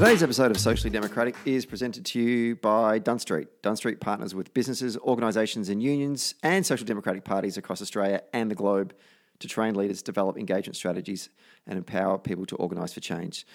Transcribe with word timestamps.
Today's 0.00 0.22
episode 0.22 0.50
of 0.50 0.58
Socially 0.58 0.88
Democratic 0.88 1.36
is 1.44 1.66
presented 1.66 2.06
to 2.06 2.18
you 2.18 2.56
by 2.56 2.98
Dun 2.98 3.18
Street. 3.18 3.48
Dun 3.60 3.76
Street 3.76 4.00
partners 4.00 4.34
with 4.34 4.54
businesses, 4.54 4.96
organisations, 4.96 5.68
and 5.68 5.82
unions 5.82 6.36
and 6.42 6.64
social 6.64 6.86
democratic 6.86 7.22
parties 7.22 7.58
across 7.58 7.82
Australia 7.82 8.22
and 8.32 8.50
the 8.50 8.54
globe 8.54 8.94
to 9.40 9.46
train 9.46 9.74
leaders, 9.74 10.00
develop 10.00 10.38
engagement 10.38 10.74
strategies, 10.74 11.28
and 11.66 11.76
empower 11.76 12.16
people 12.16 12.46
to 12.46 12.56
organise 12.56 12.94
for 12.94 13.00
change. 13.00 13.46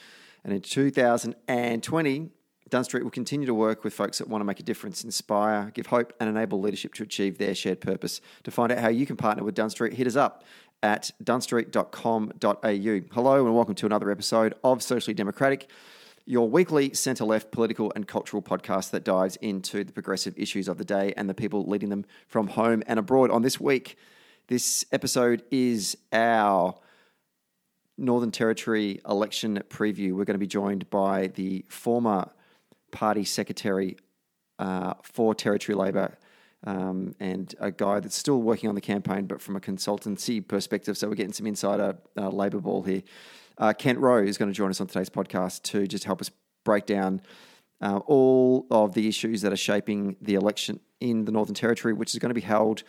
And 0.43 0.53
in 0.53 0.61
2020, 0.61 2.29
Dun 2.69 2.83
Street 2.83 3.03
will 3.03 3.09
continue 3.09 3.47
to 3.47 3.53
work 3.55 3.83
with 3.83 3.95
folks 3.95 4.19
that 4.19 4.27
want 4.27 4.41
to 4.41 4.45
make 4.45 4.59
a 4.59 4.63
difference, 4.63 5.03
inspire, 5.03 5.71
give 5.73 5.87
hope, 5.87 6.13
and 6.19 6.29
enable 6.29 6.61
leadership 6.61 6.93
to 6.93 7.01
achieve 7.01 7.39
their 7.39 7.55
shared 7.55 7.81
purpose. 7.81 8.21
To 8.43 8.51
find 8.51 8.71
out 8.71 8.77
how 8.77 8.89
you 8.89 9.07
can 9.07 9.17
partner 9.17 9.43
with 9.43 9.55
Dun 9.55 9.71
Street, 9.71 9.93
hit 9.93 10.05
us 10.05 10.15
up 10.15 10.43
at 10.83 11.09
dunstreet.com.au. 11.23 13.13
Hello, 13.15 13.45
and 13.47 13.55
welcome 13.55 13.73
to 13.73 13.87
another 13.87 14.11
episode 14.11 14.53
of 14.63 14.83
Socially 14.83 15.15
Democratic 15.15 15.71
your 16.25 16.49
weekly 16.49 16.93
centre 16.93 17.23
left 17.23 17.51
political 17.51 17.91
and 17.95 18.07
cultural 18.07 18.41
podcast 18.41 18.89
that 18.91 19.03
dives 19.03 19.35
into 19.37 19.83
the 19.83 19.93
progressive 19.93 20.33
issues 20.37 20.67
of 20.67 20.77
the 20.77 20.85
day 20.85 21.13
and 21.15 21.29
the 21.29 21.33
people 21.33 21.63
leading 21.65 21.89
them 21.89 22.05
from 22.27 22.47
home 22.47 22.81
and 22.87 22.97
abroad. 22.97 23.29
On 23.29 23.43
this 23.43 23.59
week, 23.59 23.97
this 24.47 24.85
episode 24.91 25.43
is 25.51 25.95
our 26.11 26.75
Northern 27.97 28.31
Territory 28.31 29.01
election 29.07 29.61
preview. 29.69 30.13
We're 30.13 30.25
going 30.25 30.35
to 30.35 30.39
be 30.39 30.47
joined 30.47 30.89
by 30.89 31.27
the 31.27 31.63
former 31.69 32.29
party 32.91 33.23
secretary 33.23 33.97
uh, 34.57 34.95
for 35.03 35.35
Territory 35.35 35.75
Labor. 35.75 36.17
Um, 36.67 37.13
and 37.19 37.53
a 37.59 37.69
guy 37.69 37.99
that's 37.99 38.15
still 38.15 38.41
working 38.41 38.69
on 38.69 38.73
the 38.73 38.81
campaign, 38.81 39.27
but 39.27 39.39
from 39.39 39.55
a 39.55 39.59
consultancy 39.59 40.45
perspective. 40.45 40.97
So 40.97 41.07
we're 41.07 41.13
getting 41.13 41.33
some 41.33 41.45
insider 41.45 41.97
uh, 42.17 42.29
Labor 42.29 42.59
ball 42.59 42.81
here. 42.81 43.03
Uh, 43.57 43.73
Kent 43.73 43.99
Rowe 43.99 44.23
is 44.23 44.37
going 44.37 44.51
to 44.51 44.55
join 44.55 44.69
us 44.69 44.81
on 44.81 44.87
today's 44.87 45.09
podcast 45.09 45.63
to 45.63 45.87
just 45.87 46.03
help 46.03 46.21
us 46.21 46.29
break 46.63 46.85
down 46.85 47.21
uh, 47.81 47.97
all 48.05 48.65
of 48.71 48.93
the 48.93 49.07
issues 49.07 49.41
that 49.41 49.53
are 49.53 49.57
shaping 49.57 50.15
the 50.21 50.35
election 50.35 50.79
in 50.99 51.25
the 51.25 51.31
Northern 51.31 51.55
Territory, 51.55 51.93
which 51.93 52.13
is 52.13 52.19
going 52.19 52.29
to 52.29 52.35
be 52.35 52.41
held 52.41 52.83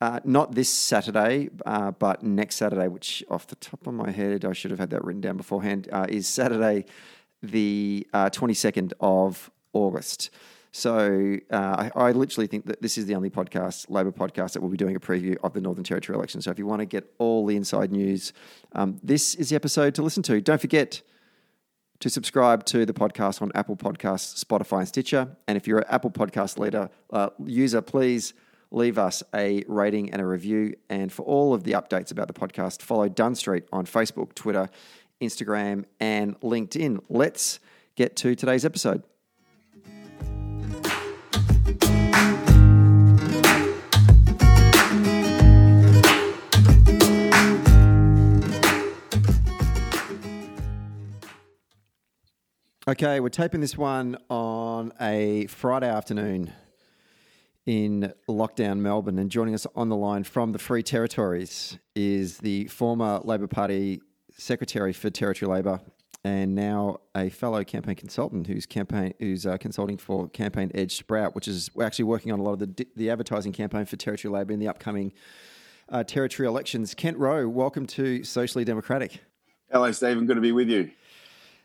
uh, 0.00 0.18
not 0.24 0.54
this 0.54 0.70
Saturday, 0.70 1.50
uh, 1.66 1.90
but 1.90 2.22
next 2.22 2.56
Saturday, 2.56 2.88
which 2.88 3.22
off 3.28 3.46
the 3.46 3.56
top 3.56 3.86
of 3.86 3.92
my 3.92 4.10
head, 4.10 4.44
I 4.44 4.54
should 4.54 4.70
have 4.70 4.80
had 4.80 4.90
that 4.90 5.04
written 5.04 5.20
down 5.20 5.36
beforehand, 5.36 5.88
uh, 5.92 6.06
is 6.08 6.26
Saturday, 6.26 6.86
the 7.42 8.06
22nd 8.14 8.92
uh, 8.92 8.96
of 9.00 9.50
August. 9.74 10.30
So 10.72 11.36
uh, 11.50 11.90
I, 11.96 12.08
I, 12.08 12.12
literally 12.12 12.46
think 12.46 12.66
that 12.66 12.80
this 12.80 12.96
is 12.96 13.06
the 13.06 13.16
only 13.16 13.28
podcast, 13.28 13.90
Labor 13.90 14.12
podcast, 14.12 14.52
that 14.52 14.62
will 14.62 14.68
be 14.68 14.76
doing 14.76 14.94
a 14.94 15.00
preview 15.00 15.36
of 15.42 15.52
the 15.52 15.60
Northern 15.60 15.82
Territory 15.82 16.16
election. 16.16 16.40
So 16.40 16.52
if 16.52 16.58
you 16.60 16.66
want 16.66 16.78
to 16.78 16.86
get 16.86 17.12
all 17.18 17.44
the 17.44 17.56
inside 17.56 17.90
news, 17.90 18.32
um, 18.72 19.00
this 19.02 19.34
is 19.34 19.48
the 19.48 19.56
episode 19.56 19.96
to 19.96 20.02
listen 20.02 20.22
to. 20.24 20.40
Don't 20.40 20.60
forget 20.60 21.02
to 21.98 22.08
subscribe 22.08 22.64
to 22.66 22.86
the 22.86 22.92
podcast 22.92 23.42
on 23.42 23.50
Apple 23.54 23.76
Podcasts, 23.76 24.42
Spotify, 24.42 24.78
and 24.78 24.88
Stitcher. 24.88 25.36
And 25.48 25.56
if 25.56 25.66
you're 25.66 25.78
an 25.78 25.86
Apple 25.88 26.10
Podcast 26.10 26.58
leader 26.58 26.88
uh, 27.12 27.30
user, 27.44 27.82
please 27.82 28.32
leave 28.70 28.96
us 28.96 29.22
a 29.34 29.64
rating 29.66 30.10
and 30.12 30.22
a 30.22 30.26
review. 30.26 30.74
And 30.88 31.12
for 31.12 31.22
all 31.22 31.52
of 31.52 31.64
the 31.64 31.72
updates 31.72 32.12
about 32.12 32.28
the 32.28 32.32
podcast, 32.32 32.80
follow 32.80 33.08
Dun 33.08 33.34
Street 33.34 33.64
on 33.72 33.86
Facebook, 33.86 34.34
Twitter, 34.34 34.68
Instagram, 35.20 35.84
and 35.98 36.40
LinkedIn. 36.40 37.00
Let's 37.08 37.58
get 37.96 38.16
to 38.16 38.34
today's 38.34 38.64
episode. 38.64 39.02
Okay, 52.90 53.20
we're 53.20 53.28
taping 53.28 53.60
this 53.60 53.78
one 53.78 54.18
on 54.28 54.92
a 55.00 55.46
Friday 55.46 55.88
afternoon 55.88 56.52
in 57.64 58.12
lockdown 58.28 58.78
Melbourne, 58.80 59.16
and 59.20 59.30
joining 59.30 59.54
us 59.54 59.64
on 59.76 59.88
the 59.88 59.94
line 59.94 60.24
from 60.24 60.50
the 60.50 60.58
Free 60.58 60.82
Territories 60.82 61.78
is 61.94 62.38
the 62.38 62.66
former 62.66 63.20
Labor 63.22 63.46
Party 63.46 64.02
Secretary 64.36 64.92
for 64.92 65.08
Territory 65.08 65.48
Labor 65.48 65.80
and 66.24 66.56
now 66.56 66.98
a 67.14 67.28
fellow 67.28 67.62
campaign 67.62 67.94
consultant 67.94 68.48
who's 68.48 68.66
campaign 68.66 69.14
who's 69.20 69.46
uh, 69.46 69.56
consulting 69.58 69.96
for 69.96 70.28
Campaign 70.30 70.72
Edge 70.74 70.96
Sprout, 70.96 71.36
which 71.36 71.46
is 71.46 71.70
we're 71.76 71.84
actually 71.84 72.06
working 72.06 72.32
on 72.32 72.40
a 72.40 72.42
lot 72.42 72.54
of 72.54 72.58
the 72.58 72.86
the 72.96 73.08
advertising 73.08 73.52
campaign 73.52 73.84
for 73.84 73.94
Territory 73.94 74.34
Labor 74.34 74.52
in 74.52 74.58
the 74.58 74.66
upcoming 74.66 75.12
uh, 75.90 76.02
territory 76.02 76.48
elections. 76.48 76.92
Kent 76.94 77.18
Rowe, 77.18 77.48
welcome 77.48 77.86
to 77.86 78.24
Socially 78.24 78.64
Democratic. 78.64 79.20
Hello, 79.70 79.92
Stephen. 79.92 80.26
Good 80.26 80.34
to 80.34 80.40
be 80.40 80.50
with 80.50 80.68
you. 80.68 80.90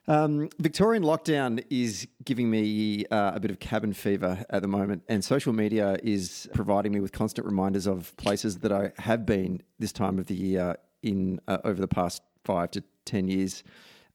Um, 0.08 0.50
Victorian 0.60 1.04
lockdown 1.04 1.64
is 1.72 2.08
giving 2.24 2.50
me 2.52 3.06
uh, 3.08 3.32
a 3.34 3.40
bit 3.40 3.50
of 3.50 3.60
cabin 3.60 3.92
fever 3.92 4.46
at 4.52 4.62
the 4.62 4.68
moment, 4.68 5.02
and 5.10 5.24
social 5.24 5.52
media 5.52 5.98
is 6.04 6.48
providing 6.54 6.92
me 6.92 7.00
with 7.00 7.12
constant 7.12 7.48
reminders 7.48 7.88
of 7.88 8.16
places 8.18 8.60
that 8.60 8.72
I 8.72 8.92
have 9.00 9.26
been 9.26 9.64
this 9.80 9.92
time 9.92 10.20
of 10.20 10.28
the 10.28 10.36
year 10.36 10.78
in 11.02 11.40
uh, 11.48 11.58
over 11.64 11.82
the 11.82 11.88
past 11.88 12.22
five 12.44 12.70
to 12.72 12.84
ten 13.06 13.28
years. 13.28 13.64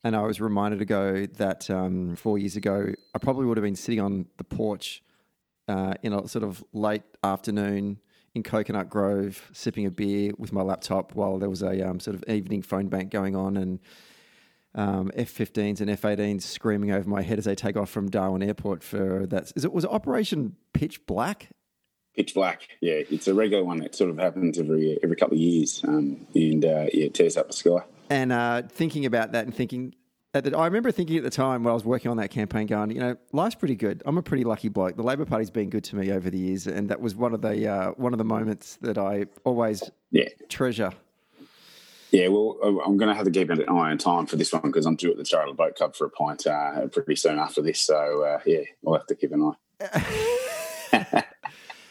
And 0.05 0.15
I 0.15 0.23
was 0.23 0.41
reminded 0.41 0.81
ago 0.81 1.27
that 1.37 1.69
um, 1.69 2.15
four 2.15 2.39
years 2.39 2.55
ago, 2.55 2.93
I 3.15 3.19
probably 3.19 3.47
would 3.47 3.57
have 3.57 3.65
been 3.65 3.77
sitting 3.77 4.01
on 4.01 4.27
the 4.37 4.45
porch 4.45 5.03
uh, 5.67 5.95
in 6.03 6.12
a 6.12 6.27
sort 6.28 6.45
of 6.45 6.62
late 6.72 7.03
afternoon 7.25 7.99
in 8.34 8.45
Coconut 8.45 8.89
Grove, 8.89 9.51
sipping 9.53 9.87
a 9.87 9.91
beer 9.91 10.33
with 10.39 10.53
my 10.53 10.62
laptop 10.62 11.17
while 11.17 11.39
there 11.39 11.51
was 11.51 11.62
a 11.62 11.87
um, 11.87 11.99
sort 11.99 12.15
of 12.15 12.25
evening 12.28 12.62
phone 12.62 12.87
bank 12.87 13.11
going 13.11 13.34
on 13.34 13.57
and 13.57 13.81
um, 14.75 15.11
F-15s 15.15 15.81
and 15.81 15.91
F-18s 15.91 16.43
screaming 16.43 16.93
over 16.93 17.09
my 17.09 17.23
head 17.23 17.39
as 17.39 17.45
they 17.45 17.55
take 17.55 17.77
off 17.77 17.91
from 17.91 18.09
Darwin 18.09 18.43
Airport 18.43 18.83
for 18.83 19.27
that. 19.27 19.53
Is 19.57 19.65
it 19.65 19.73
was 19.73 19.85
it 19.85 19.91
Operation 19.91 20.57
Pitch 20.73 21.05
Black? 21.07 21.49
Pitch 22.17 22.35
Black, 22.35 22.69
yeah, 22.81 22.95
it's 23.11 23.29
a 23.29 23.35
regular 23.35 23.65
one 23.65 23.79
that 23.79 23.95
sort 23.95 24.11
of 24.11 24.19
happens 24.19 24.59
every 24.59 24.99
every 25.03 25.17
couple 25.17 25.37
of 25.37 25.41
years, 25.41 25.83
um, 25.87 26.27
and 26.35 26.65
uh, 26.65 26.87
yeah, 26.93 27.07
it 27.07 27.15
tears 27.15 27.37
up 27.37 27.47
the 27.47 27.53
sky. 27.53 27.79
And 28.09 28.33
uh, 28.33 28.63
thinking 28.69 29.07
about 29.07 29.33
that 29.33 29.47
and 29.47 29.55
thinking, 29.55 29.95
the, 30.33 30.57
I 30.57 30.65
remember 30.65 30.91
thinking 30.91 31.17
at 31.17 31.23
the 31.23 31.31
time 31.31 31.63
when 31.63 31.71
I 31.71 31.75
was 31.75 31.85
working 31.85 32.11
on 32.11 32.17
that 32.17 32.31
campaign, 32.31 32.67
going, 32.67 32.91
you 32.91 33.01
know, 33.01 33.17
life's 33.33 33.55
pretty 33.55 33.77
good. 33.77 34.03
I'm 34.05 34.19
a 34.19 34.23
pretty 34.23 34.45
lucky 34.45 34.69
bloke. 34.69 34.97
The 34.97 35.03
Labor 35.03 35.25
Party's 35.25 35.51
been 35.51 35.71
good 35.71 35.85
to 35.85 35.97
me 35.97 36.11
over 36.11 36.31
the 36.31 36.39
years, 36.39 36.67
and 36.67 36.89
that 36.91 37.01
was 37.01 37.15
one 37.15 37.33
of 37.33 37.43
the 37.43 37.69
uh, 37.69 37.91
one 37.93 38.13
of 38.13 38.19
the 38.19 38.25
moments 38.25 38.77
that 38.83 38.99
I 38.99 39.27
always 39.45 39.89
yeah. 40.11 40.29
treasure. 40.49 40.93
Yeah, 42.10 42.28
well, 42.28 42.59
I'm 42.62 42.97
going 42.97 43.09
to 43.09 43.15
have 43.15 43.25
to 43.25 43.31
keep 43.31 43.50
an 43.50 43.69
eye 43.69 43.91
on 43.91 43.98
time 43.98 44.26
for 44.26 44.37
this 44.37 44.53
one 44.53 44.62
because 44.62 44.84
I'm 44.84 44.97
due 44.97 45.12
at 45.12 45.16
the 45.16 45.25
Charlotte 45.25 45.56
Boat 45.56 45.76
Club 45.76 45.94
for 45.94 46.06
a 46.06 46.10
pint 46.10 46.47
uh, 46.47 46.88
pretty 46.88 47.16
soon 47.16 47.38
after 47.38 47.62
this. 47.62 47.81
So, 47.81 48.25
uh, 48.25 48.41
yeah, 48.44 48.62
I'll 48.87 48.94
have 48.94 49.06
to 49.06 49.15
keep 49.15 49.32
an 49.32 49.54
eye. 49.82 50.26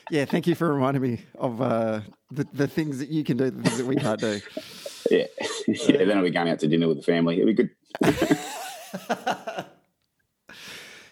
yeah, 0.10 0.26
thank 0.26 0.48
you 0.48 0.56
for 0.56 0.74
reminding 0.74 1.02
me 1.02 1.22
of 1.36 1.62
uh, 1.62 2.02
the, 2.32 2.46
the 2.54 2.68
things 2.68 3.00
that 3.00 3.10
you 3.10 3.24
can 3.24 3.38
do, 3.38 3.50
the 3.50 3.64
things 3.64 3.78
that 3.78 3.88
we 3.88 3.96
can't 3.96 4.20
do. 4.20 4.42
yeah, 5.12 5.26
yeah. 5.68 6.06
Then 6.06 6.18
I'll 6.18 6.24
be 6.24 6.32
going 6.32 6.50
out 6.50 6.60
to 6.60 6.68
dinner 6.68 6.88
with 6.88 6.98
the 6.98 7.04
family. 7.04 7.40
It'll 7.40 7.48
be 7.48 7.54
good. 7.54 7.70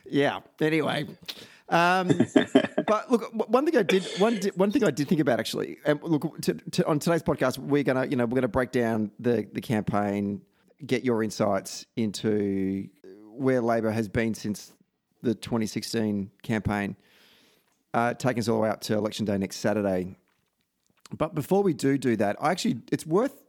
yeah. 0.06 0.39
Anyway, 0.59 1.07
um, 1.70 2.08
but 2.88 3.12
look, 3.12 3.50
one 3.50 3.66
thing 3.66 3.78
I 3.78 3.84
did 3.84 4.06
one 4.18 4.40
one 4.56 4.72
thing 4.72 4.84
I 4.84 4.92
did 4.92 5.08
think 5.08 5.22
about 5.22 5.40
actually, 5.40 5.78
and 5.86 6.02
look 6.02 6.42
to, 6.42 6.54
to, 6.54 6.88
on 6.88 7.00
today's 7.00 7.24
podcast, 7.24 7.58
we're 7.58 7.84
gonna 7.84 8.06
you 8.06 8.16
know 8.16 8.26
we're 8.26 8.36
gonna 8.36 8.48
break 8.48 8.72
down 8.72 9.12
the 9.20 9.48
the 9.52 9.62
campaign, 9.62 10.42
get 10.86 11.04
your 11.04 11.24
insights 11.24 11.86
into 11.96 12.88
where 13.32 13.62
Labor 13.62 13.92
has 13.92 14.08
been 14.08 14.34
since 14.34 14.74
the 15.22 15.36
2016 15.36 16.32
campaign, 16.42 16.96
uh, 17.94 18.14
taking 18.14 18.40
us 18.40 18.48
all 18.48 18.58
the 18.58 18.62
way 18.64 18.70
out 18.70 18.82
to 18.84 18.94
election 18.96 19.26
day 19.26 19.38
next 19.38 19.58
Saturday. 19.58 20.16
But 21.16 21.36
before 21.36 21.64
we 21.64 21.74
do 21.74 21.98
do 21.98 22.16
that, 22.18 22.38
I 22.40 22.52
actually 22.52 22.82
it's 22.92 23.06
worth 23.06 23.44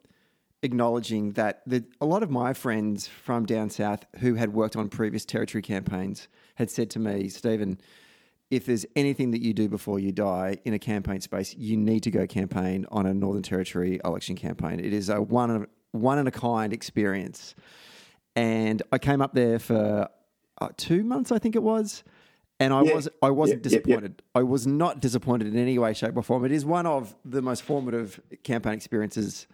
acknowledging 0.63 1.33
that 1.33 1.63
the, 1.67 1.85
a 2.01 2.07
lot 2.07 2.23
of 2.23 2.31
my 2.31 2.53
friends 2.53 3.07
from 3.07 3.47
down 3.47 3.71
south 3.71 4.05
who 4.19 4.35
had 4.35 4.53
worked 4.53 4.77
on 4.77 4.89
previous 4.89 5.25
territory 5.25 5.63
campaigns 5.63 6.29
had 6.57 6.71
said 6.71 6.91
to 6.91 6.99
me, 6.99 7.29
Stephen 7.29 7.81
if 8.51 8.65
there's 8.65 8.87
anything 8.97 9.31
that 9.33 9.43
you 9.43 9.53
do 9.53 9.69
before 9.69 9.99
you 9.99 10.13
die 10.13 10.57
in 10.65 10.73
a 10.73 10.79
campaign 10.79 11.21
space, 11.21 11.55
you 11.55 11.77
need 11.77 12.03
to 12.05 12.11
go 12.11 12.27
campaign 12.27 12.87
on 12.91 13.07
a 13.07 13.13
Northern 13.13 13.43
Territory 13.43 14.01
election 14.05 14.37
campaign. 14.37 14.81
It 14.81 14.93
is 14.93 15.09
a 15.09 15.21
one 15.21 15.51
of, 15.51 15.67
one 15.93 16.19
in 16.19 16.27
a 16.27 16.31
kind 16.31 16.73
experience. 16.73 17.55
And 18.35 18.83
I 18.91 18.99
came 18.99 19.21
up 19.21 19.35
there 19.35 19.59
for 19.59 20.09
uh, 20.61 20.69
two 20.77 21.05
months, 21.05 21.31
I 21.31 21.39
think 21.39 21.57
it 21.57 21.63
was, 21.63 22.05
and 22.61 22.73
I 22.73 22.83
yeah. 22.83 22.95
was 22.95 23.09
I 23.23 23.31
wasn't 23.31 23.61
yeah, 23.61 23.71
disappointed. 23.71 24.15
Yeah, 24.35 24.41
I 24.41 24.43
was 24.43 24.67
not 24.67 25.01
disappointed 25.01 25.49
in 25.49 25.59
any 25.59 25.79
way, 25.79 25.93
shape, 25.95 26.17
or 26.17 26.23
form. 26.23 26.45
It 26.45 26.53
is 26.53 26.65
one 26.65 26.87
of 26.87 27.15
the 27.25 27.43
most 27.43 27.63
formative 27.63 28.21
campaign 28.43 28.75
experiences 28.75 29.47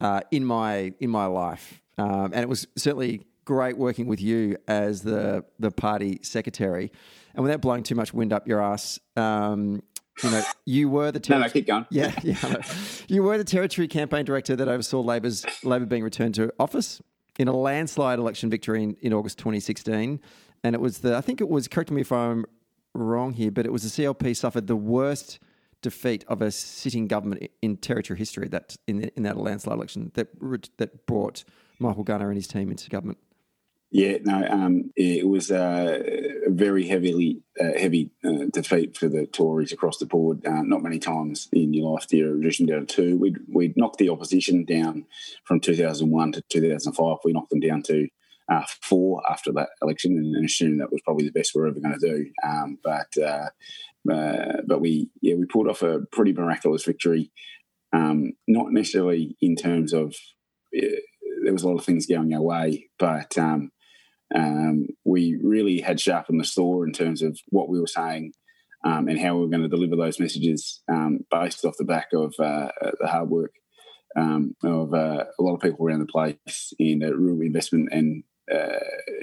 uh, 0.00 0.20
in 0.30 0.44
my 0.44 0.92
in 1.00 1.10
my 1.10 1.26
life, 1.26 1.80
um, 1.98 2.32
and 2.32 2.36
it 2.36 2.48
was 2.48 2.66
certainly 2.76 3.26
great 3.52 3.76
working 3.76 4.06
with 4.06 4.20
you 4.20 4.56
as 4.66 5.02
the 5.02 5.44
the 5.58 5.70
party 5.70 6.18
secretary. 6.22 6.90
And 7.34 7.42
without 7.42 7.60
blowing 7.60 7.82
too 7.82 7.94
much 7.94 8.14
wind 8.14 8.32
up 8.32 8.48
your 8.48 8.62
ass, 8.62 8.98
um, 9.16 9.82
you 10.22 10.30
know, 10.30 10.42
you 10.64 10.88
were 10.88 11.10
the 11.12 11.20
ter- 11.20 11.34
no, 11.38 11.40
no, 11.40 11.48
keep 11.50 11.66
going. 11.66 11.86
Yeah, 11.90 12.12
yeah. 12.22 12.62
You 13.08 13.22
were 13.22 13.36
the 13.36 13.44
territory 13.44 13.88
campaign 13.88 14.24
director 14.24 14.56
that 14.56 14.68
oversaw 14.68 15.00
Labor's 15.00 15.44
Labor 15.62 15.86
being 15.86 16.02
returned 16.02 16.34
to 16.36 16.52
office. 16.58 17.00
in 17.38 17.48
a 17.48 17.56
landslide 17.56 18.18
election 18.18 18.50
victory 18.50 18.82
in, 18.82 18.96
in 19.00 19.12
August 19.12 19.38
2016. 19.38 20.20
And 20.64 20.74
it 20.74 20.80
was 20.80 20.98
the, 20.98 21.16
I 21.16 21.20
think 21.20 21.40
it 21.40 21.48
was, 21.48 21.68
correct 21.68 21.90
me 21.90 22.00
if 22.00 22.12
I'm 22.12 22.44
wrong 22.94 23.32
here, 23.32 23.50
but 23.50 23.66
it 23.66 23.72
was 23.72 23.82
the 23.82 24.02
CLP 24.02 24.36
suffered 24.36 24.66
the 24.66 24.76
worst 24.76 25.38
defeat 25.80 26.24
of 26.28 26.40
a 26.40 26.50
sitting 26.50 27.06
government 27.08 27.50
in 27.60 27.76
territory 27.76 28.18
history 28.18 28.48
that 28.48 28.76
in, 28.86 29.10
in 29.16 29.24
that 29.24 29.36
landslide 29.36 29.76
election 29.76 30.12
that 30.14 30.28
that 30.76 31.06
brought 31.06 31.44
Michael 31.78 32.04
Gunner 32.04 32.28
and 32.28 32.36
his 32.36 32.46
team 32.46 32.70
into 32.70 32.88
government. 32.88 33.18
Yeah, 33.94 34.16
no, 34.22 34.46
um, 34.48 34.90
it 34.96 35.28
was 35.28 35.50
a 35.50 36.02
very 36.46 36.88
heavily 36.88 37.42
uh, 37.60 37.78
heavy 37.78 38.10
uh, 38.24 38.46
defeat 38.50 38.96
for 38.96 39.06
the 39.06 39.26
Tories 39.26 39.70
across 39.70 39.98
the 39.98 40.06
board. 40.06 40.46
Uh, 40.46 40.62
not 40.62 40.82
many 40.82 40.98
times 40.98 41.48
in 41.52 41.74
your 41.74 41.92
life 41.92 42.06
do 42.06 42.16
you 42.16 42.32
reduce 42.32 42.56
down 42.56 42.86
to 42.86 42.86
two. 42.86 43.18
We'd, 43.18 43.36
we'd 43.52 43.76
knocked 43.76 43.98
the 43.98 44.08
opposition 44.08 44.64
down 44.64 45.04
from 45.44 45.60
2001 45.60 46.32
to 46.32 46.42
2005. 46.48 47.18
We 47.22 47.34
knocked 47.34 47.50
them 47.50 47.60
down 47.60 47.82
to 47.82 48.08
uh, 48.48 48.62
four 48.80 49.22
after 49.30 49.52
that 49.52 49.68
election 49.82 50.12
and, 50.12 50.36
and 50.36 50.46
assumed 50.46 50.80
that 50.80 50.90
was 50.90 51.02
probably 51.04 51.26
the 51.26 51.38
best 51.38 51.52
we 51.54 51.60
are 51.60 51.66
ever 51.66 51.78
going 51.78 51.98
to 51.98 52.08
do. 52.08 52.30
Um, 52.42 52.78
but 52.82 53.14
uh, 53.22 53.50
uh, 54.10 54.62
but 54.66 54.80
we 54.80 55.10
yeah 55.20 55.34
we 55.34 55.44
pulled 55.44 55.68
off 55.68 55.82
a 55.82 56.00
pretty 56.12 56.32
miraculous 56.32 56.84
victory. 56.84 57.30
Um, 57.92 58.32
not 58.48 58.72
necessarily 58.72 59.36
in 59.42 59.54
terms 59.54 59.92
of 59.92 60.14
there 60.72 61.52
was 61.52 61.62
a 61.62 61.68
lot 61.68 61.78
of 61.78 61.84
things 61.84 62.06
going 62.06 62.32
our 62.32 62.40
way, 62.40 62.88
but 62.98 63.36
um, 63.36 63.70
um, 64.34 64.86
we 65.04 65.38
really 65.42 65.80
had 65.80 66.00
sharpened 66.00 66.40
the 66.40 66.44
saw 66.44 66.82
in 66.82 66.92
terms 66.92 67.22
of 67.22 67.38
what 67.48 67.68
we 67.68 67.80
were 67.80 67.86
saying 67.86 68.32
um, 68.84 69.08
and 69.08 69.20
how 69.20 69.34
we 69.34 69.42
were 69.42 69.50
going 69.50 69.62
to 69.62 69.68
deliver 69.68 69.96
those 69.96 70.20
messages 70.20 70.82
um, 70.90 71.20
based 71.30 71.64
off 71.64 71.76
the 71.78 71.84
back 71.84 72.08
of 72.12 72.34
uh, 72.38 72.68
the 73.00 73.08
hard 73.08 73.28
work 73.30 73.52
um, 74.16 74.54
of 74.64 74.92
uh, 74.94 75.24
a 75.38 75.42
lot 75.42 75.54
of 75.54 75.60
people 75.60 75.86
around 75.86 76.00
the 76.00 76.06
place 76.06 76.72
in 76.78 77.02
uh, 77.02 77.10
real 77.10 77.40
investment 77.40 77.88
and 77.92 78.24
uh, 78.52 78.78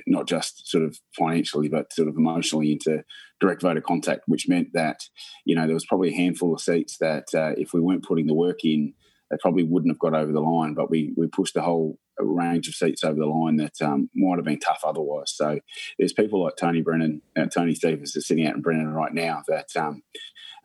not 0.08 0.28
just 0.28 0.68
sort 0.68 0.84
of 0.84 0.98
financially, 1.18 1.68
but 1.68 1.92
sort 1.94 2.08
of 2.08 2.16
emotionally 2.16 2.72
into 2.72 3.04
direct 3.40 3.62
voter 3.62 3.82
contact, 3.82 4.22
which 4.28 4.48
meant 4.48 4.70
that, 4.74 5.04
you 5.46 5.56
know, 5.56 5.66
there 5.66 5.74
was 5.74 5.86
probably 5.86 6.10
a 6.10 6.16
handful 6.16 6.54
of 6.54 6.62
seats 6.62 6.98
that 7.00 7.26
uh, 7.36 7.52
if 7.58 7.74
we 7.74 7.82
weren't 7.82 8.06
putting 8.06 8.28
the 8.28 8.34
work 8.34 8.64
in, 8.64 8.94
they 9.30 9.38
probably 9.42 9.64
wouldn't 9.64 9.92
have 9.92 10.00
got 10.00 10.16
over 10.16 10.32
the 10.32 10.40
line. 10.40 10.74
But 10.74 10.90
we, 10.90 11.14
we 11.16 11.28
pushed 11.28 11.54
the 11.54 11.62
whole 11.62 12.00
range 12.24 12.68
of 12.68 12.76
seats 12.76 13.04
over 13.04 13.20
the 13.20 13.26
line 13.26 13.58
that 13.58 13.82
um, 13.82 14.10
might 14.16 14.38
have 14.38 14.46
been 14.46 14.60
tough 14.60 14.82
otherwise. 14.84 15.32
So 15.32 15.60
there's 15.98 16.14
people 16.14 16.44
like 16.44 16.56
Tony 16.58 16.82
Brennan, 16.82 17.22
uh, 17.38 17.46
Tony 17.46 17.76
Sievers 17.76 18.16
is 18.16 18.28
sitting 18.28 18.46
out 18.46 18.56
in 18.56 18.62
Brennan 18.62 18.94
right 18.94 19.14
now 19.14 19.44
that 19.48 19.76
um, 19.76 20.04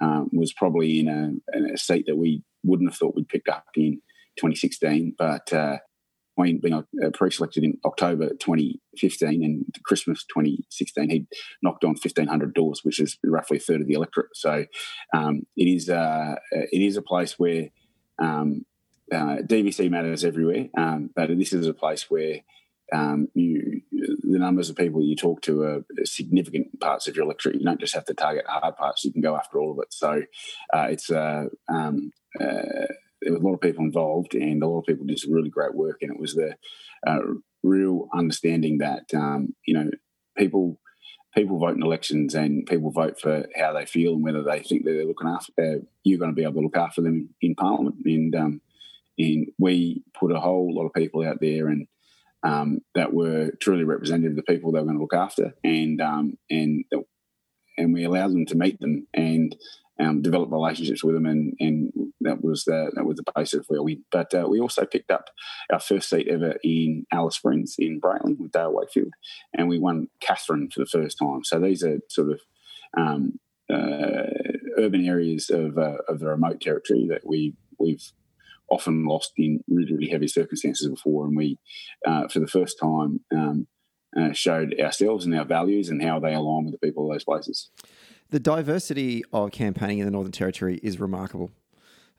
um, 0.01 0.31
was 0.33 0.53
probably 0.53 1.01
in 1.01 1.09
a, 1.09 1.57
in 1.57 1.71
a, 1.71 1.79
seat 1.79 2.07
that 2.07 2.17
we 2.17 2.43
wouldn't 2.65 2.91
have 2.91 2.99
thought 2.99 3.15
we'd 3.15 3.29
picked 3.29 3.49
up 3.49 3.67
in 3.77 4.01
2016. 4.37 5.15
But 5.17 5.53
uh, 5.53 5.79
being 6.37 6.75
uh, 6.75 7.11
pre-selected 7.13 7.63
in 7.63 7.79
October 7.85 8.31
2015 8.41 9.45
and 9.45 9.67
Christmas 9.85 10.25
2016, 10.25 11.11
he 11.11 11.27
knocked 11.63 11.85
on 11.85 11.91
1,500 11.91 12.55
doors, 12.55 12.81
which 12.83 13.01
is 13.01 13.19
roughly 13.25 13.59
a 13.59 13.61
third 13.61 13.81
of 13.81 13.87
the 13.87 13.95
electorate. 13.95 14.35
So 14.35 14.67
um, 15.13 15.47
it 15.57 15.67
is 15.67 15.89
uh, 15.89 16.37
it 16.51 16.83
is 16.83 16.97
a 16.97 17.03
place 17.03 17.39
where 17.39 17.69
um, 18.19 18.65
uh, 19.13 19.37
DVC 19.43 19.91
matters 19.91 20.25
everywhere, 20.25 20.69
um, 20.77 21.11
but 21.15 21.29
this 21.37 21.53
is 21.53 21.67
a 21.67 21.75
place 21.75 22.11
where 22.11 22.41
um, 22.93 23.29
you 23.35 23.83
the 23.91 24.39
numbers 24.39 24.71
of 24.71 24.77
people 24.77 25.03
you 25.03 25.17
talk 25.17 25.41
to 25.43 25.63
are 25.63 25.85
significant 26.05 26.81
parts 26.81 27.09
of 27.09 27.17
your 27.17 27.25
electorate. 27.25 27.57
You 27.57 27.65
don't 27.65 27.81
just 27.81 27.95
have 27.95 28.05
to 28.07 28.15
target 28.15 28.45
hard 28.47 28.77
parts; 28.77 29.05
you 29.05 29.13
can 29.13 29.23
go 29.23 29.37
after 29.37 29.59
all 29.59 29.73
of 29.73 29.79
it. 29.81 29.93
So 29.93 30.23
uh, 30.73 30.87
it's 30.91 31.11
uh, 31.11 31.47
um, 31.69 32.13
uh, 32.39 32.87
there 33.23 33.33
was 33.33 33.41
a 33.41 33.45
lot 33.45 33.55
of 33.55 33.61
people 33.61 33.85
involved, 33.85 34.35
and 34.35 34.63
a 34.63 34.67
lot 34.67 34.81
of 34.81 34.87
people 34.87 35.07
did 35.07 35.19
some 35.19 35.33
really 35.33 35.51
great 35.51 35.75
work. 35.75 35.99
And 36.03 36.11
it 36.11 36.21
was 36.21 36.35
the 36.35 36.57
uh, 37.07 37.21
real 37.63 38.09
understanding 38.15 38.79
that 38.79 39.13
um, 39.15 39.55
you 39.67 39.75
know 39.75 39.91
people 40.37 40.79
people 41.35 41.59
vote 41.59 41.77
in 41.77 41.83
elections 41.83 42.35
and 42.35 42.67
people 42.67 42.91
vote 42.91 43.21
for 43.21 43.47
how 43.57 43.73
they 43.73 43.87
feel 43.87 44.15
and 44.15 44.23
whether 44.23 44.43
they 44.43 44.61
think 44.61 44.85
that 44.85 44.93
they're 44.93 45.05
looking 45.05 45.29
after 45.29 45.53
uh, 45.59 45.79
you're 46.05 46.19
going 46.19 46.31
to 46.31 46.35
be 46.35 46.45
able 46.45 46.55
to 46.55 46.61
look 46.61 46.77
after 46.77 47.03
them 47.03 47.29
in 47.41 47.57
Parliament. 47.57 47.97
And 48.05 48.35
um, 48.37 48.61
and 49.19 49.47
we 49.59 50.03
put 50.19 50.33
a 50.33 50.41
whole 50.41 50.75
lot 50.75 50.87
of 50.87 50.93
people 50.93 51.27
out 51.27 51.41
there 51.41 51.69
and 51.69 51.87
um, 52.43 52.81
that 52.95 53.13
were 53.13 53.53
truly 53.61 53.85
representative 53.85 54.33
of 54.33 54.37
the 54.37 54.53
people 54.53 54.71
they 54.71 54.79
were 54.79 54.85
going 54.85 54.97
to 54.97 55.03
look 55.03 55.15
after, 55.15 55.55
and 55.65 56.01
um, 56.01 56.37
and 56.51 56.85
and 57.79 57.93
we 57.93 58.05
allowed 58.05 58.33
them 58.33 58.47
to 58.47 58.57
meet 58.57 58.79
them 58.81 59.07
and 59.15 59.57
um, 60.01 60.23
develop 60.23 60.51
relationships 60.51 61.05
with 61.05 61.15
them, 61.15 61.27
and, 61.27 61.55
and 61.61 61.93
that 62.21 62.43
was 62.43 62.65
the 62.65 62.91
that 62.95 63.05
was 63.05 63.17
the 63.17 63.33
basis 63.35 63.61
of 63.61 63.67
where 63.69 63.83
we. 63.83 64.03
But 64.11 64.35
uh, 64.35 64.47
we 64.49 64.61
also 64.61 64.85
picked 64.85 65.11
up 65.11 65.31
our 65.73 65.81
first 65.81 66.11
seat 66.11 66.29
ever 66.29 66.57
in 66.63 67.07
Alice 67.13 67.37
Springs 67.37 67.77
in 67.79 68.01
Braitling 68.01 68.39
with 68.39 68.53
Dale 68.53 68.75
Wakefield, 68.75 69.13
and 69.57 69.69
we 69.69 69.79
won 69.79 70.09
Katherine 70.21 70.71
for 70.71 70.81
the 70.81 70.87
first 70.87 71.19
time. 71.19 71.45
So 71.45 71.61
these 71.61 71.83
are 71.83 72.01
sort 72.11 72.33
of 72.33 72.41
um, 72.97 73.39
uh, 73.73 74.27
urban 74.77 75.07
areas 75.07 75.49
of 75.49 75.79
uh, 75.79 75.99
of 76.09 76.19
the 76.19 76.27
remote 76.27 76.61
territory 76.61 77.07
that 77.09 77.27
we 77.27 77.55
we've 77.79 78.13
often 78.71 79.07
lost 79.07 79.33
in 79.37 79.61
really, 79.69 79.93
really 79.93 80.09
heavy 80.09 80.29
circumstances 80.29 80.89
before. 80.89 81.27
And 81.27 81.37
we, 81.37 81.59
uh, 82.07 82.29
for 82.29 82.41
the 82.41 82.47
first 82.47 82.79
time, 82.81 83.21
um, 83.35 83.67
uh, 84.17 84.33
showed 84.33 84.79
ourselves 84.81 85.25
and 85.25 85.35
our 85.35 85.45
values 85.45 85.89
and 85.89 86.03
how 86.03 86.21
they 86.21 86.35
align 86.35 86.65
with 86.65 86.73
the 86.73 86.87
people 86.87 87.09
of 87.09 87.15
those 87.15 87.25
places. 87.25 87.71
The 88.31 88.41
diversity 88.41 89.25
of 89.33 89.51
campaigning 89.51 89.99
in 89.99 90.05
the 90.05 90.11
Northern 90.11 90.33
Territory 90.33 90.81
is 90.83 91.01
remarkable. 91.01 91.51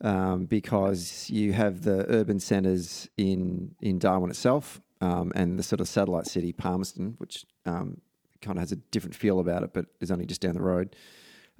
Um, 0.02 0.44
because 0.44 1.30
you 1.30 1.54
have 1.54 1.84
the 1.84 2.06
urban 2.10 2.42
centres 2.42 3.08
in 3.16 3.76
in 3.80 3.98
Darwin 3.98 4.30
itself, 4.30 4.82
um, 5.00 5.32
and 5.36 5.58
the 5.58 5.64
sort 5.64 5.80
of 5.80 5.88
satellite 5.88 6.28
city 6.28 6.52
Palmerston, 6.52 7.16
which 7.18 7.46
um, 7.66 8.02
kind 8.42 8.58
of 8.58 8.62
has 8.62 8.74
a 8.74 8.76
different 8.76 9.16
feel 9.16 9.40
about 9.40 9.64
it, 9.64 9.72
but 9.74 9.86
is 10.02 10.12
only 10.12 10.26
just 10.26 10.42
down 10.42 10.54
the 10.54 10.62
road. 10.62 10.98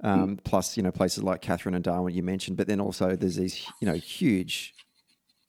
Um, 0.02 0.36
mm. 0.36 0.44
Plus, 0.44 0.76
you 0.76 0.82
know, 0.82 0.92
places 0.92 1.22
like 1.22 1.40
Katherine 1.40 1.74
and 1.74 1.82
Darwin 1.82 2.14
you 2.14 2.22
mentioned, 2.22 2.56
but 2.56 2.66
then 2.66 2.80
also 2.80 3.16
there's 3.16 3.36
these, 3.36 3.66
you 3.80 3.86
know, 3.86 3.94
huge 3.94 4.74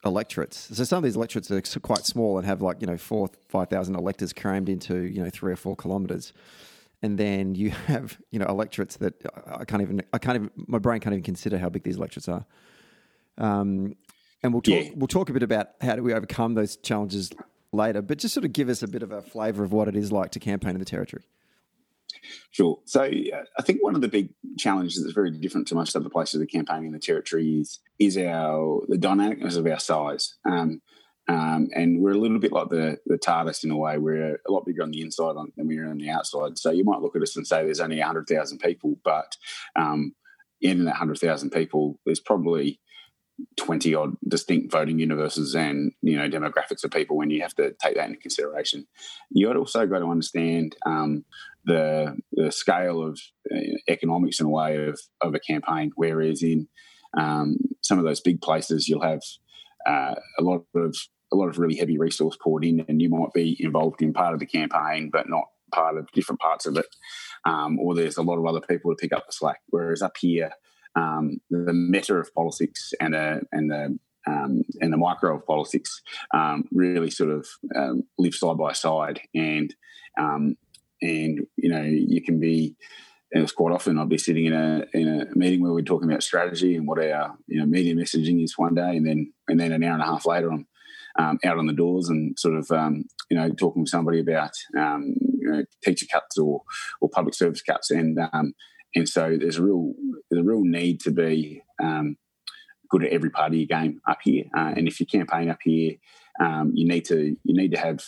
electorates. 0.04 0.74
So 0.74 0.84
some 0.84 0.98
of 0.98 1.04
these 1.04 1.16
electorates 1.16 1.50
are 1.50 1.80
quite 1.80 2.04
small 2.04 2.38
and 2.38 2.46
have 2.46 2.62
like 2.62 2.80
you 2.80 2.86
know 2.86 2.96
four, 2.96 3.30
five 3.48 3.68
thousand 3.68 3.96
electors 3.96 4.32
crammed 4.32 4.68
into 4.68 5.02
you 5.02 5.22
know 5.22 5.30
three 5.30 5.52
or 5.52 5.56
four 5.56 5.76
kilometres, 5.76 6.32
and 7.02 7.18
then 7.18 7.54
you 7.54 7.70
have 7.86 8.18
you 8.30 8.38
know 8.38 8.46
electorates 8.46 8.96
that 8.96 9.14
I 9.46 9.64
can't 9.64 9.82
even 9.82 10.02
I 10.12 10.18
can't 10.18 10.36
even 10.36 10.50
my 10.56 10.78
brain 10.78 11.00
can't 11.00 11.14
even 11.14 11.24
consider 11.24 11.58
how 11.58 11.68
big 11.68 11.82
these 11.82 11.96
electorates 11.96 12.28
are. 12.28 12.44
Um, 13.36 13.94
and 14.42 14.52
we'll 14.52 14.62
talk 14.62 14.84
yeah. 14.84 14.90
we'll 14.94 15.08
talk 15.08 15.30
a 15.30 15.32
bit 15.32 15.42
about 15.42 15.70
how 15.80 15.96
do 15.96 16.02
we 16.02 16.12
overcome 16.12 16.54
those 16.54 16.76
challenges 16.76 17.30
later, 17.72 18.02
but 18.02 18.18
just 18.18 18.34
sort 18.34 18.44
of 18.44 18.52
give 18.52 18.68
us 18.68 18.82
a 18.82 18.88
bit 18.88 19.02
of 19.02 19.12
a 19.12 19.20
flavour 19.20 19.64
of 19.64 19.72
what 19.72 19.88
it 19.88 19.96
is 19.96 20.10
like 20.12 20.30
to 20.32 20.40
campaign 20.40 20.70
in 20.70 20.78
the 20.78 20.84
territory. 20.84 21.22
Sure. 22.50 22.80
So 22.84 23.02
uh, 23.02 23.44
I 23.58 23.62
think 23.62 23.82
one 23.82 23.94
of 23.94 24.00
the 24.00 24.08
big 24.08 24.30
challenges 24.58 25.02
that's 25.02 25.14
very 25.14 25.30
different 25.30 25.68
to 25.68 25.74
most 25.74 25.94
other 25.94 26.08
places 26.08 26.40
of 26.40 26.48
campaigning 26.48 26.86
in 26.86 26.92
the 26.92 26.98
territory 26.98 27.60
is 27.60 27.80
is 27.98 28.16
our 28.16 28.82
the 28.88 28.96
dynamicness 28.96 29.56
of 29.56 29.66
our 29.66 29.78
size. 29.78 30.36
Um, 30.44 30.80
um, 31.28 31.68
and 31.74 32.00
we're 32.00 32.12
a 32.12 32.18
little 32.18 32.38
bit 32.38 32.52
like 32.52 32.70
the 32.70 32.98
the 33.06 33.18
TARDIS 33.18 33.64
in 33.64 33.70
a 33.70 33.76
way. 33.76 33.98
We're 33.98 34.40
a 34.46 34.50
lot 34.50 34.64
bigger 34.64 34.82
on 34.82 34.90
the 34.90 35.02
inside 35.02 35.36
than 35.56 35.68
we 35.68 35.78
are 35.78 35.88
on 35.88 35.98
the 35.98 36.10
outside. 36.10 36.58
So 36.58 36.70
you 36.70 36.84
might 36.84 37.02
look 37.02 37.16
at 37.16 37.22
us 37.22 37.36
and 37.36 37.46
say 37.46 37.64
there's 37.64 37.80
only 37.80 37.98
100,000 37.98 38.58
people, 38.58 38.96
but 39.04 39.36
um, 39.76 40.14
in 40.62 40.84
that 40.86 40.92
100,000 40.92 41.50
people, 41.50 42.00
there's 42.06 42.20
probably 42.20 42.80
20 43.56 43.94
odd 43.94 44.16
distinct 44.26 44.72
voting 44.72 44.98
universes 44.98 45.54
and 45.54 45.92
you 46.02 46.16
know 46.16 46.28
demographics 46.28 46.82
of 46.82 46.90
people 46.90 47.16
when 47.16 47.30
you 47.30 47.40
have 47.40 47.54
to 47.54 47.72
take 47.80 47.94
that 47.94 48.06
into 48.06 48.18
consideration 48.18 48.86
you 49.30 49.52
also 49.52 49.86
got 49.86 50.00
to 50.00 50.10
understand 50.10 50.74
um, 50.86 51.24
the, 51.68 52.16
the 52.32 52.50
scale 52.50 53.02
of 53.02 53.20
uh, 53.54 53.58
economics 53.88 54.40
in 54.40 54.46
a 54.46 54.50
way 54.50 54.86
of, 54.86 54.98
of 55.20 55.34
a 55.34 55.40
campaign 55.40 55.90
whereas 55.94 56.42
in 56.42 56.68
um, 57.18 57.56
some 57.82 57.98
of 57.98 58.04
those 58.04 58.20
big 58.20 58.40
places 58.40 58.88
you'll 58.88 59.02
have 59.02 59.20
uh, 59.86 60.14
a 60.38 60.42
lot 60.42 60.64
of 60.74 60.96
a 61.30 61.36
lot 61.36 61.48
of 61.48 61.58
really 61.58 61.76
heavy 61.76 61.98
resource 61.98 62.36
poured 62.42 62.64
in 62.64 62.84
and 62.88 63.00
you 63.02 63.10
might 63.10 63.32
be 63.34 63.56
involved 63.60 64.02
in 64.02 64.12
part 64.12 64.34
of 64.34 64.40
the 64.40 64.46
campaign 64.46 65.10
but 65.12 65.28
not 65.28 65.44
part 65.72 65.96
of 65.96 66.10
different 66.12 66.40
parts 66.40 66.66
of 66.66 66.76
it. 66.76 66.86
Um, 67.44 67.78
or 67.78 67.94
there's 67.94 68.16
a 68.16 68.22
lot 68.22 68.38
of 68.38 68.46
other 68.46 68.60
people 68.60 68.90
to 68.90 69.00
pick 69.00 69.12
up 69.12 69.26
the 69.26 69.32
slack. 69.32 69.60
Whereas 69.68 70.02
up 70.02 70.16
here 70.18 70.50
um, 70.96 71.40
the 71.50 71.72
meta 71.72 72.14
of 72.14 72.32
politics 72.34 72.92
and 73.00 73.14
uh, 73.14 73.40
and 73.52 73.70
the 73.70 73.98
um, 74.26 74.62
and 74.80 74.92
the 74.92 74.96
micro 74.96 75.36
of 75.36 75.46
politics 75.46 76.02
um, 76.34 76.64
really 76.72 77.10
sort 77.10 77.30
of 77.30 77.46
um, 77.74 78.02
live 78.18 78.34
side 78.34 78.58
by 78.58 78.72
side, 78.72 79.20
and 79.34 79.74
um, 80.18 80.56
and 81.02 81.46
you 81.56 81.70
know 81.70 81.82
you 81.82 82.22
can 82.22 82.40
be. 82.40 82.76
And 83.30 83.42
it's 83.42 83.52
quite 83.52 83.74
often 83.74 83.98
I'll 83.98 84.06
be 84.06 84.16
sitting 84.16 84.46
in 84.46 84.54
a 84.54 84.86
in 84.94 85.20
a 85.20 85.38
meeting 85.38 85.62
where 85.62 85.72
we're 85.72 85.82
talking 85.82 86.08
about 86.08 86.22
strategy 86.22 86.76
and 86.76 86.88
what 86.88 86.98
our 86.98 87.36
you 87.46 87.60
know 87.60 87.66
media 87.66 87.94
messaging 87.94 88.42
is 88.42 88.56
one 88.56 88.74
day, 88.74 88.96
and 88.96 89.06
then 89.06 89.32
and 89.48 89.60
then 89.60 89.72
an 89.72 89.84
hour 89.84 89.92
and 89.92 90.02
a 90.02 90.06
half 90.06 90.24
later 90.24 90.50
I'm 90.50 90.66
um, 91.18 91.38
out 91.44 91.58
on 91.58 91.66
the 91.66 91.74
doors 91.74 92.08
and 92.08 92.38
sort 92.38 92.56
of 92.56 92.70
um, 92.70 93.04
you 93.28 93.36
know 93.36 93.50
talking 93.50 93.82
with 93.82 93.90
somebody 93.90 94.20
about 94.20 94.52
um, 94.78 95.14
you 95.20 95.52
know, 95.52 95.64
teacher 95.84 96.06
cuts 96.10 96.38
or 96.38 96.62
or 97.02 97.10
public 97.10 97.34
service 97.34 97.60
cuts, 97.60 97.90
and 97.90 98.18
um, 98.32 98.54
and 98.94 99.06
so 99.06 99.36
there's 99.38 99.58
a 99.58 99.62
real 99.62 99.92
there's 100.30 100.40
a 100.40 100.48
real 100.48 100.62
need 100.62 101.00
to 101.00 101.10
be 101.10 101.62
um, 101.82 102.16
good 102.88 103.04
at 103.04 103.12
every 103.12 103.28
part 103.28 103.50
of 103.50 103.58
your 103.58 103.66
game 103.66 104.00
up 104.08 104.20
here. 104.22 104.44
Uh, 104.56 104.72
and 104.74 104.88
if 104.88 105.00
you 105.00 105.04
campaign 105.04 105.50
up 105.50 105.58
here 105.62 105.96
um, 106.40 106.72
you 106.74 106.86
need 106.86 107.04
to 107.06 107.36
you 107.44 107.54
need 107.54 107.72
to 107.72 107.78
have 107.78 108.00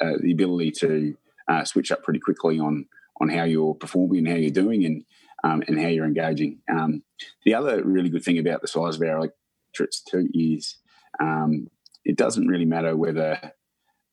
uh, 0.00 0.12
the 0.20 0.32
ability 0.32 0.70
to 0.70 1.16
uh, 1.48 1.64
switch 1.64 1.92
up 1.92 2.02
pretty 2.02 2.20
quickly 2.20 2.58
on 2.58 2.86
on 3.20 3.28
how 3.28 3.44
you're 3.44 3.74
performing 3.74 4.18
and 4.18 4.28
how 4.28 4.34
you're 4.34 4.50
doing 4.50 4.84
and 4.84 5.04
um, 5.44 5.62
and 5.66 5.78
how 5.80 5.88
you're 5.88 6.06
engaging. 6.06 6.60
Um, 6.70 7.02
the 7.44 7.54
other 7.54 7.82
really 7.84 8.08
good 8.08 8.24
thing 8.24 8.38
about 8.38 8.62
the 8.62 8.68
size 8.68 8.96
of 8.96 9.02
our 9.02 9.16
electorates 9.18 10.02
too 10.02 10.28
is 10.32 10.78
um, 11.20 11.68
it 12.04 12.16
doesn't 12.16 12.46
really 12.46 12.64
matter 12.64 12.96
whether 12.96 13.52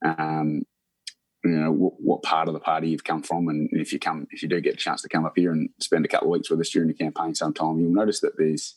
um, 0.04 0.64
you 1.44 1.52
know 1.52 1.72
what, 1.72 1.94
what, 2.00 2.24
part 2.24 2.48
of 2.48 2.54
the 2.54 2.60
party 2.60 2.90
you've 2.90 3.04
come 3.04 3.22
from, 3.22 3.50
and 3.50 3.70
if 3.74 3.92
you 3.92 4.00
come, 4.00 4.28
if 4.32 4.42
you 4.42 4.50
do 4.50 4.62
get 4.62 4.76
a 4.76 4.78
chance 4.78 5.02
to 5.02 5.10
come 5.10 5.26
up 5.26 5.34
here 5.36 5.52
and 5.52 5.70
spend 5.80 6.06
a 6.06 6.08
couple 6.08 6.28
of 6.28 6.32
weeks 6.32 6.50
with 6.50 6.60
us 6.60 6.70
during 6.70 6.88
the 6.88 6.94
campaign, 6.94 7.36
sometime 7.36 7.80
you'll 7.80 7.94
notice 7.94 8.22
that 8.22 8.38
there's 8.38 8.76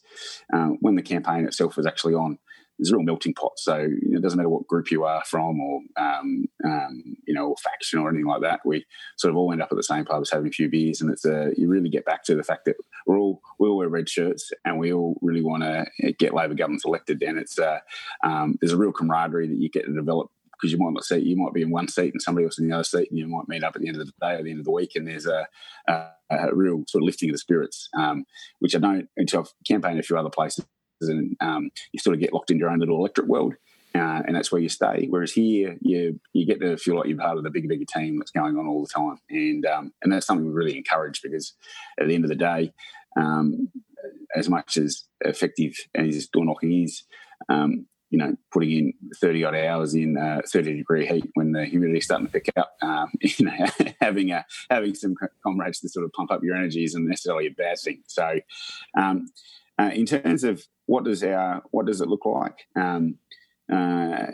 uh, 0.52 0.70
when 0.80 0.96
the 0.96 1.02
campaign 1.02 1.44
itself 1.46 1.76
was 1.76 1.86
actually 1.86 2.14
on, 2.14 2.38
there's 2.78 2.90
a 2.90 2.96
real 2.96 3.04
melting 3.04 3.34
pot. 3.34 3.52
So 3.56 3.76
you 3.78 4.10
know, 4.10 4.18
it 4.18 4.22
doesn't 4.22 4.36
matter 4.36 4.48
what 4.48 4.66
group 4.66 4.90
you 4.90 5.04
are 5.04 5.22
from, 5.24 5.60
or 5.60 5.80
um, 5.96 6.46
um, 6.64 7.16
you 7.26 7.34
know, 7.34 7.48
or 7.48 7.56
faction 7.56 7.98
or 7.98 8.08
anything 8.08 8.26
like 8.26 8.42
that. 8.42 8.60
We 8.64 8.84
sort 9.16 9.30
of 9.30 9.36
all 9.36 9.52
end 9.52 9.62
up 9.62 9.68
at 9.70 9.76
the 9.76 9.82
same 9.82 10.04
pubs 10.04 10.30
having 10.30 10.48
a 10.48 10.52
few 10.52 10.68
beers, 10.68 11.00
and 11.00 11.10
it's 11.10 11.24
a, 11.24 11.52
you 11.56 11.68
really 11.68 11.88
get 11.88 12.04
back 12.04 12.24
to 12.24 12.34
the 12.34 12.42
fact 12.42 12.64
that 12.66 12.76
we're 13.06 13.18
all 13.18 13.40
we 13.58 13.68
all 13.68 13.76
wear 13.76 13.88
red 13.88 14.08
shirts, 14.08 14.50
and 14.64 14.78
we 14.78 14.92
all 14.92 15.18
really 15.22 15.42
want 15.42 15.62
to 15.62 16.12
get 16.18 16.34
Labor 16.34 16.54
governments 16.54 16.84
elected. 16.84 17.22
And 17.22 17.38
it's 17.38 17.58
uh, 17.58 17.78
um, 18.22 18.56
there's 18.60 18.72
a 18.72 18.78
real 18.78 18.92
camaraderie 18.92 19.48
that 19.48 19.58
you 19.58 19.68
get 19.68 19.86
to 19.86 19.92
develop 19.92 20.30
because 20.52 20.72
you 20.72 20.78
might 20.78 20.92
not 20.92 21.04
see 21.04 21.18
you 21.18 21.36
might 21.36 21.52
be 21.52 21.62
in 21.62 21.70
one 21.70 21.88
seat 21.88 22.12
and 22.12 22.22
somebody 22.22 22.44
else 22.44 22.58
in 22.58 22.68
the 22.68 22.74
other 22.74 22.84
seat, 22.84 23.08
and 23.10 23.18
you 23.18 23.26
might 23.26 23.48
meet 23.48 23.64
up 23.64 23.76
at 23.76 23.82
the 23.82 23.88
end 23.88 24.00
of 24.00 24.06
the 24.06 24.12
day 24.20 24.34
or 24.34 24.42
the 24.42 24.50
end 24.50 24.60
of 24.60 24.64
the 24.64 24.70
week, 24.72 24.92
and 24.94 25.06
there's 25.06 25.26
a, 25.26 25.46
a, 25.88 26.08
a 26.30 26.54
real 26.54 26.84
sort 26.88 27.02
of 27.02 27.06
lifting 27.06 27.30
of 27.30 27.34
the 27.34 27.38
spirits, 27.38 27.88
um, 27.96 28.24
which 28.58 28.74
I 28.74 28.78
don't. 28.78 29.08
Which 29.16 29.34
I've 29.34 29.52
campaigned 29.66 29.98
a 29.98 30.02
few 30.02 30.18
other 30.18 30.30
places, 30.30 30.66
and 31.00 31.36
um, 31.40 31.70
you 31.92 31.98
sort 31.98 32.14
of 32.14 32.20
get 32.20 32.32
locked 32.32 32.50
in 32.50 32.58
your 32.58 32.70
own 32.70 32.78
little 32.78 32.96
electric 32.96 33.26
world. 33.26 33.54
Uh, 33.94 34.22
and 34.26 34.36
that's 34.36 34.52
where 34.52 34.60
you 34.60 34.68
stay. 34.68 35.06
Whereas 35.08 35.32
here, 35.32 35.78
you 35.80 36.20
you 36.34 36.44
get 36.44 36.60
to 36.60 36.76
feel 36.76 36.96
like 36.96 37.06
you're 37.06 37.16
part 37.16 37.38
of 37.38 37.44
the 37.44 37.50
bigger, 37.50 37.68
bigger 37.68 37.86
team 37.86 38.18
that's 38.18 38.30
going 38.30 38.58
on 38.58 38.66
all 38.66 38.82
the 38.82 38.92
time, 38.92 39.16
and 39.30 39.64
um, 39.64 39.92
and 40.02 40.12
that's 40.12 40.26
something 40.26 40.46
we 40.46 40.52
really 40.52 40.76
encourage 40.76 41.22
because 41.22 41.54
at 41.98 42.06
the 42.06 42.14
end 42.14 42.24
of 42.24 42.28
the 42.28 42.36
day, 42.36 42.74
um, 43.16 43.70
as 44.34 44.48
much 44.48 44.76
as 44.76 45.04
effective 45.22 45.74
as 45.94 46.26
door 46.26 46.44
knocking 46.44 46.84
is, 46.84 47.04
um, 47.48 47.86
you 48.10 48.18
know, 48.18 48.36
putting 48.52 48.70
in 48.70 48.92
30 49.20 49.44
odd 49.44 49.54
hours 49.54 49.94
in 49.94 50.16
uh, 50.16 50.40
30 50.46 50.76
degree 50.76 51.06
heat 51.06 51.28
when 51.34 51.52
the 51.52 51.66
humidity's 51.66 52.04
starting 52.04 52.26
to 52.26 52.32
pick 52.32 52.50
up, 52.56 52.76
um, 52.82 53.10
you 53.20 53.46
know, 53.46 53.66
having 54.00 54.30
a, 54.30 54.44
having 54.70 54.94
some 54.94 55.14
comrades 55.42 55.80
to 55.80 55.88
sort 55.88 56.04
of 56.04 56.12
pump 56.12 56.30
up 56.30 56.42
your 56.42 56.54
energy 56.54 56.84
isn't 56.84 57.08
necessarily 57.08 57.46
a 57.46 57.50
bad 57.50 57.78
thing. 57.78 58.02
So, 58.06 58.40
um, 58.96 59.28
uh, 59.78 59.90
in 59.92 60.06
terms 60.06 60.44
of 60.44 60.62
what 60.86 61.04
does 61.04 61.22
our 61.22 61.62
what 61.70 61.86
does 61.86 62.00
it 62.00 62.08
look 62.08 62.26
like? 62.26 62.66
Um, 62.76 63.16
uh, 63.72 64.26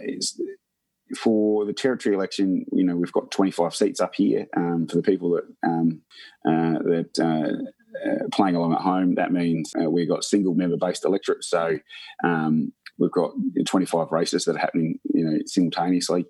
for 1.16 1.66
the 1.66 1.72
territory 1.72 2.14
election, 2.14 2.64
you 2.72 2.84
know, 2.84 2.96
we've 2.96 3.12
got 3.12 3.30
25 3.30 3.75
seats 3.75 4.00
up 4.00 4.14
here 4.14 4.46
um, 4.56 4.87
for 4.88 4.96
the 4.96 5.02
people 5.02 5.30
that 5.30 5.44
um, 5.66 6.00
uh, 6.46 6.78
that 6.82 7.18
uh, 7.18 8.08
uh, 8.08 8.28
playing 8.32 8.56
along 8.56 8.72
at 8.72 8.80
home, 8.80 9.14
that 9.16 9.32
means 9.32 9.72
uh, 9.80 9.90
we've 9.90 10.08
got 10.08 10.25
single 10.25 10.54
member 10.54 10.76
based 10.76 11.04
electorates. 11.04 11.49
So 11.49 11.78
um, 12.25 12.72
we've 12.99 13.12
got 13.12 13.32
25 13.66 14.08
races 14.11 14.44
that 14.44 14.56
are 14.56 14.61
happening, 14.61 14.99
you 15.12 15.25
know, 15.25 15.38
simultaneously. 15.46 16.25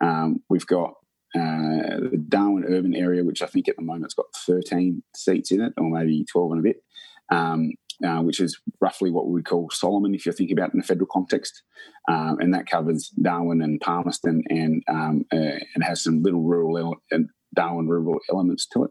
Um, 0.00 0.42
we've 0.48 0.66
got 0.66 0.94
uh, 1.34 1.98
the 2.10 2.22
Darwin 2.28 2.64
urban 2.68 2.94
area, 2.94 3.24
which 3.24 3.42
I 3.42 3.46
think 3.46 3.68
at 3.68 3.76
the 3.76 3.82
moment 3.82 4.04
has 4.04 4.14
got 4.14 4.26
13 4.46 5.02
seats 5.16 5.50
in 5.50 5.60
it, 5.60 5.72
or 5.76 5.90
maybe 5.90 6.24
12 6.24 6.52
and 6.52 6.60
a 6.60 6.62
bit, 6.62 6.82
um, 7.30 7.72
uh, 8.04 8.20
which 8.20 8.40
is 8.40 8.60
roughly 8.80 9.10
what 9.10 9.28
we 9.28 9.42
call 9.42 9.70
Solomon 9.70 10.14
if 10.14 10.26
you're 10.26 10.32
thinking 10.32 10.58
about 10.58 10.70
it 10.70 10.74
in 10.74 10.80
a 10.80 10.84
federal 10.84 11.08
context. 11.10 11.62
Um, 12.08 12.38
and 12.40 12.52
that 12.54 12.66
covers 12.66 13.08
Darwin 13.20 13.62
and 13.62 13.80
Palmerston 13.80 14.42
and 14.48 14.82
um, 14.88 15.24
uh, 15.32 15.58
and 15.74 15.84
has 15.84 16.02
some 16.02 16.22
little 16.22 16.42
rural 16.42 16.78
ele- 17.12 17.26
Darwin 17.54 17.88
rural 17.88 18.18
elements 18.30 18.66
to 18.68 18.84
it. 18.84 18.90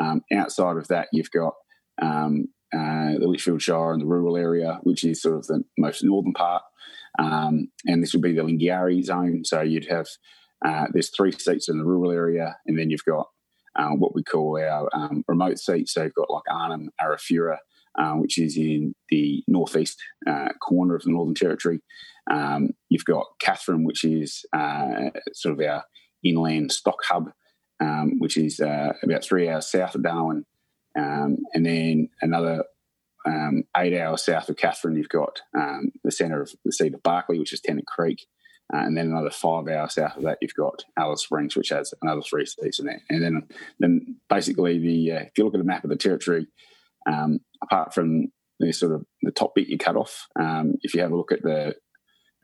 Um, 0.00 0.22
outside 0.34 0.76
of 0.76 0.88
that, 0.88 1.08
you've 1.12 1.30
got 1.30 1.54
um, 2.00 2.48
uh, 2.74 3.18
the 3.18 3.26
Litchfield 3.26 3.62
Shire 3.62 3.92
and 3.92 4.00
the 4.00 4.06
rural 4.06 4.36
area, 4.36 4.80
which 4.82 5.04
is 5.04 5.22
sort 5.22 5.36
of 5.36 5.46
the 5.46 5.62
most 5.78 6.02
northern 6.02 6.32
part. 6.32 6.62
Um, 7.18 7.68
and 7.86 8.02
this 8.02 8.12
would 8.14 8.22
be 8.22 8.32
the 8.32 8.42
Lingiari 8.42 9.04
zone. 9.04 9.44
So 9.44 9.60
you'd 9.60 9.88
have 9.90 10.06
uh, 10.64 10.86
there's 10.92 11.10
three 11.10 11.32
seats 11.32 11.68
in 11.68 11.78
the 11.78 11.84
rural 11.84 12.10
area, 12.10 12.56
and 12.66 12.78
then 12.78 12.90
you've 12.90 13.04
got 13.04 13.28
uh, 13.76 13.90
what 13.90 14.14
we 14.14 14.22
call 14.22 14.58
our 14.60 14.88
um, 14.94 15.24
remote 15.26 15.58
seats. 15.58 15.94
So 15.94 16.04
you've 16.04 16.14
got 16.14 16.30
like 16.30 16.44
Arnhem, 16.50 16.90
Arafura, 17.00 17.58
uh, 17.98 18.14
which 18.14 18.38
is 18.38 18.56
in 18.56 18.94
the 19.10 19.42
northeast 19.46 20.02
uh, 20.26 20.48
corner 20.60 20.94
of 20.94 21.02
the 21.02 21.10
Northern 21.10 21.34
Territory. 21.34 21.80
Um, 22.30 22.70
you've 22.88 23.04
got 23.04 23.26
Katherine, 23.40 23.84
which 23.84 24.04
is 24.04 24.44
uh, 24.52 25.10
sort 25.32 25.58
of 25.58 25.66
our 25.66 25.84
inland 26.24 26.72
stock 26.72 26.98
hub 27.08 27.32
um, 27.82 28.18
which 28.18 28.36
is 28.36 28.60
uh, 28.60 28.92
about 29.02 29.24
three 29.24 29.48
hours 29.48 29.70
south 29.70 29.94
of 29.94 30.02
Darwin. 30.02 30.44
Um, 30.96 31.38
and 31.54 31.64
then 31.64 32.08
another 32.20 32.64
um, 33.26 33.64
eight 33.76 33.98
hours 33.98 34.24
south 34.24 34.48
of 34.48 34.56
Katherine, 34.56 34.96
you've 34.96 35.08
got 35.08 35.40
um, 35.56 35.90
the 36.04 36.12
centre 36.12 36.42
of 36.42 36.52
the 36.64 36.72
seat 36.72 36.94
of 36.94 37.02
Barkly, 37.02 37.38
which 37.38 37.52
is 37.52 37.60
Tennant 37.60 37.86
Creek. 37.86 38.26
Uh, 38.72 38.78
and 38.78 38.96
then 38.96 39.08
another 39.08 39.30
five 39.30 39.68
hours 39.68 39.94
south 39.94 40.16
of 40.16 40.22
that, 40.22 40.38
you've 40.40 40.54
got 40.54 40.84
Alice 40.96 41.22
Springs, 41.22 41.56
which 41.56 41.70
has 41.70 41.92
another 42.02 42.22
three 42.22 42.46
seats 42.46 42.78
in 42.78 42.86
there. 42.86 43.02
And 43.10 43.22
then, 43.22 43.48
then 43.80 44.16
basically, 44.28 44.78
the 44.78 45.12
uh, 45.12 45.20
if 45.24 45.32
you 45.36 45.44
look 45.44 45.54
at 45.54 45.60
a 45.60 45.64
map 45.64 45.84
of 45.84 45.90
the 45.90 45.96
territory, 45.96 46.46
um, 47.06 47.40
apart 47.62 47.94
from 47.94 48.28
the 48.60 48.72
sort 48.72 48.92
of 48.92 49.04
the 49.22 49.32
top 49.32 49.54
bit 49.54 49.68
you 49.68 49.78
cut 49.78 49.96
off, 49.96 50.26
um, 50.38 50.74
if 50.82 50.94
you 50.94 51.00
have 51.00 51.12
a 51.12 51.16
look 51.16 51.32
at 51.32 51.42
the 51.42 51.74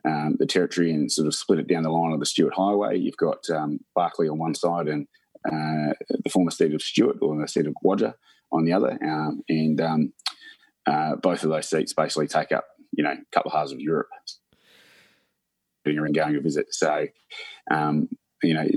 um, 0.07 0.37
the 0.39 0.45
territory 0.45 0.91
and 0.91 1.11
sort 1.11 1.27
of 1.27 1.35
split 1.35 1.59
it 1.59 1.67
down 1.67 1.83
the 1.83 1.89
line 1.89 2.13
of 2.13 2.19
the 2.19 2.25
Stuart 2.25 2.53
Highway. 2.53 2.97
You've 2.97 3.17
got 3.17 3.49
um, 3.49 3.79
Barkly 3.95 4.29
on 4.29 4.37
one 4.37 4.55
side 4.55 4.87
and 4.87 5.07
uh, 5.45 5.93
the 6.23 6.29
former 6.31 6.51
seat 6.51 6.73
of 6.73 6.81
Stuart 6.81 7.17
or 7.21 7.39
the 7.39 7.47
seat 7.47 7.67
of 7.67 7.73
Gwoja 7.83 8.13
on 8.51 8.65
the 8.65 8.73
other, 8.73 8.97
um, 9.03 9.41
and 9.47 9.81
um, 9.81 10.13
uh, 10.85 11.15
both 11.17 11.43
of 11.43 11.49
those 11.49 11.69
seats 11.69 11.93
basically 11.93 12.27
take 12.27 12.51
up 12.51 12.65
you 12.91 13.03
know 13.03 13.11
a 13.11 13.17
couple 13.33 13.51
of 13.51 13.57
halves 13.57 13.71
of 13.71 13.79
Europe 13.79 14.07
Doing 15.85 15.97
and 15.99 16.15
going 16.15 16.35
a 16.35 16.41
visit. 16.41 16.67
So 16.71 17.07
you 18.43 18.53
know, 18.53 18.67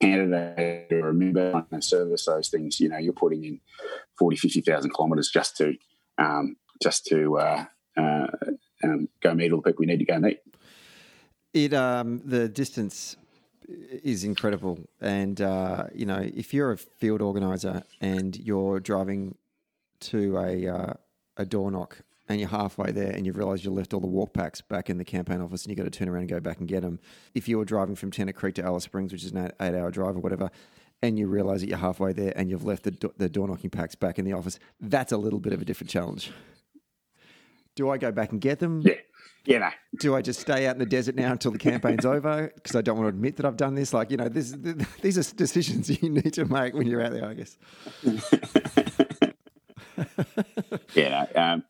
candidate 0.00 0.92
or 0.92 1.08
a 1.08 1.14
member 1.14 1.64
and 1.70 1.84
service 1.84 2.26
those 2.26 2.48
things, 2.48 2.80
you 2.80 2.88
know, 2.88 2.98
you're 2.98 3.12
putting 3.12 3.44
in 3.44 3.60
40, 4.18 4.36
50,000 4.36 4.90
kilometres 4.94 5.30
just 5.32 5.56
to 5.58 5.74
um, 6.18 6.56
just 6.82 7.04
to 7.06 7.38
uh, 7.38 7.64
uh, 7.96 8.26
um, 8.82 9.08
go 9.22 9.34
meet 9.34 9.52
all 9.52 9.60
the 9.60 9.70
people 9.70 9.80
we 9.80 9.86
need 9.86 9.98
to 9.98 10.04
go 10.04 10.18
meet. 10.18 10.40
It 11.52 11.72
um, 11.72 12.22
the 12.24 12.48
distance 12.48 13.16
is 13.68 14.24
incredible. 14.24 14.78
And, 15.00 15.40
uh, 15.40 15.86
you 15.94 16.06
know, 16.06 16.18
if 16.18 16.52
you're 16.52 16.72
a 16.72 16.76
field 16.76 17.22
organizer 17.22 17.82
and 18.00 18.36
you're 18.36 18.80
driving 18.80 19.36
to 20.00 20.38
a, 20.38 20.68
uh, 20.68 20.92
a 21.36 21.46
door 21.46 21.70
knock 21.70 21.98
and 22.28 22.40
you're 22.40 22.48
halfway 22.48 22.90
there 22.90 23.10
and 23.10 23.26
you've 23.26 23.36
realized 23.36 23.64
you 23.64 23.70
left 23.70 23.92
all 23.92 24.00
the 24.00 24.06
walk 24.06 24.32
packs 24.32 24.60
back 24.60 24.88
in 24.88 24.98
the 24.98 25.04
campaign 25.04 25.40
office 25.40 25.64
and 25.64 25.70
you've 25.70 25.78
got 25.78 25.90
to 25.90 25.96
turn 25.96 26.08
around 26.08 26.22
and 26.22 26.30
go 26.30 26.40
back 26.40 26.58
and 26.58 26.68
get 26.68 26.82
them. 26.82 26.98
If 27.34 27.48
you're 27.48 27.64
driving 27.64 27.96
from 27.96 28.10
Tennant 28.10 28.36
Creek 28.36 28.54
to 28.56 28.62
Alice 28.62 28.84
Springs, 28.84 29.12
which 29.12 29.24
is 29.24 29.32
an 29.32 29.52
eight 29.60 29.74
hour 29.74 29.90
drive 29.90 30.16
or 30.16 30.20
whatever, 30.20 30.50
and 31.02 31.18
you 31.18 31.26
realise 31.26 31.60
that 31.60 31.68
you're 31.68 31.78
halfway 31.78 32.12
there 32.12 32.32
and 32.36 32.48
you've 32.48 32.64
left 32.64 32.84
the, 32.84 32.92
do- 32.92 33.12
the 33.18 33.28
door 33.28 33.46
knocking 33.48 33.70
packs 33.70 33.94
back 33.94 34.18
in 34.18 34.24
the 34.24 34.32
office, 34.32 34.58
that's 34.80 35.12
a 35.12 35.18
little 35.18 35.40
bit 35.40 35.52
of 35.52 35.60
a 35.60 35.64
different 35.64 35.90
challenge. 35.90 36.32
Do 37.74 37.90
I 37.90 37.98
go 37.98 38.10
back 38.12 38.32
and 38.32 38.40
get 38.40 38.58
them? 38.60 38.82
Yeah. 38.84 38.94
Yeah, 39.46 39.58
no. 39.58 39.68
Do 40.00 40.14
I 40.16 40.22
just 40.22 40.40
stay 40.40 40.66
out 40.66 40.76
in 40.76 40.78
the 40.78 40.86
desert 40.86 41.16
now 41.16 41.32
until 41.32 41.50
the 41.50 41.58
campaign's 41.58 42.06
over 42.06 42.50
because 42.54 42.74
I 42.76 42.80
don't 42.80 42.96
want 42.96 43.06
to 43.06 43.10
admit 43.10 43.36
that 43.36 43.44
I've 43.44 43.58
done 43.58 43.74
this? 43.74 43.92
Like, 43.92 44.10
you 44.10 44.16
know, 44.16 44.28
this, 44.30 44.56
these 45.02 45.18
are 45.18 45.34
decisions 45.34 45.90
you 46.02 46.08
need 46.08 46.32
to 46.34 46.46
make 46.46 46.72
when 46.74 46.86
you're 46.86 47.02
out 47.02 47.12
there, 47.12 47.26
I 47.26 47.34
guess. 47.34 47.58
yeah, 50.94 51.26
no, 51.34 51.42
um, 51.42 51.64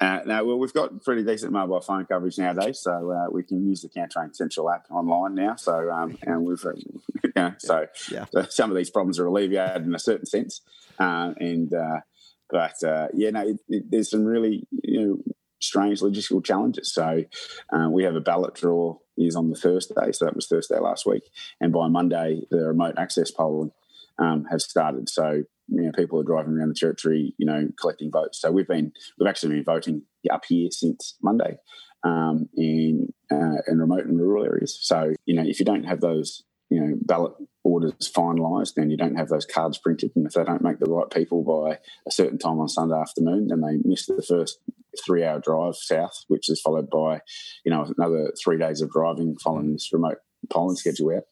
uh, 0.00 0.20
no, 0.26 0.44
well, 0.44 0.58
we've 0.58 0.72
got 0.72 1.02
pretty 1.02 1.24
decent 1.24 1.52
mobile 1.52 1.80
phone 1.80 2.06
coverage 2.06 2.38
nowadays, 2.38 2.78
so 2.80 3.10
uh, 3.10 3.30
we 3.30 3.42
can 3.42 3.66
use 3.66 3.82
the 3.82 3.88
Campaign 3.88 4.32
Central 4.32 4.70
app 4.70 4.86
online 4.90 5.34
now. 5.34 5.56
So, 5.56 5.90
um, 5.90 6.16
and 6.22 6.44
we've, 6.44 6.64
uh, 6.64 6.72
you 7.24 7.32
know, 7.34 7.54
so, 7.58 7.86
yeah. 8.10 8.26
so, 8.32 8.44
some 8.48 8.70
of 8.70 8.76
these 8.76 8.90
problems 8.90 9.18
are 9.18 9.26
alleviated 9.26 9.84
in 9.84 9.94
a 9.94 9.98
certain 9.98 10.26
sense, 10.26 10.60
uh, 11.00 11.32
and 11.38 11.72
uh, 11.74 12.00
but 12.48 12.82
uh, 12.84 13.08
yeah, 13.12 13.30
no, 13.30 13.48
it, 13.48 13.56
it, 13.68 13.90
there's 13.90 14.10
some 14.10 14.24
really 14.24 14.66
you 14.84 15.00
know 15.00 15.18
strange 15.60 16.00
logistical 16.00 16.44
challenges. 16.44 16.92
So 16.92 17.24
uh, 17.72 17.88
we 17.90 18.04
have 18.04 18.14
a 18.14 18.20
ballot 18.20 18.54
draw 18.54 18.96
is 19.16 19.34
on 19.34 19.50
the 19.50 19.56
Thursday, 19.56 20.12
so 20.12 20.24
that 20.24 20.36
was 20.36 20.46
Thursday 20.46 20.78
last 20.78 21.06
week, 21.06 21.24
and 21.60 21.72
by 21.72 21.88
Monday 21.88 22.42
the 22.50 22.68
remote 22.68 22.94
access 22.96 23.32
polling 23.32 23.72
um, 24.18 24.44
has 24.44 24.64
started. 24.64 25.08
So 25.08 25.42
you 25.68 25.82
know 25.82 25.92
people 25.92 26.20
are 26.20 26.24
driving 26.24 26.54
around 26.54 26.68
the 26.68 26.74
territory, 26.74 27.34
you 27.38 27.46
know, 27.46 27.68
collecting 27.80 28.10
votes. 28.10 28.40
So 28.40 28.50
we've 28.50 28.68
been 28.68 28.92
we've 29.18 29.28
actually 29.28 29.56
been 29.56 29.64
voting 29.64 30.02
up 30.30 30.44
here 30.46 30.68
since 30.70 31.16
Monday 31.22 31.58
um, 32.04 32.48
in 32.56 33.12
uh, 33.30 33.62
in 33.66 33.78
remote 33.78 34.06
and 34.06 34.18
rural 34.18 34.44
areas. 34.44 34.78
So 34.80 35.14
you 35.26 35.34
know 35.34 35.44
if 35.46 35.58
you 35.58 35.66
don't 35.66 35.84
have 35.84 36.00
those 36.00 36.44
you 36.70 36.80
know 36.80 36.94
ballot 37.02 37.32
orders 37.64 37.92
finalised 38.14 38.74
then 38.74 38.90
you 38.90 38.96
don't 38.96 39.16
have 39.16 39.28
those 39.28 39.46
cards 39.46 39.78
printed 39.78 40.10
and 40.14 40.26
if 40.26 40.32
they 40.32 40.44
don't 40.44 40.62
make 40.62 40.78
the 40.78 40.90
right 40.90 41.10
people 41.10 41.42
by 41.42 41.78
a 42.06 42.10
certain 42.10 42.38
time 42.38 42.58
on 42.60 42.68
Sunday 42.68 42.94
afternoon 42.94 43.48
then 43.48 43.60
they 43.60 43.78
miss 43.84 44.06
the 44.06 44.22
first 44.22 44.58
three 45.04 45.24
hour 45.24 45.40
drive 45.40 45.76
south, 45.76 46.24
which 46.28 46.48
is 46.48 46.60
followed 46.60 46.90
by, 46.90 47.20
you 47.64 47.70
know, 47.70 47.86
another 47.96 48.32
three 48.42 48.58
days 48.58 48.80
of 48.80 48.90
driving 48.90 49.36
following 49.42 49.72
this 49.72 49.90
remote 49.92 50.18
polling 50.50 50.76
schedule 50.76 51.16
out. 51.16 51.24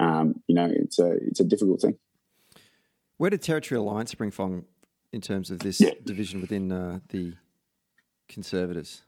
Um, 0.00 0.42
you 0.46 0.54
know, 0.54 0.70
it's 0.70 0.98
a 0.98 1.12
it's 1.26 1.40
a 1.40 1.44
difficult 1.44 1.80
thing. 1.80 1.98
Where 3.22 3.30
did 3.30 3.40
Territory 3.40 3.78
Alliance 3.78 4.10
spring 4.10 4.32
from 4.32 4.64
in 5.12 5.20
terms 5.20 5.52
of 5.52 5.60
this 5.60 5.80
yeah. 5.80 5.90
division 6.02 6.40
within 6.40 6.72
uh, 6.72 6.98
the 7.10 7.34
Conservatives? 8.28 9.02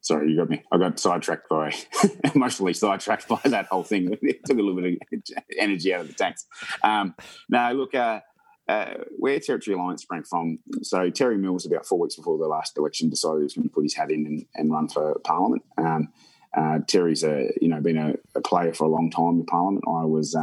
Sorry, 0.00 0.30
you 0.30 0.38
got 0.38 0.48
me. 0.48 0.62
I 0.72 0.78
got 0.78 0.98
sidetracked 0.98 1.46
by 1.50 1.74
emotionally 2.34 2.72
sidetracked 2.72 3.28
by 3.28 3.38
that 3.44 3.66
whole 3.66 3.82
thing. 3.82 4.16
It 4.22 4.40
took 4.46 4.56
a 4.56 4.62
little 4.62 4.80
bit 4.80 4.98
of 5.12 5.44
energy 5.58 5.92
out 5.92 6.00
of 6.00 6.08
the 6.08 6.14
tanks. 6.14 6.46
Um, 6.82 7.14
no, 7.50 7.74
look, 7.74 7.94
uh, 7.94 8.20
uh, 8.66 8.94
where 9.18 9.38
Territory 9.38 9.76
Alliance 9.76 10.00
sprang 10.00 10.22
from. 10.22 10.60
So 10.80 11.10
Terry 11.10 11.36
Mills, 11.36 11.66
about 11.66 11.84
four 11.84 11.98
weeks 11.98 12.16
before 12.16 12.38
the 12.38 12.48
last 12.48 12.78
election, 12.78 13.10
decided 13.10 13.40
he 13.40 13.44
was 13.44 13.52
going 13.52 13.68
to 13.68 13.74
put 13.74 13.84
his 13.84 13.92
hat 13.92 14.10
in 14.10 14.24
and, 14.24 14.46
and 14.54 14.72
run 14.72 14.88
for 14.88 15.20
Parliament. 15.24 15.62
Um, 15.76 16.08
uh, 16.56 16.78
Terry's 16.88 17.22
a 17.22 17.50
you 17.60 17.68
know 17.68 17.82
been 17.82 17.98
a, 17.98 18.14
a, 18.34 18.40
player 18.40 18.72
for 18.72 18.84
a 18.84 18.88
long 18.88 19.10
time 19.10 19.40
in 19.40 19.44
Parliament. 19.44 19.84
I 19.86 20.06
was. 20.06 20.34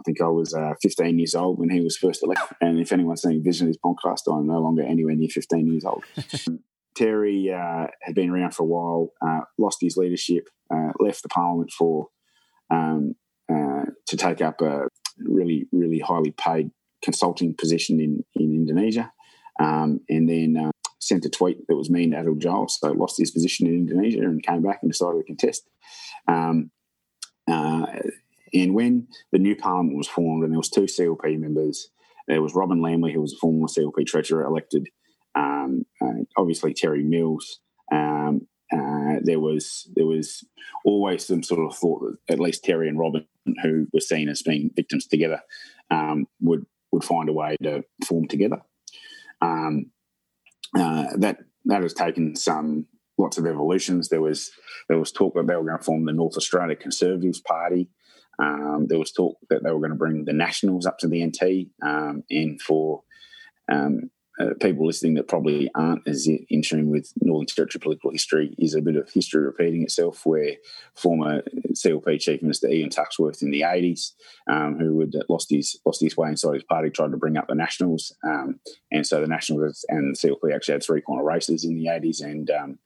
I 0.00 0.02
think 0.04 0.20
I 0.22 0.28
was 0.28 0.54
uh, 0.54 0.72
15 0.80 1.18
years 1.18 1.34
old 1.34 1.58
when 1.58 1.68
he 1.68 1.80
was 1.80 1.96
first 1.96 2.22
elected. 2.22 2.56
And 2.62 2.80
if 2.80 2.90
anyone's 2.90 3.22
seen 3.22 3.44
Vision 3.44 3.66
of 3.66 3.68
his 3.68 3.78
podcast, 3.78 4.20
I'm 4.26 4.46
no 4.46 4.58
longer 4.58 4.82
anywhere 4.82 5.14
near 5.14 5.28
15 5.28 5.66
years 5.66 5.84
old. 5.84 6.04
Terry 6.96 7.52
uh, 7.52 7.86
had 8.02 8.14
been 8.14 8.30
around 8.30 8.54
for 8.54 8.62
a 8.62 8.66
while, 8.66 9.12
uh, 9.20 9.44
lost 9.58 9.78
his 9.80 9.96
leadership, 9.96 10.48
uh, 10.74 10.92
left 10.98 11.22
the 11.22 11.28
parliament 11.28 11.70
for 11.70 12.08
um, 12.70 13.14
uh, 13.52 13.84
to 14.06 14.16
take 14.16 14.40
up 14.40 14.62
a 14.62 14.88
really, 15.18 15.66
really 15.70 15.98
highly 15.98 16.30
paid 16.32 16.70
consulting 17.02 17.54
position 17.54 18.00
in, 18.00 18.24
in 18.34 18.54
Indonesia, 18.54 19.12
um, 19.60 20.00
and 20.08 20.28
then 20.28 20.56
uh, 20.56 20.70
sent 20.98 21.24
a 21.26 21.30
tweet 21.30 21.58
that 21.68 21.76
was 21.76 21.90
mean 21.90 22.12
to 22.12 22.18
Adam 22.18 22.40
Giles. 22.40 22.78
So 22.80 22.92
lost 22.92 23.18
his 23.18 23.30
position 23.30 23.66
in 23.66 23.74
Indonesia 23.74 24.20
and 24.20 24.42
came 24.42 24.62
back 24.62 24.78
and 24.82 24.90
decided 24.90 25.18
to 25.18 25.24
contest. 25.24 25.68
Um, 26.26 26.70
uh, 27.50 27.86
and 28.52 28.74
when 28.74 29.08
the 29.32 29.38
new 29.38 29.56
parliament 29.56 29.96
was 29.96 30.08
formed, 30.08 30.44
and 30.44 30.52
there 30.52 30.58
was 30.58 30.70
two 30.70 30.82
CLP 30.82 31.38
members, 31.38 31.90
there 32.28 32.42
was 32.42 32.54
Robyn 32.54 32.80
Lambley, 32.80 33.12
who 33.12 33.20
was 33.20 33.32
a 33.32 33.38
former 33.38 33.66
CLP 33.66 34.06
treasurer, 34.06 34.44
elected 34.44 34.88
um, 35.34 35.84
uh, 36.00 36.24
obviously 36.36 36.74
Terry 36.74 37.02
Mills. 37.02 37.60
Um, 37.92 38.46
uh, 38.72 39.18
there 39.22 39.40
was 39.40 39.90
there 39.96 40.06
was 40.06 40.44
always 40.84 41.26
some 41.26 41.42
sort 41.42 41.60
of 41.60 41.76
thought 41.76 42.02
that 42.02 42.34
at 42.34 42.40
least 42.40 42.64
Terry 42.64 42.88
and 42.88 42.98
Robin, 42.98 43.26
who 43.62 43.86
were 43.92 44.00
seen 44.00 44.28
as 44.28 44.42
being 44.42 44.70
victims 44.74 45.06
together, 45.06 45.40
um, 45.90 46.26
would 46.40 46.64
would 46.92 47.04
find 47.04 47.28
a 47.28 47.32
way 47.32 47.56
to 47.62 47.82
form 48.06 48.28
together. 48.28 48.58
Um, 49.40 49.86
uh, 50.78 51.06
that 51.16 51.38
that 51.64 51.82
has 51.82 51.94
taken 51.94 52.36
some 52.36 52.86
lots 53.18 53.38
of 53.38 53.46
evolutions. 53.46 54.08
There 54.08 54.22
was 54.22 54.50
there 54.88 54.98
was 54.98 55.12
talk 55.12 55.34
that 55.34 55.46
they 55.46 55.56
were 55.56 55.64
going 55.64 55.78
to 55.78 55.84
form 55.84 56.04
the 56.04 56.12
North 56.12 56.36
Australia 56.36 56.76
Conservatives 56.76 57.40
Party. 57.40 57.88
Um, 58.40 58.86
there 58.88 58.98
was 58.98 59.12
talk 59.12 59.36
that 59.50 59.62
they 59.62 59.70
were 59.70 59.80
going 59.80 59.90
to 59.90 59.96
bring 59.96 60.24
the 60.24 60.32
Nationals 60.32 60.86
up 60.86 60.98
to 60.98 61.08
the 61.08 61.24
NT, 61.24 61.68
um, 61.82 62.24
and 62.30 62.60
for 62.60 63.02
um, 63.70 64.10
uh, 64.40 64.54
people 64.60 64.86
listening 64.86 65.14
that 65.14 65.28
probably 65.28 65.70
aren't 65.74 66.06
as 66.08 66.26
in 66.26 66.62
tune 66.62 66.88
with 66.88 67.12
Northern 67.20 67.46
Territory 67.46 67.80
political 67.80 68.10
history 68.10 68.54
is 68.58 68.74
a 68.74 68.80
bit 68.80 68.96
of 68.96 69.10
history 69.12 69.42
repeating 69.42 69.82
itself, 69.82 70.24
where 70.24 70.54
former 70.94 71.42
CLP 71.72 72.20
Chief 72.20 72.40
Minister 72.40 72.68
Ian 72.68 72.88
Tuxworth 72.88 73.42
in 73.42 73.50
the 73.50 73.62
80s, 73.62 74.12
um, 74.50 74.78
who 74.78 75.00
had 75.00 75.12
lost 75.28 75.48
his 75.50 75.78
lost 75.84 76.00
his 76.00 76.16
way 76.16 76.28
inside 76.28 76.54
his 76.54 76.64
party, 76.64 76.90
tried 76.90 77.10
to 77.10 77.18
bring 77.18 77.36
up 77.36 77.48
the 77.48 77.54
Nationals, 77.54 78.14
um, 78.24 78.60
and 78.90 79.06
so 79.06 79.20
the 79.20 79.26
Nationals 79.26 79.84
and 79.88 80.14
the 80.14 80.18
CLP 80.18 80.54
actually 80.54 80.72
had 80.72 80.82
three 80.82 81.02
corner 81.02 81.24
races 81.24 81.64
in 81.64 81.74
the 81.74 81.86
80s, 81.86 82.22
and 82.22 82.50
um, 82.50 82.78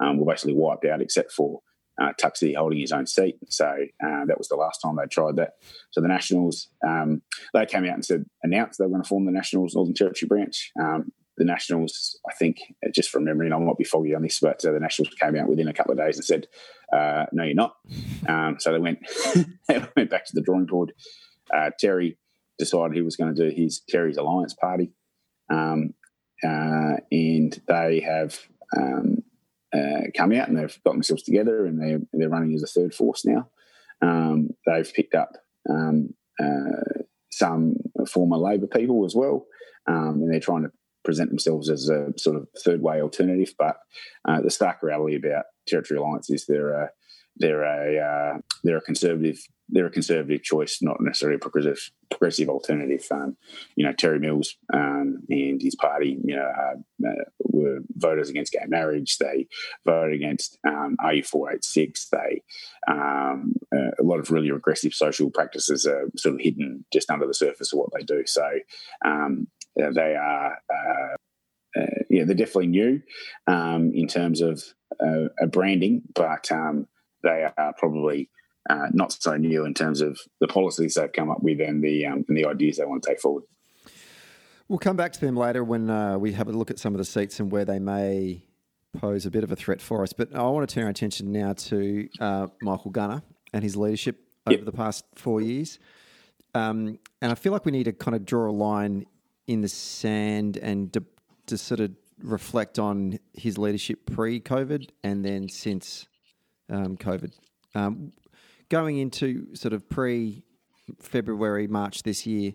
um, 0.00 0.18
were 0.18 0.32
basically 0.32 0.54
wiped 0.54 0.84
out 0.84 1.00
except 1.00 1.30
for 1.30 1.60
uh, 2.00 2.12
holding 2.56 2.80
his 2.80 2.92
own 2.92 3.06
seat. 3.06 3.36
So 3.48 3.66
uh, 3.66 4.24
that 4.26 4.38
was 4.38 4.48
the 4.48 4.56
last 4.56 4.78
time 4.78 4.96
they 4.96 5.06
tried 5.06 5.36
that. 5.36 5.54
So 5.90 6.00
the 6.00 6.08
Nationals, 6.08 6.68
um, 6.86 7.22
they 7.54 7.66
came 7.66 7.84
out 7.84 7.94
and 7.94 8.04
said, 8.04 8.24
announced 8.42 8.78
they 8.78 8.84
were 8.84 8.90
going 8.90 9.02
to 9.02 9.08
form 9.08 9.26
the 9.26 9.32
Nationals 9.32 9.74
Northern 9.74 9.94
Territory 9.94 10.28
branch. 10.28 10.70
Um, 10.80 11.12
the 11.38 11.44
Nationals, 11.44 12.18
I 12.28 12.34
think, 12.34 12.58
uh, 12.84 12.90
just 12.92 13.10
from 13.10 13.24
memory, 13.24 13.46
and 13.46 13.54
I 13.54 13.58
might 13.58 13.78
be 13.78 13.84
foggy 13.84 14.14
on 14.14 14.22
this, 14.22 14.40
but 14.40 14.64
uh, 14.64 14.72
the 14.72 14.80
Nationals 14.80 15.14
came 15.20 15.36
out 15.36 15.48
within 15.48 15.68
a 15.68 15.72
couple 15.72 15.92
of 15.92 15.98
days 15.98 16.16
and 16.16 16.24
said, 16.24 16.48
uh, 16.92 17.26
"No, 17.32 17.44
you're 17.44 17.54
not." 17.54 17.76
Um, 18.28 18.56
so 18.58 18.72
they 18.72 18.78
went, 18.78 18.98
they 19.68 19.84
went 19.96 20.10
back 20.10 20.26
to 20.26 20.32
the 20.34 20.42
drawing 20.42 20.66
board. 20.66 20.92
Uh, 21.54 21.70
Terry 21.78 22.18
decided 22.58 22.96
he 22.96 23.02
was 23.02 23.16
going 23.16 23.34
to 23.34 23.50
do 23.50 23.54
his 23.54 23.80
Terry's 23.88 24.16
Alliance 24.16 24.54
Party, 24.54 24.90
um, 25.48 25.94
uh, 26.44 26.96
and 27.10 27.60
they 27.68 28.00
have 28.00 28.38
um, 28.76 29.22
uh, 29.74 30.10
come 30.16 30.32
out 30.32 30.48
and 30.48 30.56
they've 30.56 30.78
got 30.84 30.92
themselves 30.92 31.22
together 31.22 31.66
and 31.66 31.80
they're, 31.80 32.00
they're 32.12 32.28
running 32.28 32.54
as 32.54 32.62
a 32.62 32.66
third 32.66 32.94
force 32.94 33.24
now. 33.24 33.48
Um, 34.00 34.50
they've 34.66 34.92
picked 34.92 35.14
up 35.14 35.32
um, 35.68 36.14
uh, 36.40 37.02
some 37.30 37.76
former 38.08 38.36
Labor 38.36 38.66
people 38.66 39.04
as 39.04 39.14
well, 39.14 39.46
um, 39.86 40.20
and 40.22 40.32
they're 40.32 40.40
trying 40.40 40.62
to 40.62 40.72
present 41.04 41.30
themselves 41.30 41.68
as 41.70 41.88
a 41.88 42.12
sort 42.16 42.36
of 42.36 42.46
third 42.64 42.82
way 42.82 43.00
alternative. 43.00 43.54
But 43.58 43.76
uh, 44.26 44.40
the 44.40 44.50
stark 44.50 44.82
reality 44.82 45.16
about 45.16 45.46
Territory 45.66 45.98
Alliance 45.98 46.30
is 46.30 46.46
they're 46.46 46.72
a, 46.72 46.90
they're 47.36 47.62
a 47.62 47.98
uh, 47.98 48.38
they're 48.64 48.78
a 48.78 48.82
conservative 48.82 49.40
they're 49.68 49.86
a 49.86 49.90
conservative 49.90 50.42
choice, 50.42 50.78
not 50.80 51.00
necessarily 51.00 51.36
a 51.36 51.38
progressive 51.38 51.90
progressive 52.10 52.48
alternative. 52.48 53.04
Um, 53.10 53.36
you 53.76 53.84
know, 53.84 53.92
Terry 53.92 54.18
Mills 54.18 54.56
um, 54.72 55.18
and 55.28 55.60
his 55.60 55.74
party, 55.74 56.18
you 56.24 56.36
know, 56.36 56.50
uh, 56.58 57.06
uh, 57.06 57.24
were 57.40 57.80
voters 57.96 58.30
against 58.30 58.52
gay 58.52 58.64
marriage. 58.66 59.18
They 59.18 59.46
voted 59.84 60.14
against 60.14 60.58
um, 60.66 60.96
RU486. 61.04 62.08
They 62.10 62.42
um, 62.90 63.54
uh, 63.74 63.90
a 63.98 64.02
lot 64.02 64.20
of 64.20 64.30
really 64.30 64.50
regressive 64.50 64.94
social 64.94 65.30
practices 65.30 65.86
are 65.86 66.08
sort 66.16 66.36
of 66.36 66.40
hidden 66.40 66.84
just 66.92 67.10
under 67.10 67.26
the 67.26 67.34
surface 67.34 67.72
of 67.72 67.78
what 67.78 67.90
they 67.96 68.04
do. 68.04 68.24
So 68.26 68.48
um, 69.04 69.48
they 69.76 70.16
are. 70.16 70.58
Uh, 70.72 71.14
uh, 71.78 72.02
yeah, 72.08 72.24
they're 72.24 72.34
definitely 72.34 72.66
new 72.66 73.00
um, 73.46 73.92
in 73.94 74.08
terms 74.08 74.40
of 74.40 74.64
uh, 75.04 75.46
branding, 75.52 76.02
but 76.14 76.50
um, 76.50 76.88
they 77.22 77.46
are 77.56 77.74
probably 77.76 78.30
uh, 78.68 78.88
not 78.92 79.12
so 79.12 79.36
new 79.36 79.64
in 79.64 79.74
terms 79.74 80.00
of 80.00 80.18
the 80.40 80.48
policies 80.48 80.94
they've 80.94 81.12
come 81.12 81.30
up 81.30 81.42
with 81.42 81.60
and 81.60 81.82
the 81.82 82.06
um, 82.06 82.24
and 82.28 82.36
the 82.36 82.44
ideas 82.44 82.76
they 82.76 82.84
want 82.84 83.02
to 83.02 83.08
take 83.08 83.20
forward. 83.20 83.44
We'll 84.68 84.78
come 84.78 84.96
back 84.96 85.12
to 85.14 85.20
them 85.20 85.34
later 85.34 85.64
when 85.64 85.88
uh, 85.88 86.18
we 86.18 86.32
have 86.32 86.48
a 86.48 86.52
look 86.52 86.70
at 86.70 86.78
some 86.78 86.94
of 86.94 86.98
the 86.98 87.04
seats 87.04 87.40
and 87.40 87.50
where 87.50 87.64
they 87.64 87.78
may 87.78 88.44
pose 88.98 89.24
a 89.24 89.30
bit 89.30 89.44
of 89.44 89.50
a 89.50 89.56
threat 89.56 89.80
for 89.80 90.02
us. 90.02 90.12
But 90.12 90.34
I 90.34 90.42
want 90.42 90.68
to 90.68 90.74
turn 90.74 90.84
our 90.84 90.90
attention 90.90 91.32
now 91.32 91.54
to 91.54 92.08
uh, 92.20 92.48
Michael 92.60 92.90
Gunner 92.90 93.22
and 93.52 93.62
his 93.62 93.76
leadership 93.76 94.20
over 94.46 94.56
yep. 94.56 94.64
the 94.66 94.72
past 94.72 95.04
four 95.14 95.40
years. 95.40 95.78
Um, 96.54 96.98
and 97.22 97.32
I 97.32 97.34
feel 97.34 97.52
like 97.52 97.64
we 97.64 97.72
need 97.72 97.84
to 97.84 97.92
kind 97.92 98.14
of 98.14 98.24
draw 98.24 98.50
a 98.50 98.52
line 98.52 99.06
in 99.46 99.62
the 99.62 99.68
sand 99.68 100.58
and 100.58 100.92
to, 100.92 101.02
to 101.46 101.56
sort 101.56 101.80
of 101.80 101.92
reflect 102.22 102.78
on 102.78 103.18
his 103.32 103.58
leadership 103.58 104.04
pre-COVID 104.06 104.90
and 105.02 105.24
then 105.24 105.48
since 105.48 106.06
um, 106.70 106.96
COVID. 106.96 107.32
Um, 107.74 108.12
going 108.68 108.98
into 108.98 109.54
sort 109.54 109.72
of 109.72 109.88
pre 109.88 110.44
February, 111.00 111.66
March 111.66 112.02
this 112.02 112.26
year, 112.26 112.52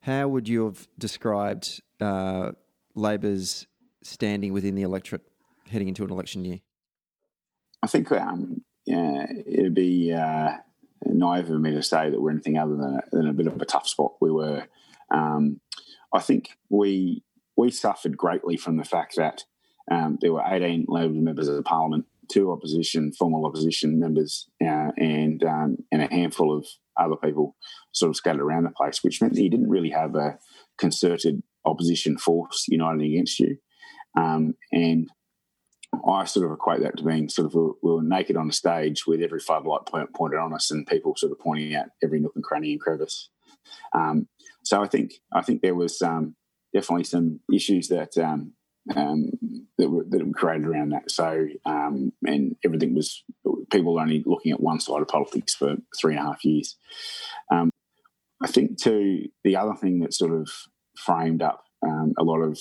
how 0.00 0.28
would 0.28 0.48
you 0.48 0.64
have 0.64 0.86
described 0.98 1.82
uh, 2.00 2.52
Labor's 2.94 3.66
standing 4.02 4.52
within 4.52 4.74
the 4.74 4.82
electorate 4.82 5.22
heading 5.68 5.88
into 5.88 6.04
an 6.04 6.10
election 6.10 6.44
year? 6.44 6.60
I 7.82 7.86
think 7.86 8.10
um, 8.12 8.62
yeah, 8.86 9.26
it'd 9.46 9.74
be 9.74 10.12
uh, 10.12 10.52
naive 11.04 11.50
of 11.50 11.60
me 11.60 11.72
to 11.72 11.82
say 11.82 12.10
that 12.10 12.20
we're 12.20 12.30
anything 12.30 12.58
other 12.58 12.76
than 12.76 12.94
a, 12.94 13.16
than 13.16 13.28
a 13.28 13.32
bit 13.32 13.46
of 13.46 13.60
a 13.60 13.64
tough 13.64 13.86
spot. 13.88 14.12
We 14.20 14.30
were, 14.30 14.66
um, 15.10 15.60
I 16.12 16.20
think 16.20 16.56
we 16.70 17.22
we 17.56 17.70
suffered 17.70 18.16
greatly 18.16 18.56
from 18.56 18.76
the 18.76 18.84
fact 18.84 19.16
that 19.16 19.44
um, 19.90 20.18
there 20.20 20.32
were 20.32 20.44
18 20.46 20.86
Labor 20.88 21.14
members 21.14 21.48
of 21.48 21.64
Parliament 21.64 22.06
two 22.30 22.52
opposition, 22.52 23.12
formal 23.12 23.46
opposition 23.46 23.98
members, 23.98 24.48
uh, 24.62 24.90
and 24.96 25.42
um, 25.44 25.76
and 25.92 26.02
a 26.02 26.06
handful 26.06 26.56
of 26.56 26.66
other 26.98 27.16
people 27.16 27.56
sort 27.92 28.10
of 28.10 28.16
scattered 28.16 28.42
around 28.42 28.64
the 28.64 28.70
place, 28.70 29.02
which 29.02 29.20
meant 29.20 29.34
that 29.34 29.42
you 29.42 29.50
didn't 29.50 29.70
really 29.70 29.90
have 29.90 30.14
a 30.14 30.38
concerted 30.78 31.42
opposition 31.64 32.18
force 32.18 32.64
uniting 32.68 33.12
against 33.12 33.38
you. 33.40 33.56
Um, 34.16 34.54
and 34.72 35.08
I 36.08 36.24
sort 36.24 36.46
of 36.46 36.52
equate 36.52 36.82
that 36.82 36.96
to 36.98 37.04
being 37.04 37.28
sort 37.28 37.46
of 37.46 37.54
we 37.54 37.90
were 37.90 38.02
naked 38.02 38.36
on 38.36 38.48
a 38.48 38.52
stage 38.52 39.06
with 39.06 39.22
every 39.22 39.40
floodlight 39.40 39.86
point, 39.86 40.14
pointed 40.14 40.38
on 40.38 40.54
us 40.54 40.70
and 40.70 40.86
people 40.86 41.14
sort 41.16 41.32
of 41.32 41.38
pointing 41.38 41.74
out 41.74 41.86
every 42.02 42.20
nook 42.20 42.32
and 42.34 42.44
cranny 42.44 42.72
and 42.72 42.80
crevice. 42.80 43.30
Um, 43.94 44.28
so 44.64 44.82
I 44.82 44.86
think 44.86 45.12
I 45.32 45.42
think 45.42 45.62
there 45.62 45.74
was 45.74 46.02
um, 46.02 46.36
definitely 46.74 47.04
some 47.04 47.40
issues 47.52 47.88
that 47.88 48.16
um, 48.18 48.52
um, 48.96 49.30
that, 49.78 49.88
were, 49.88 50.04
that 50.08 50.26
were 50.26 50.32
created 50.32 50.66
around 50.66 50.90
that. 50.90 51.10
So, 51.10 51.46
um, 51.64 52.12
and 52.24 52.56
everything 52.64 52.94
was 52.94 53.24
people 53.70 53.98
only 53.98 54.22
looking 54.26 54.52
at 54.52 54.60
one 54.60 54.80
side 54.80 55.02
of 55.02 55.08
politics 55.08 55.54
for 55.54 55.76
three 55.98 56.16
and 56.16 56.24
a 56.24 56.26
half 56.26 56.44
years. 56.44 56.76
Um, 57.50 57.70
I 58.42 58.46
think, 58.46 58.80
too, 58.80 59.28
the 59.44 59.56
other 59.56 59.74
thing 59.74 60.00
that 60.00 60.14
sort 60.14 60.32
of 60.32 60.48
framed 60.96 61.42
up 61.42 61.64
um, 61.84 62.14
a 62.18 62.24
lot 62.24 62.40
of 62.40 62.58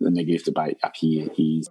the 0.00 0.10
negative 0.10 0.44
debate 0.44 0.78
up 0.82 0.94
here 0.96 1.28
is 1.38 1.68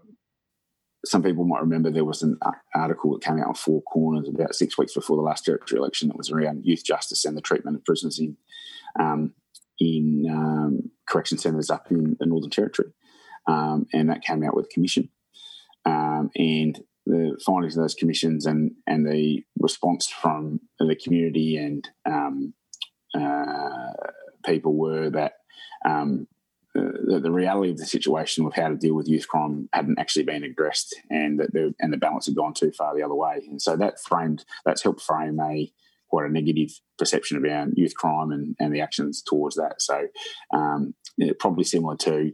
some 1.05 1.23
people 1.23 1.45
might 1.45 1.61
remember 1.61 1.89
there 1.89 2.03
was 2.03 2.23
an 2.23 2.37
article 2.75 3.13
that 3.13 3.23
came 3.23 3.39
out 3.39 3.47
on 3.47 3.53
Four 3.53 3.81
Corners 3.83 4.27
about 4.27 4.55
six 4.55 4.77
weeks 4.77 4.93
before 4.93 5.15
the 5.15 5.21
last 5.21 5.45
territory 5.45 5.79
election 5.79 6.07
that 6.07 6.17
was 6.17 6.31
around 6.31 6.65
youth 6.65 6.83
justice 6.83 7.23
and 7.23 7.37
the 7.37 7.41
treatment 7.41 7.77
of 7.77 7.85
prisoners 7.85 8.19
in 8.19 8.35
um, 8.99 9.33
in 9.79 10.25
um, 10.29 10.91
correction 11.07 11.37
centres 11.37 11.69
up 11.69 11.91
in 11.91 12.17
the 12.19 12.25
Northern 12.25 12.49
Territory, 12.49 12.89
um, 13.47 13.87
and 13.93 14.09
that 14.09 14.23
came 14.23 14.43
out 14.43 14.55
with 14.55 14.69
commission. 14.69 15.09
Um, 15.85 16.29
and 16.35 16.79
the 17.05 17.39
findings 17.45 17.77
of 17.77 17.83
those 17.83 17.95
commissions 17.95 18.45
and 18.45 18.71
and 18.85 19.05
the 19.05 19.43
response 19.59 20.07
from 20.07 20.59
the 20.79 20.95
community 20.95 21.55
and 21.57 21.87
um, 22.05 22.53
uh, 23.17 23.93
people 24.45 24.75
were 24.75 25.09
that 25.09 25.33
um, 25.85 26.27
the, 26.73 27.19
the, 27.23 27.31
reality 27.31 27.71
of 27.71 27.77
the 27.77 27.85
situation 27.85 28.43
with 28.43 28.53
how 28.53 28.67
to 28.67 28.75
deal 28.75 28.93
with 28.93 29.07
youth 29.07 29.27
crime 29.27 29.69
hadn't 29.73 29.99
actually 29.99 30.25
been 30.25 30.43
addressed, 30.43 30.95
and 31.09 31.39
that 31.39 31.53
the 31.53 31.73
and 31.79 31.91
the 31.91 31.97
balance 31.97 32.25
had 32.25 32.35
gone 32.35 32.53
too 32.53 32.71
far 32.77 32.95
the 32.95 33.03
other 33.03 33.15
way. 33.15 33.41
And 33.47 33.61
so 33.61 33.75
that 33.77 33.99
framed 34.01 34.45
that's 34.65 34.83
helped 34.83 35.01
frame 35.01 35.39
a 35.39 35.71
quite 36.09 36.25
a 36.25 36.31
negative 36.31 36.69
perception 36.97 37.43
around 37.43 37.73
youth 37.75 37.93
crime 37.95 38.31
and, 38.31 38.55
and 38.59 38.73
the 38.73 38.81
actions 38.81 39.21
towards 39.21 39.55
that. 39.55 39.81
So 39.81 40.07
um, 40.53 40.93
probably 41.39 41.65
similar 41.65 41.97
to 41.97 42.31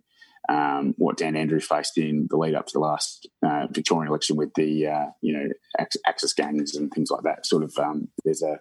um, 0.50 0.94
what 0.98 1.18
Dan 1.18 1.36
Andrews 1.36 1.66
faced 1.66 1.98
in 1.98 2.28
the 2.30 2.38
lead 2.38 2.56
up 2.56 2.68
to 2.68 2.74
the 2.74 2.80
last 2.80 3.28
uh, 3.46 3.68
Victorian 3.72 4.10
election 4.10 4.36
with 4.36 4.54
the 4.56 4.88
uh, 4.88 5.06
you 5.22 5.34
know 5.34 5.48
Apex 5.80 6.34
gangs 6.34 6.76
and 6.76 6.92
things 6.92 7.10
like 7.10 7.24
that. 7.24 7.46
Sort 7.46 7.64
of 7.64 7.74
um, 7.78 8.08
there's 8.24 8.44
a 8.44 8.58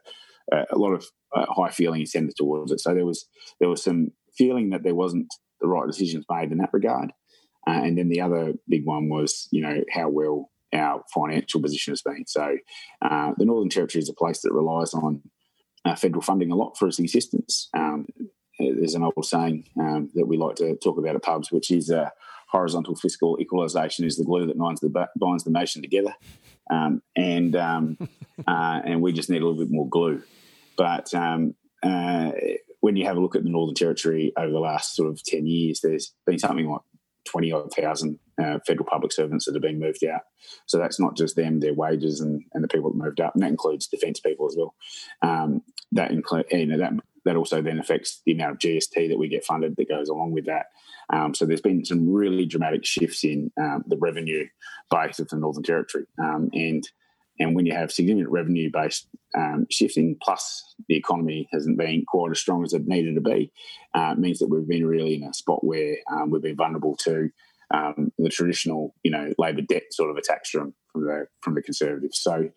a 0.52 0.76
lot 0.76 0.92
of 0.92 1.06
uh, 1.34 1.46
high 1.48 1.70
feeling 1.70 2.00
incentive 2.00 2.34
towards 2.36 2.72
it. 2.72 2.80
So 2.80 2.94
there 2.94 3.06
was 3.06 3.26
there 3.60 3.68
was 3.68 3.82
some 3.82 4.08
feeling 4.36 4.70
that 4.70 4.82
there 4.82 4.94
wasn't 4.94 5.28
the 5.60 5.68
right 5.68 5.86
decisions 5.86 6.24
made 6.30 6.52
in 6.52 6.58
that 6.58 6.72
regard. 6.72 7.12
Uh, 7.66 7.80
and 7.84 7.96
then 7.96 8.08
the 8.08 8.20
other 8.20 8.54
big 8.68 8.82
one 8.84 9.08
was, 9.08 9.48
you 9.52 9.62
know, 9.62 9.82
how 9.92 10.08
well 10.08 10.50
our 10.74 11.02
financial 11.14 11.62
position 11.62 11.92
has 11.92 12.02
been. 12.02 12.24
So 12.26 12.56
uh, 13.02 13.32
the 13.36 13.44
Northern 13.44 13.68
Territory 13.68 14.02
is 14.02 14.08
a 14.08 14.14
place 14.14 14.40
that 14.42 14.52
relies 14.52 14.94
on 14.94 15.22
uh, 15.84 15.94
federal 15.94 16.22
funding 16.22 16.50
a 16.50 16.56
lot 16.56 16.76
for 16.78 16.88
its 16.88 16.98
existence. 16.98 17.68
Um, 17.76 18.06
there's 18.70 18.94
an 18.94 19.02
old 19.02 19.24
saying 19.24 19.64
um, 19.78 20.10
that 20.14 20.26
we 20.26 20.36
like 20.36 20.56
to 20.56 20.76
talk 20.76 20.98
about 20.98 21.16
at 21.16 21.22
pubs, 21.22 21.50
which 21.50 21.70
is 21.70 21.90
uh, 21.90 22.10
horizontal 22.48 22.94
fiscal 22.94 23.38
equalisation 23.40 24.04
is 24.04 24.16
the 24.16 24.24
glue 24.24 24.46
that 24.46 24.58
binds 24.58 24.80
the, 24.80 25.08
binds 25.16 25.44
the 25.44 25.50
nation 25.50 25.82
together. 25.82 26.14
Um, 26.70 27.02
and 27.16 27.56
um, 27.56 27.96
uh, 28.46 28.80
and 28.84 29.02
we 29.02 29.12
just 29.12 29.30
need 29.30 29.42
a 29.42 29.46
little 29.46 29.64
bit 29.64 29.72
more 29.72 29.88
glue. 29.88 30.22
But 30.76 31.12
um, 31.14 31.54
uh, 31.82 32.32
when 32.80 32.96
you 32.96 33.06
have 33.06 33.16
a 33.16 33.20
look 33.20 33.36
at 33.36 33.44
the 33.44 33.50
Northern 33.50 33.74
Territory 33.74 34.32
over 34.36 34.50
the 34.50 34.60
last 34.60 34.94
sort 34.94 35.10
of 35.10 35.22
10 35.22 35.46
years, 35.46 35.80
there's 35.80 36.14
been 36.26 36.38
something 36.38 36.68
like 36.68 36.80
20 37.28 37.52
odd 37.52 37.72
thousand 37.72 38.18
uh, 38.42 38.58
federal 38.66 38.86
public 38.86 39.12
servants 39.12 39.44
that 39.44 39.54
have 39.54 39.62
been 39.62 39.78
moved 39.78 40.04
out. 40.04 40.22
So 40.66 40.78
that's 40.78 40.98
not 40.98 41.16
just 41.16 41.36
them, 41.36 41.60
their 41.60 41.74
wages 41.74 42.20
and, 42.20 42.42
and 42.52 42.64
the 42.64 42.68
people 42.68 42.90
that 42.90 42.98
moved 42.98 43.20
up, 43.20 43.34
and 43.34 43.42
that 43.42 43.50
includes 43.50 43.86
defence 43.86 44.20
people 44.20 44.46
as 44.46 44.56
well. 44.56 44.74
Um, 45.22 45.62
that 45.92 46.10
include, 46.10 46.46
you 46.50 46.66
know, 46.66 46.78
that 46.78 46.92
that 47.24 47.36
also 47.36 47.62
then 47.62 47.78
affects 47.78 48.20
the 48.26 48.32
amount 48.32 48.52
of 48.52 48.58
GST 48.58 49.08
that 49.08 49.18
we 49.18 49.28
get 49.28 49.44
funded 49.44 49.76
that 49.76 49.88
goes 49.88 50.08
along 50.08 50.32
with 50.32 50.46
that. 50.46 50.66
Um, 51.12 51.34
so 51.34 51.44
there's 51.44 51.60
been 51.60 51.84
some 51.84 52.12
really 52.12 52.46
dramatic 52.46 52.84
shifts 52.84 53.24
in 53.24 53.50
um, 53.60 53.84
the 53.86 53.96
revenue 53.96 54.46
base 54.90 55.18
of 55.18 55.28
the 55.28 55.36
Northern 55.36 55.62
Territory, 55.62 56.04
um, 56.18 56.48
and 56.52 56.88
and 57.38 57.56
when 57.56 57.66
you 57.66 57.74
have 57.74 57.90
significant 57.90 58.30
revenue 58.30 58.70
based 58.72 59.08
um, 59.36 59.66
shifting, 59.70 60.16
plus 60.22 60.74
the 60.88 60.96
economy 60.96 61.48
hasn't 61.52 61.78
been 61.78 62.04
quite 62.06 62.30
as 62.30 62.38
strong 62.38 62.62
as 62.62 62.72
it 62.72 62.86
needed 62.86 63.14
to 63.14 63.20
be, 63.20 63.50
uh, 63.94 64.14
means 64.16 64.38
that 64.38 64.48
we've 64.48 64.68
been 64.68 64.86
really 64.86 65.14
in 65.14 65.24
a 65.24 65.32
spot 65.32 65.64
where 65.64 65.96
um, 66.10 66.30
we've 66.30 66.42
been 66.42 66.56
vulnerable 66.56 66.96
to 66.96 67.30
um, 67.72 68.12
the 68.18 68.28
traditional, 68.28 68.94
you 69.02 69.10
know, 69.10 69.32
Labor 69.38 69.62
debt 69.62 69.84
sort 69.90 70.10
of 70.10 70.16
attacks 70.16 70.50
from 70.50 70.74
from 70.92 71.04
the 71.04 71.26
from 71.40 71.54
the 71.54 71.62
Conservatives. 71.62 72.20
So, 72.20 72.50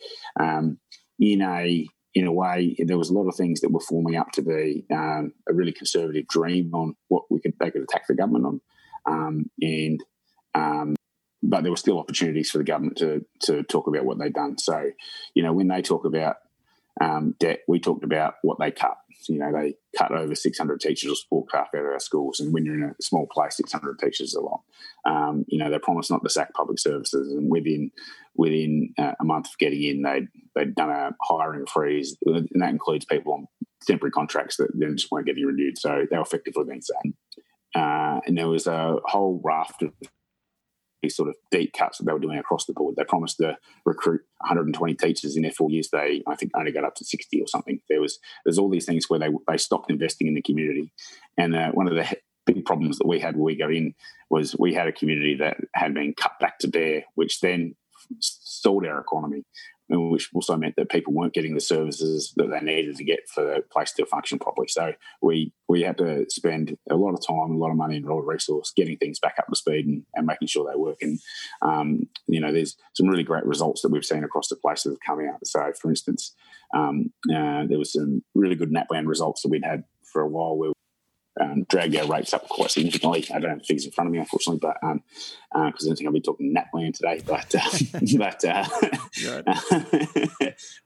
in 1.19 1.41
a 1.41 1.87
in 2.15 2.25
a 2.25 2.31
way, 2.31 2.75
there 2.79 2.97
was 2.97 3.09
a 3.09 3.13
lot 3.13 3.27
of 3.27 3.35
things 3.35 3.61
that 3.61 3.71
were 3.71 3.79
forming 3.81 4.15
up 4.15 4.31
to 4.31 4.41
be 4.41 4.85
um, 4.89 5.33
a 5.49 5.53
really 5.53 5.73
conservative 5.73 6.27
dream 6.27 6.73
on 6.73 6.95
what 7.09 7.23
we 7.29 7.39
could 7.41 7.53
they 7.59 7.69
could 7.69 7.83
attack 7.83 8.07
the 8.07 8.15
government 8.15 8.45
on, 8.45 8.61
um, 9.05 9.49
and 9.61 10.01
but 11.47 11.61
there 11.61 11.71
were 11.71 11.77
still 11.77 11.99
opportunities 11.99 12.49
for 12.49 12.57
the 12.57 12.63
government 12.63 12.97
to 12.97 13.25
to 13.41 13.63
talk 13.63 13.87
about 13.87 14.05
what 14.05 14.17
they've 14.17 14.33
done. 14.33 14.57
So, 14.57 14.91
you 15.33 15.43
know, 15.43 15.53
when 15.53 15.67
they 15.67 15.81
talk 15.81 16.05
about 16.05 16.37
um, 17.01 17.35
debt, 17.39 17.59
we 17.67 17.79
talked 17.79 18.03
about 18.03 18.35
what 18.41 18.57
they 18.59 18.71
cut. 18.71 18.97
You 19.27 19.39
know, 19.39 19.51
they 19.51 19.75
cut 19.97 20.11
over 20.11 20.35
600 20.35 20.79
teachers 20.79 21.11
or 21.11 21.15
support 21.15 21.49
staff 21.49 21.67
out 21.75 21.85
of 21.85 21.91
our 21.91 21.99
schools, 21.99 22.39
and 22.39 22.53
when 22.53 22.65
you're 22.65 22.75
in 22.75 22.83
a 22.83 23.01
small 23.01 23.27
place, 23.31 23.57
600 23.57 23.99
teachers 23.99 24.29
is 24.29 24.35
a 24.35 24.41
lot. 24.41 24.61
Um, 25.05 25.45
you 25.47 25.57
know, 25.57 25.69
they 25.69 25.79
promised 25.79 26.11
not 26.11 26.23
to 26.23 26.29
sack 26.29 26.53
public 26.53 26.79
services, 26.79 27.33
and 27.33 27.49
within 27.49 27.91
within 28.35 28.93
uh, 28.97 29.13
a 29.19 29.23
month 29.23 29.47
of 29.47 29.57
getting 29.57 29.83
in, 29.83 30.01
they'd 30.03 30.27
they'd 30.55 30.75
done 30.75 30.89
a 30.89 31.11
hiring 31.23 31.65
freeze, 31.65 32.17
and 32.25 32.47
that 32.55 32.69
includes 32.69 33.05
people 33.05 33.33
on 33.33 33.47
temporary 33.85 34.11
contracts 34.11 34.57
that 34.57 34.69
then 34.73 34.97
just 34.97 35.11
weren't 35.11 35.27
getting 35.27 35.45
renewed. 35.45 35.77
So 35.77 36.05
they 36.09 36.17
were 36.17 36.23
effectively 36.23 36.65
being 36.65 36.81
sacked. 36.81 37.41
Uh, 37.75 38.21
and 38.25 38.37
there 38.37 38.47
was 38.47 38.67
a 38.67 38.97
whole 39.05 39.41
raft 39.43 39.83
of 39.83 39.91
these 41.05 41.15
sort 41.15 41.29
of 41.29 41.35
deep 41.51 41.73
cuts 41.73 41.97
that 41.97 42.05
they 42.05 42.13
were 42.13 42.19
doing 42.19 42.37
across 42.37 42.65
the 42.65 42.73
board. 42.73 42.95
They 42.95 43.03
promised 43.03 43.37
to 43.37 43.57
recruit 43.85 44.21
120 44.39 44.95
teachers 44.95 45.35
in 45.35 45.43
their 45.43 45.51
four 45.51 45.69
years. 45.69 45.89
They, 45.89 46.23
I 46.27 46.35
think, 46.35 46.51
only 46.55 46.71
got 46.71 46.83
up 46.83 46.95
to 46.95 47.05
60 47.05 47.41
or 47.41 47.47
something. 47.47 47.79
There 47.89 48.01
was 48.01 48.19
there's 48.43 48.57
all 48.57 48.69
these 48.69 48.85
things 48.85 49.09
where 49.09 49.19
they 49.19 49.29
they 49.47 49.57
stopped 49.57 49.89
investing 49.89 50.27
in 50.27 50.33
the 50.33 50.41
community, 50.41 50.91
and 51.37 51.55
uh, 51.55 51.71
one 51.71 51.87
of 51.87 51.95
the 51.95 52.17
big 52.45 52.65
problems 52.65 52.97
that 52.97 53.07
we 53.07 53.19
had 53.19 53.35
when 53.35 53.45
we 53.45 53.55
got 53.55 53.73
in 53.73 53.93
was 54.29 54.55
we 54.57 54.73
had 54.73 54.87
a 54.87 54.91
community 54.91 55.35
that 55.35 55.57
had 55.73 55.93
been 55.93 56.13
cut 56.13 56.33
back 56.39 56.59
to 56.59 56.67
bare, 56.67 57.03
which 57.15 57.39
then 57.41 57.75
stalled 58.19 58.85
our 58.85 58.99
economy 58.99 59.43
which 59.89 60.29
also 60.33 60.57
meant 60.57 60.75
that 60.75 60.89
people 60.89 61.13
weren't 61.13 61.33
getting 61.33 61.53
the 61.53 61.61
services 61.61 62.33
that 62.37 62.49
they 62.49 62.59
needed 62.59 62.95
to 62.95 63.03
get 63.03 63.27
for 63.29 63.43
the 63.43 63.61
place 63.71 63.91
to 63.93 64.05
function 64.05 64.39
properly. 64.39 64.67
So 64.67 64.93
we 65.21 65.53
we 65.67 65.81
had 65.81 65.97
to 65.99 66.25
spend 66.29 66.77
a 66.89 66.95
lot 66.95 67.13
of 67.13 67.25
time, 67.25 67.51
a 67.51 67.57
lot 67.57 67.71
of 67.71 67.77
money, 67.77 67.97
and 67.97 68.05
a 68.05 68.13
lot 68.13 68.21
of 68.21 68.27
resource 68.27 68.73
getting 68.75 68.97
things 68.97 69.19
back 69.19 69.35
up 69.37 69.47
to 69.47 69.55
speed 69.55 69.85
and, 69.85 70.03
and 70.15 70.25
making 70.25 70.47
sure 70.47 70.69
they 70.69 70.77
work. 70.77 70.97
And 71.01 71.19
um, 71.61 72.09
you 72.27 72.39
know, 72.39 72.51
there's 72.51 72.77
some 72.93 73.07
really 73.07 73.23
great 73.23 73.45
results 73.45 73.81
that 73.81 73.91
we've 73.91 74.05
seen 74.05 74.23
across 74.23 74.47
the 74.47 74.55
place 74.55 74.83
that 74.83 74.91
have 74.91 74.99
come 75.05 75.19
out. 75.27 75.45
So, 75.45 75.71
for 75.79 75.89
instance, 75.89 76.33
um, 76.73 77.11
uh, 77.29 77.65
there 77.67 77.79
was 77.79 77.93
some 77.93 78.23
really 78.33 78.55
good 78.55 78.71
NAPLAN 78.71 79.07
results 79.07 79.41
that 79.41 79.49
we'd 79.49 79.65
had 79.65 79.83
for 80.03 80.21
a 80.21 80.27
while 80.27 80.55
where 80.55 80.71
um, 81.41 81.65
drag 81.69 81.95
our 81.95 82.07
rates 82.07 82.33
up 82.33 82.47
quite 82.47 82.71
significantly. 82.71 83.25
I 83.33 83.39
don't 83.39 83.49
have 83.49 83.59
the 83.59 83.65
figures 83.65 83.85
in 83.85 83.91
front 83.91 84.07
of 84.07 84.13
me, 84.13 84.19
unfortunately, 84.19 84.59
but 84.61 84.77
because 84.81 84.91
um, 84.91 85.03
uh, 85.55 85.67
I 85.67 85.69
don't 85.69 85.95
think 85.95 86.07
I'll 86.07 86.13
be 86.13 86.21
talking 86.21 86.53
NAPLAN 86.53 86.93
today. 86.93 87.21
But 87.25 87.53
uh, 87.55 87.69
but 88.17 88.45
uh, 88.45 88.65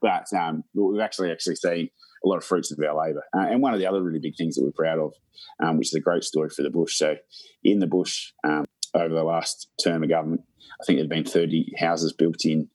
but 0.00 0.26
um, 0.36 0.64
we've 0.74 1.00
actually 1.00 1.30
actually 1.30 1.56
seen 1.56 1.90
a 2.24 2.28
lot 2.28 2.36
of 2.36 2.44
fruits 2.44 2.70
of 2.70 2.78
our 2.80 2.94
labour. 2.94 3.24
Uh, 3.36 3.46
and 3.48 3.62
one 3.62 3.72
of 3.72 3.80
the 3.80 3.86
other 3.86 4.02
really 4.02 4.18
big 4.18 4.36
things 4.36 4.56
that 4.56 4.64
we're 4.64 4.72
proud 4.72 4.98
of, 4.98 5.14
um, 5.62 5.78
which 5.78 5.88
is 5.88 5.94
a 5.94 6.00
great 6.00 6.24
story 6.24 6.50
for 6.50 6.62
the 6.62 6.70
bush. 6.70 6.96
So 6.96 7.16
in 7.64 7.78
the 7.78 7.86
bush 7.86 8.32
um, 8.44 8.66
over 8.94 9.14
the 9.14 9.24
last 9.24 9.68
term 9.82 10.02
of 10.02 10.08
government, 10.08 10.42
I 10.80 10.84
think 10.84 10.98
there 10.98 11.04
have 11.04 11.10
been 11.10 11.24
30 11.24 11.74
houses 11.78 12.12
built 12.12 12.44
in 12.44 12.68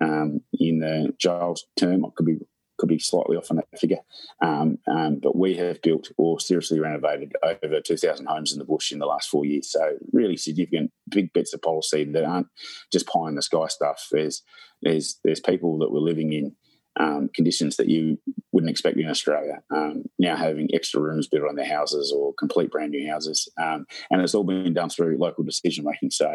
um, 0.00 0.40
in 0.52 0.78
the 0.78 1.12
Giles 1.18 1.66
term. 1.76 2.04
I 2.04 2.08
could 2.16 2.26
be 2.26 2.38
could 2.78 2.88
be 2.88 2.98
slightly 2.98 3.36
off 3.36 3.50
on 3.50 3.56
that 3.56 3.78
figure. 3.78 3.98
Um, 4.42 4.78
um, 4.90 5.18
but 5.22 5.36
we 5.36 5.56
have 5.56 5.82
built 5.82 6.10
or 6.16 6.40
seriously 6.40 6.80
renovated 6.80 7.34
over 7.42 7.80
2,000 7.80 8.26
homes 8.26 8.52
in 8.52 8.58
the 8.58 8.64
bush 8.64 8.92
in 8.92 8.98
the 8.98 9.06
last 9.06 9.28
four 9.28 9.44
years. 9.44 9.70
So 9.70 9.96
really 10.12 10.36
significant, 10.36 10.92
big 11.08 11.32
bits 11.32 11.52
of 11.52 11.62
policy 11.62 12.04
that 12.04 12.24
aren't 12.24 12.48
just 12.92 13.06
pie 13.06 13.28
in 13.28 13.34
the 13.34 13.42
sky 13.42 13.66
stuff. 13.66 14.06
There's 14.10 14.42
there's 14.82 15.18
there's 15.24 15.40
people 15.40 15.78
that 15.78 15.90
were 15.90 16.00
living 16.00 16.32
in 16.32 16.54
um, 16.98 17.30
conditions 17.32 17.76
that 17.76 17.88
you 17.88 18.18
wouldn't 18.52 18.70
expect 18.70 18.96
in 18.96 19.08
Australia. 19.08 19.62
Um, 19.70 20.04
now 20.18 20.36
having 20.36 20.68
extra 20.72 21.00
rooms 21.00 21.28
built 21.28 21.48
on 21.48 21.54
their 21.54 21.68
houses 21.68 22.12
or 22.12 22.34
complete 22.34 22.70
brand 22.70 22.90
new 22.90 23.08
houses, 23.08 23.48
um, 23.60 23.86
and 24.10 24.20
it's 24.20 24.34
all 24.34 24.44
been 24.44 24.74
done 24.74 24.90
through 24.90 25.18
local 25.18 25.44
decision 25.44 25.84
making. 25.84 26.10
So 26.10 26.28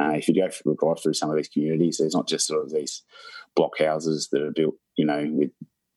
uh, 0.00 0.12
if 0.14 0.28
you 0.28 0.34
go 0.34 0.50
for 0.50 0.72
a 0.72 0.76
drive 0.76 1.02
through 1.02 1.14
some 1.14 1.30
of 1.30 1.36
these 1.36 1.48
communities, 1.48 1.98
there's 1.98 2.14
not 2.14 2.28
just 2.28 2.46
sort 2.46 2.64
of 2.64 2.72
these 2.72 3.02
block 3.54 3.78
houses 3.78 4.28
that 4.32 4.42
are 4.42 4.52
built, 4.52 4.74
you 4.96 5.06
know, 5.06 5.28
with 5.30 5.50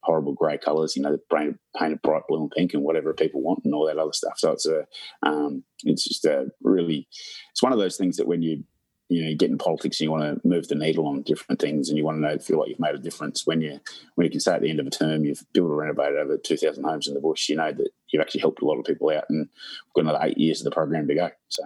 horrible 0.04 0.34
grey 0.34 0.58
colours, 0.58 0.96
you 0.96 1.02
know, 1.02 1.18
painted, 1.34 1.58
painted 1.78 2.02
bright 2.02 2.24
blue 2.28 2.42
and 2.42 2.52
pink 2.52 2.74
and 2.74 2.84
whatever 2.84 3.14
people 3.14 3.42
want 3.42 3.62
and 3.64 3.74
all 3.74 3.86
that 3.88 3.98
other 3.98 4.14
stuff. 4.14 4.34
So 4.38 4.52
it's 4.52 4.66
a, 4.66 4.86
um, 5.24 5.64
it's 5.84 6.04
just 6.04 6.26
a 6.26 6.48
really, 6.62 7.08
it's 7.52 7.64
one 7.64 7.74
of 7.74 7.80
those 7.80 7.98
things 7.98 8.18
that 8.18 8.28
when 8.28 8.42
you, 8.42 8.64
you 9.10 9.22
know, 9.22 9.30
you 9.30 9.36
get 9.36 9.50
in 9.50 9.58
politics 9.58 10.00
and 10.00 10.06
you 10.06 10.12
want 10.12 10.42
to 10.42 10.48
move 10.48 10.70
the 10.70 10.76
needle 10.76 11.06
on 11.06 11.22
different 11.24 11.60
things 11.60 11.90
and 11.90 11.98
you 11.98 12.06
want 12.06 12.18
to 12.18 12.22
know, 12.22 12.38
feel 12.40 12.60
like 12.60 12.70
you've 12.70 12.80
made 12.80 12.96
a 12.96 13.00
difference 13.00 13.46
when 13.46 13.60
you, 13.60 13.80
when 14.16 14.26
you 14.26 14.32
can 14.32 14.40
say 14.40 14.54
at 14.56 14.62
the 14.62 14.70
end 14.70 14.80
of 14.80 14.88
a 14.88 14.90
term, 14.90 15.26
you've 15.26 15.44
built 15.54 15.70
or 15.70 15.76
renovated 15.76 16.18
over 16.18 16.38
2,000 16.38 16.84
homes 16.84 17.08
in 17.08 17.14
the 17.14 17.20
bush, 17.20 17.50
you 17.50 17.58
know 17.58 17.72
that 17.74 17.90
you've 18.10 18.22
actually 18.22 18.42
helped 18.42 18.62
a 18.62 18.66
lot 18.66 18.80
of 18.80 18.86
people 18.86 19.10
out 19.10 19.26
and 19.30 19.50
we've 19.50 19.94
got 19.94 20.10
another 20.10 20.26
eight 20.26 20.38
years 20.38 20.62
of 20.62 20.66
the 20.66 20.72
program 20.72 21.08
to 21.08 21.16
go. 21.16 21.30
So, 21.50 21.64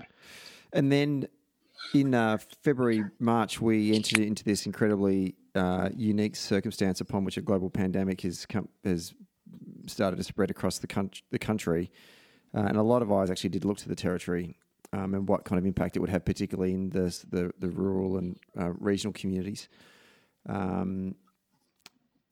and 0.74 0.92
then 0.92 1.28
in 1.96 2.14
uh, 2.14 2.38
February, 2.62 3.06
March, 3.20 3.62
we 3.62 3.96
entered 3.96 4.20
into 4.20 4.44
this 4.44 4.66
incredibly 4.66 5.36
uh, 5.56 5.90
unique 5.96 6.36
circumstance 6.36 7.00
upon 7.00 7.24
which 7.24 7.38
a 7.38 7.42
global 7.42 7.70
pandemic 7.70 8.22
has 8.22 8.46
come, 8.46 8.68
has 8.84 9.14
started 9.88 10.18
to 10.18 10.24
spread 10.24 10.52
across 10.52 10.80
the, 10.80 10.88
con- 10.88 11.12
the 11.32 11.40
country. 11.40 11.90
Uh, 12.54 12.62
and 12.62 12.78
a 12.78 12.82
lot 12.84 13.02
of 13.02 13.12
eyes 13.12 13.32
actually 13.32 13.50
did 13.50 13.64
look 13.64 13.78
to 13.78 13.88
the 13.88 13.96
territory 13.96 14.58
um, 14.92 15.14
and 15.14 15.28
what 15.28 15.46
kind 15.46 15.58
of 15.58 15.66
impact 15.66 15.96
it 15.96 16.00
would 16.00 16.10
have, 16.10 16.26
particularly 16.26 16.74
in 16.74 16.90
the 16.90 17.18
the, 17.30 17.52
the 17.60 17.70
rural 17.70 18.18
and 18.18 18.38
uh, 18.60 18.72
regional 18.80 19.14
communities. 19.14 19.70
Um, 20.48 21.16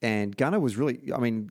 and 0.02 0.36
Gunner 0.36 0.60
was 0.60 0.76
really, 0.76 1.00
I 1.16 1.20
mean, 1.20 1.50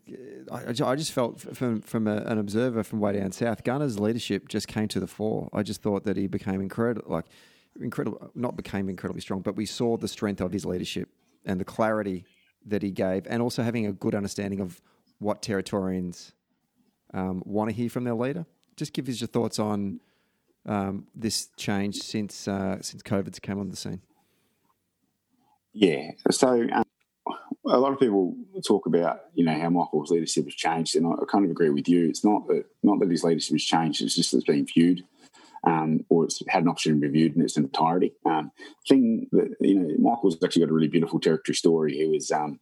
I, 0.51 0.69
I 0.85 0.95
just 0.95 1.13
felt 1.13 1.41
from, 1.41 1.81
from 1.81 2.07
a, 2.07 2.17
an 2.17 2.39
observer 2.39 2.83
from 2.83 3.01
way 3.01 3.15
down 3.15 3.33
south, 3.33 3.65
Gunner's 3.65 3.99
leadership 3.99 4.49
just 4.49 4.69
came 4.69 4.89
to 4.89 5.01
the 5.01 5.07
fore. 5.07 5.49
I 5.55 5.63
just 5.63 5.81
thought 5.81 6.05
that 6.05 6.19
he 6.19 6.27
became 6.27 6.61
incredible, 6.61 7.11
like 7.11 7.27
incredible, 7.81 8.31
not 8.35 8.57
became 8.57 8.89
incredibly 8.89 9.21
strong, 9.21 9.41
but 9.41 9.57
we 9.57 9.67
saw 9.67 9.97
the 9.97 10.09
strength 10.09 10.41
of 10.41 10.53
his 10.53 10.65
leadership 10.65 11.09
and 11.45 11.61
the 11.61 11.65
clarity 11.65 12.25
that 12.67 12.83
he 12.83 12.91
gave, 12.91 13.27
and 13.27 13.43
also 13.43 13.63
having 13.63 13.87
a 13.87 13.93
good 13.93 14.15
understanding 14.15 14.61
of 14.61 14.81
what 15.19 15.43
Territorians 15.43 16.33
um, 17.15 17.43
want 17.45 17.71
to 17.71 17.77
hear 17.77 17.91
from 17.91 18.05
their 18.05 18.15
leader. 18.15 18.47
Just 18.77 18.93
give 18.93 19.09
us 19.09 19.21
your 19.21 19.29
thoughts 19.29 19.59
on 19.59 20.01
um, 20.67 21.07
this 21.15 21.49
change 21.57 21.97
since 21.97 22.47
uh, 22.47 22.81
since 22.81 23.03
COVID's 23.03 23.41
come 23.41 23.59
on 23.59 23.69
the 23.69 23.77
scene. 23.77 24.01
Yeah, 25.73 26.11
so 26.31 26.67
um, 26.73 26.85
a 27.67 27.79
lot 27.79 27.93
of 27.93 27.99
people 27.99 28.37
talk 28.67 28.87
about 28.87 29.21
you 29.35 29.45
know 29.45 29.59
how 29.59 29.71
Michael's 29.71 30.11
leadership 30.11 30.45
has 30.45 30.55
changed, 30.55 30.97
and 30.97 31.07
I 31.07 31.25
kind 31.31 31.45
of 31.45 31.51
agree 31.51 31.71
with 31.71 31.89
you. 31.89 32.09
It's 32.09 32.25
not 32.25 32.47
that 32.49 32.65
not 32.83 33.01
that 33.01 33.11
his 33.11 33.25
leadership 33.25 33.55
has 33.55 33.65
changed; 33.65 34.03
it's 34.03 34.15
just 34.15 34.31
that 34.33 34.39
it's 34.39 34.47
been 34.47 34.67
viewed, 34.67 35.05
um, 35.67 36.01
or 36.09 36.25
it's 36.25 36.43
had 36.49 36.63
an 36.63 36.69
opportunity 36.69 37.07
to 37.07 37.13
be 37.13 37.19
viewed 37.19 37.37
in 37.37 37.43
its 37.43 37.57
entirety. 37.57 38.15
Um, 38.27 38.51
thing 38.89 39.29
that 39.33 39.55
you 39.61 39.79
know, 39.79 39.89
Michael's 39.99 40.37
actually 40.43 40.63
got 40.63 40.71
a 40.71 40.75
really 40.75 40.89
beautiful 40.89 41.21
territory 41.21 41.55
story. 41.55 41.97
He 41.97 42.07
was 42.07 42.31
um, 42.31 42.59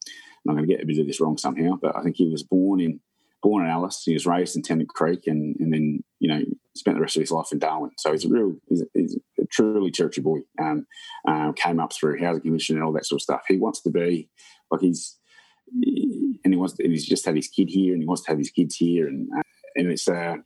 I'm 0.48 0.56
going 0.56 0.66
to 0.66 0.74
get 0.74 0.82
a 0.82 0.86
bit 0.86 0.98
of 0.98 1.06
this 1.06 1.20
wrong 1.20 1.38
somehow, 1.38 1.78
but 1.80 1.96
I 1.96 2.02
think 2.02 2.16
he 2.16 2.28
was 2.28 2.42
born 2.42 2.80
in 2.80 3.00
born 3.42 3.64
in 3.64 3.70
Alice. 3.70 4.02
He 4.04 4.12
was 4.12 4.26
raised 4.26 4.56
in 4.56 4.62
Tennant 4.62 4.88
Creek, 4.88 5.26
and 5.26 5.56
and 5.58 5.72
then 5.72 6.04
you 6.18 6.28
know 6.28 6.40
spent 6.76 6.96
the 6.96 7.00
rest 7.00 7.16
of 7.16 7.20
his 7.20 7.30
life 7.30 7.52
in 7.52 7.58
Darwin. 7.58 7.90
So 7.98 8.12
he's 8.12 8.24
a 8.24 8.28
real, 8.28 8.54
he's 8.68 8.82
a, 8.82 8.86
he's 8.94 9.18
a 9.40 9.46
truly 9.46 9.90
territory 9.90 10.22
boy. 10.22 10.38
Um, 10.62 10.86
um, 11.26 11.54
came 11.54 11.80
up 11.80 11.92
through 11.92 12.20
housing 12.20 12.42
commission 12.42 12.76
and 12.76 12.84
all 12.84 12.92
that 12.92 13.06
sort 13.06 13.18
of 13.18 13.22
stuff. 13.22 13.42
He 13.48 13.58
wants 13.58 13.82
to 13.82 13.90
be 13.90 14.28
like 14.70 14.80
he's, 14.80 15.18
and 15.72 16.52
he 16.52 16.56
wants, 16.56 16.74
to, 16.74 16.84
and 16.84 16.92
he's 16.92 17.06
just 17.06 17.26
had 17.26 17.36
his 17.36 17.48
kid 17.48 17.68
here, 17.68 17.92
and 17.92 18.02
he 18.02 18.06
wants 18.06 18.22
to 18.22 18.30
have 18.30 18.38
his 18.38 18.50
kids 18.50 18.76
here, 18.76 19.08
and 19.08 19.28
uh, 19.36 19.42
and 19.76 19.90
it's 19.90 20.08
uh, 20.08 20.36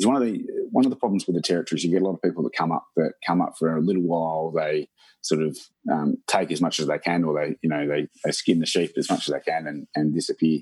it's 0.00 0.06
one 0.06 0.16
of 0.16 0.22
the 0.22 0.42
one 0.70 0.86
of 0.86 0.90
the 0.90 0.96
problems 0.96 1.26
with 1.26 1.36
the 1.36 1.42
territories. 1.42 1.84
You 1.84 1.90
get 1.90 2.00
a 2.00 2.04
lot 2.06 2.14
of 2.14 2.22
people 2.22 2.42
that 2.44 2.54
come 2.56 2.72
up 2.72 2.86
that 2.96 3.12
come 3.26 3.42
up 3.42 3.58
for 3.58 3.76
a 3.76 3.82
little 3.82 4.02
while. 4.02 4.50
They 4.50 4.88
sort 5.20 5.42
of 5.42 5.58
um, 5.92 6.16
take 6.26 6.50
as 6.50 6.62
much 6.62 6.80
as 6.80 6.86
they 6.86 6.98
can, 6.98 7.22
or 7.22 7.34
they 7.34 7.56
you 7.60 7.68
know 7.68 7.86
they, 7.86 8.08
they 8.24 8.30
skin 8.30 8.60
the 8.60 8.66
sheep 8.66 8.92
as 8.96 9.10
much 9.10 9.28
as 9.28 9.34
they 9.34 9.40
can 9.40 9.66
and, 9.66 9.86
and 9.94 10.14
disappear. 10.14 10.60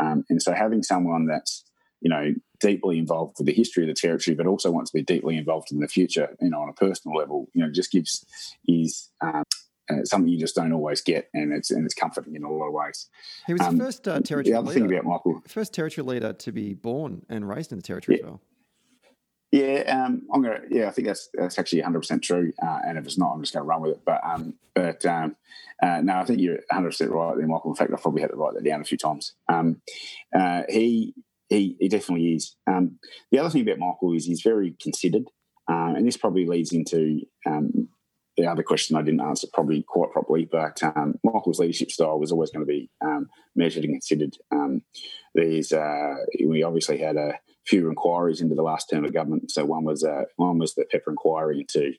Um, 0.00 0.24
and 0.30 0.40
so 0.40 0.54
having 0.54 0.84
someone 0.84 1.26
that's 1.26 1.64
you 2.00 2.08
know 2.08 2.32
deeply 2.60 2.98
involved 2.98 3.34
with 3.38 3.48
the 3.48 3.52
history 3.52 3.82
of 3.82 3.88
the 3.88 3.94
territory, 3.94 4.36
but 4.36 4.46
also 4.46 4.70
wants 4.70 4.92
to 4.92 4.98
be 4.98 5.02
deeply 5.02 5.36
involved 5.36 5.72
in 5.72 5.80
the 5.80 5.88
future, 5.88 6.36
you 6.40 6.50
know, 6.50 6.60
on 6.60 6.68
a 6.68 6.72
personal 6.72 7.18
level, 7.18 7.48
you 7.54 7.64
know, 7.64 7.72
just 7.72 7.90
gives 7.90 8.24
is 8.68 9.10
um, 9.20 9.42
uh, 9.90 10.04
something 10.04 10.28
you 10.28 10.38
just 10.38 10.54
don't 10.54 10.72
always 10.72 11.00
get, 11.00 11.28
and 11.34 11.52
it's 11.52 11.72
and 11.72 11.84
it's 11.84 11.94
comforting 11.94 12.36
in 12.36 12.44
a 12.44 12.48
lot 12.48 12.68
of 12.68 12.72
ways. 12.72 13.08
He 13.48 13.52
was 13.52 13.62
um, 13.62 13.78
the 13.78 13.84
first 13.84 14.06
uh, 14.06 14.20
territory. 14.20 14.44
The 14.44 14.58
other 14.60 14.68
leader, 14.68 14.86
thing 14.86 14.96
about 14.96 15.10
Michael, 15.10 15.42
first 15.48 15.74
territory 15.74 16.06
leader 16.06 16.32
to 16.34 16.52
be 16.52 16.74
born 16.74 17.26
and 17.28 17.48
raised 17.48 17.72
in 17.72 17.78
the 17.78 17.82
territory 17.82 18.18
yeah. 18.18 18.26
as 18.26 18.30
well. 18.30 18.40
Yeah, 19.52 20.04
um, 20.04 20.22
I'm 20.32 20.42
gonna. 20.42 20.60
Yeah, 20.70 20.88
I 20.88 20.90
think 20.90 21.06
that's 21.06 21.28
that's 21.34 21.58
actually 21.58 21.80
100 21.80 22.00
percent 22.00 22.22
true. 22.22 22.52
Uh, 22.60 22.80
and 22.86 22.98
if 22.98 23.04
it's 23.04 23.18
not, 23.18 23.32
I'm 23.32 23.42
just 23.42 23.54
gonna 23.54 23.64
run 23.64 23.80
with 23.80 23.92
it. 23.92 24.00
But 24.04 24.20
um, 24.24 24.54
but 24.74 25.04
um, 25.06 25.36
uh, 25.82 26.00
no, 26.02 26.14
I 26.14 26.24
think 26.24 26.40
you're 26.40 26.56
100 26.70 26.88
percent 26.88 27.10
right 27.12 27.36
there, 27.36 27.46
Michael. 27.46 27.70
In 27.70 27.76
fact, 27.76 27.92
I 27.92 28.00
probably 28.00 28.22
had 28.22 28.30
to 28.30 28.36
write 28.36 28.54
that 28.54 28.64
down 28.64 28.80
a 28.80 28.84
few 28.84 28.98
times. 28.98 29.34
Um, 29.48 29.80
uh, 30.36 30.62
he 30.68 31.14
he 31.48 31.76
he 31.78 31.88
definitely 31.88 32.34
is. 32.34 32.56
Um, 32.66 32.98
the 33.30 33.38
other 33.38 33.50
thing 33.50 33.62
about 33.62 33.78
Michael 33.78 34.14
is 34.14 34.26
he's 34.26 34.42
very 34.42 34.74
considered, 34.82 35.24
uh, 35.70 35.94
and 35.96 36.06
this 36.06 36.16
probably 36.16 36.46
leads 36.46 36.72
into 36.72 37.20
um, 37.46 37.88
the 38.36 38.46
other 38.46 38.62
question 38.62 38.96
I 38.96 39.02
didn't 39.02 39.20
answer 39.20 39.46
probably 39.52 39.84
quite 39.86 40.10
properly, 40.10 40.44
but 40.50 40.82
um, 40.82 41.14
Michael's 41.24 41.58
leadership 41.58 41.90
style 41.90 42.18
was 42.18 42.32
always 42.32 42.50
going 42.50 42.66
to 42.66 42.70
be 42.70 42.90
um, 43.00 43.28
measured 43.54 43.84
and 43.84 43.94
considered. 43.94 44.36
Um, 44.52 44.82
uh, 45.38 46.14
we 46.44 46.62
obviously 46.62 46.98
had 46.98 47.16
a 47.16 47.38
few 47.66 47.88
inquiries 47.88 48.40
into 48.40 48.54
the 48.54 48.62
last 48.62 48.88
term 48.90 49.04
of 49.04 49.12
government. 49.12 49.50
So 49.50 49.64
one 49.64 49.84
was 49.84 50.04
uh, 50.04 50.24
one 50.36 50.58
was 50.58 50.74
the 50.74 50.84
Pepper 50.90 51.10
inquiry 51.10 51.60
into 51.60 51.92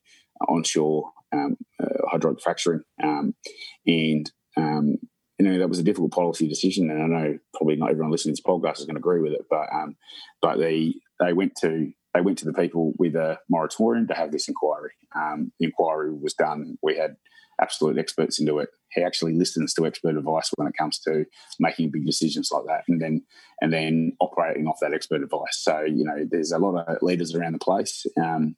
onshore 0.47 1.11
um, 1.33 1.57
uh, 1.81 2.07
hydraulic 2.09 2.41
fracturing, 2.41 2.81
um, 3.03 3.35
and 3.85 4.31
um, 4.55 4.97
you 5.37 5.45
know 5.45 5.59
that 5.59 5.69
was 5.69 5.79
a 5.79 5.83
difficult 5.83 6.11
policy 6.11 6.47
decision. 6.47 6.89
And 6.89 7.03
I 7.03 7.07
know 7.07 7.37
probably 7.55 7.75
not 7.75 7.91
everyone 7.91 8.11
listening 8.11 8.35
to 8.35 8.41
this 8.41 8.47
podcast 8.47 8.79
is 8.79 8.85
going 8.85 8.95
to 8.95 8.99
agree 9.01 9.21
with 9.21 9.33
it, 9.33 9.45
but 9.49 9.67
but 10.41 10.57
they 10.57 10.93
they 11.19 11.33
went 11.33 11.53
to 11.61 11.91
they 12.13 12.21
went 12.21 12.37
to 12.39 12.45
the 12.45 12.53
people 12.53 12.93
with 12.97 13.15
a 13.15 13.39
moratorium 13.49 14.07
to 14.07 14.13
have 14.13 14.31
this 14.31 14.47
inquiry. 14.47 14.91
Um, 15.15 15.51
the 15.59 15.65
inquiry 15.67 16.13
was 16.13 16.33
done. 16.33 16.77
We 16.81 16.97
had 16.97 17.15
absolute 17.61 17.97
experts 17.97 18.39
into 18.39 18.59
it. 18.59 18.69
He 18.91 19.03
actually 19.03 19.33
listens 19.33 19.73
to 19.73 19.85
expert 19.85 20.17
advice 20.17 20.49
when 20.55 20.67
it 20.67 20.77
comes 20.77 20.99
to 20.99 21.25
making 21.59 21.91
big 21.91 22.05
decisions 22.05 22.49
like 22.51 22.63
that, 22.67 22.83
and 22.87 23.01
then 23.01 23.23
and 23.61 23.73
then 23.73 24.13
operating 24.19 24.67
off 24.67 24.79
that 24.81 24.93
expert 24.93 25.23
advice. 25.23 25.57
So 25.57 25.81
you 25.81 26.03
know, 26.03 26.25
there's 26.29 26.51
a 26.51 26.59
lot 26.59 26.77
of 26.77 26.97
leaders 27.01 27.35
around 27.35 27.53
the 27.53 27.59
place. 27.59 28.05
Um, 28.21 28.55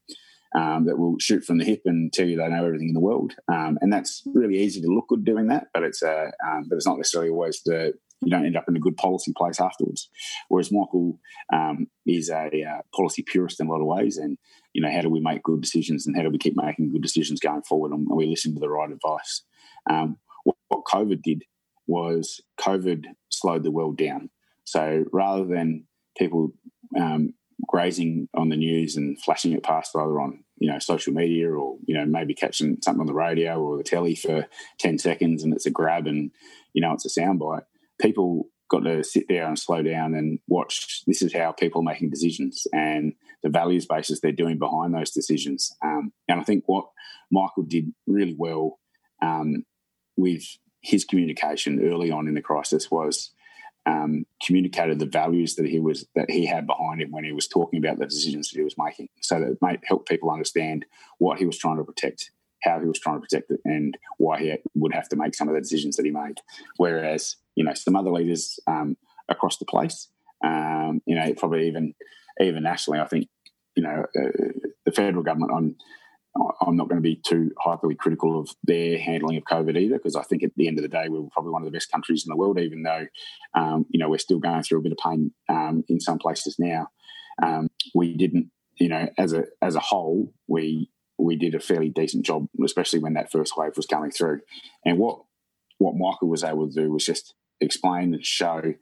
um, 0.55 0.85
that 0.85 0.97
will 0.97 1.15
shoot 1.19 1.43
from 1.43 1.59
the 1.59 1.63
hip 1.63 1.81
and 1.85 2.11
tell 2.11 2.25
you 2.25 2.35
they 2.35 2.47
know 2.47 2.65
everything 2.65 2.87
in 2.87 2.95
the 2.95 2.99
world, 2.99 3.33
um, 3.53 3.77
and 3.81 3.93
that's 3.93 4.23
really 4.33 4.57
easy 4.57 4.81
to 4.81 4.87
look 4.87 5.07
good 5.07 5.23
doing 5.23 5.47
that. 5.47 5.67
But 5.75 5.83
it's 5.83 6.01
uh, 6.01 6.31
um, 6.43 6.65
but 6.67 6.75
it's 6.75 6.87
not 6.87 6.97
necessarily 6.97 7.29
always 7.29 7.61
the 7.63 7.93
you 8.21 8.29
don't 8.29 8.45
end 8.45 8.57
up 8.57 8.65
in 8.67 8.75
a 8.75 8.79
good 8.79 8.97
policy 8.97 9.33
place 9.35 9.59
afterwards. 9.59 10.09
Whereas 10.49 10.71
Michael 10.71 11.19
um, 11.53 11.87
is 12.05 12.29
a 12.29 12.63
uh, 12.63 12.81
policy 12.93 13.23
purist 13.23 13.59
in 13.59 13.67
a 13.67 13.71
lot 13.71 13.81
of 13.81 13.87
ways, 13.87 14.17
and 14.17 14.37
you 14.73 14.81
know 14.81 14.91
how 14.91 15.01
do 15.01 15.09
we 15.09 15.19
make 15.19 15.43
good 15.43 15.61
decisions 15.61 16.05
and 16.05 16.15
how 16.15 16.23
do 16.23 16.29
we 16.29 16.37
keep 16.37 16.55
making 16.55 16.91
good 16.91 17.01
decisions 17.01 17.39
going 17.39 17.63
forward, 17.63 17.91
and 17.91 18.07
we 18.09 18.25
listen 18.25 18.53
to 18.53 18.59
the 18.59 18.69
right 18.69 18.91
advice. 18.91 19.43
Um, 19.89 20.17
what, 20.43 20.55
COVID 20.85 21.21
did 21.21 21.43
was 21.87 22.41
COVID 22.59 23.05
slowed 23.29 23.63
the 23.63 23.71
world 23.71 23.97
down. 23.97 24.29
So 24.63 25.05
rather 25.11 25.45
than 25.45 25.85
people 26.17 26.51
um, 26.97 27.33
grazing 27.67 28.27
on 28.35 28.49
the 28.49 28.55
news 28.55 28.95
and 28.95 29.21
flashing 29.21 29.51
it 29.53 29.63
past 29.63 29.95
either 29.95 30.19
on 30.19 30.43
you 30.57 30.71
know 30.71 30.79
social 30.79 31.13
media 31.13 31.49
or 31.49 31.77
you 31.85 31.95
know 31.95 32.05
maybe 32.05 32.33
catching 32.33 32.77
something 32.83 33.01
on 33.01 33.07
the 33.07 33.13
radio 33.13 33.61
or 33.61 33.77
the 33.77 33.83
telly 33.83 34.15
for 34.15 34.47
10 34.79 34.97
seconds 34.97 35.43
and 35.43 35.53
it's 35.53 35.65
a 35.65 35.71
grab 35.71 36.07
and 36.07 36.31
you 36.73 36.81
know 36.81 36.93
it's 36.93 37.05
a 37.05 37.19
soundbite 37.19 37.63
people 37.99 38.47
got 38.69 38.83
to 38.83 39.03
sit 39.03 39.25
there 39.27 39.47
and 39.47 39.57
slow 39.57 39.81
down 39.81 40.13
and 40.13 40.39
watch 40.47 41.01
this 41.07 41.21
is 41.21 41.33
how 41.33 41.51
people 41.51 41.81
are 41.81 41.91
making 41.91 42.09
decisions 42.09 42.67
and 42.71 43.13
the 43.41 43.49
values 43.49 43.85
basis 43.85 44.19
they're 44.19 44.31
doing 44.31 44.59
behind 44.59 44.93
those 44.93 45.11
decisions. 45.11 45.75
Um, 45.83 46.13
and 46.27 46.39
I 46.39 46.43
think 46.43 46.63
what 46.67 46.85
Michael 47.31 47.63
did 47.63 47.91
really 48.05 48.35
well 48.37 48.79
um, 49.21 49.65
with 50.15 50.43
his 50.81 51.03
communication 51.03 51.83
early 51.83 52.11
on 52.11 52.27
in 52.27 52.35
the 52.35 52.41
crisis 52.41 52.91
was 52.91 53.31
um, 53.85 54.25
communicated 54.45 54.99
the 54.99 55.05
values 55.05 55.55
that 55.55 55.65
he 55.65 55.79
was 55.79 56.05
that 56.15 56.29
he 56.29 56.45
had 56.45 56.67
behind 56.67 57.01
him 57.01 57.11
when 57.11 57.23
he 57.23 57.31
was 57.31 57.47
talking 57.47 57.79
about 57.79 57.97
the 57.97 58.05
decisions 58.05 58.49
that 58.49 58.57
he 58.57 58.63
was 58.63 58.75
making, 58.77 59.09
so 59.21 59.39
that 59.39 59.51
it 59.51 59.57
might 59.61 59.79
help 59.85 60.07
people 60.07 60.29
understand 60.29 60.85
what 61.17 61.39
he 61.39 61.45
was 61.45 61.57
trying 61.57 61.77
to 61.77 61.83
protect 61.83 62.31
how 62.63 62.79
he 62.79 62.85
was 62.85 62.99
trying 62.99 63.17
to 63.17 63.21
protect 63.21 63.51
it 63.51 63.59
and 63.65 63.97
why 64.17 64.39
he 64.39 64.55
would 64.75 64.93
have 64.93 65.09
to 65.09 65.15
make 65.15 65.35
some 65.35 65.47
of 65.47 65.55
the 65.55 65.61
decisions 65.61 65.95
that 65.95 66.05
he 66.05 66.11
made. 66.11 66.39
Whereas, 66.77 67.35
you 67.55 67.63
know, 67.63 67.73
some 67.73 67.95
other 67.95 68.11
leaders 68.11 68.59
um, 68.67 68.97
across 69.27 69.57
the 69.57 69.65
place, 69.65 70.07
um, 70.43 71.01
you 71.05 71.15
know, 71.15 71.33
probably 71.33 71.67
even 71.67 71.93
even 72.41 72.63
nationally, 72.63 72.99
I 72.99 73.07
think, 73.07 73.27
you 73.75 73.83
know, 73.83 74.05
uh, 74.17 74.69
the 74.85 74.91
federal 74.91 75.23
government. 75.23 75.51
I'm 75.55 75.75
I'm 76.61 76.77
not 76.77 76.87
going 76.87 77.01
to 77.01 77.09
be 77.09 77.15
too 77.15 77.51
hyperly 77.65 77.97
critical 77.97 78.39
of 78.39 78.49
their 78.63 78.97
handling 78.99 79.37
of 79.37 79.43
COVID 79.43 79.75
either, 79.77 79.97
because 79.97 80.15
I 80.15 80.23
think 80.23 80.43
at 80.43 80.51
the 80.55 80.67
end 80.67 80.77
of 80.77 80.83
the 80.83 80.87
day, 80.87 81.09
we 81.09 81.17
are 81.17 81.29
probably 81.31 81.51
one 81.51 81.63
of 81.63 81.65
the 81.65 81.71
best 81.71 81.91
countries 81.91 82.23
in 82.25 82.29
the 82.29 82.37
world, 82.37 82.59
even 82.59 82.83
though, 82.83 83.07
um, 83.55 83.85
you 83.89 83.99
know, 83.99 84.09
we're 84.09 84.19
still 84.19 84.39
going 84.39 84.63
through 84.63 84.79
a 84.79 84.81
bit 84.81 84.91
of 84.91 84.99
pain 85.03 85.31
um, 85.49 85.83
in 85.89 85.99
some 85.99 86.19
places 86.19 86.55
now. 86.59 86.87
Um, 87.41 87.67
we 87.95 88.15
didn't, 88.15 88.51
you 88.75 88.89
know, 88.89 89.09
as 89.17 89.33
a 89.33 89.45
as 89.61 89.75
a 89.75 89.81
whole, 89.81 90.31
we 90.47 90.91
we 91.19 91.35
did 91.35 91.55
a 91.55 91.59
fairly 91.59 91.89
decent 91.89 92.25
job, 92.25 92.47
especially 92.63 92.99
when 92.99 93.13
that 93.13 93.31
first 93.31 93.57
wave 93.57 93.75
was 93.75 93.85
coming 93.85 94.11
through. 94.11 94.41
And 94.85 94.97
what 94.97 95.21
what 95.77 95.95
Michael 95.95 96.27
was 96.27 96.43
able 96.43 96.67
to 96.67 96.73
do 96.73 96.91
was 96.91 97.05
just 97.05 97.33
explain 97.61 98.13
and 98.13 98.25
show 98.25 98.73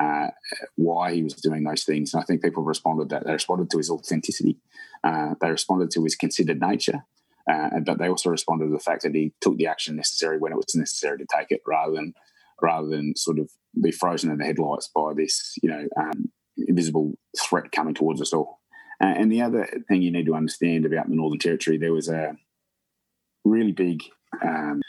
uh, 0.00 0.28
why 0.76 1.14
he 1.14 1.22
was 1.22 1.34
doing 1.34 1.64
those 1.64 1.84
things. 1.84 2.14
And 2.14 2.22
I 2.22 2.24
think 2.24 2.42
people 2.42 2.62
responded 2.62 3.10
that 3.10 3.26
they 3.26 3.32
responded 3.32 3.70
to 3.70 3.78
his 3.78 3.90
authenticity, 3.90 4.58
uh, 5.04 5.34
they 5.40 5.50
responded 5.50 5.90
to 5.92 6.04
his 6.04 6.14
considered 6.14 6.60
nature, 6.60 7.04
uh, 7.50 7.80
but 7.84 7.98
they 7.98 8.08
also 8.08 8.30
responded 8.30 8.66
to 8.66 8.72
the 8.72 8.78
fact 8.78 9.02
that 9.02 9.14
he 9.14 9.32
took 9.40 9.56
the 9.56 9.66
action 9.66 9.96
necessary 9.96 10.38
when 10.38 10.52
it 10.52 10.56
was 10.56 10.74
necessary 10.74 11.18
to 11.18 11.26
take 11.36 11.50
it, 11.50 11.62
rather 11.66 11.92
than 11.94 12.14
rather 12.60 12.88
than 12.88 13.14
sort 13.16 13.38
of 13.38 13.50
be 13.80 13.92
frozen 13.92 14.30
in 14.30 14.38
the 14.38 14.44
headlights 14.44 14.90
by 14.94 15.12
this, 15.14 15.54
you 15.62 15.70
know, 15.70 15.86
um, 15.96 16.30
invisible 16.56 17.12
threat 17.38 17.70
coming 17.70 17.94
towards 17.94 18.20
us 18.20 18.32
all. 18.32 18.57
Uh, 19.02 19.14
and 19.16 19.30
the 19.30 19.42
other 19.42 19.66
thing 19.88 20.02
you 20.02 20.10
need 20.10 20.26
to 20.26 20.34
understand 20.34 20.84
about 20.84 21.08
the 21.08 21.14
Northern 21.14 21.38
Territory, 21.38 21.78
there 21.78 21.92
was 21.92 22.08
a 22.08 22.36
really 23.44 23.72
big 23.72 24.02
um, 24.42 24.80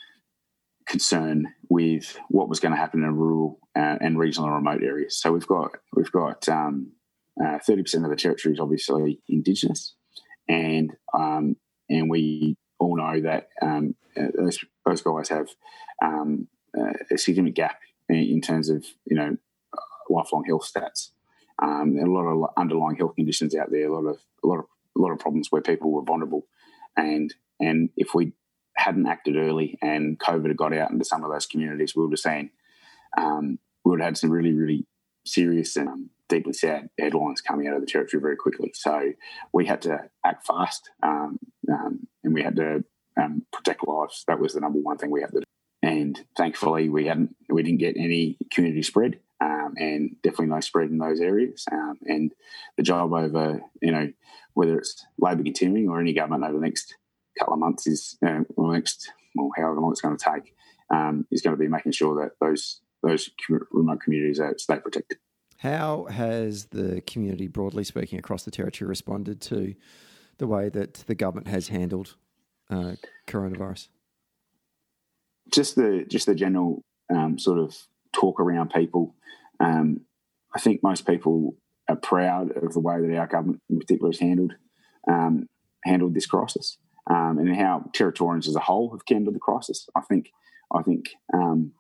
concern 0.88 1.54
with 1.70 2.18
what 2.30 2.50
was 2.50 2.60
going 2.60 2.72
to 2.74 2.78
happen 2.78 3.04
in 3.04 3.16
rural 3.16 3.60
uh, 3.76 3.98
and 4.02 4.18
regional 4.18 4.48
and 4.48 4.56
remote 4.56 4.84
areas. 4.84 5.16
So 5.16 5.32
we've 5.32 5.48
got 5.48 5.72
we've 5.96 6.12
got 6.12 6.50
um, 6.50 6.92
uh, 7.44 7.60
thirty 7.66 7.84
percent 7.84 8.04
of 8.04 8.10
the 8.10 8.18
territory 8.18 8.54
is 8.54 8.60
obviously 8.60 9.22
Indigenous, 9.30 9.96
and 10.48 10.92
um, 11.14 11.56
and 11.90 12.10
we 12.10 12.58
all 12.80 12.98
know 12.98 13.22
that 13.22 13.50
um, 13.62 13.96
uh, 14.18 14.28
those, 14.36 14.60
those 14.86 15.02
guys 15.02 15.30
have 15.30 15.48
um, 16.04 16.48
uh, 16.78 16.94
a 17.12 17.18
significant 17.18 17.56
gap 17.56 17.80
in, 18.08 18.18
in, 18.18 18.42
terms 18.42 18.70
of 18.70 18.86
you 19.06 19.16
know 19.16 19.36
lifelong 20.10 20.44
health 20.48 20.70
stats. 20.74 21.10
Um, 21.62 21.98
a 21.98 22.06
lot 22.06 22.26
of 22.26 22.50
underlying 22.58 22.96
health 22.96 23.16
conditions 23.16 23.56
out 23.56 23.72
there, 23.72 23.88
a 23.88 23.94
lot 23.94 24.10
of 24.10 24.18
a 24.44 24.48
lot 24.48 24.60
of 24.60 24.66
a 24.98 25.02
lot 25.02 25.12
of 25.12 25.20
problems 25.20 25.52
where 25.52 25.62
people 25.62 25.92
were 25.92 26.04
vulnerable, 26.04 26.46
and 26.96 27.34
and 27.60 27.90
if 27.98 28.14
we 28.14 28.34
hadn't 28.76 29.08
acted 29.08 29.36
early 29.36 29.78
and 29.82 30.18
COVID 30.20 30.48
had 30.48 30.58
got 30.58 30.74
out 30.74 30.92
into 30.92 31.04
some 31.04 31.24
of 31.24 31.32
those 31.32 31.46
communities, 31.46 31.96
we 31.96 32.04
would 32.04 32.14
have 32.14 32.20
seen 32.20 32.52
um, 33.18 33.60
we 33.84 33.92
would 33.92 34.00
have 34.00 34.08
had 34.08 34.18
some 34.18 34.32
really 34.32 34.54
really 34.54 34.86
serious 35.26 35.76
and 35.76 35.90
um, 35.90 36.10
deeply 36.30 36.54
sad 36.54 36.90
headlines 36.98 37.42
coming 37.42 37.68
out 37.68 37.76
of 37.76 37.82
the 37.82 37.88
territory 37.88 38.22
very 38.22 38.36
quickly. 38.38 38.72
So 38.74 39.12
we 39.52 39.66
had 39.66 39.82
to 39.82 40.10
act 40.26 40.46
fast, 40.46 40.90
um, 41.04 41.40
um, 41.72 42.08
and 42.24 42.34
we 42.34 42.44
had 42.44 42.56
to 42.56 42.84
um, 43.22 43.46
protect 43.52 43.86
lives. 43.88 44.24
That 44.28 44.40
was 44.40 44.54
the 44.54 44.62
number 44.62 44.80
one 44.80 44.98
thing 44.98 45.12
we 45.12 45.22
had 45.22 45.32
to 45.32 45.40
do. 45.40 45.46
And 45.82 46.20
thankfully, 46.38 46.90
we 46.90 47.08
hadn't 47.08 47.36
we 47.50 47.64
didn't 47.64 47.80
get 47.80 47.98
any 47.98 48.38
community 48.52 48.84
spread, 48.84 49.20
um, 49.70 49.76
and 49.78 50.16
definitely 50.22 50.48
no 50.48 50.60
spread 50.60 50.90
in 50.90 50.98
those 50.98 51.20
areas. 51.20 51.66
Um, 51.72 52.00
and 52.06 52.32
the 52.78 52.84
job 52.84 53.14
over 53.14 53.62
you 53.82 53.92
know 53.92 54.12
whether 54.54 54.78
it's 54.78 55.06
Labor 55.18 55.44
continuing 55.44 55.90
or 55.90 56.00
any 56.00 56.14
government 56.14 56.44
over 56.44 56.60
the 56.60 56.66
next 56.66 56.96
couple 57.38 57.54
of 57.54 57.60
months 57.60 57.88
is 57.88 58.18
you 58.22 58.30
know, 58.30 58.46
or 58.56 58.74
next 58.74 59.12
well 59.36 59.50
however 59.56 59.80
long 59.80 59.92
it's 59.92 60.02
going 60.02 60.18
to 60.18 60.24
take 60.24 60.54
um, 60.94 61.26
is 61.32 61.42
going 61.42 61.56
to 61.56 61.60
be 61.60 61.68
making 61.68 61.92
sure 61.92 62.24
that 62.24 62.32
those 62.40 62.82
those 63.02 63.30
remote 63.72 64.02
communities 64.02 64.40
are 64.40 64.54
stay 64.58 64.78
protected. 64.78 65.18
How 65.58 66.06
has 66.06 66.66
the 66.68 67.02
community, 67.02 67.48
broadly 67.48 67.84
speaking, 67.84 68.18
across 68.18 68.44
the 68.44 68.52
territory 68.52 68.88
responded 68.88 69.42
to 69.42 69.76
the 70.38 70.48
way 70.48 70.70
that 70.70 70.94
the 71.06 71.16
government 71.16 71.48
has 71.48 71.68
handled 71.68 72.16
uh, 72.70 72.94
coronavirus? 73.28 73.90
Just 75.52 75.76
the 75.76 76.06
just 76.08 76.28
the 76.28 76.36
general 76.36 76.82
um, 77.14 77.38
sort 77.38 77.60
of 77.60 77.76
talk 78.14 78.40
around 78.40 78.72
people. 78.72 79.16
Um, 79.60 80.02
I 80.54 80.60
think 80.60 80.82
most 80.84 81.06
people 81.06 81.56
are 81.88 81.96
proud 81.96 82.52
of 82.58 82.74
the 82.74 82.80
way 82.80 83.02
that 83.02 83.18
our 83.18 83.28
government, 83.28 83.62
in 83.70 83.80
particular, 83.80 84.12
has 84.12 84.20
handled 84.20 84.54
um, 85.10 85.48
handled 85.84 86.14
this 86.14 86.26
crisis, 86.26 86.78
um, 87.10 87.38
and 87.40 87.56
how 87.56 87.90
Territorians 87.94 88.48
as 88.48 88.56
a 88.56 88.60
whole 88.60 88.92
have 88.92 89.02
handled 89.08 89.36
the 89.36 89.40
crisis. 89.40 89.88
I 89.96 90.02
think 90.02 90.32
I 90.74 90.82
think 90.82 91.10
um, 91.34 91.72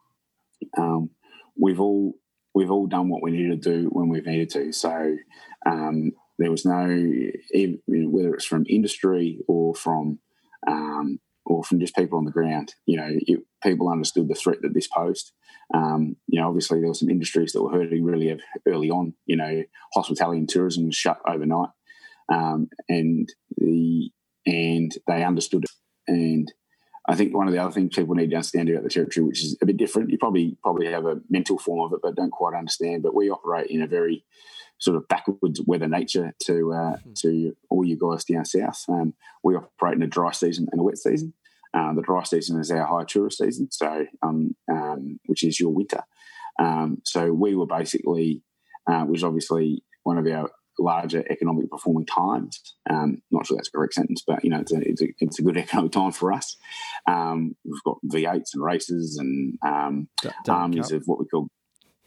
um, 0.78 1.12
we've 1.60 1.80
all 1.80 2.15
we've 2.54 2.72
all 2.72 2.88
done 2.88 3.10
what 3.10 3.22
we 3.22 3.32
needed 3.32 3.62
to 3.62 3.82
do 3.82 3.89
when 3.89 4.10
we've 4.10 4.26
needed 4.26 4.50
to. 4.52 4.72
So 4.72 5.18
there 6.39 6.50
was 6.50 6.65
no, 6.65 6.88
whether 7.88 8.34
it's 8.34 8.46
from 8.46 8.65
industry 8.68 9.39
or 9.48 9.76
from 9.76 10.20
um, 10.65 11.20
or 11.46 11.63
from 11.63 11.80
just 11.80 11.96
people 11.96 12.18
on 12.18 12.26
the 12.26 12.32
ground, 12.32 12.74
you 12.86 12.98
know, 12.98 13.10
it, 13.12 13.39
people 13.62 13.89
understood 13.89 14.28
the 14.28 14.36
threat 14.36 14.62
that 14.62 14.74
this 14.74 14.88
posed. 14.88 15.32
Um, 15.74 16.15
you 16.28 16.39
know, 16.39 16.48
obviously 16.48 16.80
there 16.80 16.88
were 16.88 16.95
some 16.95 17.10
industries 17.10 17.54
that 17.54 17.62
were 17.62 17.72
hurting 17.72 18.04
really 18.04 18.39
early 18.67 18.89
on. 18.89 19.13
You 19.26 19.36
know, 19.36 19.63
hospitality 19.93 20.39
and 20.39 20.50
tourism 20.50 20.86
was 20.86 20.95
shut 20.95 21.19
overnight, 21.28 21.69
um, 22.32 22.69
and 22.88 23.32
the 23.58 24.12
and 24.45 24.91
they 25.08 25.24
understood 25.24 25.65
it. 25.65 25.72
And 26.08 26.52
I 27.08 27.15
think 27.15 27.36
one 27.36 27.48
of 27.48 27.54
the 27.54 27.60
other 27.60 27.72
things 27.72 27.95
people 27.95 28.15
need 28.15 28.30
to 28.30 28.36
understand 28.36 28.69
about 28.69 28.84
the 28.84 28.89
territory, 28.89 29.26
which 29.26 29.43
is 29.43 29.58
a 29.62 29.65
bit 29.65 29.78
different, 29.78 30.10
you 30.10 30.17
probably 30.17 30.58
probably 30.62 30.88
have 30.88 31.06
a 31.06 31.22
mental 31.30 31.58
form 31.58 31.86
of 31.86 31.93
it, 31.93 32.02
but 32.02 32.15
don't 32.15 32.32
quite 32.32 32.58
understand. 32.58 33.04
But 33.04 33.15
we 33.15 33.30
operate 33.30 33.69
in 33.69 33.82
a 33.82 33.88
very 33.88 34.26
sort 34.80 34.95
of 34.95 35.08
backwards 35.08 35.62
weather 35.65 35.88
nature 35.88 36.34
to 36.43 36.74
uh, 36.74 36.95
mm-hmm. 36.98 37.13
to 37.13 37.56
all 37.69 37.86
you 37.86 37.98
guys 37.98 38.24
down 38.24 38.45
south. 38.45 38.86
Um, 38.88 39.13
we 39.43 39.56
operate 39.56 39.95
in 39.95 40.04
a 40.04 40.08
dry 40.08 40.32
season 40.32 40.67
and 40.72 40.80
a 40.80 40.84
wet 40.84 40.98
season. 40.98 41.34
Um, 41.74 41.96
the 41.96 42.02
dry 42.02 42.24
season 42.24 42.60
is 42.60 42.72
our 42.72 42.86
high 42.86 43.06
tourist 43.06 43.38
season, 43.38 43.70
so 43.72 44.06
um, 44.24 44.56
um 44.72 45.20
which 45.26 45.44
is 45.44 45.60
your 45.60 45.74
winter. 45.74 46.02
Um, 46.60 47.02
so 47.06 47.32
we 47.32 47.56
were 47.56 47.68
basically, 47.68 48.44
uh, 48.90 49.04
which 49.04 49.20
is 49.20 49.24
obviously 49.24 49.84
one 50.04 50.18
of 50.18 50.28
our 50.28 50.50
larger 50.80 51.24
economic 51.30 51.70
performing 51.70 52.06
times. 52.06 52.76
Um, 52.90 53.22
not 53.32 53.46
sure 53.46 53.58
that's 53.58 53.68
a 53.68 53.72
correct 53.72 53.94
sentence, 53.94 54.24
but 54.26 54.44
you 54.44 54.50
know, 54.50 54.60
it's 54.60 54.74
a, 54.74 54.80
it's 54.82 55.02
a, 55.02 55.08
it's 55.20 55.40
a 55.40 55.44
good 55.44 55.58
economic 55.64 55.92
time 55.92 56.12
for 56.12 56.32
us. 56.34 56.58
Um, 57.08 57.56
we've 57.66 57.84
got 57.84 57.98
V8s 58.06 58.54
and 58.54 58.64
races 58.64 59.18
and 59.18 59.58
um, 59.66 60.10
armies 60.48 60.92
of 60.92 61.04
what 61.06 61.20
we 61.20 61.26
call 61.26 61.50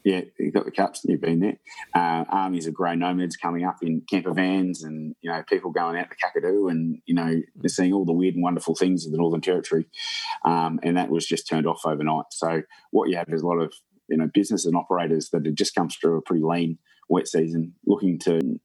yeah, 0.03 0.21
you've 0.37 0.53
got 0.53 0.65
the 0.65 0.71
cups. 0.71 1.01
You've 1.05 1.21
been 1.21 1.39
there. 1.39 1.59
Uh, 1.95 2.25
armies 2.29 2.67
of 2.67 2.73
grey 2.73 2.95
nomads 2.95 3.37
coming 3.37 3.63
up 3.63 3.77
in 3.81 4.01
camper 4.09 4.33
vans, 4.33 4.83
and 4.83 5.15
you 5.21 5.31
know 5.31 5.43
people 5.47 5.71
going 5.71 5.97
out 5.97 6.07
to 6.09 6.15
Kakadu, 6.15 6.69
and 6.69 6.99
you 7.05 7.15
know 7.15 7.41
they're 7.55 7.69
seeing 7.69 7.93
all 7.93 8.05
the 8.05 8.13
weird 8.13 8.35
and 8.35 8.43
wonderful 8.43 8.75
things 8.75 9.05
of 9.05 9.11
the 9.11 9.17
Northern 9.17 9.41
Territory, 9.41 9.85
um, 10.43 10.79
and 10.83 10.97
that 10.97 11.09
was 11.09 11.25
just 11.25 11.47
turned 11.47 11.67
off 11.67 11.85
overnight. 11.85 12.25
So 12.31 12.63
what 12.91 13.09
you 13.09 13.15
have 13.17 13.29
is 13.29 13.41
a 13.41 13.47
lot 13.47 13.59
of 13.59 13.73
you 14.09 14.17
know 14.17 14.29
business 14.33 14.65
and 14.65 14.75
operators 14.75 15.29
that 15.29 15.45
have 15.45 15.55
just 15.55 15.75
come 15.75 15.89
through 15.89 16.17
a 16.17 16.21
pretty 16.21 16.43
lean 16.43 16.79
wet 17.09 17.27
season, 17.27 17.73
looking 17.85 18.19
to 18.19 18.59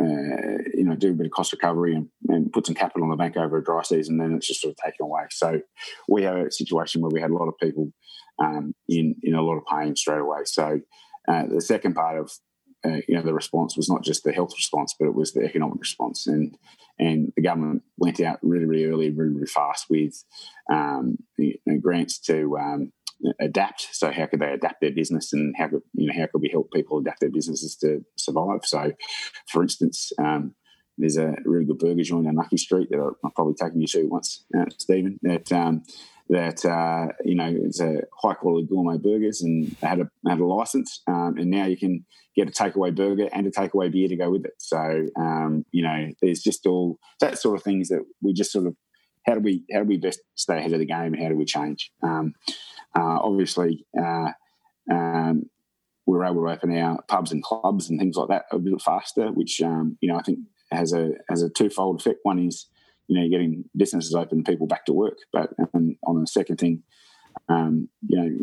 uh, 0.00 0.58
you 0.74 0.84
know 0.84 0.96
do 0.96 1.10
a 1.10 1.14
bit 1.14 1.26
of 1.26 1.32
cost 1.32 1.52
recovery 1.52 1.94
and, 1.94 2.08
and, 2.28 2.52
put 2.52 2.66
some 2.66 2.74
capital 2.74 3.04
on 3.04 3.10
the 3.10 3.16
bank 3.16 3.36
over 3.36 3.58
a 3.58 3.64
dry 3.64 3.82
season, 3.82 4.18
then 4.18 4.34
it's 4.34 4.46
just 4.46 4.60
sort 4.60 4.72
of 4.72 4.76
taken 4.76 5.04
away. 5.04 5.22
So 5.30 5.60
we 6.08 6.22
have 6.24 6.36
a 6.36 6.50
situation 6.50 7.00
where 7.00 7.10
we 7.10 7.20
had 7.20 7.30
a 7.30 7.34
lot 7.34 7.48
of 7.48 7.58
people 7.58 7.92
um, 8.40 8.74
in 8.88 9.16
in 9.22 9.34
a 9.34 9.42
lot 9.42 9.56
of 9.56 9.66
pain 9.66 9.94
straight 9.96 10.20
away. 10.20 10.40
So 10.44 10.80
uh, 11.28 11.46
the 11.46 11.60
second 11.60 11.94
part 11.94 12.18
of 12.18 12.32
uh, 12.84 13.00
you 13.06 13.14
know 13.14 13.22
the 13.22 13.34
response 13.34 13.76
was 13.76 13.88
not 13.88 14.02
just 14.02 14.24
the 14.24 14.32
health 14.32 14.52
response, 14.56 14.94
but 14.98 15.06
it 15.06 15.14
was 15.14 15.32
the 15.32 15.44
economic 15.44 15.80
response, 15.80 16.26
and 16.26 16.56
and 16.98 17.32
the 17.36 17.42
government 17.42 17.82
went 17.98 18.20
out 18.20 18.38
really 18.42 18.64
really 18.64 18.86
early, 18.86 19.10
really 19.10 19.32
really 19.32 19.46
fast 19.46 19.86
with 19.90 20.24
um, 20.72 21.18
grants 21.80 22.18
to 22.20 22.56
um, 22.58 22.92
adapt. 23.40 23.88
So 23.92 24.10
how 24.10 24.26
could 24.26 24.40
they 24.40 24.52
adapt 24.52 24.80
their 24.80 24.92
business, 24.92 25.32
and 25.32 25.54
how 25.56 25.68
could 25.68 25.82
you 25.94 26.06
know 26.06 26.14
how 26.18 26.26
could 26.26 26.40
we 26.40 26.48
help 26.48 26.70
people 26.72 26.98
adapt 26.98 27.20
their 27.20 27.30
businesses 27.30 27.76
to 27.76 28.04
survive? 28.16 28.60
So, 28.64 28.92
for 29.48 29.62
instance, 29.62 30.12
um, 30.18 30.54
there's 30.96 31.16
a 31.16 31.34
really 31.44 31.64
good 31.64 31.78
burger 31.78 32.02
joint 32.02 32.26
on 32.26 32.34
Knuckey 32.34 32.56
Street 32.56 32.88
that 32.90 33.14
I've 33.24 33.34
probably 33.34 33.54
taken 33.54 33.80
you 33.80 33.86
to 33.88 34.04
once, 34.04 34.44
uh, 34.56 34.66
Stephen. 34.78 35.18
That 35.22 35.50
um, 35.52 35.82
that 36.30 36.64
uh, 36.64 37.08
you 37.24 37.34
know 37.34 37.52
it's 37.64 37.80
a 37.80 38.02
high 38.22 38.34
quality 38.34 38.66
gourmet 38.66 38.98
burgers, 38.98 39.42
and 39.42 39.76
had 39.82 40.00
a 40.00 40.08
had 40.26 40.38
a 40.38 40.44
license, 40.44 41.02
um, 41.06 41.34
and 41.36 41.50
now 41.50 41.66
you 41.66 41.76
can 41.76 42.06
get 42.36 42.48
a 42.48 42.52
takeaway 42.52 42.94
burger 42.94 43.28
and 43.32 43.46
a 43.46 43.50
takeaway 43.50 43.90
beer 43.92 44.08
to 44.08 44.16
go 44.16 44.30
with 44.30 44.44
it. 44.44 44.54
So 44.58 45.06
um, 45.16 45.66
you 45.72 45.82
know, 45.82 46.08
there's 46.22 46.40
just 46.40 46.66
all 46.66 46.98
that 47.20 47.38
sort 47.38 47.56
of 47.56 47.64
things 47.64 47.88
that 47.88 48.04
we 48.22 48.32
just 48.32 48.52
sort 48.52 48.66
of 48.66 48.76
how 49.26 49.34
do 49.34 49.40
we 49.40 49.64
how 49.72 49.80
do 49.80 49.86
we 49.86 49.96
best 49.96 50.20
stay 50.36 50.58
ahead 50.58 50.72
of 50.72 50.78
the 50.78 50.86
game 50.86 51.14
how 51.14 51.28
do 51.28 51.36
we 51.36 51.44
change? 51.44 51.90
Um, 52.02 52.34
uh, 52.96 53.18
obviously, 53.22 53.84
uh, 54.00 54.30
um, 54.90 55.42
we 56.06 56.16
were 56.16 56.24
able 56.24 56.46
to 56.46 56.52
open 56.52 56.76
our 56.78 57.02
pubs 57.08 57.32
and 57.32 57.42
clubs 57.42 57.90
and 57.90 57.98
things 57.98 58.16
like 58.16 58.28
that 58.28 58.44
a 58.52 58.58
bit 58.58 58.80
faster, 58.80 59.32
which 59.32 59.60
um, 59.62 59.98
you 60.00 60.08
know 60.08 60.16
I 60.16 60.22
think 60.22 60.38
has 60.70 60.92
a 60.92 61.10
has 61.28 61.42
a 61.42 61.50
twofold 61.50 62.00
effect. 62.00 62.20
One 62.22 62.38
is 62.38 62.66
you 63.10 63.20
know 63.20 63.28
getting 63.28 63.64
businesses 63.76 64.14
open, 64.14 64.44
people 64.44 64.68
back 64.68 64.86
to 64.86 64.92
work, 64.92 65.18
but 65.32 65.50
um, 65.74 65.96
on 66.06 66.20
the 66.20 66.26
second 66.28 66.58
thing, 66.58 66.84
um, 67.48 67.88
you 68.08 68.18
know, 68.18 68.38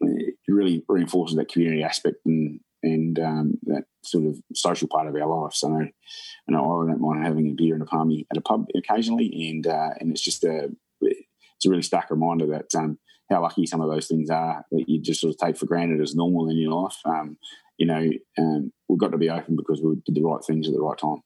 it 0.00 0.34
really 0.46 0.84
reinforces 0.86 1.36
that 1.36 1.50
community 1.50 1.82
aspect 1.82 2.18
and 2.26 2.60
and 2.82 3.18
um, 3.18 3.54
that 3.62 3.84
sort 4.04 4.26
of 4.26 4.38
social 4.54 4.86
part 4.86 5.08
of 5.08 5.14
our 5.14 5.26
life. 5.26 5.54
So, 5.54 5.70
you 5.70 6.54
know, 6.54 6.82
I 6.82 6.90
don't 6.90 7.00
mind 7.00 7.24
having 7.24 7.48
a 7.48 7.54
beer 7.54 7.72
and 7.72 7.82
a 7.82 7.86
palmy 7.86 8.26
at 8.30 8.36
a 8.36 8.42
pub 8.42 8.66
occasionally, 8.76 9.48
and 9.48 9.66
uh, 9.66 9.90
and 9.98 10.12
it's 10.12 10.20
just 10.20 10.44
a 10.44 10.68
it's 11.00 11.66
a 11.66 11.70
really 11.70 11.82
stark 11.82 12.10
reminder 12.10 12.46
that 12.48 12.74
um, 12.76 12.98
how 13.30 13.40
lucky 13.40 13.64
some 13.64 13.80
of 13.80 13.88
those 13.88 14.08
things 14.08 14.28
are 14.28 14.62
that 14.70 14.84
you 14.86 15.00
just 15.00 15.22
sort 15.22 15.32
of 15.32 15.38
take 15.38 15.56
for 15.56 15.64
granted 15.64 16.02
as 16.02 16.14
normal 16.14 16.50
in 16.50 16.58
your 16.58 16.82
life. 16.82 16.98
Um, 17.06 17.38
you 17.78 17.86
know, 17.86 18.10
um, 18.38 18.72
we've 18.88 18.98
got 18.98 19.12
to 19.12 19.18
be 19.18 19.30
open 19.30 19.56
because 19.56 19.80
we 19.82 19.94
did 20.04 20.14
the 20.14 20.22
right 20.22 20.44
things 20.46 20.68
at 20.68 20.74
the 20.74 20.80
right 20.82 20.98
time. 20.98 21.22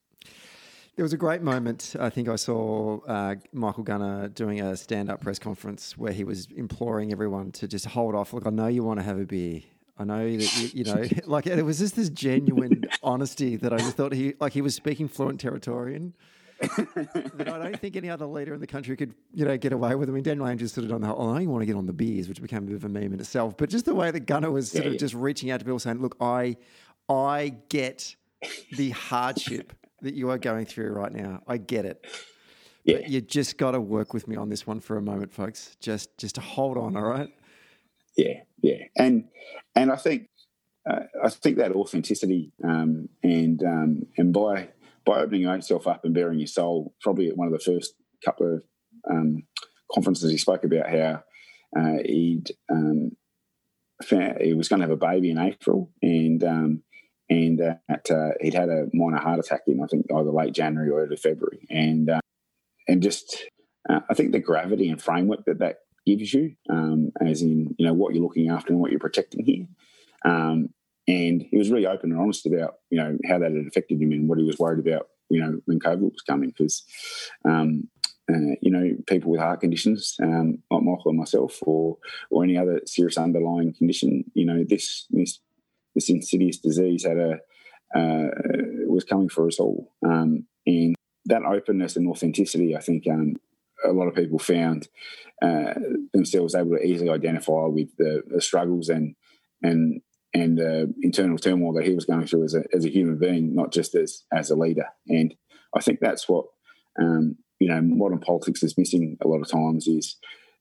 There 0.99 1.05
was 1.05 1.13
a 1.13 1.17
great 1.17 1.43
moment. 1.43 1.95
I 2.01 2.11
think 2.11 2.29
I 2.29 2.35
saw 2.35 2.99
uh, 3.07 3.37
Michael 3.53 3.85
Gunner 3.85 4.27
doing 4.27 4.61
a 4.61 4.77
stand-up 4.77 5.21
press 5.21 5.39
conference 5.39 5.97
where 5.97 6.13
he 6.13 6.25
was 6.25 6.49
imploring 6.57 7.13
everyone 7.13 7.53
to 7.53 7.69
just 7.69 7.87
hold 7.87 8.17
off. 8.17 8.33
Look, 8.33 8.49
I 8.49 8.51
know 8.51 8.67
you 8.67 8.83
want 8.83 8.99
to 8.99 9.05
have 9.05 9.17
a 9.17 9.25
beer. 9.25 9.61
I 9.97 10.03
know 10.03 10.29
that 10.29 10.59
you, 10.59 10.71
you 10.75 10.83
know, 10.83 11.05
like 11.27 11.47
it 11.47 11.63
was 11.63 11.79
just 11.79 11.95
this 11.95 12.09
genuine 12.09 12.83
honesty 13.01 13.55
that 13.55 13.73
I 13.73 13.77
just 13.77 13.97
thought 13.97 14.13
he, 14.13 14.35
like 14.41 14.53
he 14.53 14.61
was 14.61 14.75
speaking 14.75 15.07
fluent 15.07 15.41
Territorian 15.41 16.15
that 16.59 17.49
I 17.49 17.59
don't 17.63 17.79
think 17.79 17.95
any 17.95 18.11
other 18.11 18.27
leader 18.27 18.53
in 18.53 18.61
the 18.61 18.67
country 18.67 18.97
could, 18.97 19.15
you 19.33 19.45
know, 19.45 19.57
get 19.57 19.73
away 19.73 19.95
with. 19.95 20.09
I 20.09 20.13
mean, 20.13 20.25
Daniel 20.25 20.49
Andrews 20.49 20.73
sort 20.73 20.85
of 20.85 20.93
on 20.93 21.03
the 21.03 21.07
whole, 21.07 21.21
oh, 21.21 21.31
I 21.31 21.35
know 21.35 21.39
you 21.43 21.51
want 21.51 21.63
to 21.63 21.67
get 21.67 21.77
on 21.77 21.87
the 21.87 21.93
beers, 21.93 22.29
which 22.29 22.43
became 22.43 22.65
a 22.65 22.67
bit 22.67 22.75
of 22.75 22.85
a 22.85 22.89
meme 22.89 23.13
in 23.13 23.21
itself, 23.21 23.57
but 23.57 23.71
just 23.71 23.85
the 23.85 23.95
way 23.95 24.11
that 24.11 24.27
Gunner 24.27 24.51
was 24.51 24.73
sort 24.73 24.83
yeah, 24.83 24.89
of 24.89 24.95
yeah. 24.95 24.99
just 24.99 25.15
reaching 25.15 25.53
out 25.53 25.61
to 25.61 25.65
people 25.65 25.79
saying, 25.79 26.03
look, 26.03 26.17
I, 26.21 26.57
I 27.09 27.55
get 27.69 28.17
the 28.77 28.91
hardship 28.91 29.75
that 30.03 30.15
you 30.15 30.31
are 30.31 30.39
going 30.39 30.67
through 30.67 30.91
right 30.93 31.13
now. 31.13 31.43
I 31.47 31.57
get 31.57 31.85
it. 31.85 32.07
Yeah. 32.85 32.99
But 32.99 33.09
you 33.09 33.21
just 33.21 33.59
got 33.59 33.73
to 33.73 33.81
work 33.81 34.15
with 34.15 34.29
me 34.29 34.37
on 34.37 34.49
this 34.49 34.67
one 34.67 34.81
for 34.81 34.97
a 34.97 35.03
moment, 35.03 35.33
folks. 35.33 35.77
Just, 35.81 36.17
just 36.19 36.37
to 36.37 36.41
hold 36.41 36.79
on. 36.79 36.97
All 36.97 37.03
right. 37.03 37.29
Yeah. 38.17 38.41
Yeah. 38.63 38.85
And, 38.97 39.29
and 39.75 39.93
I 39.93 39.97
think, 39.97 40.29
uh, 40.89 41.01
I 41.23 41.29
think 41.29 41.59
that 41.59 41.73
authenticity 41.73 42.53
um, 42.65 43.11
and 43.23 43.63
um, 43.63 44.03
and 44.17 44.33
by 44.33 44.71
by 45.05 45.21
opening 45.21 45.43
yourself 45.43 45.87
up 45.87 46.05
and 46.05 46.15
baring 46.15 46.39
your 46.39 46.47
soul, 46.47 46.95
probably 47.03 47.29
at 47.29 47.37
one 47.37 47.47
of 47.47 47.53
the 47.53 47.59
first 47.59 47.95
couple 48.25 48.55
of 48.55 48.63
um, 49.11 49.43
conferences, 49.93 50.31
he 50.31 50.39
spoke 50.39 50.65
about 50.65 50.89
how 50.89 51.23
uh, 51.79 51.99
he'd 52.05 52.53
um, 52.71 53.11
found, 54.03 54.41
he 54.41 54.55
was 54.55 54.69
going 54.69 54.81
to 54.81 54.87
have 54.87 54.93
a 54.93 54.97
baby 54.97 55.31
in 55.31 55.39
April, 55.39 55.91
and 56.01 56.43
and 57.31 57.59
that 57.59 58.11
uh, 58.11 58.31
he'd 58.41 58.55
had 58.55 58.69
a 58.69 58.89
minor 58.93 59.19
heart 59.19 59.39
attack 59.39 59.63
in 59.67 59.83
I 59.83 59.87
think 59.87 60.07
either 60.11 60.31
late 60.31 60.55
January 60.55 60.91
or 60.91 61.05
early 61.05 61.17
February, 61.17 61.67
and 61.71 62.11
uh, 62.11 62.21
and 62.87 63.03
just 63.03 63.45
uh, 63.89 64.01
I 64.09 64.15
think 64.15 64.33
the 64.33 64.39
gravity 64.39 64.89
and 64.89 65.01
framework 65.01 65.45
that 65.45 65.59
that 65.59 65.81
gives 66.07 66.33
you, 66.33 66.55
um, 66.71 67.13
as 67.21 67.43
in 67.43 67.75
you 67.79 67.87
know 67.87 67.93
what 67.93 68.15
you're 68.15 68.23
looking 68.23 68.49
after 68.49 68.73
and 68.73 68.81
what 68.81 68.91
you're 68.91 69.01
protecting 69.01 69.45
here. 69.45 69.67
Um, 70.25 70.71
and 71.07 71.43
he 71.51 71.57
was 71.57 71.71
really 71.71 71.87
open 71.87 72.13
and 72.13 72.21
honest 72.21 72.47
about 72.47 72.75
you 72.91 72.99
know 72.99 73.17
how 73.27 73.39
that 73.39 73.53
had 73.53 73.67
affected 73.67 74.01
him 74.01 74.13
and 74.13 74.29
what 74.29 74.39
he 74.39 74.45
was 74.45 74.59
worried 74.59 74.87
about 74.87 75.09
you 75.31 75.41
know 75.41 75.61
when 75.65 75.81
COVID 75.81 76.13
was 76.13 76.23
coming 76.23 76.51
because 76.51 76.85
um, 77.45 77.89
uh, 78.31 78.55
you 78.61 78.71
know 78.71 78.95
people 79.07 79.31
with 79.31 79.41
heart 79.41 79.61
conditions 79.61 80.17
um, 80.23 80.63
like 80.71 80.83
Michael 80.83 81.11
and 81.11 81.19
myself 81.19 81.59
or 81.63 81.97
or 82.31 82.45
any 82.45 82.57
other 82.57 82.81
serious 82.87 83.19
underlying 83.19 83.73
condition 83.73 84.25
you 84.35 84.45
know 84.45 84.65
this 84.69 85.07
this 85.11 85.41
this 85.95 86.11
insidious 86.11 86.59
disease 86.59 87.05
had 87.05 87.19
a 87.19 87.39
uh, 87.95 88.29
was 88.87 89.05
coming 89.05 89.29
for 89.29 89.47
us 89.47 89.59
all 89.59 89.93
um, 90.07 90.47
and 90.67 90.95
that 91.25 91.43
openness 91.43 91.97
and 91.97 92.09
authenticity 92.09 92.77
I 92.77 92.81
think 92.81 93.07
um, 93.09 93.37
a 93.85 93.93
lot 93.93 94.09
of 94.09 94.15
people 94.15 94.39
found 94.39 94.89
uh, 95.43 95.75
themselves 96.13 96.55
able 96.55 96.77
to 96.77 96.85
easily 96.85 97.11
identify 97.11 97.67
with 97.67 97.89
the, 97.97 98.23
the 98.27 98.41
struggles 98.41 98.89
and 98.89 99.15
and 99.63 100.01
and 100.35 100.61
uh, 100.61 100.87
internal 101.03 101.39
turmoil 101.39 101.73
that 101.73 101.87
he 101.87 101.95
was 101.95 102.05
going 102.05 102.27
through 102.27 102.45
as 102.45 102.55
a, 102.55 102.63
as 102.75 102.85
a 102.85 102.91
human 102.91 103.19
being, 103.19 103.55
not 103.55 103.73
just 103.73 103.95
as 103.95 104.25
as 104.33 104.51
a 104.51 104.57
leader. 104.57 104.87
And 105.07 105.35
I 105.75 105.81
think 105.81 106.01
that's 106.01 106.29
what 106.29 106.47
um, 107.01 107.37
you 107.59 107.69
know 107.69 107.81
modern 107.81 108.21
politics 108.21 108.63
is 108.63 108.79
missing 108.79 109.17
a 109.23 109.29
lot 109.29 109.41
of 109.41 109.51
times 109.51 109.87
is 109.87 110.17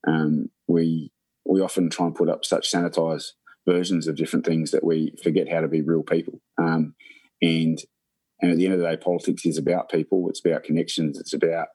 um, 0.06 0.50
we 0.66 1.12
we 1.44 1.60
often 1.60 1.90
try 1.90 2.06
and 2.06 2.14
put 2.14 2.28
up 2.28 2.44
such 2.44 2.70
sanitized 2.70 3.32
versions 3.68 4.08
of 4.08 4.16
different 4.16 4.46
things 4.46 4.70
that 4.70 4.84
we 4.84 5.14
forget 5.22 5.48
how 5.48 5.60
to 5.60 5.68
be 5.68 5.82
real 5.82 6.02
people. 6.02 6.40
Um, 6.56 6.94
and 7.42 7.78
and 8.40 8.52
at 8.52 8.56
the 8.56 8.66
end 8.66 8.74
of 8.74 8.80
the 8.80 8.86
day, 8.86 8.96
politics 8.96 9.44
is 9.44 9.58
about 9.58 9.90
people. 9.90 10.28
It's 10.28 10.44
about 10.44 10.62
connections. 10.62 11.18
It's 11.18 11.34
about 11.34 11.68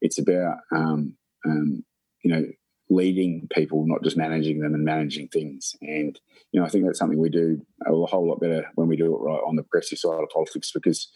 it's 0.00 0.18
about 0.18 0.58
um, 0.74 1.16
um, 1.44 1.84
you 2.22 2.32
know 2.32 2.44
leading 2.90 3.48
people, 3.52 3.86
not 3.86 4.02
just 4.02 4.16
managing 4.16 4.60
them 4.60 4.74
and 4.74 4.84
managing 4.84 5.28
things. 5.28 5.74
And 5.80 6.18
you 6.52 6.60
know, 6.60 6.66
I 6.66 6.68
think 6.68 6.84
that's 6.84 6.98
something 6.98 7.18
we 7.18 7.30
do 7.30 7.60
a 7.86 7.90
whole 7.90 8.28
lot 8.28 8.40
better 8.40 8.66
when 8.74 8.88
we 8.88 8.96
do 8.96 9.14
it 9.14 9.18
right 9.18 9.40
on 9.46 9.56
the 9.56 9.62
progressive 9.62 9.98
side 9.98 10.22
of 10.22 10.28
politics 10.30 10.70
because 10.72 11.10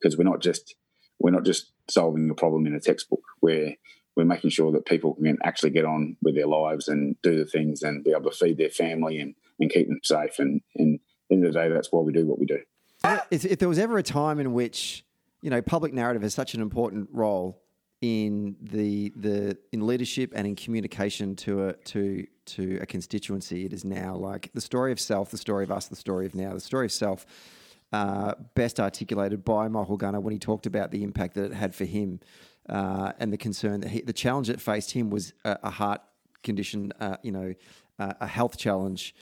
because 0.00 0.16
we're 0.16 0.24
not 0.24 0.40
just 0.40 0.74
we're 1.20 1.30
not 1.30 1.44
just 1.44 1.72
solving 1.90 2.28
a 2.30 2.34
problem 2.34 2.66
in 2.66 2.74
a 2.74 2.80
textbook. 2.80 3.22
We're 3.42 3.74
we're 4.16 4.24
making 4.24 4.50
sure 4.50 4.72
that 4.72 4.86
people 4.86 5.14
can 5.14 5.38
actually 5.44 5.70
get 5.70 5.84
on 5.84 6.16
with 6.22 6.34
their 6.34 6.48
lives 6.48 6.88
and 6.88 7.16
do 7.22 7.38
the 7.38 7.46
things 7.46 7.82
and 7.82 8.02
be 8.02 8.10
able 8.10 8.30
to 8.30 8.36
feed 8.36 8.58
their 8.58 8.70
family 8.70 9.20
and, 9.20 9.34
and 9.58 9.70
keep 9.70 9.88
them 9.88 10.00
safe. 10.02 10.38
And, 10.38 10.60
and 10.76 10.98
end 11.30 11.44
of 11.44 11.52
the 11.52 11.58
day, 11.58 11.68
that's 11.68 11.90
why 11.90 12.00
we 12.00 12.12
do 12.12 12.26
what 12.26 12.38
we 12.38 12.46
do. 12.46 12.58
If, 13.30 13.44
if 13.44 13.58
there 13.58 13.68
was 13.68 13.78
ever 13.78 13.98
a 13.98 14.02
time 14.02 14.40
in 14.40 14.52
which, 14.52 15.04
you 15.42 15.50
know, 15.50 15.62
public 15.62 15.92
narrative 15.92 16.22
has 16.22 16.34
such 16.34 16.54
an 16.54 16.60
important 16.60 17.08
role 17.12 17.62
in 18.00 18.56
the 18.62 19.12
the 19.16 19.58
in 19.72 19.84
leadership 19.86 20.32
and 20.34 20.46
in 20.46 20.54
communication 20.54 21.34
to 21.34 21.68
a 21.68 21.72
to 21.72 22.26
to 22.46 22.78
a 22.80 22.86
constituency. 22.86 23.64
It 23.64 23.72
is 23.72 23.84
now 23.84 24.14
like 24.14 24.50
the 24.54 24.60
story 24.60 24.92
of 24.92 25.00
self, 25.00 25.30
the 25.30 25.38
story 25.38 25.64
of 25.64 25.72
us, 25.72 25.86
the 25.86 25.96
story 25.96 26.26
of 26.26 26.34
now, 26.34 26.54
the 26.54 26.60
story 26.60 26.86
of 26.86 26.92
self. 26.92 27.26
Uh, 27.90 28.34
best 28.54 28.78
articulated 28.78 29.42
by 29.44 29.66
Michael 29.66 29.96
Gunner 29.96 30.20
when 30.20 30.32
he 30.32 30.38
talked 30.38 30.66
about 30.66 30.90
the 30.90 31.02
impact 31.02 31.34
that 31.34 31.46
it 31.46 31.54
had 31.54 31.74
for 31.74 31.86
him 31.86 32.20
uh, 32.68 33.12
and 33.18 33.32
the 33.32 33.38
concern 33.38 33.80
that 33.80 33.88
he, 33.88 34.02
the 34.02 34.12
challenge 34.12 34.48
that 34.48 34.60
faced 34.60 34.90
him 34.90 35.08
was 35.08 35.32
a, 35.46 35.58
a 35.62 35.70
heart 35.70 36.02
condition, 36.42 36.92
uh, 37.00 37.16
you 37.22 37.32
know, 37.32 37.54
uh, 37.98 38.12
a 38.20 38.26
health 38.26 38.58
challenge. 38.58 39.14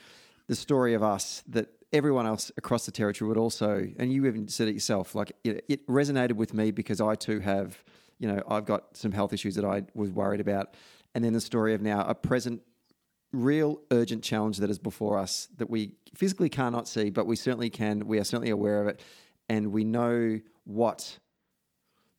The 0.47 0.55
story 0.55 0.93
of 0.93 1.03
us 1.03 1.43
that 1.47 1.69
everyone 1.93 2.25
else 2.25 2.51
across 2.57 2.85
the 2.85 2.91
territory 2.91 3.27
would 3.27 3.37
also, 3.37 3.87
and 3.97 4.11
you 4.11 4.25
even 4.25 4.47
said 4.47 4.67
it 4.67 4.73
yourself, 4.73 5.15
like 5.15 5.31
it, 5.43 5.65
it 5.67 5.87
resonated 5.87 6.33
with 6.33 6.53
me 6.53 6.71
because 6.71 7.01
I 7.01 7.15
too 7.15 7.39
have 7.39 7.83
you 8.19 8.27
know, 8.27 8.41
I've 8.47 8.65
got 8.65 8.97
some 8.97 9.11
health 9.11 9.33
issues 9.33 9.55
that 9.55 9.65
I 9.65 9.83
was 9.93 10.11
worried 10.11 10.39
about. 10.39 10.73
And 11.13 11.23
then 11.23 11.33
the 11.33 11.41
story 11.41 11.73
of 11.73 11.81
now 11.81 12.01
a 12.01 12.15
present, 12.15 12.61
real 13.31 13.81
urgent 13.91 14.23
challenge 14.23 14.57
that 14.57 14.69
is 14.69 14.79
before 14.79 15.17
us 15.17 15.47
that 15.57 15.69
we 15.69 15.93
physically 16.15 16.49
cannot 16.49 16.87
see, 16.87 17.09
but 17.09 17.27
we 17.27 17.35
certainly 17.35 17.69
can. 17.69 18.07
We 18.07 18.19
are 18.19 18.23
certainly 18.23 18.51
aware 18.51 18.81
of 18.81 18.87
it. 18.87 19.01
And 19.49 19.71
we 19.71 19.83
know 19.83 20.39
what 20.65 21.19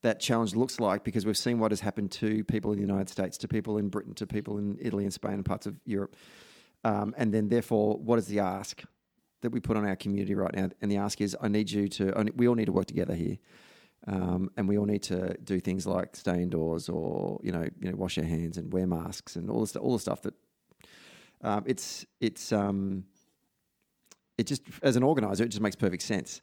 that 0.02 0.20
challenge 0.20 0.54
looks 0.54 0.78
like 0.78 1.04
because 1.04 1.26
we've 1.26 1.36
seen 1.36 1.58
what 1.58 1.72
has 1.72 1.80
happened 1.80 2.12
to 2.12 2.44
people 2.44 2.70
in 2.72 2.78
the 2.78 2.86
United 2.86 3.08
States, 3.08 3.36
to 3.38 3.48
people 3.48 3.78
in 3.78 3.88
Britain, 3.88 4.14
to 4.14 4.26
people 4.26 4.58
in 4.58 4.78
Italy 4.80 5.04
and 5.04 5.12
Spain 5.12 5.34
and 5.34 5.44
parts 5.44 5.66
of 5.66 5.74
Europe. 5.84 6.14
Um, 6.84 7.14
and 7.16 7.32
then, 7.32 7.48
therefore, 7.48 7.98
what 7.98 8.18
is 8.18 8.26
the 8.26 8.40
ask 8.40 8.82
that 9.42 9.50
we 9.50 9.60
put 9.60 9.76
on 9.76 9.86
our 9.86 9.96
community 9.96 10.34
right 10.34 10.54
now? 10.54 10.68
And 10.80 10.90
the 10.90 10.96
ask 10.96 11.20
is, 11.20 11.36
I 11.40 11.48
need 11.48 11.70
you 11.70 11.88
to, 11.88 12.32
we 12.36 12.48
all 12.48 12.54
need 12.54 12.66
to 12.66 12.72
work 12.72 12.86
together 12.86 13.14
here. 13.14 13.38
Um, 14.06 14.50
and 14.56 14.68
we 14.68 14.78
all 14.78 14.86
need 14.86 15.02
to 15.04 15.36
do 15.38 15.60
things 15.60 15.86
like 15.86 16.14
stay 16.14 16.40
indoors 16.40 16.88
or 16.88 17.40
you 17.42 17.50
know 17.50 17.66
you 17.80 17.90
know 17.90 17.96
wash 17.96 18.16
our 18.16 18.24
hands 18.24 18.56
and 18.56 18.72
wear 18.72 18.86
masks 18.86 19.34
and 19.36 19.50
all 19.50 19.66
the 19.66 19.78
all 19.80 19.92
the 19.92 19.98
stuff 19.98 20.22
that 20.22 20.34
um, 21.42 21.64
it's 21.66 22.06
it's 22.20 22.52
um, 22.52 23.04
it 24.38 24.46
just 24.46 24.62
as 24.82 24.96
an 24.96 25.02
organizer 25.02 25.44
it 25.44 25.48
just 25.48 25.60
makes 25.60 25.76
perfect 25.76 26.02
sense. 26.02 26.40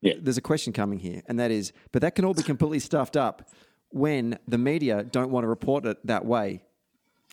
Yeah. 0.00 0.14
There's 0.20 0.36
a 0.36 0.42
question 0.42 0.72
coming 0.72 0.98
here, 0.98 1.22
and 1.26 1.38
that 1.38 1.50
is, 1.50 1.72
but 1.90 2.02
that 2.02 2.14
can 2.14 2.26
all 2.26 2.34
be 2.34 2.42
completely 2.42 2.80
stuffed 2.80 3.16
up 3.16 3.48
when 3.88 4.38
the 4.46 4.58
media 4.58 5.02
don't 5.04 5.30
want 5.30 5.44
to 5.44 5.48
report 5.48 5.86
it 5.86 6.04
that 6.06 6.26
way. 6.26 6.60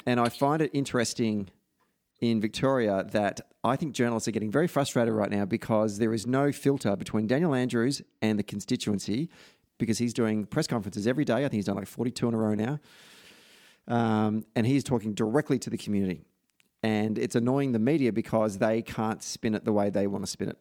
And 0.05 0.19
I 0.19 0.29
find 0.29 0.61
it 0.61 0.71
interesting 0.73 1.49
in 2.21 2.39
Victoria 2.39 3.03
that 3.11 3.41
I 3.63 3.75
think 3.75 3.93
journalists 3.93 4.27
are 4.27 4.31
getting 4.31 4.51
very 4.51 4.67
frustrated 4.67 5.13
right 5.13 5.29
now 5.29 5.45
because 5.45 5.97
there 5.97 6.13
is 6.13 6.25
no 6.25 6.51
filter 6.51 6.95
between 6.95 7.27
Daniel 7.27 7.53
Andrews 7.53 8.01
and 8.21 8.39
the 8.39 8.43
constituency 8.43 9.29
because 9.79 9.97
he's 9.97 10.13
doing 10.13 10.45
press 10.45 10.67
conferences 10.67 11.07
every 11.07 11.25
day. 11.25 11.37
I 11.37 11.41
think 11.41 11.53
he's 11.53 11.65
done 11.65 11.75
like 11.75 11.87
42 11.87 12.27
in 12.27 12.33
a 12.35 12.37
row 12.37 12.53
now. 12.53 12.79
Um, 13.87 14.45
and 14.55 14.65
he's 14.65 14.83
talking 14.83 15.13
directly 15.13 15.57
to 15.59 15.69
the 15.69 15.77
community. 15.77 16.21
And 16.83 17.17
it's 17.17 17.35
annoying 17.35 17.71
the 17.71 17.79
media 17.79 18.11
because 18.11 18.59
they 18.59 18.83
can't 18.83 19.21
spin 19.21 19.55
it 19.55 19.65
the 19.65 19.73
way 19.73 19.89
they 19.89 20.07
want 20.07 20.23
to 20.23 20.29
spin 20.29 20.49
it. 20.49 20.57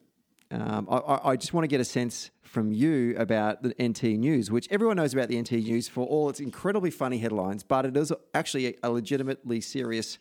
Um, 0.51 0.87
I, 0.91 1.29
I, 1.29 1.35
just 1.37 1.53
want 1.53 1.63
to 1.63 1.69
get 1.69 1.79
a 1.79 1.85
sense 1.85 2.29
from 2.41 2.73
you 2.73 3.15
about 3.17 3.63
the 3.63 3.73
NT 3.81 4.19
News, 4.19 4.51
which 4.51 4.67
everyone 4.69 4.97
knows 4.97 5.13
about 5.13 5.29
the 5.29 5.39
NT 5.39 5.53
News 5.53 5.87
for 5.87 6.05
all 6.05 6.29
its 6.29 6.41
incredibly 6.41 6.91
funny 6.91 7.19
headlines, 7.19 7.63
but 7.63 7.85
it 7.85 7.95
is 7.95 8.11
actually 8.33 8.75
a 8.83 8.89
legitimately 8.89 9.61
serious 9.61 10.19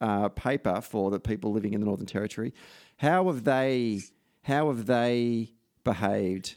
uh, 0.00 0.28
paper 0.30 0.80
for 0.80 1.10
the 1.10 1.20
people 1.20 1.52
living 1.52 1.74
in 1.74 1.80
the 1.80 1.86
Northern 1.86 2.06
Territory. 2.06 2.52
How 2.96 3.26
have 3.26 3.44
they? 3.44 4.00
How 4.42 4.68
have 4.68 4.86
they 4.86 5.52
behaved 5.84 6.56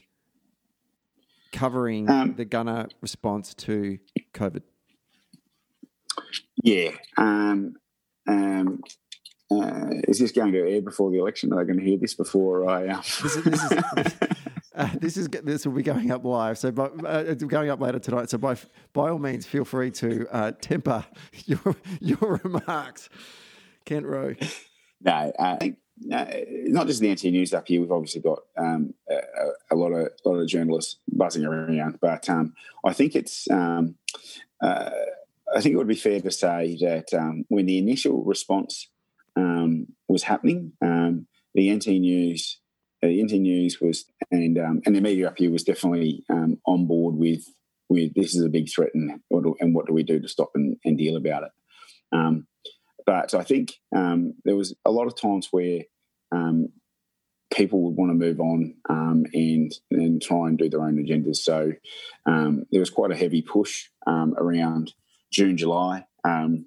covering 1.52 2.10
um, 2.10 2.34
the 2.34 2.44
Gunner 2.44 2.88
response 3.00 3.54
to 3.54 3.98
COVID? 4.32 4.62
Yeah. 6.62 6.92
Um, 7.18 7.76
um, 8.26 8.82
uh, 9.50 9.90
is 10.08 10.18
this 10.18 10.32
going 10.32 10.52
to 10.52 10.60
air 10.60 10.82
before 10.82 11.10
the 11.10 11.18
election? 11.18 11.52
Are 11.52 11.64
they 11.64 11.72
going 11.72 11.78
to 11.78 11.84
hear 11.84 11.98
this 11.98 12.14
before 12.14 12.68
I? 12.68 12.88
Uh... 12.88 12.96
This, 12.96 13.36
is, 13.36 13.44
this, 13.44 13.72
is, 13.72 14.14
uh, 14.74 14.88
this 15.00 15.16
is 15.16 15.28
this 15.28 15.66
will 15.66 15.74
be 15.74 15.82
going 15.82 16.10
up 16.10 16.24
live, 16.24 16.58
so 16.58 16.68
uh, 16.68 17.24
it's 17.26 17.44
going 17.44 17.70
up 17.70 17.80
later 17.80 17.98
tonight. 17.98 18.30
So 18.30 18.38
by 18.38 18.56
by 18.92 19.10
all 19.10 19.18
means, 19.18 19.46
feel 19.46 19.64
free 19.64 19.90
to 19.92 20.26
uh, 20.30 20.52
temper 20.60 21.04
your 21.46 21.76
your 22.00 22.40
remarks, 22.42 23.08
Kent 23.84 24.06
Rowe. 24.06 24.34
No, 25.00 25.32
I 25.38 25.56
think 25.56 25.78
not 26.00 26.86
just 26.86 27.00
the 27.00 27.12
NT 27.12 27.24
News 27.24 27.54
up 27.54 27.68
here. 27.68 27.80
We've 27.80 27.92
obviously 27.92 28.20
got 28.20 28.40
um, 28.56 28.94
a, 29.08 29.74
a, 29.74 29.76
lot 29.76 29.92
of 29.92 30.08
a 30.24 30.28
lot 30.28 30.38
of 30.38 30.48
journalists 30.48 30.96
buzzing 31.08 31.44
around, 31.44 31.98
but 32.00 32.28
um, 32.28 32.54
I 32.84 32.92
think 32.92 33.14
it's 33.14 33.48
um, 33.50 33.96
uh, 34.62 34.90
I 35.54 35.60
think 35.60 35.74
it 35.74 35.76
would 35.76 35.86
be 35.86 35.94
fair 35.94 36.20
to 36.20 36.30
say 36.30 36.76
that 36.80 37.14
um, 37.14 37.44
when 37.48 37.66
the 37.66 37.78
initial 37.78 38.24
response 38.24 38.88
um, 39.36 39.88
was 40.08 40.24
happening, 40.24 40.72
um, 40.82 41.26
the 41.54 41.72
NT 41.72 41.86
News 41.88 42.60
the 43.08 43.22
NT 43.22 43.32
News 43.32 43.80
was 43.80 44.06
and 44.30 44.58
um, 44.58 44.82
and 44.86 44.94
the 44.94 45.00
media 45.00 45.28
up 45.28 45.38
here 45.38 45.50
was 45.50 45.64
definitely 45.64 46.24
um, 46.30 46.58
on 46.66 46.86
board 46.86 47.16
with 47.16 47.44
with 47.88 48.14
this 48.14 48.34
is 48.34 48.42
a 48.42 48.48
big 48.48 48.68
threat 48.70 48.90
and 48.94 49.20
what 49.28 49.44
do, 49.44 49.54
and 49.60 49.74
what 49.74 49.86
do 49.86 49.92
we 49.92 50.02
do 50.02 50.20
to 50.20 50.28
stop 50.28 50.50
and, 50.54 50.76
and 50.84 50.98
deal 50.98 51.16
about 51.16 51.44
it. 51.44 51.50
Um, 52.12 52.46
but 53.06 53.34
I 53.34 53.42
think 53.42 53.74
um, 53.94 54.34
there 54.44 54.56
was 54.56 54.74
a 54.84 54.90
lot 54.90 55.06
of 55.06 55.20
times 55.20 55.48
where 55.50 55.82
um, 56.32 56.68
people 57.52 57.82
would 57.82 57.96
want 57.96 58.10
to 58.10 58.14
move 58.14 58.40
on 58.40 58.74
um, 58.88 59.24
and 59.32 59.72
and 59.90 60.22
try 60.22 60.48
and 60.48 60.58
do 60.58 60.70
their 60.70 60.82
own 60.82 60.96
agendas. 60.96 61.36
So 61.36 61.72
there 62.26 62.80
was 62.80 62.90
quite 62.90 63.10
a 63.10 63.16
heavy 63.16 63.42
push 63.42 63.88
around 64.06 64.94
June, 65.32 65.56
July. 65.56 66.06
Um, 66.26 66.66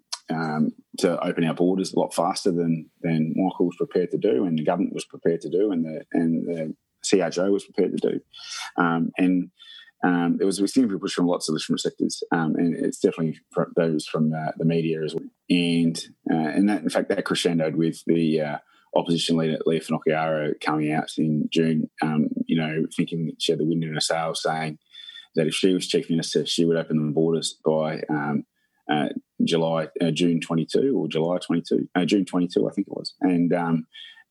to 0.97 1.19
open 1.23 1.45
our 1.45 1.53
borders 1.53 1.93
a 1.93 1.99
lot 1.99 2.13
faster 2.13 2.51
than 2.51 2.89
than 3.01 3.33
Michael 3.35 3.67
was 3.67 3.77
prepared 3.77 4.11
to 4.11 4.17
do, 4.17 4.45
and 4.45 4.57
the 4.57 4.65
government 4.65 4.93
was 4.93 5.05
prepared 5.05 5.41
to 5.41 5.49
do, 5.49 5.71
and 5.71 5.85
the 5.85 6.05
and 6.11 6.47
the 6.47 6.75
CRJ 7.11 7.51
was 7.51 7.65
prepared 7.65 7.97
to 7.97 8.09
do. 8.09 8.19
Um, 8.77 9.11
and 9.17 9.51
um, 10.03 10.37
it 10.39 10.45
was 10.45 10.59
a 10.59 10.67
significant 10.67 11.01
push 11.01 11.13
from 11.13 11.27
lots 11.27 11.49
of 11.49 11.57
different 11.57 11.81
sectors, 11.81 12.23
um, 12.31 12.55
and 12.55 12.75
it's 12.75 12.99
definitely 12.99 13.39
from 13.51 13.73
those 13.75 14.05
from 14.05 14.31
uh, 14.31 14.51
the 14.57 14.65
media 14.65 15.03
as 15.03 15.15
well. 15.15 15.25
And 15.49 15.97
uh, 16.29 16.49
and 16.49 16.69
that, 16.69 16.83
in 16.83 16.89
fact, 16.89 17.09
that 17.09 17.25
crescendoed 17.25 17.75
with 17.75 18.03
the 18.05 18.41
uh, 18.41 18.57
opposition 18.95 19.37
leader 19.37 19.57
Leah 19.65 19.81
Finocchiaro 19.81 20.53
coming 20.61 20.91
out 20.91 21.09
in 21.17 21.49
June, 21.51 21.89
um, 22.03 22.29
you 22.45 22.57
know, 22.57 22.85
thinking 22.95 23.31
she 23.39 23.51
had 23.51 23.59
the 23.59 23.65
wind 23.65 23.83
in 23.83 23.93
her 23.93 23.99
sails, 23.99 24.43
saying 24.43 24.77
that 25.35 25.47
if 25.47 25.55
she 25.55 25.73
was 25.73 25.87
chief 25.87 26.09
minister, 26.09 26.45
she 26.45 26.63
would 26.63 26.77
open 26.77 27.07
the 27.07 27.11
borders 27.11 27.57
by 27.65 28.01
um, 28.09 28.45
uh, 28.91 29.09
July, 29.43 29.87
uh, 30.01 30.11
June 30.11 30.39
22 30.39 30.95
or 30.95 31.07
July 31.07 31.37
22, 31.39 31.89
uh, 31.95 32.05
June 32.05 32.25
22, 32.25 32.67
I 32.67 32.71
think 32.71 32.87
it 32.87 32.93
was, 32.93 33.15
and 33.21 33.51
um, 33.53 33.87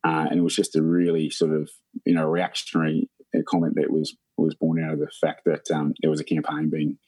uh, 0.06 0.26
and 0.30 0.38
it 0.38 0.42
was 0.42 0.54
just 0.54 0.76
a 0.76 0.82
really 0.82 1.30
sort 1.30 1.52
of 1.52 1.68
you 2.04 2.14
know 2.14 2.26
reactionary 2.26 3.08
comment 3.48 3.74
that 3.76 3.90
was 3.90 4.16
was 4.36 4.54
born 4.54 4.82
out 4.82 4.92
of 4.92 5.00
the 5.00 5.10
fact 5.20 5.42
that 5.46 5.70
um, 5.74 5.94
there 6.00 6.10
was 6.10 6.20
a 6.20 6.24
campaign 6.24 6.70
being 6.70 6.98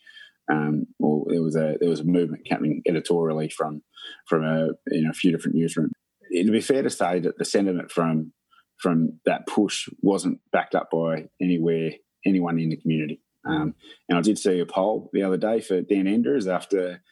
um, 0.50 0.86
well, 0.98 1.24
there 1.28 1.42
was 1.42 1.56
a 1.56 1.76
there 1.80 1.90
was 1.90 2.00
a 2.00 2.04
movement 2.04 2.48
coming 2.48 2.82
editorially 2.88 3.48
from 3.48 3.82
from 4.26 4.44
a 4.44 4.68
you 4.90 5.02
know 5.02 5.10
a 5.10 5.14
few 5.14 5.30
different 5.30 5.56
newsrooms. 5.56 5.90
It'd 6.32 6.52
be 6.52 6.60
fair 6.60 6.82
to 6.82 6.90
say 6.90 7.20
that 7.20 7.38
the 7.38 7.44
sentiment 7.44 7.90
from 7.90 8.32
from 8.78 9.20
that 9.26 9.46
push 9.46 9.88
wasn't 10.00 10.40
backed 10.52 10.74
up 10.74 10.88
by 10.90 11.26
anywhere 11.40 11.90
anyone 12.24 12.58
in 12.58 12.70
the 12.70 12.76
community. 12.76 13.20
Um, 13.46 13.74
and 14.08 14.18
I 14.18 14.20
did 14.20 14.38
see 14.38 14.60
a 14.60 14.66
poll 14.66 15.10
the 15.12 15.22
other 15.22 15.36
day 15.36 15.60
for 15.60 15.80
Dan 15.80 16.06
Andrews 16.06 16.46
after 16.46 17.02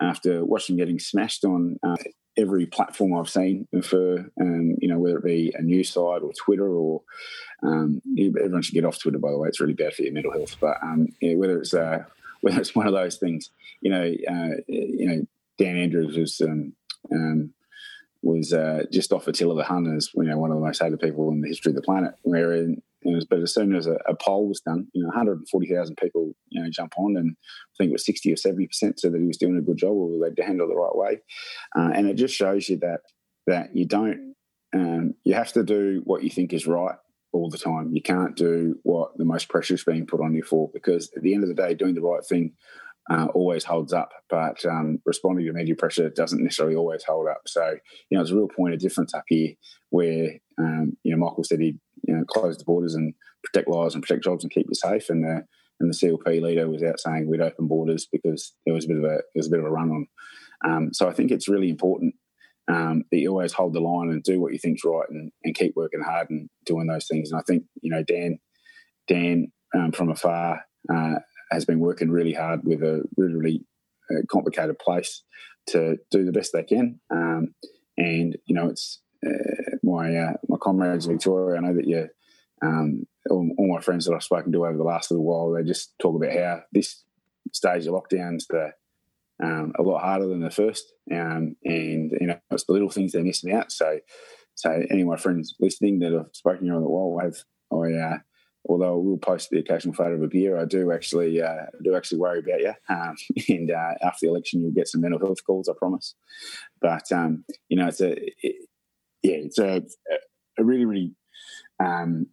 after 0.00 0.44
watching 0.44 0.76
getting 0.76 0.98
smashed 0.98 1.44
on 1.44 1.76
uh, 1.86 1.96
every 2.36 2.66
platform 2.66 3.14
I've 3.14 3.28
seen 3.28 3.66
for, 3.82 4.30
um, 4.40 4.76
you 4.80 4.88
know, 4.88 4.98
whether 4.98 5.18
it 5.18 5.24
be 5.24 5.52
a 5.56 5.62
news 5.62 5.90
site 5.90 6.22
or 6.22 6.32
Twitter 6.32 6.68
or 6.68 7.02
um, 7.62 8.02
everyone 8.18 8.62
should 8.62 8.74
get 8.74 8.84
off 8.84 9.00
Twitter, 9.00 9.18
by 9.18 9.30
the 9.30 9.38
way. 9.38 9.48
It's 9.48 9.60
really 9.60 9.74
bad 9.74 9.94
for 9.94 10.02
your 10.02 10.12
mental 10.12 10.32
health. 10.32 10.56
But 10.60 10.76
um, 10.82 11.08
yeah, 11.20 11.34
whether 11.34 11.58
it's 11.58 11.74
uh, 11.74 12.04
whether 12.40 12.60
it's 12.60 12.74
one 12.74 12.86
of 12.86 12.92
those 12.92 13.16
things, 13.16 13.50
you 13.80 13.90
know, 13.90 14.02
uh, 14.02 14.56
you 14.68 15.08
know, 15.08 15.26
Dan 15.58 15.76
Andrews 15.76 16.16
was 16.16 16.40
um, 16.40 16.72
um, 17.12 17.52
was 18.22 18.52
uh, 18.52 18.84
just 18.90 19.12
off 19.12 19.28
Attila 19.28 19.56
the 19.56 19.64
Hun 19.64 19.94
as 19.96 20.10
you 20.14 20.24
know 20.24 20.38
one 20.38 20.50
of 20.50 20.58
the 20.58 20.64
most 20.64 20.82
hated 20.82 21.00
people 21.00 21.30
in 21.30 21.40
the 21.40 21.48
history 21.48 21.70
of 21.70 21.76
the 21.76 21.82
planet. 21.82 22.14
But 23.28 23.40
as 23.40 23.54
soon 23.54 23.74
as 23.74 23.86
a, 23.86 23.98
a, 24.08 24.14
poll 24.14 24.48
was 24.48 24.60
done, 24.60 24.86
you 24.92 25.02
know, 25.02 25.08
140,000 25.08 25.96
people, 25.96 26.32
you 26.48 26.62
know, 26.62 26.68
jump 26.70 26.94
on, 26.98 27.16
and 27.16 27.36
I 27.38 27.74
think 27.76 27.90
it 27.90 27.92
was 27.92 28.06
60 28.06 28.32
or 28.32 28.36
70 28.36 28.66
percent 28.66 29.00
said 29.00 29.12
that 29.12 29.20
he 29.20 29.26
was 29.26 29.36
doing 29.36 29.56
a 29.56 29.62
good 29.62 29.76
job 29.76 29.92
or 29.92 30.10
they'd 30.18 30.42
handle 30.42 30.66
it 30.66 30.70
the 30.70 30.76
right 30.76 30.94
way, 30.96 31.20
uh, 31.76 31.90
and 31.94 32.06
it 32.06 32.14
just 32.14 32.34
shows 32.34 32.68
you 32.68 32.78
that 32.78 33.00
that 33.46 33.76
you 33.76 33.86
don't, 33.86 34.34
um, 34.74 35.14
you 35.24 35.34
have 35.34 35.52
to 35.52 35.62
do 35.62 36.02
what 36.04 36.24
you 36.24 36.30
think 36.30 36.52
is 36.52 36.66
right 36.66 36.96
all 37.32 37.48
the 37.48 37.58
time. 37.58 37.90
You 37.92 38.02
can't 38.02 38.34
do 38.34 38.80
what 38.82 39.16
the 39.16 39.24
most 39.24 39.48
pressure 39.48 39.74
is 39.74 39.84
being 39.84 40.06
put 40.06 40.20
on 40.20 40.34
you 40.34 40.42
for, 40.42 40.70
because 40.74 41.10
at 41.16 41.22
the 41.22 41.34
end 41.34 41.44
of 41.44 41.48
the 41.48 41.54
day, 41.54 41.74
doing 41.74 41.94
the 41.94 42.00
right 42.00 42.24
thing 42.24 42.54
uh, 43.10 43.26
always 43.34 43.64
holds 43.64 43.92
up, 43.92 44.12
but 44.28 44.64
um, 44.64 45.00
responding 45.04 45.46
to 45.46 45.52
media 45.52 45.76
pressure 45.76 46.10
doesn't 46.10 46.42
necessarily 46.42 46.74
always 46.74 47.04
hold 47.04 47.28
up. 47.28 47.42
So, 47.46 47.76
you 48.10 48.16
know, 48.16 48.22
there's 48.22 48.32
a 48.32 48.36
real 48.36 48.48
point 48.48 48.74
of 48.74 48.80
difference 48.80 49.14
up 49.14 49.24
here 49.28 49.52
where, 49.90 50.40
um, 50.58 50.96
you 51.04 51.12
know, 51.12 51.24
Michael 51.24 51.44
said 51.44 51.60
he'd 51.60 51.78
you 52.02 52.14
know, 52.14 52.24
close 52.24 52.58
the 52.58 52.64
borders 52.64 52.94
and 52.94 53.14
protect 53.44 53.68
lives 53.68 53.94
and 53.94 54.02
protect 54.02 54.24
jobs 54.24 54.44
and 54.44 54.52
keep 54.52 54.66
you 54.68 54.74
safe. 54.74 55.08
And 55.10 55.24
the 55.24 55.44
and 55.78 55.92
the 55.92 55.94
CLP 55.94 56.40
leader 56.40 56.68
was 56.68 56.82
out 56.82 56.98
saying 56.98 57.28
we'd 57.28 57.40
open 57.40 57.68
borders 57.68 58.08
because 58.10 58.54
there 58.64 58.74
was 58.74 58.86
a 58.86 58.88
bit 58.88 58.96
of 58.96 59.04
a 59.04 59.08
there 59.08 59.22
was 59.34 59.46
a 59.48 59.50
bit 59.50 59.58
of 59.58 59.66
a 59.66 59.70
run 59.70 59.90
on. 59.90 60.06
Um, 60.64 60.90
so 60.92 61.08
I 61.08 61.12
think 61.12 61.30
it's 61.30 61.48
really 61.48 61.68
important 61.68 62.14
um, 62.68 63.04
that 63.10 63.18
you 63.18 63.30
always 63.30 63.52
hold 63.52 63.74
the 63.74 63.80
line 63.80 64.08
and 64.10 64.22
do 64.22 64.40
what 64.40 64.52
you 64.52 64.58
think's 64.58 64.84
right 64.84 65.08
and, 65.08 65.30
and 65.44 65.54
keep 65.54 65.74
working 65.76 66.02
hard 66.02 66.30
and 66.30 66.48
doing 66.64 66.86
those 66.86 67.06
things. 67.06 67.30
And 67.30 67.38
I 67.38 67.42
think 67.46 67.64
you 67.82 67.90
know 67.90 68.02
Dan 68.02 68.38
Dan 69.06 69.52
um, 69.74 69.92
from 69.92 70.10
afar 70.10 70.62
uh, 70.92 71.16
has 71.50 71.64
been 71.64 71.80
working 71.80 72.10
really 72.10 72.32
hard 72.32 72.60
with 72.64 72.82
a 72.82 73.04
really 73.16 73.34
really 73.34 73.64
uh, 74.10 74.22
complicated 74.30 74.78
place 74.78 75.22
to 75.68 75.98
do 76.10 76.24
the 76.24 76.32
best 76.32 76.52
they 76.52 76.62
can. 76.62 77.00
Um, 77.10 77.54
and 77.98 78.36
you 78.46 78.54
know 78.54 78.68
it's 78.68 79.00
uh, 79.26 79.75
my 79.86 80.14
uh, 80.14 80.32
my 80.48 80.56
comrades 80.60 81.06
in 81.06 81.12
Victoria. 81.12 81.56
I 81.56 81.60
know 81.60 81.74
that 81.74 81.86
you, 81.86 82.08
um, 82.60 83.06
all, 83.30 83.48
all, 83.56 83.74
my 83.74 83.80
friends 83.80 84.04
that 84.04 84.14
I've 84.14 84.22
spoken 84.22 84.52
to 84.52 84.66
over 84.66 84.76
the 84.76 84.82
last 84.82 85.10
little 85.10 85.24
while, 85.24 85.52
they 85.52 85.62
just 85.62 85.96
talk 85.98 86.16
about 86.16 86.36
how 86.36 86.62
this 86.72 87.04
stage 87.52 87.86
of 87.86 87.94
lockdowns 87.94 88.46
the 88.48 88.72
um, 89.42 89.72
a 89.78 89.82
lot 89.82 90.02
harder 90.02 90.26
than 90.26 90.40
the 90.40 90.50
first, 90.50 90.92
um, 91.12 91.56
and 91.64 92.10
you 92.20 92.26
know 92.26 92.38
it's 92.50 92.64
the 92.64 92.72
little 92.72 92.90
things 92.90 93.12
they're 93.12 93.22
missing 93.22 93.52
out. 93.52 93.70
So, 93.70 94.00
so 94.54 94.70
any 94.90 95.02
of 95.02 95.08
my 95.08 95.16
friends 95.16 95.54
listening 95.60 96.00
that 96.00 96.14
I've 96.14 96.34
spoken 96.34 96.66
to 96.66 96.74
on 96.74 96.82
the 96.82 96.88
wall, 96.88 97.20
have 97.22 97.36
I. 97.72 97.94
Uh, 97.94 98.18
although 98.68 98.94
I 98.94 98.96
will 98.96 99.18
post 99.18 99.50
the 99.50 99.60
occasional 99.60 99.94
photo 99.94 100.14
of 100.14 100.22
a 100.22 100.26
beer, 100.26 100.58
I 100.58 100.64
do 100.64 100.90
actually 100.90 101.40
uh, 101.40 101.66
do 101.84 101.94
actually 101.94 102.18
worry 102.18 102.40
about 102.40 102.60
you. 102.60 102.72
Um, 102.88 103.14
and 103.48 103.70
uh, 103.70 103.94
after 104.02 104.26
the 104.26 104.30
election, 104.30 104.60
you'll 104.60 104.72
get 104.72 104.88
some 104.88 105.02
mental 105.02 105.20
health 105.20 105.44
calls, 105.46 105.68
I 105.68 105.72
promise. 105.78 106.16
But 106.80 107.12
um, 107.12 107.44
you 107.68 107.76
know, 107.76 107.86
it's 107.86 108.00
a 108.00 108.16
yeah, 109.26 109.36
it's 109.36 109.58
a, 109.58 109.82
a 110.58 110.64
really, 110.64 110.84
really 110.84 111.14
um, 111.82 112.28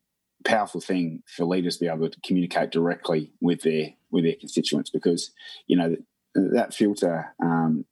powerful 0.45 0.81
thing 0.81 1.23
for 1.27 1.45
leaders 1.45 1.77
to 1.77 1.85
be 1.85 1.89
able 1.89 2.09
to 2.09 2.19
communicate 2.25 2.71
directly 2.71 3.31
with 3.41 3.61
their 3.61 3.93
with 4.11 4.23
their 4.23 4.35
constituents 4.39 4.89
because 4.89 5.31
you 5.67 5.75
know 5.75 5.89
that, 6.35 6.51
that 6.53 6.73
filter 6.73 7.33
um, 7.41 7.85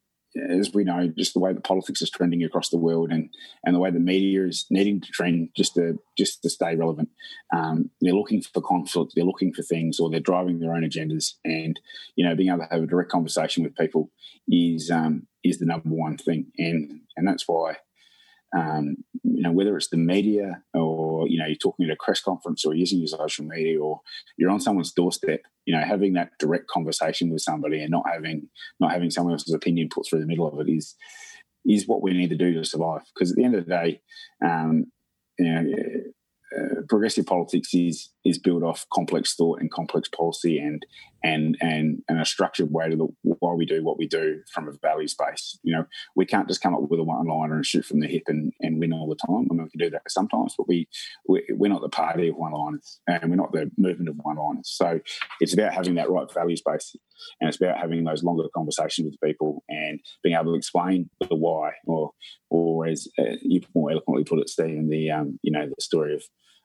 as 0.50 0.74
we 0.74 0.84
know, 0.84 1.12
just 1.18 1.34
the 1.34 1.40
way 1.40 1.52
the 1.52 1.62
politics 1.62 2.02
is 2.02 2.10
trending 2.10 2.44
across 2.44 2.70
the 2.70 2.78
world, 2.78 3.12
and 3.12 3.30
and 3.66 3.76
the 3.76 3.80
way 3.80 3.92
the 3.92 4.00
media 4.00 4.46
is 4.46 4.66
needing 4.70 5.02
to 5.02 5.12
trend 5.12 5.50
just 5.56 5.76
to 5.76 6.00
just 6.18 6.42
to 6.44 6.50
stay 6.50 6.76
relevant. 6.76 7.10
Um, 7.54 7.90
they're 8.00 8.14
looking 8.14 8.42
for 8.42 8.62
conflict, 8.62 9.14
they're 9.16 9.26
looking 9.26 9.54
for 9.54 9.62
things, 9.62 10.00
or 10.00 10.10
they're 10.10 10.20
driving 10.20 10.60
their 10.60 10.74
own 10.74 10.84
agendas. 10.84 11.34
And 11.44 11.80
you 12.16 12.26
know, 12.26 12.36
being 12.36 12.50
able 12.50 12.60
to 12.60 12.68
have 12.72 12.84
a 12.84 12.88
direct 12.88 13.12
conversation 13.12 13.64
with 13.64 13.76
people 13.76 14.10
is 14.48 14.90
um, 14.90 15.28
is 15.44 15.60
the 15.60 15.66
number 15.66 15.90
one 15.90 16.18
thing, 16.18 16.52
and 16.58 17.02
and 17.18 17.28
that's 17.28 17.48
why 17.48 17.78
um, 18.56 18.98
you 19.24 19.42
know, 19.42 19.52
whether 19.52 19.76
it's 19.78 19.90
the 19.90 19.98
media 19.98 20.62
or, 20.74 21.28
you 21.28 21.40
know, 21.40 21.46
you're 21.46 21.56
talking 21.56 21.86
at 21.86 21.92
a 21.92 22.04
press 22.04 22.22
conference 22.22 22.66
or 22.66 22.74
using 22.74 23.00
your 23.00 23.08
social 23.08 23.46
media 23.46 23.82
or 23.82 24.02
you're 24.38 24.50
on 24.50 24.60
someone's 24.60 24.92
doorstep, 24.92 25.42
you 25.66 25.76
know, 25.76 25.82
having 25.82 26.14
that 26.14 26.32
direct 26.40 26.68
conversation 26.68 27.32
with 27.32 27.42
somebody 27.42 27.82
and 27.82 27.92
not 27.92 28.04
having 28.12 28.50
not 28.80 28.92
having 28.92 29.10
someone 29.10 29.34
else's 29.34 29.54
opinion 29.54 29.90
put 29.90 30.06
through 30.06 30.20
the 30.20 30.28
middle 30.28 30.48
of 30.48 30.60
it 30.60 30.72
is 30.72 30.96
is 31.66 31.88
what 31.88 32.02
we 32.02 32.12
need 32.12 32.30
to 32.30 32.38
do 32.38 32.54
to 32.54 32.66
survive. 32.66 33.02
Because 33.14 33.32
at 33.32 33.38
the 33.38 33.44
end 33.44 33.56
of 33.56 33.66
the 33.66 33.72
day, 33.72 34.02
um, 34.44 34.86
you 35.40 35.46
know, 35.46 35.66
uh, 36.58 36.82
progressive 36.90 37.26
politics 37.26 37.74
is 37.74 38.10
is 38.26 38.38
built 38.38 38.64
off 38.64 38.86
complex 38.92 39.36
thought 39.36 39.62
and 39.62 39.72
complex 39.72 40.10
policy 40.10 40.58
and 40.58 40.86
and 41.24 41.58
and 41.62 42.02
and 42.08 42.20
a 42.20 42.26
structured 42.26 42.72
way 42.72 42.90
to 42.90 42.96
the, 42.96 43.08
why 43.40 43.54
we 43.54 43.66
do 43.66 43.84
what 43.84 43.98
we 43.98 44.08
do 44.08 44.42
from 44.54 44.68
a 44.68 44.72
values 44.82 45.14
base. 45.14 45.58
You 45.64 45.76
know, 45.76 45.86
we 46.16 46.26
can't 46.26 46.48
just 46.48 46.62
come 46.62 46.74
up 46.74 46.82
with 46.90 47.00
a 47.00 47.04
one 47.04 47.28
liner 47.28 47.56
and 47.56 47.66
shoot 47.66 47.86
from 47.86 48.00
the 48.00 48.08
hip 48.08 48.24
and, 48.28 48.54
and 48.60 48.80
win 48.80 48.94
all 48.94 49.08
the 49.08 49.16
time. 49.16 49.48
I 49.50 49.54
mean, 49.54 49.64
we 49.64 49.70
can 49.70 49.80
do 49.80 49.90
that 49.92 50.10
sometimes, 50.10 50.56
but 50.58 50.68
we, 50.68 50.88
we 51.28 51.44
we're 51.52 51.72
not 51.72 51.82
the 51.82 51.90
party 51.90 52.30
of 52.30 52.36
one 52.36 52.54
liners 52.54 53.00
and 53.08 53.30
we're 53.30 53.36
not 53.36 53.52
the 53.52 53.70
movement 53.78 54.10
of 54.10 54.16
one 54.22 54.38
liners. 54.38 54.70
So 54.70 55.00
it's 55.40 55.54
about 55.54 55.74
having 55.74 55.96
that 55.96 56.10
right 56.10 56.32
values 56.34 56.62
base, 56.66 56.96
and 57.40 57.48
it's 57.48 57.62
about 57.62 57.78
having 57.78 58.04
those 58.04 58.24
longer 58.24 58.44
conversations 58.56 59.06
with 59.06 59.22
people 59.22 59.64
and 59.70 60.00
being 60.24 60.36
able 60.36 60.54
to 60.54 60.58
explain 60.58 61.10
the 61.20 61.36
why, 61.36 61.72
or 61.86 62.12
or 62.50 62.88
as 62.88 63.08
uh, 63.20 63.36
you 63.42 63.62
more 63.76 63.92
eloquently 63.92 64.24
put 64.24 64.40
it, 64.40 64.50
Stephen, 64.50 64.90
the 64.90 65.12
um, 65.12 65.40
you 65.42 65.52
know 65.52 65.68
the 65.68 65.82
story 65.82 66.16
of 66.16 66.24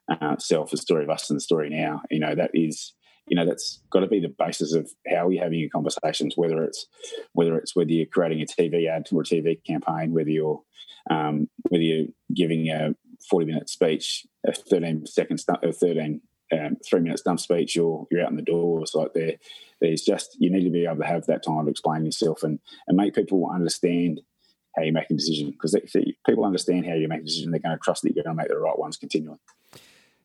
uh, 0.08 0.36
self, 0.38 0.70
the 0.70 0.76
story 0.76 1.04
of 1.04 1.10
us, 1.10 1.30
and 1.30 1.36
the 1.36 1.42
story 1.42 1.68
now. 1.68 2.02
You 2.10 2.20
know, 2.20 2.34
that 2.34 2.50
is, 2.54 2.94
you 3.26 3.36
know, 3.36 3.44
that's 3.44 3.80
got 3.90 4.00
to 4.00 4.06
be 4.06 4.20
the 4.20 4.28
basis 4.28 4.72
of 4.72 4.90
how 5.08 5.26
we're 5.26 5.42
having 5.42 5.58
your 5.58 5.70
conversations. 5.70 6.34
Whether 6.36 6.62
it's 6.62 6.86
whether 7.32 7.56
it's 7.56 7.74
whether 7.74 7.90
you're 7.90 8.06
creating 8.06 8.40
a 8.40 8.46
TV 8.46 8.88
ad 8.88 9.06
or 9.12 9.22
a 9.22 9.24
TV 9.24 9.62
campaign, 9.64 10.12
whether 10.12 10.30
you're 10.30 10.60
um, 11.10 11.48
whether 11.68 11.82
you're 11.82 12.06
giving 12.34 12.68
a 12.68 12.94
40 13.28 13.46
minute 13.46 13.68
speech, 13.68 14.26
a 14.46 14.52
13 14.52 15.06
second, 15.06 15.42
a 15.62 15.72
13 15.72 16.20
um, 16.52 16.76
three 16.88 17.00
minute 17.00 17.18
stump 17.18 17.40
speech, 17.40 17.74
you're 17.74 18.06
you're 18.10 18.22
out 18.22 18.30
in 18.30 18.36
the 18.36 18.42
door. 18.42 18.80
It's 18.80 18.94
like 18.94 19.12
there, 19.14 19.34
there's 19.80 20.02
just 20.02 20.36
you 20.38 20.50
need 20.50 20.64
to 20.64 20.70
be 20.70 20.84
able 20.84 20.98
to 20.98 21.06
have 21.06 21.26
that 21.26 21.44
time 21.44 21.64
to 21.64 21.70
explain 21.70 22.04
yourself 22.04 22.42
and 22.42 22.60
and 22.86 22.96
make 22.96 23.14
people 23.14 23.50
understand 23.52 24.20
how 24.76 24.82
you 24.82 24.92
make 24.92 25.10
a 25.10 25.14
decision 25.14 25.50
because 25.50 25.74
people 26.26 26.44
understand 26.44 26.86
how 26.86 26.94
you 26.94 27.08
make 27.08 27.20
a 27.20 27.24
decision, 27.24 27.50
they're 27.50 27.60
going 27.60 27.76
to 27.76 27.82
trust 27.82 28.02
that 28.02 28.14
you're 28.14 28.22
going 28.22 28.36
to 28.36 28.42
make 28.42 28.48
the 28.48 28.58
right 28.58 28.78
ones 28.78 28.96
continually. 28.96 29.38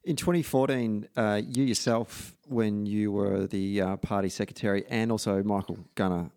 In 0.03 0.15
2014, 0.15 1.07
uh, 1.15 1.41
you 1.45 1.63
yourself, 1.63 2.35
when 2.47 2.87
you 2.87 3.11
were 3.11 3.45
the 3.45 3.81
uh, 3.81 3.97
party 3.97 4.29
secretary, 4.29 4.83
and 4.89 5.11
also 5.11 5.43
Michael 5.43 5.77
Gunner, 5.93 6.31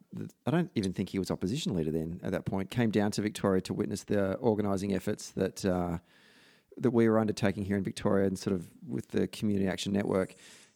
I 0.46 0.50
don't 0.50 0.70
even 0.74 0.92
think 0.92 1.08
he 1.08 1.18
was 1.18 1.30
opposition 1.30 1.74
leader 1.74 1.90
then 1.90 2.20
at 2.22 2.32
that 2.32 2.44
point, 2.44 2.70
came 2.70 2.90
down 2.90 3.10
to 3.12 3.22
Victoria 3.22 3.62
to 3.62 3.72
witness 3.72 4.04
the 4.04 4.34
organising 4.34 4.94
efforts 4.94 5.30
that 5.30 5.64
uh, 5.64 5.96
that 6.76 6.90
we 6.90 7.08
were 7.08 7.18
undertaking 7.18 7.64
here 7.64 7.76
in 7.76 7.84
Victoria 7.84 8.26
and 8.26 8.38
sort 8.38 8.54
of 8.54 8.68
with 8.86 9.08
the 9.08 9.28
Community 9.28 9.66
Action 9.66 9.92
Network. 9.92 10.34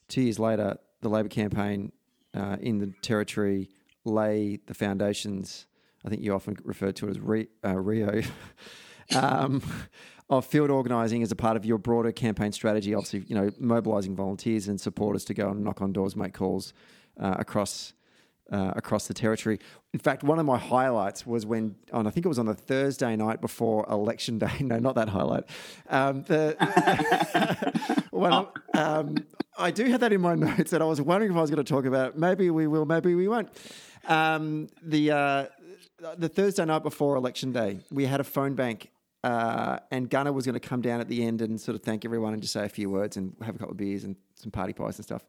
Two 0.08 0.22
years 0.22 0.38
later, 0.38 0.78
the 1.02 1.10
Labor 1.10 1.28
campaign 1.28 1.92
uh, 2.34 2.56
in 2.60 2.78
the 2.78 2.92
territory 3.02 3.68
lay 4.04 4.60
the 4.66 4.74
foundations. 4.74 5.66
I 6.06 6.08
think 6.08 6.22
you 6.22 6.34
often 6.34 6.56
refer 6.64 6.92
to 6.92 7.08
it 7.08 7.10
as 7.10 7.20
Rio. 7.20 8.22
um, 9.14 9.62
of 10.30 10.44
field 10.44 10.70
organising 10.70 11.22
as 11.22 11.32
a 11.32 11.36
part 11.36 11.56
of 11.56 11.64
your 11.64 11.78
broader 11.78 12.12
campaign 12.12 12.52
strategy. 12.52 12.94
Obviously, 12.94 13.24
you 13.26 13.34
know, 13.34 13.50
mobilising 13.58 14.14
volunteers 14.14 14.68
and 14.68 14.80
supporters 14.80 15.24
to 15.26 15.34
go 15.34 15.50
and 15.50 15.64
knock 15.64 15.80
on 15.80 15.92
doors, 15.92 16.14
make 16.16 16.34
calls 16.34 16.72
uh, 17.18 17.36
across 17.38 17.94
uh, 18.50 18.72
across 18.76 19.06
the 19.06 19.14
territory. 19.14 19.58
In 19.92 20.00
fact, 20.00 20.22
one 20.22 20.38
of 20.38 20.46
my 20.46 20.58
highlights 20.58 21.26
was 21.26 21.44
when, 21.44 21.76
on 21.92 22.06
I 22.06 22.10
think 22.10 22.24
it 22.24 22.28
was 22.28 22.38
on 22.38 22.46
the 22.46 22.54
Thursday 22.54 23.14
night 23.16 23.40
before 23.40 23.86
election 23.90 24.38
day. 24.38 24.48
No, 24.60 24.78
not 24.78 24.96
that 24.96 25.08
highlight. 25.08 25.44
Um, 25.88 26.22
the, 26.24 26.56
well, 28.10 28.52
um, 28.74 29.16
I 29.56 29.70
do 29.70 29.84
have 29.86 30.00
that 30.00 30.12
in 30.12 30.20
my 30.20 30.34
notes, 30.34 30.72
and 30.72 30.82
I 30.82 30.86
was 30.86 31.00
wondering 31.00 31.30
if 31.32 31.38
I 31.38 31.40
was 31.40 31.50
going 31.50 31.64
to 31.64 31.72
talk 31.72 31.84
about. 31.84 32.10
It. 32.10 32.18
Maybe 32.18 32.50
we 32.50 32.66
will, 32.66 32.84
maybe 32.84 33.14
we 33.14 33.28
won't. 33.28 33.48
Um, 34.06 34.68
the 34.82 35.10
uh, 35.10 35.46
the 36.16 36.28
Thursday 36.28 36.64
night 36.64 36.82
before 36.82 37.16
election 37.16 37.52
day, 37.52 37.80
we 37.90 38.06
had 38.06 38.20
a 38.20 38.24
phone 38.24 38.54
bank. 38.54 38.90
Uh, 39.28 39.78
and 39.90 40.08
Gunner 40.08 40.32
was 40.32 40.46
going 40.46 40.54
to 40.54 40.68
come 40.68 40.80
down 40.80 41.00
at 41.00 41.08
the 41.08 41.22
end 41.22 41.42
and 41.42 41.60
sort 41.60 41.74
of 41.74 41.82
thank 41.82 42.04
everyone 42.04 42.32
and 42.32 42.40
just 42.40 42.54
say 42.54 42.64
a 42.64 42.68
few 42.68 42.88
words 42.88 43.18
and 43.18 43.36
have 43.42 43.56
a 43.56 43.58
couple 43.58 43.72
of 43.72 43.76
beers 43.76 44.04
and 44.04 44.16
some 44.36 44.50
party 44.50 44.72
pies 44.72 44.96
and 44.96 45.04
stuff. 45.04 45.22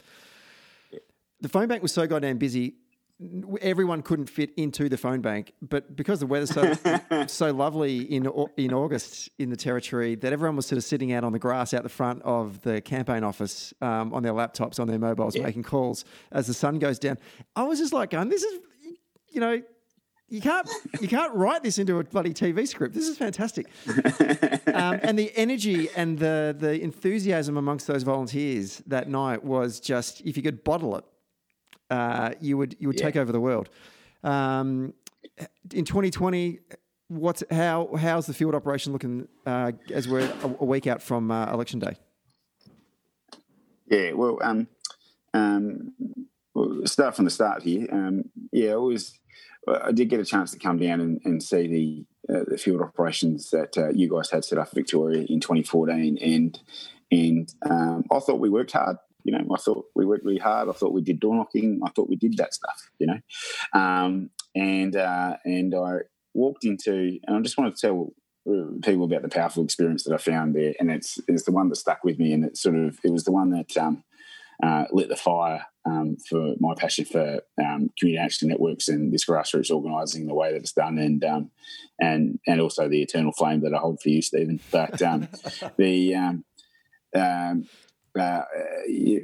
The 1.42 1.50
phone 1.50 1.68
bank 1.68 1.82
was 1.82 1.92
so 1.92 2.08
goddamn 2.08 2.38
busy 2.38 2.76
everyone 3.60 4.02
couldn't 4.02 4.28
fit 4.28 4.52
into 4.56 4.88
the 4.88 4.96
phone 4.96 5.20
bank, 5.20 5.54
but 5.62 5.94
because 5.96 6.22
the 6.22 6.26
weather's 6.26 6.52
so 6.52 6.74
so 7.28 7.52
lovely 7.52 8.00
in 8.04 8.32
in 8.56 8.74
August 8.74 9.30
in 9.38 9.50
the 9.50 9.58
territory, 9.58 10.16
that 10.16 10.32
everyone 10.32 10.56
was 10.56 10.66
sort 10.66 10.78
of 10.78 10.86
sitting 10.86 11.12
out 11.12 11.26
on 11.26 11.34
the 11.34 11.40
grass 11.40 11.74
out 11.74 11.84
the 11.84 11.90
front 11.90 12.22
of 12.24 12.62
the 12.62 12.80
campaign 12.80 13.26
office 13.26 13.74
um, 13.82 14.14
on 14.14 14.24
their 14.24 14.32
laptops, 14.32 14.80
on 14.80 14.88
their 14.88 15.00
mobiles, 15.00 15.36
yeah. 15.36 15.44
making 15.44 15.64
calls 15.64 16.06
as 16.32 16.48
the 16.48 16.54
sun 16.54 16.80
goes 16.80 16.98
down. 16.98 17.18
I 17.56 17.64
was 17.64 17.80
just 17.80 17.92
like, 17.92 18.12
going, 18.12 18.30
"This 18.30 18.44
is, 18.44 18.60
you 19.30 19.42
know." 19.42 19.62
You 20.30 20.42
can't 20.42 20.70
you 21.02 21.08
can't 21.08 21.34
write 21.34 21.64
this 21.64 21.80
into 21.80 21.98
a 21.98 22.04
bloody 22.04 22.34
TV 22.34 22.68
script. 22.68 22.94
This 22.94 23.08
is 23.08 23.18
fantastic, 23.18 23.68
um, 24.68 25.00
and 25.02 25.18
the 25.18 25.32
energy 25.36 25.90
and 25.96 26.20
the 26.20 26.56
the 26.58 26.80
enthusiasm 26.82 27.58
amongst 27.58 27.88
those 27.88 28.04
volunteers 28.04 28.84
that 28.86 29.10
night 29.10 29.44
was 29.44 29.80
just 29.80 30.22
if 30.22 30.38
you 30.38 30.44
could 30.44 30.64
bottle 30.64 30.98
it, 30.98 31.06
uh, 31.90 32.32
you 32.40 32.58
would 32.58 32.76
you 32.80 32.88
would 32.88 33.00
yeah. 33.00 33.06
take 33.06 33.16
over 33.16 33.32
the 33.32 33.40
world. 33.40 33.70
Um, 34.24 34.94
in 35.74 35.86
2020, 35.86 36.60
what's 37.08 37.44
how 37.52 37.90
how's 37.98 38.28
the 38.28 38.34
field 38.34 38.54
operation 38.54 38.94
looking 38.94 39.28
uh, 39.46 39.72
as 39.92 40.08
we're 40.08 40.20
a, 40.22 40.56
a, 40.60 40.66
week 40.66 40.86
out 40.88 41.02
from 41.02 41.32
uh, 41.32 41.52
election 41.52 41.80
day? 41.80 41.96
Yeah, 43.88 44.14
well, 44.14 44.38
um, 44.44 44.68
um, 45.34 45.94
well, 46.54 46.86
start 46.86 47.16
from 47.16 47.26
the 47.26 47.32
start 47.32 47.64
here. 47.64 47.88
Um, 47.92 48.26
yeah, 48.52 48.74
I 48.74 48.76
was. 49.70 49.82
I 49.84 49.92
did 49.92 50.10
get 50.10 50.20
a 50.20 50.26
chance 50.26 50.52
to 50.52 50.60
come 50.60 50.78
down 50.78 51.02
and, 51.02 51.22
and 51.26 51.42
see 51.42 51.68
the 51.68 52.36
uh, 52.36 52.44
the 52.48 52.58
field 52.58 52.82
operations 52.82 53.50
that 53.52 53.78
uh, 53.78 53.90
you 53.90 54.10
guys 54.10 54.30
had 54.30 54.46
set 54.46 54.58
up 54.58 54.72
Victoria 54.74 55.26
in 55.30 55.40
2014, 55.40 56.18
and 56.22 56.60
and 57.12 57.54
um, 57.70 58.04
I 58.12 58.20
thought 58.20 58.40
we 58.40 58.50
worked 58.50 58.72
hard 58.72 58.98
you 59.24 59.38
know, 59.38 59.54
I 59.54 59.58
thought 59.58 59.86
we 59.96 60.06
worked 60.06 60.26
really 60.26 60.40
hard. 60.40 60.70
I 60.70 60.72
thought 60.72 60.94
we 60.94 61.02
did 61.02 61.20
door 61.20 61.36
knocking. 61.36 61.82
I 61.86 61.90
thought 61.90 62.10
we 62.10 62.16
did 62.16 62.38
that 62.38 62.54
stuff. 62.54 62.90
You 63.00 63.08
know, 63.08 63.80
um, 63.80 64.30
and 64.56 64.96
uh, 64.96 65.38
and 65.46 65.76
I 65.76 65.98
walked 66.34 66.66
into, 66.66 67.20
and 67.26 67.36
I 67.38 67.40
just 67.42 67.58
wanted 67.58 67.76
to 67.76 67.82
tell 67.82 68.14
people 68.82 69.04
about 69.04 69.22
the 69.22 69.30
powerful 69.30 69.64
experience 69.64 70.04
that 70.04 70.14
I 70.14 70.18
found 70.18 70.56
there, 70.56 70.74
and 70.80 70.90
it's 70.90 71.20
it's 71.28 71.44
the 71.44 71.52
one 71.52 71.70
that 71.70 71.76
stuck 71.76 72.04
with 72.04 72.18
me, 72.18 72.34
and 72.34 72.46
it 72.46 72.58
sort 72.58 72.76
of 72.76 72.98
it 73.04 73.12
was 73.12 73.26
the 73.26 73.32
one 73.32 73.52
that 73.52 73.76
um, 73.78 74.04
uh, 74.64 74.86
lit 74.92 75.10
the 75.10 75.16
fire 75.16 75.66
um, 75.86 76.18
for 76.30 76.56
my 76.60 76.74
passion 76.76 77.06
for 77.06 77.42
um, 77.64 77.90
community 77.98 78.18
action 78.18 78.50
networks 78.50 78.88
and 78.88 79.14
this 79.14 79.26
grassroots 79.26 79.72
organising 79.72 80.28
the 80.28 80.34
way 80.34 80.52
that 80.52 80.62
it's 80.62 80.74
done, 80.74 80.98
and 80.98 81.24
um, 81.24 81.52
and 82.00 82.40
and 82.48 82.62
also 82.62 82.88
the 82.88 83.02
eternal 83.02 83.32
flame 83.32 83.62
that 83.62 83.74
I 83.74 83.78
hold 83.78 84.02
for 84.02 84.10
you, 84.10 84.22
Stephen. 84.22 84.60
But 84.72 85.02
um, 85.02 85.28
the 85.78 86.16
um, 86.16 86.46
um, 87.16 87.68
uh, 88.18 88.42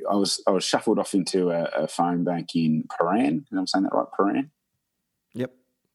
I 0.10 0.16
was 0.16 0.42
I 0.48 0.52
was 0.52 0.64
shuffled 0.64 1.00
off 1.00 1.14
into 1.14 1.50
a, 1.50 1.64
a 1.64 1.88
phone 1.88 2.24
bank 2.24 2.56
in 2.56 2.86
Prahran. 2.90 3.46
I'm 3.52 3.68
saying 3.68 3.84
that 3.84 3.94
right, 3.94 4.08
Prahran. 4.18 4.50
Yep. 5.34 5.54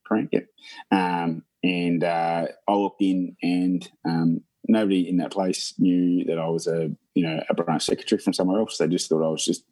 Prahran. 0.08 0.28
Yep. 0.32 0.46
Um, 0.90 1.44
and 1.62 2.04
uh, 2.04 2.46
I 2.68 2.72
walked 2.72 3.02
in, 3.02 3.36
and 3.42 3.88
um, 4.04 4.42
nobody 4.68 5.08
in 5.08 5.18
that 5.18 5.32
place 5.32 5.74
knew 5.78 6.24
that 6.26 6.38
I 6.38 6.48
was 6.48 6.66
a 6.66 6.90
you 7.14 7.26
know 7.26 7.42
a 7.48 7.54
branch 7.54 7.84
secretary 7.84 8.20
from 8.20 8.32
somewhere 8.32 8.60
else. 8.60 8.78
They 8.78 8.88
just 8.88 9.08
thought 9.08 9.26
I 9.26 9.30
was 9.30 9.44
just 9.44 9.64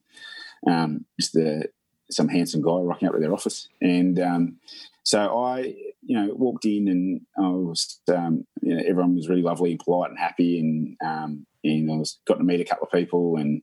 um, 0.66 1.04
just 1.18 1.32
the 1.32 1.68
some 2.10 2.28
handsome 2.28 2.62
guy 2.62 2.80
rocking 2.80 3.08
up 3.08 3.14
to 3.14 3.20
their 3.20 3.34
office, 3.34 3.68
and 3.80 4.18
um, 4.18 4.56
so 5.04 5.38
I 5.38 5.74
you 6.02 6.16
know 6.16 6.34
walked 6.34 6.64
in, 6.64 6.88
and 6.88 7.20
I 7.38 7.48
was 7.48 8.00
um, 8.14 8.46
you 8.62 8.74
know, 8.74 8.82
everyone 8.86 9.14
was 9.14 9.28
really 9.28 9.42
lovely 9.42 9.72
and 9.72 9.80
polite 9.80 10.10
and 10.10 10.18
happy, 10.18 10.58
and 10.58 10.96
um, 11.04 11.46
and 11.64 11.90
I 11.90 11.96
was 11.96 12.20
got 12.26 12.38
to 12.38 12.44
meet 12.44 12.60
a 12.60 12.64
couple 12.64 12.86
of 12.86 12.92
people, 12.92 13.36
and 13.36 13.62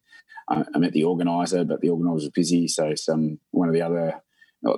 I, 0.49 0.63
I 0.73 0.77
met 0.77 0.93
the 0.93 1.03
organizer, 1.03 1.63
but 1.63 1.81
the 1.81 1.89
organizer 1.89 2.25
was 2.25 2.29
busy, 2.29 2.67
so 2.67 2.95
some 2.95 3.39
one 3.51 3.67
of 3.67 3.73
the 3.73 3.81
other 3.81 4.21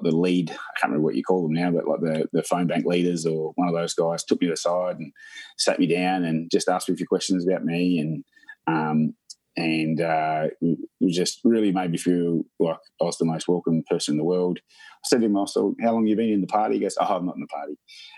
the 0.04 0.16
lead, 0.16 0.52
I 0.52 0.80
can't 0.80 0.92
remember 0.92 1.06
what 1.06 1.16
you 1.16 1.24
call 1.24 1.44
them 1.44 1.54
now, 1.54 1.72
but 1.72 1.88
like 1.88 2.02
the, 2.02 2.28
the 2.34 2.44
phone 2.44 2.68
bank 2.68 2.86
leaders 2.86 3.26
or 3.26 3.52
one 3.56 3.68
of 3.68 3.74
those 3.74 3.94
guys 3.94 4.24
took 4.24 4.42
me 4.42 4.50
aside 4.50 4.98
and 4.98 5.12
sat 5.58 5.80
me 5.80 5.88
down 5.88 6.24
and 6.24 6.50
just 6.52 6.70
asked 6.70 6.90
me 6.90 6.94
a 6.94 6.98
few 6.98 7.08
questions 7.08 7.48
about 7.48 7.64
me 7.64 8.00
and 8.00 8.24
um, 8.68 9.14
and 9.56 10.02
uh, 10.02 10.48
it 10.62 10.78
just 11.10 11.40
really 11.44 11.72
made 11.72 11.90
me 11.90 11.98
feel 11.98 12.44
like 12.60 12.78
I 13.02 13.06
was 13.06 13.18
the 13.18 13.26
most 13.26 13.48
welcome 13.48 13.84
person 13.90 14.14
in 14.14 14.18
the 14.18 14.24
world. 14.24 14.60
I 14.62 15.08
said 15.08 15.22
to 15.22 15.26
him, 15.26 15.36
I 15.36 15.46
said, 15.46 15.64
how 15.82 15.94
long 15.94 16.04
have 16.04 16.10
you 16.10 16.16
been 16.16 16.30
in 16.30 16.42
the 16.42 16.48
party? 16.48 16.76
He 16.76 16.82
goes, 16.82 16.96
oh, 17.00 17.06
I'm 17.06 17.26
not 17.26 17.36
in 17.36 17.42
the 17.42 17.48
party. 17.48 17.76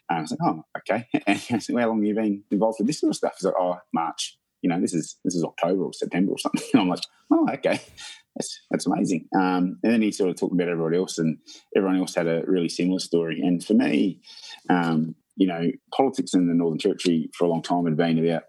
And 0.10 0.18
I 0.18 0.22
was 0.22 0.32
like, 0.32 0.40
oh, 0.44 0.64
okay. 0.80 1.08
And 1.28 1.42
I 1.50 1.60
said, 1.60 1.76
well, 1.76 1.84
how 1.84 1.90
long 1.90 2.00
have 2.00 2.08
you 2.08 2.16
been 2.16 2.44
involved 2.52 2.80
with 2.80 2.88
this 2.88 3.00
sort 3.00 3.12
of 3.12 3.16
stuff? 3.16 3.36
He's 3.38 3.46
like, 3.46 3.54
oh, 3.58 3.78
March 3.94 4.38
you 4.62 4.70
know, 4.70 4.80
this 4.80 4.94
is 4.94 5.18
this 5.24 5.36
is 5.36 5.44
October 5.44 5.84
or 5.84 5.94
September 5.94 6.34
or 6.34 6.38
something. 6.38 6.62
And 6.74 6.82
I'm 6.82 6.90
like, 6.90 7.04
oh, 7.32 7.48
okay, 7.54 7.82
that's 8.40 8.60
that's 8.72 8.88
amazing. 8.88 9.28
Um, 9.36 9.78
and 9.84 9.94
then 9.94 10.02
he 10.02 10.12
sort 10.12 10.30
of 10.30 10.38
talked 10.38 10.54
about 10.54 10.70
everybody 10.70 10.98
else, 10.98 11.18
and 11.18 11.38
everyone 11.76 12.00
else 12.00 12.16
had 12.16 12.28
a 12.28 12.44
really 12.48 12.70
similar 12.70 13.00
story. 13.00 13.42
And 13.42 13.64
for 13.64 13.74
me, 13.74 14.22
um, 14.70 15.16
you 15.36 15.48
know, 15.48 15.70
politics 15.94 16.34
in 16.34 16.48
the 16.48 16.54
Northern 16.54 16.80
Territory 16.80 17.30
for 17.38 17.46
a 17.46 17.50
long 17.50 17.62
time 17.62 17.86
had 17.86 17.98
been 17.98 18.26
about 18.26 18.44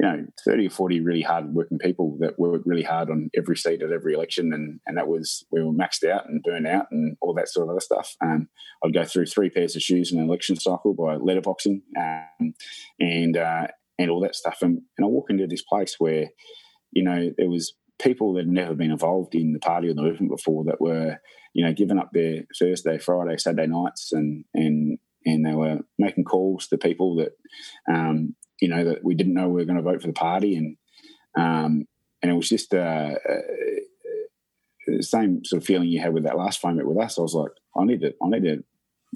you 0.00 0.06
know, 0.08 0.26
30 0.44 0.66
or 0.66 0.70
40 0.70 1.00
really 1.00 1.22
hard 1.22 1.54
working 1.54 1.78
people 1.78 2.16
that 2.18 2.36
worked 2.36 2.66
really 2.66 2.82
hard 2.82 3.10
on 3.10 3.30
every 3.36 3.56
seat 3.56 3.80
at 3.80 3.92
every 3.92 4.12
election. 4.14 4.52
And, 4.52 4.80
and 4.86 4.96
that 4.96 5.06
was, 5.06 5.44
we 5.52 5.62
were 5.62 5.72
maxed 5.72 6.08
out 6.08 6.28
and 6.28 6.42
burnt 6.42 6.66
out 6.66 6.86
and 6.90 7.16
all 7.20 7.32
that 7.34 7.48
sort 7.48 7.68
of 7.68 7.70
other 7.70 7.80
stuff. 7.80 8.16
Um, 8.20 8.48
I'd 8.84 8.92
go 8.92 9.04
through 9.04 9.26
three 9.26 9.50
pairs 9.50 9.76
of 9.76 9.82
shoes 9.82 10.10
in 10.10 10.18
an 10.18 10.26
election 10.26 10.56
cycle 10.56 10.94
by 10.94 11.16
letterboxing. 11.16 11.82
Um, 11.96 12.54
and, 12.98 13.36
uh, 13.36 13.68
and 13.96 14.10
all 14.10 14.20
that 14.22 14.34
stuff. 14.34 14.58
And, 14.62 14.82
and 14.98 15.04
I 15.04 15.08
walk 15.08 15.30
into 15.30 15.46
this 15.46 15.62
place 15.62 15.94
where, 16.00 16.30
you 16.90 17.04
know, 17.04 17.30
there 17.36 17.48
was 17.48 17.74
people 18.04 18.34
that 18.34 18.40
had 18.40 18.48
never 18.48 18.74
been 18.74 18.90
involved 18.90 19.34
in 19.34 19.52
the 19.52 19.58
party 19.58 19.88
or 19.88 19.94
the 19.94 20.02
movement 20.02 20.30
before 20.30 20.64
that 20.64 20.80
were, 20.80 21.16
you 21.54 21.64
know, 21.64 21.72
giving 21.72 21.98
up 21.98 22.10
their 22.12 22.42
Thursday, 22.58 22.98
Friday, 22.98 23.36
Saturday 23.38 23.66
nights 23.66 24.12
and 24.12 24.44
and 24.54 24.98
and 25.26 25.44
they 25.44 25.54
were 25.54 25.78
making 25.98 26.24
calls 26.24 26.66
to 26.68 26.76
people 26.76 27.16
that, 27.16 27.32
um, 27.90 28.34
you 28.60 28.68
know, 28.68 28.84
that 28.84 29.02
we 29.02 29.14
didn't 29.14 29.34
know 29.34 29.48
we 29.48 29.62
were 29.62 29.64
going 29.64 29.76
to 29.76 29.82
vote 29.82 30.02
for 30.02 30.06
the 30.06 30.12
party, 30.12 30.54
and 30.56 30.76
um, 31.36 31.86
and 32.22 32.30
it 32.30 32.34
was 32.34 32.48
just 32.48 32.74
uh, 32.74 33.14
uh, 33.28 33.38
the 34.86 35.02
same 35.02 35.44
sort 35.44 35.62
of 35.62 35.66
feeling 35.66 35.88
you 35.88 36.00
had 36.00 36.12
with 36.12 36.24
that 36.24 36.36
last 36.36 36.60
phone 36.60 36.84
with 36.86 36.98
us. 36.98 37.18
I 37.18 37.22
was 37.22 37.34
like, 37.34 37.52
I 37.76 37.84
need 37.84 38.02
to, 38.02 38.14
I 38.22 38.28
need 38.28 38.44
to 38.44 38.64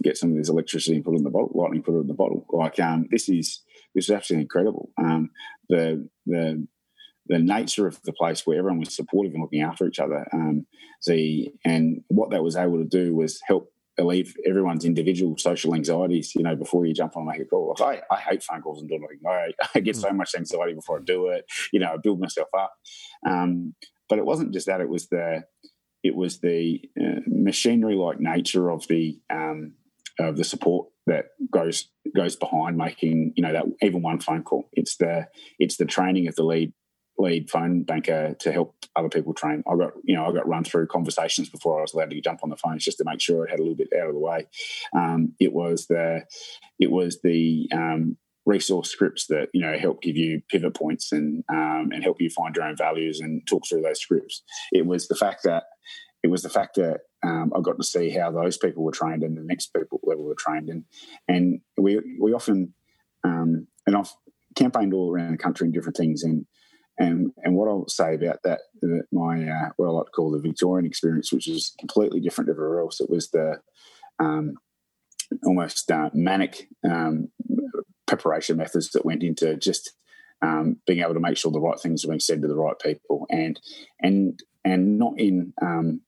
get 0.03 0.17
some 0.17 0.31
of 0.31 0.37
this 0.37 0.49
electricity 0.49 0.97
and 0.97 1.05
put 1.05 1.15
it 1.15 1.19
in 1.19 1.25
the 1.25 1.31
bottle, 1.31 1.53
lightning, 1.55 1.83
put 1.83 1.95
it 1.95 2.01
in 2.01 2.07
the 2.07 2.15
bottle. 2.15 2.47
Like, 2.51 2.81
um, 2.81 3.07
this 3.11 3.29
is 3.29 3.63
this 3.95 4.05
is 4.05 4.11
absolutely 4.11 4.43
incredible. 4.43 4.91
Um, 4.99 5.31
the 5.69 6.09
the 6.27 6.67
the 7.29 7.39
nature 7.39 7.87
of 7.87 8.01
the 8.03 8.13
place 8.13 8.47
where 8.47 8.59
everyone 8.59 8.81
was 8.81 8.95
supportive 8.95 9.33
and 9.35 9.43
looking 9.43 9.63
after 9.63 9.87
each 9.87 9.99
other. 9.99 10.27
Um, 10.33 10.67
the 11.07 11.53
and 11.65 12.03
what 12.09 12.31
that 12.31 12.43
was 12.43 12.57
able 12.57 12.79
to 12.79 12.85
do 12.85 13.15
was 13.15 13.41
help 13.47 13.73
alleviate 13.99 14.37
everyone's 14.47 14.85
individual 14.85 15.37
social 15.37 15.75
anxieties. 15.75 16.35
You 16.35 16.43
know, 16.43 16.57
before 16.57 16.87
you 16.87 16.95
jump 16.95 17.17
on 17.17 17.23
and 17.23 17.31
make 17.31 17.41
a 17.41 17.45
call. 17.45 17.75
Like 17.79 18.03
I, 18.11 18.15
I 18.15 18.19
hate 18.21 18.43
phone 18.43 18.63
calls 18.63 18.81
and 18.81 18.89
doing 18.89 19.03
nothing. 19.03 19.21
I, 19.27 19.53
I 19.75 19.81
get 19.81 19.97
so 19.97 20.11
much 20.13 20.35
anxiety 20.37 20.75
before 20.75 20.99
I 20.99 21.03
do 21.05 21.29
it. 21.29 21.45
You 21.73 21.81
know, 21.81 21.93
I 21.93 21.97
build 22.03 22.21
myself 22.21 22.49
up. 22.57 22.73
Um, 23.29 23.75
but 24.09 24.19
it 24.19 24.25
wasn't 24.25 24.53
just 24.53 24.67
that. 24.67 24.81
It 24.81 24.89
was 24.89 25.09
the 25.09 25.45
it 26.03 26.15
was 26.15 26.41
the 26.41 26.81
uh, 27.01 27.21
machinery 27.27 27.95
like 27.95 28.21
nature 28.21 28.71
of 28.71 28.87
the 28.89 29.19
um, 29.31 29.75
of 30.19 30.37
the 30.37 30.45
support 30.45 30.89
that 31.07 31.27
goes 31.51 31.89
goes 32.15 32.37
behind 32.37 32.77
making 32.77 33.33
you 33.37 33.43
know 33.43 33.53
that 33.53 33.65
even 33.83 34.03
one 34.03 34.21
phone 34.21 34.43
call. 34.43 34.69
It's 34.73 34.97
the 34.97 35.27
it's 35.59 35.77
the 35.77 35.85
training 35.85 36.29
of 36.29 36.37
the 36.37 36.45
lead 36.45 36.73
lead 37.19 37.51
phone 37.51 37.83
banker 37.83 38.35
to 38.39 38.53
help 38.53 38.75
other 38.97 39.09
people 39.09 39.35
train. 39.35 39.63
I 39.71 39.77
got 39.77 39.93
you 40.05 40.15
know 40.15 40.27
I 40.27 40.33
got 40.33 40.49
run 40.49 40.65
through 40.65 40.87
conversations 40.87 41.49
before 41.49 41.79
I 41.79 41.83
was 41.83 41.95
allowed 41.95 42.11
to 42.11 42.21
jump 42.21 42.41
on 42.43 42.51
the 42.51 42.57
phones 42.57 42.85
just 42.85 42.99
to 42.99 43.05
make 43.05 43.21
sure 43.21 43.45
it 43.45 43.51
had 43.51 43.59
a 43.59 43.63
little 43.63 43.77
bit 43.77 43.93
out 44.01 44.09
of 44.09 44.15
the 44.15 44.21
way. 44.21 44.47
Um, 44.95 45.35
it 45.41 45.53
was 45.53 45.87
the 45.87 46.23
it 46.79 46.91
was 46.91 47.21
the 47.23 47.69
um, 47.73 48.17
resource 48.47 48.91
scripts 48.91 49.27
that 49.27 49.49
you 49.53 49.61
know 49.61 49.77
help 49.79 50.01
give 50.01 50.17
you 50.17 50.43
pivot 50.49 50.75
points 50.75 51.13
and 51.13 51.45
um, 51.51 51.91
and 51.93 52.03
help 52.03 52.21
you 52.21 52.31
find 52.31 52.55
your 52.57 52.65
own 52.65 52.77
values 52.77 53.21
and 53.21 53.47
talk 53.49 53.65
through 53.69 53.83
those 53.83 54.01
scripts. 54.01 54.43
It 54.73 54.87
was 54.87 55.09
the 55.09 55.17
fact 55.17 55.43
that 55.45 55.65
it 56.23 56.29
was 56.29 56.43
the 56.43 56.49
fact 56.49 56.77
that 56.77 57.01
um, 57.23 57.53
I 57.55 57.61
got 57.61 57.77
to 57.77 57.85
see 57.85 58.11
how 58.11 58.31
those 58.31 58.57
people 58.57 58.85
were 58.85 58.93
trained 58.93 59.23
and 59.23 59.37
the 59.37 59.43
next 59.43 59.73
people 59.75 60.01
level 60.03 60.25
were 60.25 60.35
trained, 60.35 60.69
and 60.69 60.85
and 61.29 61.61
we 61.77 62.01
we 62.21 62.33
often 62.33 62.75
um, 63.25 63.67
and 63.87 63.97
I've 63.97 64.13
campaigned 64.57 64.95
all 64.95 65.13
around 65.13 65.33
the 65.33 65.39
country 65.39 65.67
in 65.67 65.73
different 65.73 65.97
things, 65.97 66.23
and 66.23 66.47
and 66.99 67.33
and 67.43 67.55
what 67.55 67.69
I'll 67.69 67.89
say 67.89 68.15
about 68.15 68.41
that, 68.45 68.61
that 68.83 69.05
my 69.13 69.49
uh, 69.49 69.71
what 69.77 69.87
I 69.87 69.91
like 69.91 70.07
to 70.07 70.13
call 70.13 70.31
the 70.31 70.41
Victorian 70.41 70.87
experience, 70.87 71.33
which 71.33 71.49
is 71.49 71.75
completely 71.79 72.21
different 72.21 72.49
to 72.49 72.53
everywhere 72.53 72.81
else. 72.81 73.01
It 73.01 73.11
was 73.11 73.31
the 73.31 73.61
um, 74.19 74.55
almost 75.45 75.91
uh, 75.91 76.11
manic 76.13 76.69
um, 76.85 77.29
preparation 78.07 78.57
methods 78.57 78.91
that 78.91 79.05
went 79.05 79.23
into 79.23 79.57
just 79.57 79.93
um, 80.43 80.79
being 80.87 81.01
able 81.01 81.15
to 81.15 81.21
make 81.21 81.37
sure 81.37 81.53
the 81.53 81.61
right 81.61 81.79
things 81.79 82.05
are 82.05 82.09
being 82.09 82.21
said 82.21 82.43
to 82.43 82.49
the 82.49 82.57
right 82.57 82.79
people, 82.79 83.27
and 83.31 83.61
and 84.01 84.43
and 84.65 84.99
not 84.99 85.15
in 85.19 85.53
um, 85.63 86.01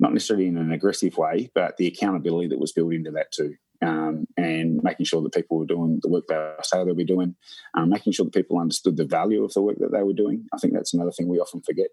not 0.00 0.12
necessarily 0.12 0.48
in 0.48 0.56
an 0.56 0.72
aggressive 0.72 1.16
way, 1.16 1.50
but 1.54 1.76
the 1.76 1.86
accountability 1.86 2.48
that 2.48 2.58
was 2.58 2.72
built 2.72 2.92
into 2.92 3.12
that 3.12 3.30
too. 3.30 3.54
Um, 3.84 4.26
and 4.36 4.80
making 4.84 5.06
sure 5.06 5.22
that 5.22 5.34
people 5.34 5.58
were 5.58 5.66
doing 5.66 5.98
the 6.02 6.08
work 6.08 6.24
they 6.28 6.54
say 6.62 6.84
they'll 6.84 6.94
be 6.94 7.04
doing, 7.04 7.34
um, 7.76 7.88
making 7.88 8.12
sure 8.12 8.24
that 8.24 8.34
people 8.34 8.60
understood 8.60 8.96
the 8.96 9.04
value 9.04 9.42
of 9.42 9.52
the 9.54 9.62
work 9.62 9.78
that 9.80 9.90
they 9.90 10.04
were 10.04 10.12
doing. 10.12 10.44
I 10.54 10.58
think 10.58 10.72
that's 10.72 10.94
another 10.94 11.10
thing 11.10 11.26
we 11.26 11.40
often 11.40 11.62
forget 11.62 11.88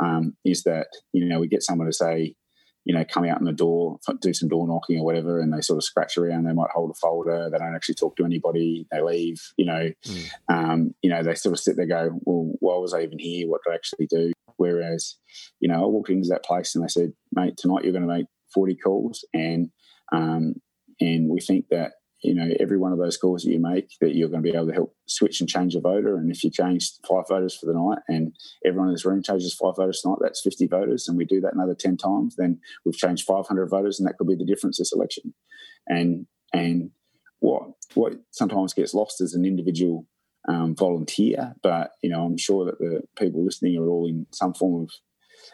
um, 0.00 0.36
is 0.44 0.62
that 0.62 0.88
you 1.12 1.26
know 1.26 1.40
we 1.40 1.48
get 1.48 1.64
someone 1.64 1.88
to 1.88 1.92
say, 1.92 2.36
you 2.84 2.94
know, 2.94 3.04
come 3.04 3.24
out 3.24 3.38
in 3.38 3.46
the 3.46 3.52
door, 3.52 3.98
do 4.20 4.34
some 4.34 4.48
door 4.48 4.68
knocking 4.68 4.98
or 4.98 5.04
whatever, 5.04 5.40
and 5.40 5.52
they 5.52 5.60
sort 5.60 5.78
of 5.78 5.84
scratch 5.84 6.18
around. 6.18 6.44
They 6.44 6.52
might 6.52 6.70
hold 6.70 6.90
a 6.90 6.94
folder. 6.94 7.48
They 7.50 7.58
don't 7.58 7.74
actually 7.74 7.94
talk 7.94 8.16
to 8.16 8.24
anybody. 8.24 8.86
They 8.92 9.00
leave. 9.00 9.40
You 9.56 9.66
know, 9.66 9.90
mm. 10.04 10.30
um, 10.48 10.94
you 11.02 11.08
know, 11.08 11.22
they 11.22 11.34
sort 11.34 11.54
of 11.54 11.60
sit 11.60 11.76
there, 11.76 11.86
go, 11.86 12.10
well, 12.22 12.52
why 12.60 12.76
was 12.76 12.92
I 12.92 13.02
even 13.02 13.18
here? 13.18 13.48
What 13.48 13.62
did 13.64 13.72
I 13.72 13.76
actually 13.76 14.06
do? 14.06 14.32
Whereas, 14.56 15.16
you 15.60 15.68
know, 15.68 15.82
I 15.82 15.86
walked 15.86 16.10
into 16.10 16.28
that 16.28 16.44
place 16.44 16.74
and 16.74 16.84
they 16.84 16.88
said, 16.88 17.12
mate, 17.32 17.56
tonight 17.56 17.84
you're 17.84 17.92
going 17.92 18.06
to 18.06 18.14
make 18.14 18.26
40 18.52 18.76
calls, 18.76 19.24
and 19.32 19.70
um, 20.12 20.54
and 21.00 21.28
we 21.28 21.40
think 21.40 21.68
that 21.70 21.92
you 22.22 22.34
know 22.34 22.48
every 22.58 22.78
one 22.78 22.92
of 22.92 22.98
those 22.98 23.16
calls 23.16 23.42
that 23.42 23.50
you 23.50 23.60
make 23.60 23.90
that 24.00 24.14
you're 24.14 24.28
going 24.28 24.42
to 24.42 24.50
be 24.50 24.56
able 24.56 24.68
to 24.68 24.72
help 24.72 24.94
switch 25.06 25.40
and 25.40 25.48
change 25.48 25.74
a 25.74 25.80
voter. 25.80 26.16
And 26.16 26.30
if 26.30 26.42
you 26.42 26.50
change 26.50 26.92
five 27.06 27.28
voters 27.28 27.56
for 27.56 27.66
the 27.66 27.74
night 27.74 27.98
and 28.08 28.34
everyone 28.64 28.88
in 28.88 28.94
this 28.94 29.04
room 29.04 29.22
changes 29.22 29.54
five 29.54 29.76
voters 29.76 30.00
tonight 30.00 30.18
that's 30.20 30.40
50 30.40 30.66
voters 30.66 31.06
and 31.06 31.18
we 31.18 31.24
do 31.26 31.40
that 31.42 31.54
another 31.54 31.74
10 31.74 31.96
times 31.98 32.36
then 32.36 32.60
we've 32.84 32.96
changed 32.96 33.26
500 33.26 33.66
voters 33.66 33.98
and 33.98 34.08
that 34.08 34.16
could 34.16 34.26
be 34.26 34.36
the 34.36 34.46
difference 34.46 34.78
this 34.78 34.92
election. 34.92 35.34
And 35.86 36.26
and 36.52 36.90
what 37.40 37.62
what 37.94 38.14
sometimes 38.30 38.72
gets 38.72 38.94
lost 38.94 39.20
as 39.20 39.34
an 39.34 39.44
individual 39.44 40.06
um, 40.48 40.74
volunteer 40.74 41.54
but 41.62 41.92
you 42.02 42.10
know 42.10 42.24
i'm 42.24 42.36
sure 42.36 42.64
that 42.66 42.78
the 42.78 43.02
people 43.18 43.44
listening 43.44 43.78
are 43.78 43.88
all 43.88 44.06
in 44.06 44.26
some 44.32 44.52
form 44.52 44.82
of 44.82 44.90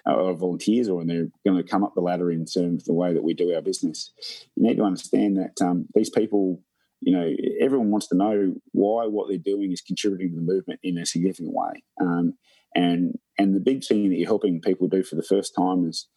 uh, 0.06 0.32
volunteers 0.32 0.88
or 0.88 1.00
and 1.00 1.10
they're 1.10 1.28
going 1.46 1.62
to 1.62 1.68
come 1.68 1.84
up 1.84 1.94
the 1.94 2.00
ladder 2.00 2.30
in 2.30 2.44
terms 2.44 2.82
of 2.82 2.86
the 2.86 2.94
way 2.94 3.12
that 3.12 3.22
we 3.22 3.34
do 3.34 3.54
our 3.54 3.62
business. 3.62 4.12
You 4.56 4.68
need 4.68 4.76
to 4.76 4.84
understand 4.84 5.36
that 5.36 5.64
um, 5.64 5.86
these 5.94 6.10
people, 6.10 6.62
you 7.00 7.12
know, 7.12 7.30
everyone 7.60 7.90
wants 7.90 8.08
to 8.08 8.16
know 8.16 8.54
why 8.72 9.06
what 9.06 9.28
they're 9.28 9.38
doing 9.38 9.72
is 9.72 9.80
contributing 9.80 10.30
to 10.30 10.36
the 10.36 10.42
movement 10.42 10.80
in 10.82 10.98
a 10.98 11.06
significant 11.06 11.52
way. 11.52 11.82
Um, 12.00 12.34
and 12.74 13.14
and 13.38 13.54
the 13.54 13.60
big 13.60 13.84
thing 13.84 14.10
that 14.10 14.16
you're 14.16 14.28
helping 14.28 14.60
people 14.60 14.88
do 14.88 15.02
for 15.02 15.16
the 15.16 15.22
first 15.22 15.54
time 15.56 15.88
is 15.88 16.08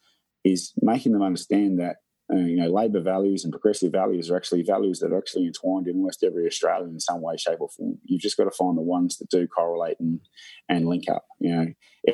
is 0.44 0.74
making 0.82 1.14
them 1.14 1.24
understand 1.24 1.80
that 1.80 1.98
uh, 2.32 2.38
you 2.38 2.56
know, 2.56 2.70
Labor 2.70 3.02
values 3.02 3.44
and 3.44 3.52
progressive 3.52 3.92
values 3.92 4.30
are 4.30 4.38
actually 4.38 4.64
values 4.64 5.00
that 5.00 5.12
are 5.12 5.18
actually 5.18 5.46
entwined 5.46 5.88
in 5.88 5.98
almost 5.98 6.24
every 6.24 6.48
Australian 6.48 6.92
in 6.92 7.00
some 7.00 7.22
way, 7.22 7.36
shape, 7.36 7.60
or 7.60 7.70
form. 7.70 7.98
You've 8.06 8.22
just 8.22 8.38
got 8.38 8.46
to 8.46 8.52
find 8.52 8.78
the 8.78 8.82
ones 8.82 9.18
that 9.18 9.30
do 9.30 9.46
correlate 9.46 9.98
and, 10.00 10.22
and 10.70 10.88
link 10.88 11.10
up. 11.10 11.26
You 11.40 11.56
know, 11.56 11.66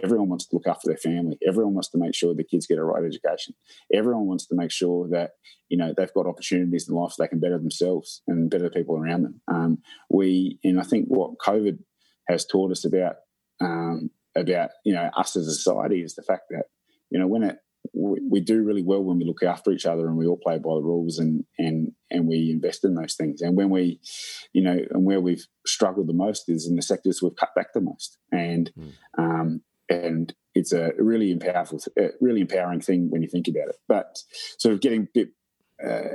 everyone 0.04 0.30
wants 0.30 0.48
to 0.48 0.56
look 0.56 0.68
after 0.68 0.88
their 0.88 0.98
family. 0.98 1.38
Everyone 1.48 1.76
wants 1.76 1.90
to 1.92 2.00
make 2.00 2.16
sure 2.16 2.34
the 2.34 2.44
kids 2.44 2.66
get 2.66 2.80
a 2.80 2.84
right 2.84 3.06
education. 3.06 3.54
Everyone 3.94 4.26
wants 4.26 4.48
to 4.48 4.56
make 4.56 4.72
sure 4.72 5.08
that 5.10 5.32
you 5.70 5.78
know 5.78 5.94
they've 5.96 6.14
got 6.14 6.26
opportunities 6.26 6.90
in 6.90 6.96
life 6.96 7.12
so 7.12 7.24
they 7.24 7.28
can 7.28 7.40
better 7.40 7.60
themselves 7.60 8.24
and 8.28 8.50
better 8.50 8.64
the 8.64 8.72
people 8.72 8.98
around 8.98 9.24
them. 9.24 9.42
Um, 9.48 9.78
we 10.10 10.58
and 10.64 10.80
I 10.80 10.84
think 10.84 11.06
what 11.08 11.38
COVID 11.38 11.78
has 12.28 12.46
taught 12.46 12.72
us 12.72 12.84
about 12.84 13.18
um, 13.62 14.10
about 14.36 14.72
you 14.84 14.94
know 14.94 15.10
us 15.16 15.36
as 15.36 15.48
a 15.48 15.54
society 15.54 16.02
is 16.02 16.16
the 16.16 16.24
fact 16.24 16.44
that 16.50 16.66
you 17.12 17.20
know 17.20 17.28
when 17.28 17.44
it 17.44 17.58
we, 17.94 18.20
we, 18.30 18.40
do 18.40 18.64
really 18.64 18.84
well 18.84 19.04
when 19.04 19.18
we 19.18 19.26
look 19.26 19.44
after 19.44 19.72
each 19.72 19.86
other 19.86 20.08
and 20.08 20.18
we 20.18 20.28
all 20.28 20.38
play 20.38 20.58
by 20.58 20.76
the 20.76 20.82
rules 20.82 21.18
and 21.20 21.46
and 21.58 21.92
and 22.12 22.28
we 22.28 22.52
invest 22.52 22.84
in 22.84 22.96
those 22.96 23.16
things. 23.16 23.42
And 23.42 23.56
when 23.56 23.70
we, 23.70 24.00
you 24.54 24.62
know, 24.62 24.78
and 24.92 25.06
where 25.06 25.22
we've 25.22 25.46
struggled 25.66 26.08
the 26.08 26.14
most 26.14 26.50
is 26.50 26.68
in 26.68 26.76
the 26.76 26.82
sectors 26.82 27.22
we've 27.22 27.36
cut 27.36 27.56
back 27.56 27.74
the 27.74 27.82
most. 27.82 28.18
And 28.32 28.72
mm. 28.78 28.94
um, 29.18 29.62
and 29.90 30.34
it's 30.56 30.72
a 30.72 30.92
really 30.98 31.36
powerful, 31.38 31.80
really 32.22 32.42
empowering 32.42 32.82
thing 32.82 33.10
when 33.10 33.22
you 33.22 33.30
think 33.30 33.48
about 33.48 33.70
it. 33.70 33.78
But 33.88 34.20
sort 34.58 34.74
of 34.74 34.82
getting 34.82 35.08
bit 35.14 35.30
uh, 35.86 36.10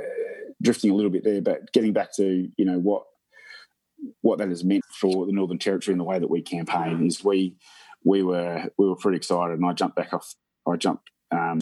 drifting 0.61 0.91
a 0.91 0.95
little 0.95 1.11
bit 1.11 1.23
there, 1.23 1.41
but 1.41 1.71
getting 1.73 1.93
back 1.93 2.15
to 2.15 2.47
you 2.57 2.65
know 2.65 2.79
what 2.79 3.03
what 4.21 4.37
that 4.39 4.49
has 4.49 4.63
meant 4.63 4.83
for 4.91 5.25
the 5.25 5.31
Northern 5.31 5.57
Territory 5.57 5.93
and 5.93 5.99
the 5.99 6.05
way 6.05 6.19
that 6.19 6.29
we 6.29 6.41
campaign 6.41 7.05
is 7.05 7.23
we 7.23 7.55
we 8.03 8.23
were 8.23 8.69
we 8.77 8.87
were 8.87 8.95
pretty 8.95 9.17
excited, 9.17 9.57
and 9.57 9.65
I 9.65 9.73
jumped 9.73 9.95
back 9.95 10.13
off. 10.13 10.35
I 10.67 10.77
jumped 10.77 11.11
um, 11.35 11.59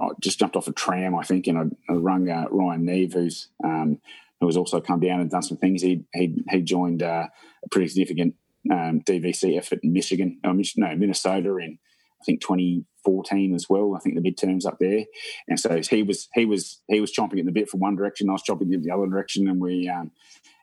I 0.00 0.08
just 0.20 0.38
jumped 0.38 0.56
off 0.56 0.68
a 0.68 0.72
tram, 0.72 1.14
I 1.14 1.22
think, 1.22 1.46
and 1.46 1.58
I, 1.58 1.92
I 1.92 1.96
rung 1.96 2.28
uh, 2.28 2.46
Ryan 2.50 2.84
Neve, 2.84 3.14
who's 3.14 3.48
um, 3.64 3.98
who 4.40 4.46
has 4.46 4.56
also 4.56 4.80
come 4.80 5.00
down 5.00 5.20
and 5.20 5.30
done 5.30 5.42
some 5.42 5.56
things. 5.56 5.82
He 5.82 6.04
he, 6.14 6.44
he 6.50 6.62
joined 6.62 7.02
uh, 7.02 7.28
a 7.64 7.68
pretty 7.70 7.88
significant 7.88 8.34
um, 8.70 9.00
DVC 9.00 9.56
effort 9.56 9.80
in 9.82 9.92
Michigan, 9.92 10.38
no, 10.44 10.52
Minnesota 10.96 11.56
in 11.56 11.78
I 12.20 12.24
think 12.24 12.40
2014 12.40 13.54
as 13.54 13.66
well. 13.68 13.94
I 13.94 14.00
think 14.00 14.16
the 14.16 14.30
midterms 14.30 14.66
up 14.66 14.78
there, 14.78 15.04
and 15.48 15.58
so 15.58 15.80
he 15.88 16.02
was 16.02 16.28
he 16.34 16.44
was 16.44 16.80
he 16.88 17.00
was 17.00 17.12
chomping 17.12 17.38
at 17.38 17.46
the 17.46 17.52
bit 17.52 17.68
from 17.68 17.80
one 17.80 17.96
direction. 17.96 18.28
I 18.28 18.32
was 18.32 18.42
chomping 18.42 18.72
in 18.72 18.82
the 18.82 18.90
other 18.90 19.06
direction, 19.06 19.48
and 19.48 19.60
we 19.60 19.88
um, 19.88 20.10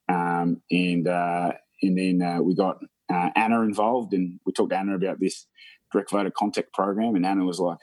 um, 0.09 0.61
and 0.71 1.07
uh, 1.07 1.53
and 1.81 1.97
then 1.97 2.21
uh, 2.21 2.41
we 2.41 2.55
got 2.55 2.79
uh, 3.11 3.29
Anna 3.35 3.61
involved, 3.61 4.13
and 4.13 4.39
we 4.45 4.53
talked 4.53 4.71
to 4.71 4.77
Anna 4.77 4.95
about 4.95 5.19
this 5.19 5.47
direct 5.91 6.11
voter 6.11 6.31
contact 6.31 6.73
program, 6.73 7.15
and 7.15 7.25
Anna 7.25 7.45
was 7.45 7.59
like, 7.59 7.79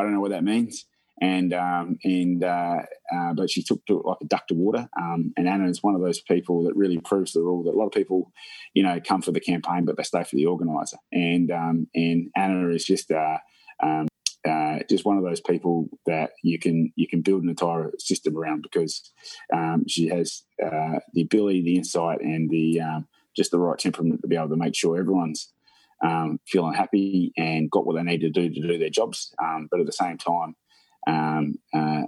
I 0.00 0.02
don't 0.02 0.14
know 0.14 0.20
what 0.20 0.30
that 0.30 0.44
means. 0.44 0.86
And 1.22 1.52
um, 1.52 1.98
and 2.02 2.42
uh, 2.42 2.78
uh, 3.14 3.34
but 3.34 3.50
she 3.50 3.62
took 3.62 3.84
to 3.86 4.00
it 4.00 4.06
like 4.06 4.16
a 4.22 4.24
duck 4.24 4.48
to 4.48 4.54
water. 4.54 4.88
Um, 4.98 5.34
and 5.36 5.46
Anna 5.46 5.68
is 5.68 5.82
one 5.82 5.94
of 5.94 6.00
those 6.00 6.20
people 6.20 6.64
that 6.64 6.74
really 6.74 6.98
proves 6.98 7.32
the 7.32 7.42
rule 7.42 7.62
that 7.64 7.74
a 7.74 7.78
lot 7.78 7.86
of 7.86 7.92
people, 7.92 8.32
you 8.72 8.82
know, 8.82 8.98
come 9.06 9.20
for 9.20 9.30
the 9.30 9.40
campaign, 9.40 9.84
but 9.84 9.98
they 9.98 10.02
stay 10.02 10.24
for 10.24 10.36
the 10.36 10.46
organizer. 10.46 10.96
And 11.12 11.50
um, 11.50 11.88
and 11.94 12.30
Anna 12.34 12.70
is 12.70 12.86
just 12.86 13.10
uh, 13.10 13.36
um, 13.82 14.08
uh, 14.48 14.78
just 14.88 15.04
one 15.04 15.18
of 15.18 15.24
those 15.24 15.42
people 15.42 15.90
that 16.06 16.30
you 16.42 16.58
can 16.58 16.90
you 16.96 17.06
can 17.06 17.20
build 17.20 17.42
an 17.42 17.50
entire 17.50 17.92
system 17.98 18.34
around 18.38 18.62
because 18.62 19.12
um, 19.52 19.84
she 19.86 20.08
has 20.08 20.44
uh, 20.64 21.00
the 21.12 21.20
ability, 21.20 21.62
the 21.62 21.76
insight, 21.76 22.22
and 22.22 22.48
the 22.48 22.80
um, 22.80 23.06
just 23.36 23.50
the 23.50 23.58
right 23.58 23.78
temperament 23.78 24.22
to 24.22 24.28
be 24.28 24.36
able 24.36 24.48
to 24.48 24.56
make 24.56 24.74
sure 24.74 24.98
everyone's 24.98 25.52
um, 26.02 26.40
feeling 26.46 26.74
happy 26.74 27.32
and 27.36 27.70
got 27.70 27.86
what 27.86 27.96
they 27.96 28.02
need 28.02 28.20
to 28.20 28.30
do 28.30 28.48
to 28.48 28.60
do 28.60 28.78
their 28.78 28.90
jobs. 28.90 29.34
Um, 29.42 29.68
but 29.70 29.80
at 29.80 29.86
the 29.86 29.92
same 29.92 30.18
time, 30.18 30.56
um, 31.06 31.54
uh, 31.74 32.02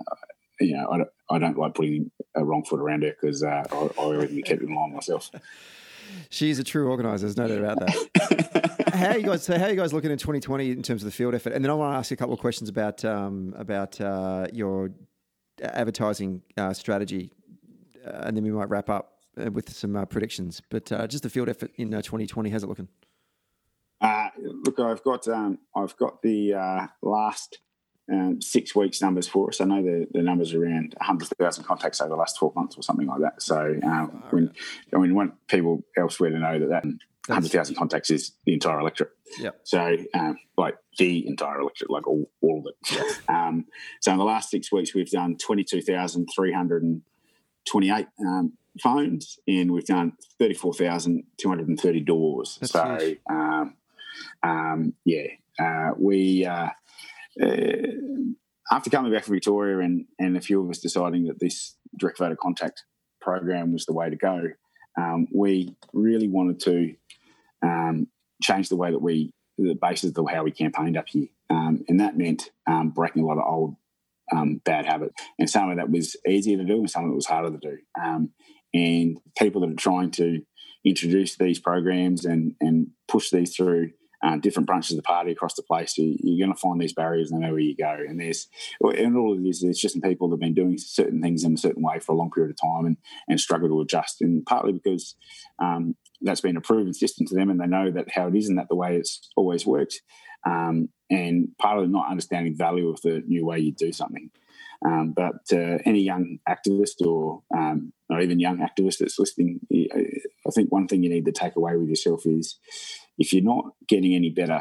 you 0.61 0.77
know, 0.77 0.89
I 0.91 0.99
don't, 0.99 1.09
I 1.31 1.39
don't, 1.39 1.59
like 1.59 1.75
putting 1.75 2.11
a 2.35 2.45
wrong 2.45 2.65
foot 2.65 2.81
around 2.81 3.03
her 3.03 3.15
because 3.21 3.43
uh, 3.43 3.65
I, 3.71 3.77
I 3.77 3.89
already 3.99 4.43
kept 4.43 4.63
in 4.63 4.75
line 4.75 4.95
myself. 4.95 5.31
She's 6.31 6.59
a 6.59 6.65
true 6.65 6.91
organizer. 6.91 7.27
There's 7.27 7.37
no 7.37 7.49
doubt 7.49 7.59
about 7.59 7.81
that. 7.81 8.83
how 8.95 9.11
are 9.11 9.19
you 9.19 9.25
guys? 9.25 9.45
So 9.45 9.59
how 9.59 9.65
are 9.65 9.71
you 9.71 9.77
guys 9.77 9.93
looking 9.93 10.11
in 10.11 10.19
2020 10.19 10.71
in 10.71 10.83
terms 10.83 11.03
of 11.03 11.07
the 11.07 11.13
field 11.13 11.35
effort? 11.35 11.53
And 11.53 11.65
then 11.65 11.71
I 11.71 11.75
want 11.75 11.95
to 11.95 11.99
ask 11.99 12.11
you 12.11 12.15
a 12.15 12.19
couple 12.19 12.35
of 12.35 12.41
questions 12.41 12.69
about 12.69 13.05
um, 13.05 13.55
about 13.57 14.01
uh, 14.01 14.47
your 14.53 14.91
advertising 15.63 16.43
uh, 16.57 16.73
strategy, 16.73 17.33
uh, 18.07 18.25
and 18.25 18.37
then 18.37 18.45
we 18.45 18.51
might 18.51 18.69
wrap 18.69 18.91
up 18.91 19.21
uh, 19.41 19.51
with 19.51 19.73
some 19.73 19.97
uh, 19.97 20.05
predictions. 20.05 20.61
But 20.71 20.87
just 21.09 21.23
the 21.23 21.31
field 21.31 21.49
effort 21.49 21.71
in 21.77 21.91
2020, 21.91 22.51
how's 22.51 22.63
it 22.63 22.69
looking? 22.69 22.89
Uh, 24.03 24.29
look, 24.39 24.81
I've 24.81 25.05
got 25.05 25.29
um, 25.29 25.59
I've 25.77 25.97
got 25.97 26.23
the 26.23 26.55
uh, 26.55 26.87
last 27.03 27.59
um, 28.13 28.43
six 28.43 28.75
weeks 28.75 29.01
numbers 29.01 29.29
for 29.29 29.49
us. 29.49 29.61
I 29.61 29.65
know 29.65 29.81
the, 29.83 30.09
the 30.13 30.23
numbers 30.23 30.53
are 30.55 30.65
around 30.65 30.97
100,000 30.99 31.63
contacts 31.65 32.01
over 32.01 32.11
the 32.11 32.17
last 32.17 32.37
12 32.39 32.57
months 32.57 32.77
or 32.77 32.83
something 32.83 33.07
like 33.07 33.21
that. 33.21 33.41
So 33.41 33.77
uh, 33.85 34.07
when, 34.31 34.53
I 34.93 34.99
mean, 34.99 35.15
want 35.15 35.35
people 35.47 35.85
elsewhere 35.97 36.31
to 36.31 36.39
know 36.39 36.59
that 36.59 36.69
that 36.69 36.85
100,000 37.29 37.77
contacts 37.77 38.11
is 38.11 38.33
the 38.45 38.55
entire 38.55 38.81
electorate. 38.81 39.13
Yeah. 39.39 39.51
So 39.63 39.97
um, 40.15 40.37
like 40.59 40.79
the 40.99 41.29
entire 41.29 41.61
electorate, 41.61 41.91
like 41.91 42.09
all, 42.09 42.29
all 42.41 42.59
of 42.59 42.67
it. 42.67 42.75
Yeah. 42.93 43.05
Um, 43.29 43.67
so 44.01 44.11
in 44.13 44.19
the 44.19 44.25
last 44.25 44.51
six 44.51 44.73
weeks, 44.73 44.95
we've 44.95 45.11
done 45.11 45.37
22,328 45.39 48.07
um, 48.21 48.53
phones 48.81 49.39
and 49.47 49.71
we've 49.71 49.87
done 49.87 50.15
34,230 50.39 52.01
doors. 52.01 52.59
That's 52.61 52.73
so 52.73 53.15
um, 54.43 54.95
yeah, 55.05 55.27
uh, 55.59 55.91
we 55.99 56.45
uh, 56.45 56.69
uh, 57.43 57.77
after 58.71 58.91
coming 58.91 59.13
back 59.13 59.25
from 59.25 59.35
Victoria 59.35 59.79
and 59.81 60.07
and 60.19 60.37
a 60.37 60.41
few 60.41 60.63
of 60.63 60.71
us 60.71 60.79
deciding 60.79 61.25
that 61.25 61.41
this 61.41 61.77
direct 61.99 62.19
voter 62.19 62.37
contact 62.41 62.85
program 63.21 63.73
was 63.73 63.87
the 63.87 63.93
way 63.93 64.11
to 64.11 64.17
go, 64.17 64.43
um, 64.99 65.27
we 65.35 65.75
really 65.93 66.29
wanted 66.29 66.61
to 66.61 66.95
um, 67.63 68.09
change 68.43 68.69
the 68.69 68.77
way 68.77 68.91
that 68.91 69.03
we 69.03 69.33
the 69.59 69.75
basis 69.75 70.17
of 70.17 70.27
how 70.31 70.43
we 70.43 70.51
campaigned 70.51 70.97
up 70.97 71.09
here, 71.09 71.29
um, 71.51 71.85
and 71.89 72.01
that 72.01 72.17
meant 72.17 72.51
um, 72.67 72.91
breaking 72.91 73.23
a 73.23 73.27
lot 73.27 73.39
of 73.39 73.45
old 73.47 73.77
um, 74.35 74.61
bad 74.65 74.87
habits. 74.87 75.15
And 75.39 75.49
some 75.49 75.71
of 75.71 75.77
that 75.77 75.91
was 75.91 76.17
easier 76.27 76.57
to 76.57 76.65
do, 76.65 76.79
and 76.79 76.91
some 76.91 77.05
of 77.05 77.13
it 77.13 77.15
was 77.15 77.27
harder 77.27 77.51
to 77.51 77.59
do. 77.59 77.79
And 78.75 79.19
people 79.37 79.61
that 79.61 79.71
are 79.71 79.75
trying 79.75 80.11
to 80.13 80.41
introduce 80.85 81.37
these 81.37 81.61
programs 81.61 82.25
and 82.25 82.55
and 82.61 82.89
push 83.07 83.31
these 83.31 83.55
through 83.55 83.91
uh, 84.23 84.37
different 84.37 84.67
branches 84.67 84.93
of 84.93 84.97
the 84.97 85.03
party 85.03 85.33
across 85.33 85.55
the 85.55 85.63
place, 85.63 85.99
you, 85.99 86.15
are 86.15 86.47
going 86.47 86.55
to 86.55 86.61
find 86.61 86.81
these 86.81 86.93
barriers 86.93 87.33
no 87.33 87.39
matter 87.39 87.53
where 87.53 87.61
you 87.61 87.77
go. 87.77 87.97
And 88.09 88.21
there's, 88.21 88.49
and 88.81 89.17
all 89.17 89.33
of 89.33 89.43
this, 89.43 89.63
it's 89.63 89.81
just 89.81 90.01
people 90.03 90.29
that 90.29 90.35
have 90.35 90.41
been 90.41 90.55
doing 90.55 90.79
certain 90.79 91.21
things 91.21 91.45
in 91.45 91.55
a 91.55 91.59
certain 91.59 91.83
way 91.83 91.99
for 91.99 92.13
a 92.13 92.17
long 92.17 92.31
period 92.31 92.51
of 92.51 92.61
time 92.61 92.87
and, 92.87 92.97
and 93.29 93.41
struggle 93.41 93.69
to 93.69 93.81
adjust. 93.81 94.21
And 94.21 94.45
partly 94.47 94.73
because 94.73 95.17
um, 95.59 95.97
that's 96.21 96.41
been 96.41 96.57
a 96.57 96.61
proven 96.61 96.95
system 96.95 97.27
to 97.27 97.35
them 97.35 97.51
and 97.51 97.61
they 97.61 97.67
know 97.67 97.91
that 97.91 98.11
how 98.15 98.29
it 98.29 98.37
is 98.37 98.49
and 98.49 98.59
that 98.59 98.69
the 98.69 98.77
way 98.77 98.97
it's 98.97 99.29
always 99.37 99.67
worked. 99.67 100.03
Um, 100.47 100.89
and 101.11 101.49
part 101.59 101.79
of 101.79 101.91
not 101.91 102.11
understanding 102.11 102.57
value 102.57 102.89
of 102.89 103.01
the 103.03 103.23
new 103.27 103.45
way 103.45 103.59
you 103.59 103.73
do 103.73 103.93
something. 103.93 104.31
Um, 104.85 105.13
but 105.13 105.43
uh, 105.53 105.79
any 105.85 106.01
young 106.01 106.39
activist 106.49 107.07
or 107.07 107.43
um, 107.57 107.93
or 108.11 108.21
even 108.21 108.41
young 108.41 108.59
activist 108.59 108.99
that's 108.99 109.19
listening, 109.19 109.61
I 109.73 110.51
think 110.53 110.73
one 110.73 110.89
thing 110.89 111.03
you 111.03 111.11
need 111.11 111.25
to 111.27 111.33
take 111.33 111.57
away 111.57 111.77
with 111.77 111.89
yourself 111.89 112.27
is 112.27 112.59
if 113.19 113.33
you're 113.33 113.43
not 113.43 113.67
getting 113.89 114.15
any 114.15 114.31
better 114.31 114.61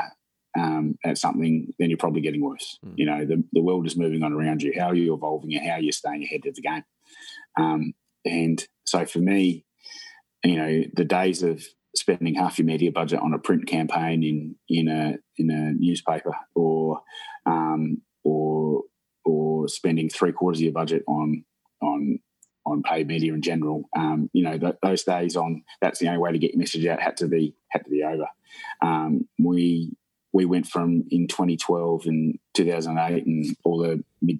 um, 0.57 0.97
at 1.05 1.17
something, 1.17 1.73
then 1.79 1.89
you're 1.89 1.97
probably 1.97 2.21
getting 2.21 2.41
worse. 2.41 2.77
Mm. 2.85 2.93
You 2.95 3.05
know, 3.05 3.25
the, 3.25 3.43
the 3.53 3.61
world 3.61 3.87
is 3.87 3.97
moving 3.97 4.23
on 4.23 4.33
around 4.33 4.61
you. 4.61 4.73
How 4.77 4.87
are 4.87 4.95
you 4.95 5.13
evolving 5.13 5.53
and 5.53 5.65
how 5.65 5.75
are 5.75 5.81
you 5.81 5.91
staying 5.91 6.23
ahead 6.23 6.45
of 6.45 6.55
the 6.55 6.61
game? 6.61 6.83
Um, 7.59 7.93
and 8.25 8.65
so 8.85 9.05
for 9.05 9.19
me, 9.19 9.65
you 10.43 10.57
know, 10.57 10.83
the 10.93 11.05
days 11.05 11.43
of 11.43 11.63
spending 11.95 12.35
half 12.35 12.57
your 12.57 12.65
media 12.65 12.91
budget 12.91 13.19
on 13.19 13.33
a 13.33 13.39
print 13.39 13.67
campaign 13.67 14.23
in 14.23 14.55
in 14.69 14.87
a 14.87 15.17
in 15.37 15.49
a 15.49 15.73
newspaper 15.73 16.33
or 16.55 17.01
um, 17.45 18.01
or 18.23 18.83
or 19.25 19.67
spending 19.67 20.09
three 20.09 20.31
quarters 20.31 20.59
of 20.59 20.63
your 20.63 20.73
budget 20.73 21.03
on 21.07 21.43
on 21.81 22.19
on 22.65 22.83
paid 22.83 23.07
media 23.07 23.33
in 23.33 23.41
general. 23.41 23.89
Um, 23.95 24.29
you 24.33 24.43
know, 24.43 24.57
th- 24.57 24.75
those 24.83 25.03
days 25.03 25.35
on 25.35 25.63
that's 25.81 25.99
the 25.99 26.07
only 26.07 26.19
way 26.19 26.31
to 26.31 26.39
get 26.39 26.51
your 26.51 26.59
message 26.59 26.85
out 26.85 27.01
had 27.01 27.17
to 27.17 27.27
be 27.27 27.55
had 27.69 27.83
to 27.85 27.89
be 27.89 28.03
over. 28.03 28.27
Um, 28.81 29.27
we 29.39 29.95
we 30.33 30.45
went 30.45 30.67
from 30.67 31.03
in 31.09 31.27
2012 31.27 32.05
and 32.05 32.39
2008 32.53 33.25
and 33.25 33.57
all 33.65 33.79
the 33.79 34.03
mid 34.21 34.39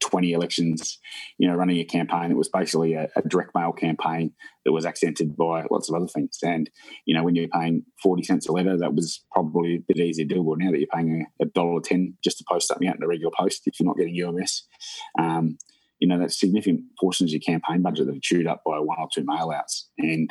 20 0.00 0.32
elections, 0.32 0.98
you 1.38 1.48
know, 1.48 1.54
running 1.54 1.78
a 1.78 1.84
campaign 1.84 2.28
that 2.28 2.36
was 2.36 2.48
basically 2.48 2.94
a, 2.94 3.08
a, 3.16 3.22
direct 3.22 3.54
mail 3.54 3.72
campaign 3.72 4.32
that 4.64 4.72
was 4.72 4.84
accented 4.84 5.36
by 5.36 5.64
lots 5.70 5.88
of 5.88 5.94
other 5.94 6.06
things. 6.06 6.38
And, 6.42 6.70
you 7.06 7.14
know, 7.14 7.24
when 7.24 7.34
you're 7.34 7.48
paying 7.48 7.84
40 8.02 8.22
cents 8.22 8.48
a 8.48 8.52
letter, 8.52 8.76
that 8.76 8.94
was 8.94 9.24
probably 9.32 9.76
a 9.76 9.84
bit 9.92 9.98
easier 9.98 10.26
to 10.26 10.34
do. 10.34 10.54
Now 10.58 10.70
that 10.70 10.78
you're 10.78 10.86
paying 10.92 11.26
a 11.40 11.46
dollar 11.46 11.80
10 11.80 12.14
just 12.22 12.38
to 12.38 12.44
post 12.48 12.68
something 12.68 12.86
out 12.86 12.96
in 12.96 13.02
a 13.02 13.08
regular 13.08 13.32
post, 13.36 13.62
if 13.66 13.80
you're 13.80 13.86
not 13.86 13.96
getting 13.96 14.22
UMS, 14.22 14.66
um, 15.18 15.58
you 15.98 16.08
know, 16.08 16.18
that's 16.18 16.38
significant 16.38 16.82
portions 17.00 17.30
of 17.30 17.32
your 17.32 17.40
campaign 17.40 17.82
budget 17.82 18.06
that 18.06 18.16
are 18.16 18.20
chewed 18.22 18.46
up 18.46 18.62
by 18.64 18.78
one 18.78 18.98
or 18.98 19.08
two 19.12 19.24
mail 19.24 19.52
outs. 19.54 19.88
And, 19.98 20.30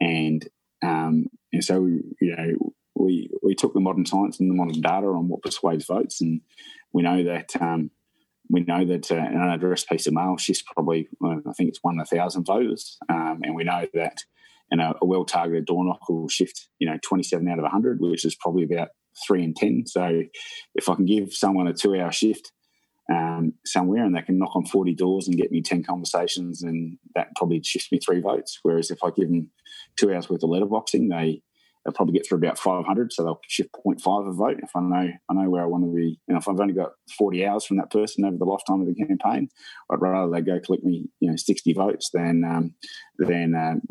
and, 0.00 0.46
um, 0.84 1.26
and 1.52 1.64
so, 1.64 1.84
you 1.84 2.36
know, 2.36 2.72
we, 2.94 3.30
we 3.42 3.54
took 3.54 3.74
the 3.74 3.80
modern 3.80 4.06
science 4.06 4.40
and 4.40 4.50
the 4.50 4.54
modern 4.54 4.80
data 4.80 5.06
on 5.06 5.28
what 5.28 5.42
persuades 5.42 5.86
votes. 5.86 6.20
And 6.20 6.40
we 6.92 7.02
know 7.02 7.22
that, 7.24 7.50
um, 7.60 7.90
we 8.48 8.60
know 8.60 8.84
that 8.84 9.10
uh, 9.10 9.16
an 9.16 9.40
unaddressed 9.40 9.88
piece 9.88 10.06
of 10.06 10.14
mail 10.14 10.36
shifts 10.36 10.62
probably, 10.62 11.08
well, 11.20 11.40
I 11.48 11.52
think 11.52 11.68
it's 11.68 11.82
one 11.82 11.94
in 11.94 12.00
a 12.00 12.04
thousand 12.04 12.44
voters. 12.44 12.96
Um, 13.08 13.40
and 13.42 13.54
we 13.54 13.64
know 13.64 13.86
that 13.94 14.18
you 14.70 14.78
know, 14.78 14.94
a 15.00 15.06
well 15.06 15.24
targeted 15.24 15.66
door 15.66 15.84
knock 15.84 16.08
will 16.08 16.28
shift, 16.28 16.68
you 16.78 16.88
know, 16.88 16.98
27 17.04 17.46
out 17.48 17.58
of 17.58 17.62
100, 17.62 18.00
which 18.00 18.24
is 18.24 18.34
probably 18.34 18.64
about 18.64 18.88
three 19.26 19.42
in 19.42 19.54
10. 19.54 19.84
So 19.86 20.22
if 20.74 20.88
I 20.88 20.94
can 20.94 21.06
give 21.06 21.32
someone 21.32 21.66
a 21.66 21.72
two 21.72 21.98
hour 21.98 22.12
shift 22.12 22.52
um, 23.12 23.52
somewhere 23.64 24.04
and 24.04 24.16
they 24.16 24.22
can 24.22 24.38
knock 24.38 24.56
on 24.56 24.66
40 24.66 24.94
doors 24.94 25.28
and 25.28 25.36
get 25.36 25.52
me 25.52 25.62
10 25.62 25.84
conversations 25.84 26.62
and 26.62 26.98
that 27.14 27.28
probably 27.36 27.62
shifts 27.62 27.92
me 27.92 27.98
three 27.98 28.20
votes. 28.20 28.58
Whereas 28.62 28.90
if 28.90 28.98
I 29.04 29.10
give 29.10 29.28
them 29.28 29.50
two 29.96 30.12
hours 30.12 30.28
worth 30.28 30.42
of 30.42 30.50
letterboxing, 30.50 31.10
they 31.10 31.42
they'll 31.86 31.92
probably 31.92 32.14
get 32.14 32.26
through 32.26 32.38
about 32.38 32.58
500, 32.58 33.12
so 33.12 33.22
they'll 33.22 33.40
shift 33.46 33.70
0.5 33.86 34.28
a 34.28 34.32
vote. 34.32 34.58
If 34.60 34.70
I 34.74 34.80
know 34.80 35.08
I 35.30 35.34
know 35.34 35.48
where 35.48 35.62
I 35.62 35.66
want 35.66 35.84
to 35.84 35.94
be, 35.94 36.18
know, 36.28 36.38
if 36.38 36.48
I've 36.48 36.58
only 36.58 36.74
got 36.74 36.92
40 37.16 37.46
hours 37.46 37.64
from 37.64 37.76
that 37.76 37.90
person 37.90 38.24
over 38.24 38.36
the 38.36 38.44
lifetime 38.44 38.80
of 38.80 38.88
the 38.88 38.94
campaign, 38.94 39.48
I'd 39.90 40.00
rather 40.00 40.30
they 40.30 40.40
go 40.40 40.58
collect 40.58 40.82
me, 40.82 41.08
you 41.20 41.30
know, 41.30 41.36
60 41.36 41.72
votes 41.74 42.10
than 42.12 42.42
um, 42.44 42.74
than 43.18 43.54
um, 43.54 43.82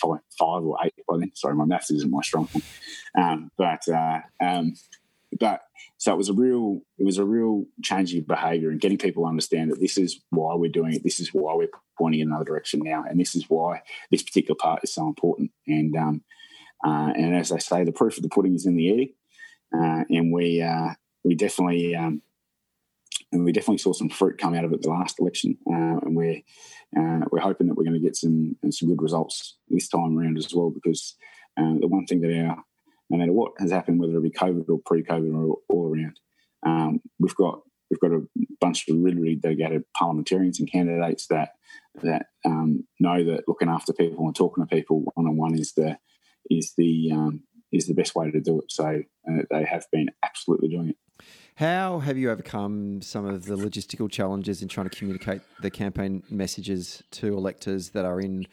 five, 0.00 0.20
five 0.38 0.62
or 0.62 0.76
eight 0.84 0.94
by 1.08 1.18
then. 1.18 1.32
Sorry, 1.34 1.54
my 1.54 1.64
maths 1.64 1.90
isn't 1.90 2.10
my 2.10 2.22
strong 2.22 2.46
point, 2.46 2.64
um, 3.18 3.50
but 3.58 3.88
uh, 3.88 4.20
um, 4.40 4.74
but 5.38 5.62
so 5.98 6.12
it 6.12 6.16
was 6.16 6.28
a 6.28 6.34
real 6.34 6.80
it 6.98 7.04
was 7.04 7.18
a 7.18 7.24
real 7.24 7.64
change 7.82 8.14
in 8.14 8.24
behaviour 8.24 8.70
and 8.70 8.80
getting 8.80 8.98
people 8.98 9.24
to 9.24 9.28
understand 9.28 9.70
that 9.70 9.80
this 9.80 9.96
is 9.96 10.20
why 10.30 10.54
we're 10.54 10.70
doing 10.70 10.94
it. 10.94 11.02
This 11.02 11.20
is 11.20 11.30
why 11.32 11.54
we're 11.54 11.68
pointing 11.98 12.20
in 12.20 12.28
another 12.28 12.44
direction 12.44 12.80
now, 12.82 13.04
and 13.08 13.18
this 13.18 13.34
is 13.34 13.48
why 13.48 13.82
this 14.10 14.22
particular 14.22 14.56
part 14.60 14.84
is 14.84 14.94
so 14.94 15.06
important. 15.06 15.50
And 15.66 15.96
um, 15.96 16.24
uh, 16.84 17.12
and 17.16 17.34
as 17.34 17.52
I 17.52 17.58
say, 17.58 17.84
the 17.84 17.92
proof 17.92 18.16
of 18.16 18.22
the 18.22 18.28
pudding 18.28 18.54
is 18.54 18.66
in 18.66 18.76
the 18.76 18.84
eating, 18.84 19.14
uh, 19.74 20.04
and 20.10 20.32
we 20.32 20.60
uh, 20.60 20.94
we 21.24 21.34
definitely 21.34 21.94
um, 21.94 22.22
and 23.30 23.44
we 23.44 23.52
definitely 23.52 23.78
saw 23.78 23.92
some 23.92 24.08
fruit 24.08 24.38
come 24.38 24.54
out 24.54 24.64
of 24.64 24.72
it 24.72 24.82
the 24.82 24.90
last 24.90 25.18
election, 25.18 25.56
uh, 25.68 25.98
and 26.02 26.16
we're 26.16 26.42
uh, 26.98 27.20
we're 27.30 27.40
hoping 27.40 27.68
that 27.68 27.74
we're 27.74 27.84
going 27.84 27.94
to 27.94 28.00
get 28.00 28.16
some 28.16 28.56
some 28.70 28.88
good 28.88 29.02
results 29.02 29.56
this 29.68 29.88
time 29.88 30.18
around 30.18 30.36
as 30.36 30.52
well. 30.54 30.70
Because 30.70 31.16
uh, 31.56 31.74
the 31.80 31.88
one 31.88 32.06
thing 32.06 32.20
that 32.20 32.46
our 32.46 32.64
no 33.12 33.18
matter 33.18 33.32
what 33.32 33.52
has 33.58 33.70
happened, 33.70 34.00
whether 34.00 34.16
it 34.16 34.22
be 34.22 34.30
COVID 34.30 34.68
or 34.68 34.80
pre-COVID 34.84 35.34
or 35.34 35.58
all 35.68 35.94
around, 35.94 36.18
um, 36.64 37.00
we've 37.20 37.34
got 37.36 37.60
we've 37.90 38.00
got 38.00 38.12
a 38.12 38.22
bunch 38.58 38.88
of 38.88 38.96
really, 38.96 39.20
really 39.20 39.36
dedicated 39.36 39.84
parliamentarians 39.96 40.58
and 40.58 40.70
candidates 40.70 41.26
that 41.26 41.50
that 42.02 42.26
um, 42.46 42.84
know 42.98 43.22
that 43.22 43.44
looking 43.46 43.68
after 43.68 43.92
people 43.92 44.24
and 44.26 44.34
talking 44.34 44.66
to 44.66 44.74
people 44.74 45.04
one 45.14 45.26
on 45.26 45.36
one 45.36 45.54
is 45.54 45.74
the 45.74 45.98
is 46.50 46.72
the 46.78 47.10
um, 47.12 47.42
is 47.70 47.86
the 47.86 47.94
best 47.94 48.14
way 48.14 48.30
to 48.30 48.40
do 48.40 48.58
it. 48.58 48.72
So 48.72 49.02
uh, 49.30 49.42
they 49.50 49.64
have 49.64 49.86
been 49.92 50.08
absolutely 50.24 50.68
doing 50.68 50.88
it. 50.88 50.96
How 51.56 51.98
have 51.98 52.16
you 52.16 52.30
overcome 52.30 53.02
some 53.02 53.26
of 53.26 53.44
the 53.44 53.56
logistical 53.56 54.10
challenges 54.10 54.62
in 54.62 54.68
trying 54.68 54.88
to 54.88 54.96
communicate 54.96 55.42
the 55.60 55.70
campaign 55.70 56.22
messages 56.30 57.02
to 57.12 57.36
electors 57.36 57.90
that 57.90 58.06
are 58.06 58.20
in 58.20 58.46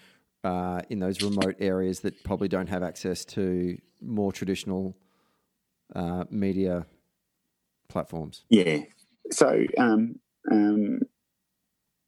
uh, 0.43 0.81
in 0.89 0.99
those 0.99 1.21
remote 1.21 1.55
areas 1.59 2.01
that 2.01 2.23
probably 2.23 2.47
don't 2.47 2.69
have 2.69 2.83
access 2.83 3.25
to 3.25 3.77
more 4.01 4.31
traditional 4.31 4.95
uh, 5.95 6.25
media 6.29 6.85
platforms? 7.87 8.43
Yeah. 8.49 8.79
So 9.31 9.65
um, 9.77 10.19
um, 10.51 11.01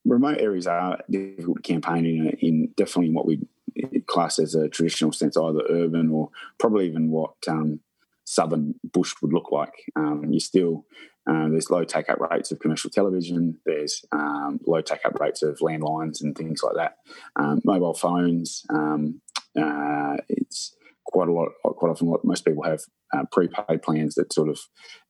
remote 0.05 0.39
areas 0.39 0.67
are 0.67 0.99
difficult 1.09 1.57
to 1.57 1.63
campaign 1.63 2.05
in, 2.05 2.27
in 2.39 2.73
definitely 2.75 3.07
in 3.07 3.13
what 3.13 3.25
we 3.25 3.39
class 4.07 4.39
as 4.39 4.55
a 4.55 4.67
traditional 4.69 5.11
sense, 5.11 5.37
either 5.37 5.61
urban 5.69 6.09
or 6.09 6.29
probably 6.57 6.87
even 6.87 7.09
what 7.09 7.35
um, 7.47 7.79
southern 8.25 8.75
bush 8.91 9.13
would 9.21 9.33
look 9.33 9.51
like. 9.51 9.73
Um, 9.95 10.25
you 10.29 10.39
still 10.39 10.85
uh, 11.29 11.49
there's 11.49 11.69
low 11.69 11.83
take 11.83 12.09
up 12.09 12.19
rates 12.19 12.51
of 12.51 12.59
commercial 12.59 12.89
television. 12.89 13.57
There's 13.65 14.03
um, 14.11 14.59
low 14.65 14.81
take 14.81 15.05
up 15.05 15.19
rates 15.19 15.43
of 15.43 15.59
landlines 15.59 16.21
and 16.21 16.35
things 16.35 16.61
like 16.63 16.75
that. 16.75 16.95
Um, 17.35 17.61
mobile 17.63 17.93
phones. 17.93 18.65
Um, 18.69 19.21
uh, 19.59 20.17
it's 20.29 20.75
quite 21.05 21.27
a 21.27 21.33
lot. 21.33 21.49
Quite 21.63 21.89
often, 21.89 22.07
what 22.07 22.25
most 22.25 22.45
people 22.45 22.63
have 22.63 22.81
uh, 23.13 23.23
prepaid 23.31 23.81
plans 23.83 24.15
that 24.15 24.33
sort 24.33 24.49
of 24.49 24.59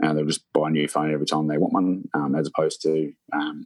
uh, 0.03 0.13
they'll 0.13 0.25
just 0.25 0.51
buy 0.53 0.67
a 0.67 0.71
new 0.71 0.87
phone 0.87 1.13
every 1.13 1.25
time 1.25 1.47
they 1.47 1.57
want 1.57 1.73
one, 1.73 2.03
um, 2.13 2.35
as 2.35 2.47
opposed 2.47 2.81
to 2.81 3.13
um, 3.33 3.65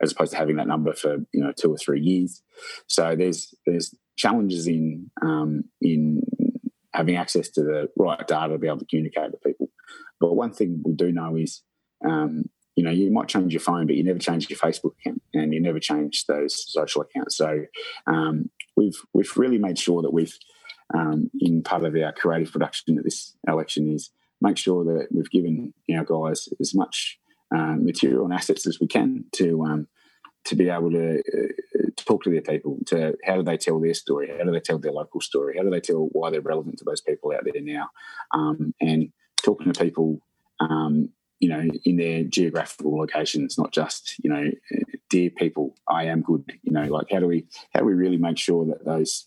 as 0.00 0.12
opposed 0.12 0.32
to 0.32 0.38
having 0.38 0.56
that 0.56 0.68
number 0.68 0.94
for 0.94 1.18
you 1.32 1.42
know 1.42 1.52
two 1.52 1.72
or 1.72 1.76
three 1.76 2.00
years. 2.00 2.42
So 2.86 3.14
there's 3.16 3.54
there's 3.66 3.94
challenges 4.16 4.66
in 4.66 5.10
um, 5.20 5.64
in 5.80 6.22
having 6.94 7.16
access 7.16 7.48
to 7.48 7.62
the 7.62 7.88
right 7.98 8.26
data 8.26 8.52
to 8.52 8.58
be 8.58 8.66
able 8.66 8.78
to 8.78 8.86
communicate 8.86 9.32
with 9.32 9.42
people. 9.42 9.68
But 10.20 10.34
one 10.34 10.52
thing 10.52 10.82
we 10.84 10.92
do 10.92 11.10
know 11.10 11.36
is, 11.36 11.62
um, 12.04 12.44
you 12.76 12.84
know, 12.84 12.90
you 12.90 13.10
might 13.10 13.28
change 13.28 13.52
your 13.52 13.60
phone, 13.60 13.86
but 13.86 13.96
you 13.96 14.04
never 14.04 14.18
change 14.18 14.48
your 14.48 14.58
Facebook 14.58 14.92
account, 15.00 15.22
and 15.34 15.52
you 15.52 15.60
never 15.60 15.78
change 15.78 16.24
those 16.26 16.70
social 16.72 17.02
accounts. 17.02 17.36
So 17.36 17.66
um, 18.06 18.50
we've 18.76 18.98
we've 19.12 19.36
really 19.36 19.58
made 19.58 19.78
sure 19.78 20.02
that 20.02 20.12
we've 20.12 20.36
um, 20.94 21.30
in 21.40 21.62
part 21.62 21.84
of 21.84 21.94
our 21.96 22.12
creative 22.12 22.52
production 22.52 22.98
at 22.98 23.04
this 23.04 23.34
election 23.46 23.92
is 23.94 24.10
make 24.40 24.58
sure 24.58 24.84
that 24.84 25.08
we've 25.10 25.30
given 25.30 25.72
our 25.94 26.04
guys 26.04 26.48
as 26.60 26.74
much 26.74 27.18
uh, 27.54 27.76
material 27.76 28.24
and 28.24 28.34
assets 28.34 28.66
as 28.66 28.80
we 28.80 28.86
can 28.86 29.24
to 29.32 29.64
um, 29.64 29.88
to 30.44 30.56
be 30.56 30.68
able 30.68 30.90
to 30.90 31.18
uh, 31.18 31.90
talk 31.96 32.24
to 32.24 32.30
their 32.30 32.42
people. 32.42 32.78
To 32.86 33.14
how 33.24 33.36
do 33.36 33.42
they 33.42 33.56
tell 33.56 33.78
their 33.80 33.94
story? 33.94 34.32
How 34.36 34.44
do 34.44 34.50
they 34.50 34.60
tell 34.60 34.78
their 34.78 34.92
local 34.92 35.20
story? 35.20 35.56
How 35.56 35.62
do 35.62 35.70
they 35.70 35.80
tell 35.80 36.08
why 36.12 36.30
they're 36.30 36.40
relevant 36.40 36.78
to 36.78 36.84
those 36.84 37.00
people 37.00 37.32
out 37.32 37.44
there 37.44 37.62
now? 37.62 37.90
Um, 38.32 38.74
and 38.80 39.12
talking 39.44 39.72
to 39.72 39.84
people, 39.84 40.20
um, 40.60 41.10
you 41.42 41.48
know, 41.48 41.68
in 41.84 41.96
their 41.96 42.22
geographical 42.22 42.96
locations, 42.96 43.58
not 43.58 43.72
just 43.72 44.14
you 44.22 44.30
know, 44.30 44.50
dear 45.10 45.28
people, 45.28 45.74
I 45.88 46.04
am 46.04 46.22
good. 46.22 46.44
You 46.62 46.72
know, 46.72 46.84
like 46.84 47.08
how 47.10 47.18
do 47.18 47.26
we 47.26 47.46
how 47.74 47.80
do 47.80 47.86
we 47.86 47.94
really 47.94 48.16
make 48.16 48.38
sure 48.38 48.64
that 48.66 48.84
those 48.84 49.26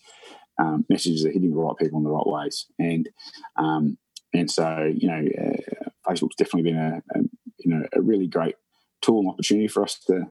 um, 0.57 0.86
messages 0.89 1.26
are 1.26 1.32
hitting 1.32 1.51
the 1.51 1.57
right 1.57 1.76
people 1.78 1.97
in 1.99 2.05
the 2.05 2.09
right 2.09 2.26
ways? 2.26 2.68
And 2.80 3.09
um, 3.57 3.97
and 4.34 4.49
so 4.49 4.89
you 4.95 5.09
know, 5.09 5.24
uh, 5.39 5.89
Facebook's 6.09 6.38
definitely 6.38 6.72
been 6.72 6.80
a, 6.80 7.03
a 7.16 7.20
you 7.59 7.76
know 7.76 7.86
a 7.91 8.01
really 8.01 8.28
great 8.28 8.55
tool 9.01 9.20
and 9.20 9.30
opportunity 9.30 9.68
for 9.68 9.84
us 9.84 9.99
to 10.07 10.24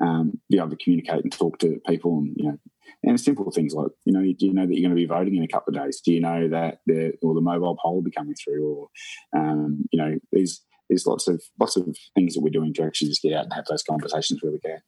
um, 0.00 0.40
be 0.48 0.58
able 0.58 0.70
to 0.70 0.76
communicate 0.76 1.24
and 1.24 1.32
talk 1.32 1.58
to 1.58 1.80
people 1.88 2.18
and 2.18 2.36
you 2.36 2.44
know 2.44 2.58
and 3.02 3.20
simple 3.20 3.50
things 3.50 3.74
like 3.74 3.90
you 4.04 4.12
know 4.12 4.22
do 4.22 4.46
you 4.46 4.52
know 4.52 4.64
that 4.64 4.74
you're 4.78 4.88
going 4.88 4.96
to 4.96 5.02
be 5.02 5.06
voting 5.06 5.34
in 5.34 5.42
a 5.42 5.48
couple 5.48 5.76
of 5.76 5.82
days? 5.82 6.00
Do 6.04 6.12
you 6.12 6.20
know 6.20 6.48
that 6.50 6.78
the 6.86 7.14
or 7.20 7.34
the 7.34 7.40
mobile 7.40 7.76
poll 7.82 7.96
will 7.96 8.02
be 8.02 8.12
coming 8.12 8.34
through? 8.34 8.64
Or 8.64 9.40
um, 9.40 9.84
you 9.90 10.00
know 10.00 10.18
there's 10.30 10.62
there's 10.92 11.06
lots 11.06 11.26
of 11.26 11.42
lots 11.58 11.76
of 11.76 11.96
things 12.14 12.34
that 12.34 12.40
we're 12.40 12.50
doing 12.50 12.74
to 12.74 12.82
actually 12.82 13.08
just 13.08 13.22
get 13.22 13.32
out 13.32 13.44
and 13.44 13.52
have 13.54 13.64
those 13.64 13.82
conversations 13.82 14.42
where 14.42 14.52
we 14.52 14.58
can. 14.58 14.78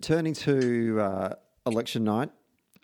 Turning 0.00 0.32
to 0.32 0.98
uh, 0.98 1.34
election 1.66 2.04
night, 2.04 2.30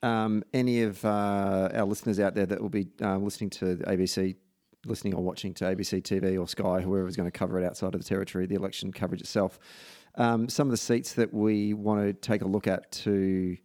um, 0.03 0.45
any 0.53 0.83
of 0.83 1.03
uh, 1.05 1.71
our 1.73 1.87
listeners 1.87 2.21
out 2.21 2.35
there 2.35 2.45
that 2.45 2.61
will 2.61 2.69
be 2.69 2.89
uh, 3.01 3.17
listening 3.17 3.49
to 3.49 3.77
ABC, 3.87 4.37
listening 4.85 5.15
or 5.15 5.23
watching 5.23 5.55
to 5.55 5.65
ABC 5.65 6.03
TV 6.03 6.39
or 6.39 6.47
Sky, 6.47 6.83
whoever 6.83 7.09
is 7.09 7.17
going 7.17 7.31
to 7.31 7.37
cover 7.37 7.59
it 7.59 7.65
outside 7.65 7.95
of 7.95 8.03
the 8.03 8.07
territory, 8.07 8.45
the 8.45 8.55
election 8.55 8.93
coverage 8.93 9.23
itself. 9.23 9.59
Um, 10.17 10.49
some 10.51 10.67
of 10.67 10.73
the 10.73 10.77
seats 10.77 11.15
that 11.15 11.33
we 11.33 11.73
want 11.73 12.03
to 12.03 12.13
take 12.13 12.43
a 12.43 12.47
look 12.47 12.67
at 12.67 12.93
to 12.93 13.57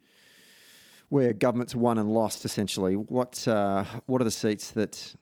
where 1.10 1.34
government's 1.34 1.76
won 1.76 1.98
and 1.98 2.10
lost, 2.10 2.46
essentially. 2.46 2.96
What 2.96 3.46
uh, 3.50 3.84
what 4.06 4.22
are 4.22 4.26
the 4.26 4.32
seats 4.32 4.72
that 4.72 5.14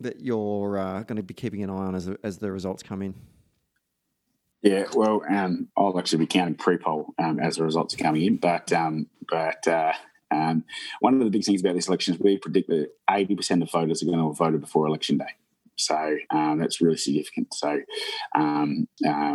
that 0.00 0.20
you're 0.20 0.78
uh, 0.78 1.02
going 1.02 1.16
to 1.16 1.22
be 1.22 1.34
keeping 1.34 1.62
an 1.62 1.70
eye 1.70 1.74
on 1.74 1.94
as 1.94 2.10
as 2.22 2.38
the 2.38 2.50
results 2.50 2.82
come 2.82 3.02
in? 3.02 3.14
Yeah, 4.62 4.84
well, 4.94 5.22
um, 5.28 5.68
I'll 5.76 5.98
actually 5.98 6.18
be 6.18 6.26
counting 6.26 6.54
pre-poll 6.54 7.14
um, 7.18 7.40
as 7.40 7.56
the 7.56 7.64
results 7.64 7.94
are 7.94 7.98
coming 7.98 8.22
in, 8.22 8.36
but 8.36 8.72
um, 8.72 9.06
but 9.28 9.66
uh, 9.66 9.92
um, 10.30 10.64
one 11.00 11.14
of 11.14 11.20
the 11.20 11.30
big 11.30 11.44
things 11.44 11.62
about 11.62 11.74
this 11.74 11.88
election 11.88 12.14
is 12.14 12.20
we 12.20 12.36
predict 12.36 12.68
that 12.68 12.90
eighty 13.10 13.34
percent 13.34 13.62
of 13.62 13.70
voters 13.70 14.02
are 14.02 14.06
going 14.06 14.18
to 14.18 14.28
have 14.28 14.36
voted 14.36 14.60
before 14.60 14.86
election 14.86 15.16
day, 15.16 15.32
so 15.76 16.16
um, 16.30 16.58
that's 16.58 16.80
really 16.82 16.98
significant. 16.98 17.54
So, 17.54 17.80
um, 18.34 18.86
uh, 19.06 19.34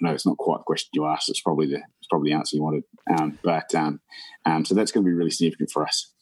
no, 0.00 0.12
it's 0.12 0.24
not 0.24 0.38
quite 0.38 0.58
the 0.58 0.64
question 0.64 0.90
you 0.92 1.06
asked. 1.06 1.28
It's 1.28 1.40
probably 1.40 1.66
the 1.66 1.82
it's 1.98 2.08
probably 2.08 2.30
the 2.30 2.36
answer 2.36 2.56
you 2.56 2.62
wanted, 2.62 2.84
but 3.42 3.72
so 3.72 4.74
that's 4.74 4.92
going 4.92 5.04
to 5.04 5.10
be 5.10 5.12
really 5.12 5.30
significant 5.30 5.70
for 5.70 5.84
us. 5.84 6.12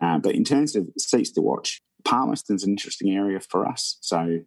Uh, 0.00 0.18
but 0.18 0.34
in 0.34 0.42
terms 0.42 0.74
of 0.74 0.88
seats 0.96 1.30
to 1.32 1.42
watch, 1.42 1.82
Palmerston's 2.04 2.64
an 2.64 2.70
interesting 2.70 3.10
area 3.14 3.40
for 3.40 3.66
us. 3.66 3.98
So 4.00 4.40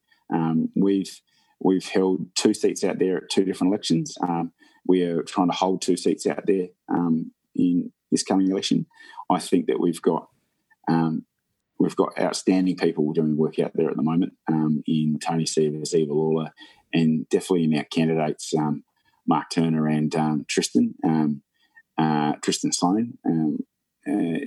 we've 0.75 1.21
We've 1.59 1.87
held 1.87 2.27
two 2.35 2.53
seats 2.53 2.83
out 2.83 2.99
there 2.99 3.17
at 3.17 3.29
two 3.29 3.45
different 3.45 3.71
elections. 3.71 4.15
Um, 4.21 4.51
we 4.87 5.03
are 5.03 5.23
trying 5.23 5.49
to 5.49 5.55
hold 5.55 5.81
two 5.81 5.97
seats 5.97 6.27
out 6.27 6.45
there 6.45 6.67
um, 6.89 7.31
in 7.55 7.91
this 8.11 8.23
coming 8.23 8.51
election. 8.51 8.85
I 9.29 9.39
think 9.39 9.67
that 9.67 9.79
we've 9.79 10.01
got 10.01 10.27
um, 10.87 11.25
we've 11.79 11.95
got 11.95 12.19
outstanding 12.19 12.75
people 12.75 13.13
doing 13.13 13.37
work 13.37 13.57
out 13.59 13.71
there 13.73 13.89
at 13.89 13.95
the 13.95 14.03
moment 14.03 14.33
um, 14.47 14.83
in 14.85 15.17
Tony 15.19 15.45
Sievers, 15.45 15.95
Eva 15.95 16.13
Lawler, 16.13 16.53
and 16.93 17.27
definitely 17.29 17.63
in 17.63 17.77
our 17.77 17.85
candidates, 17.85 18.53
um, 18.55 18.83
Mark 19.27 19.49
Turner 19.49 19.87
and 19.87 20.15
um, 20.15 20.45
Tristan 20.47 20.93
uh, 21.97 22.33
Tristan 22.43 22.73
Slane. 22.73 23.17
Uh, 24.07 24.45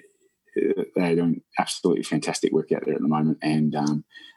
they're 0.95 1.17
doing 1.17 1.43
absolutely 1.59 2.03
fantastic 2.03 2.53
work 2.53 2.73
out 2.73 2.83
there 2.85 2.95
at 2.95 3.01
the 3.01 3.09
moment, 3.09 3.39
and 3.43 3.75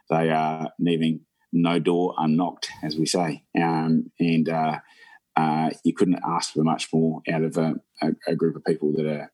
they 0.09 0.29
are 0.29 0.71
leaving 0.79 1.21
no 1.53 1.79
door 1.79 2.15
unknocked, 2.17 2.69
as 2.83 2.95
we 2.95 3.05
say. 3.05 3.43
Um, 3.59 4.11
and 4.19 4.47
uh, 4.49 4.79
uh, 5.35 5.69
you 5.83 5.93
couldn't 5.93 6.19
ask 6.25 6.53
for 6.53 6.63
much 6.63 6.87
more 6.93 7.21
out 7.31 7.43
of 7.43 7.57
a, 7.57 7.75
a, 8.01 8.11
a 8.27 8.35
group 8.35 8.55
of 8.55 8.65
people 8.65 8.93
that 8.93 9.05
are 9.05 9.31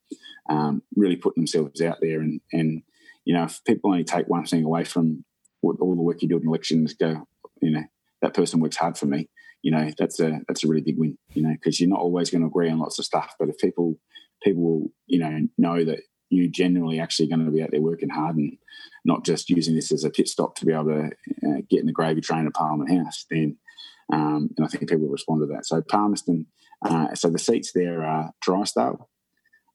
um, 0.49 0.81
really 0.95 1.15
putting 1.15 1.41
themselves 1.41 1.81
out 1.81 1.97
there. 2.01 2.19
And, 2.21 2.41
and, 2.51 2.81
you 3.25 3.33
know, 3.33 3.43
if 3.43 3.63
people 3.65 3.91
only 3.91 4.03
take 4.03 4.27
one 4.27 4.45
thing 4.45 4.63
away 4.63 4.83
from 4.83 5.25
all 5.61 5.95
the 5.95 6.01
work 6.01 6.21
you 6.21 6.29
do 6.29 6.37
in 6.37 6.47
elections, 6.47 6.93
go, 6.93 7.27
you 7.61 7.71
know, 7.71 7.83
that 8.21 8.33
person 8.33 8.59
works 8.59 8.77
hard 8.77 8.97
for 8.97 9.05
me. 9.05 9.29
You 9.63 9.71
know, 9.71 9.91
that's 9.97 10.19
a 10.19 10.39
that's 10.47 10.63
a 10.63 10.67
really 10.67 10.81
big 10.81 10.97
win. 10.97 11.17
You 11.33 11.41
know, 11.41 11.51
because 11.51 11.79
you're 11.79 11.89
not 11.89 11.99
always 11.99 12.29
going 12.29 12.41
to 12.41 12.47
agree 12.47 12.69
on 12.69 12.79
lots 12.79 12.99
of 12.99 13.05
stuff, 13.05 13.33
but 13.39 13.49
if 13.49 13.57
people 13.57 13.99
people 14.43 14.87
you 15.07 15.19
know 15.19 15.47
know 15.57 15.83
that 15.83 15.99
you 16.29 16.49
genuinely 16.49 16.99
actually 16.99 17.27
going 17.27 17.45
to 17.45 17.51
be 17.51 17.61
out 17.61 17.71
there 17.71 17.81
working 17.81 18.09
hard 18.09 18.35
and 18.35 18.57
not 19.05 19.23
just 19.23 19.49
using 19.49 19.75
this 19.75 19.91
as 19.91 20.03
a 20.03 20.09
pit 20.09 20.27
stop 20.27 20.55
to 20.55 20.65
be 20.65 20.73
able 20.73 20.85
to 20.85 21.05
uh, 21.47 21.61
get 21.69 21.79
in 21.79 21.85
the 21.85 21.93
gravy 21.93 22.21
train 22.21 22.45
at 22.45 22.53
Parliament 22.53 22.91
House, 22.91 23.25
then 23.29 23.57
um, 24.11 24.49
and 24.57 24.65
I 24.65 24.67
think 24.67 24.89
people 24.89 24.99
will 24.99 25.11
respond 25.11 25.41
to 25.41 25.47
that. 25.47 25.65
So 25.65 25.81
Palmerston, 25.81 26.47
uh, 26.85 27.13
so 27.15 27.29
the 27.29 27.39
seats 27.39 27.71
there 27.73 28.03
are 28.03 28.31
Drysdale, 28.41 29.09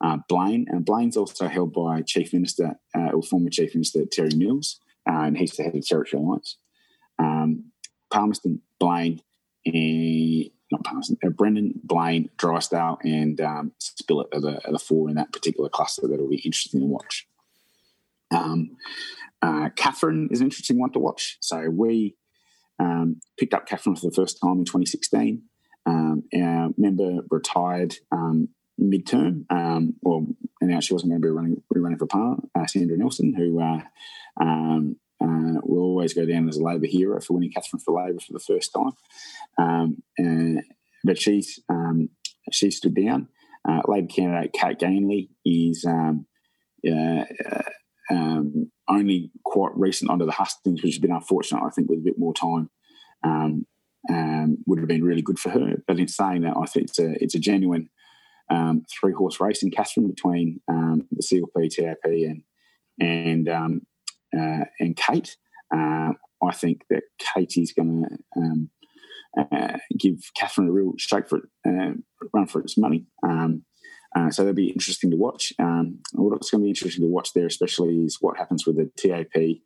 uh, 0.02 0.18
Blain, 0.28 0.66
and 0.68 0.84
Blain's 0.84 1.16
also 1.16 1.48
held 1.48 1.72
by 1.72 2.02
Chief 2.02 2.32
Minister 2.32 2.76
uh, 2.96 3.10
or 3.12 3.22
former 3.22 3.50
Chief 3.50 3.74
Minister 3.74 4.04
Terry 4.10 4.34
Mills, 4.34 4.80
uh, 5.08 5.22
and 5.22 5.36
he's 5.36 5.52
the 5.52 5.64
head 5.64 5.74
of 5.74 5.86
Territory 5.86 6.22
Alliance. 6.22 6.56
Um, 7.18 7.72
Palmerston, 8.10 8.62
Blain, 8.78 9.20
and 9.64 10.50
not 10.72 10.84
Palmerston, 10.84 11.18
uh, 11.24 11.28
Brennan, 11.28 11.74
Blain, 11.84 12.30
Drysdale, 12.36 12.98
and 13.02 13.40
um, 13.40 13.72
are 14.10 14.40
the, 14.40 14.60
are 14.64 14.72
the 14.72 14.78
four 14.78 15.08
in 15.08 15.14
that 15.16 15.32
particular 15.32 15.68
cluster 15.68 16.08
that'll 16.08 16.28
be 16.28 16.36
interesting 16.36 16.80
to 16.80 16.86
watch. 16.86 17.28
Um, 18.34 18.76
uh, 19.40 19.68
Katherine 19.76 20.28
is 20.30 20.40
an 20.40 20.46
interesting 20.46 20.78
one 20.78 20.92
to 20.92 20.98
watch. 20.98 21.36
So 21.40 21.68
we 21.68 22.16
um, 22.78 23.20
picked 23.38 23.54
up 23.54 23.66
Katherine 23.66 23.96
for 23.96 24.06
the 24.06 24.14
first 24.14 24.40
time 24.40 24.58
in 24.58 24.64
2016. 24.64 25.42
Um, 25.84 26.24
our 26.34 26.70
member 26.76 27.22
retired 27.30 27.96
um, 28.12 28.48
midterm. 28.80 29.44
Um, 29.50 29.94
well, 30.02 30.26
announced 30.60 30.88
she 30.88 30.94
wasn't 30.94 31.10
going 31.10 31.20
to 31.20 31.26
be 31.26 31.30
running, 31.30 31.62
running 31.70 31.98
for 31.98 32.06
Parliament. 32.06 32.50
Uh, 32.54 32.66
Sandra 32.66 32.96
Nelson, 32.96 33.34
who 33.34 33.60
uh, 33.60 33.80
um, 34.40 34.96
uh, 35.22 35.60
will 35.62 35.82
always 35.82 36.14
go 36.14 36.26
down 36.26 36.48
as 36.48 36.56
a 36.56 36.62
Labor 36.62 36.86
hero 36.86 37.20
for 37.20 37.34
winning 37.34 37.52
Katherine 37.52 37.80
for 37.80 37.94
Labor 37.94 38.18
for 38.20 38.32
the 38.32 38.40
first 38.40 38.72
time. 38.72 38.92
Um, 39.58 40.02
uh, 40.18 40.62
but 41.04 41.20
she's 41.20 41.60
um, 41.68 42.08
she 42.50 42.70
stood 42.70 42.94
down. 42.94 43.28
Uh, 43.68 43.80
Labor 43.86 44.08
candidate 44.08 44.52
Kate 44.52 44.78
Ganley 44.78 45.28
is 45.44 45.84
um, 45.84 46.26
uh, 46.88 47.24
um, 48.10 48.70
only 48.88 49.30
quite 49.44 49.72
recent 49.76 50.10
under 50.10 50.26
the 50.26 50.32
hustings, 50.32 50.82
which 50.82 50.94
has 50.94 51.00
been 51.00 51.12
unfortunate. 51.12 51.64
I 51.64 51.70
think 51.70 51.88
with 51.88 52.00
a 52.00 52.04
bit 52.04 52.18
more 52.18 52.34
time, 52.34 52.70
um, 53.22 53.66
um, 54.10 54.58
would 54.66 54.80
have 54.80 54.88
been 54.88 55.04
really 55.04 55.22
good 55.22 55.38
for 55.38 55.50
her. 55.50 55.82
But 55.86 56.00
in 56.00 56.08
saying 56.08 56.42
that, 56.42 56.56
I 56.56 56.66
think 56.66 56.88
it's 56.88 56.98
a 56.98 57.22
it's 57.22 57.34
a 57.34 57.40
genuine 57.40 57.88
three 59.00 59.12
horse 59.12 59.40
race 59.40 59.62
in 59.62 59.70
Katherine 59.70 60.08
between 60.08 60.60
the 60.66 61.22
CLP, 61.22 61.70
TAP, 61.70 61.98
and 62.04 62.42
and 63.00 63.48
um, 63.48 63.82
uh, 64.36 64.64
and 64.80 64.96
Kate. 64.96 65.36
Uh, 65.74 66.12
I 66.44 66.52
think 66.52 66.82
that 66.90 67.02
Kate 67.18 67.54
is 67.56 67.72
going 67.72 68.04
to 68.34 68.68
uh, 69.38 69.78
give 69.98 70.16
Katherine 70.36 70.68
a 70.68 70.72
real 70.72 70.92
shake 70.98 71.28
for 71.28 71.38
it, 71.38 71.44
uh, 71.66 71.92
run 72.34 72.46
for 72.46 72.60
its 72.60 72.76
money. 72.76 73.06
Um, 73.22 73.64
uh, 74.14 74.30
so 74.30 74.42
that'll 74.42 74.54
be 74.54 74.70
interesting 74.70 75.10
to 75.10 75.16
watch. 75.16 75.52
Um, 75.58 76.00
what's 76.12 76.50
going 76.50 76.60
to 76.60 76.64
be 76.64 76.70
interesting 76.70 77.02
to 77.02 77.08
watch 77.08 77.32
there, 77.32 77.46
especially, 77.46 77.96
is 77.98 78.18
what 78.20 78.36
happens 78.36 78.66
with 78.66 78.76
the 78.76 78.90
TAP 78.98 79.60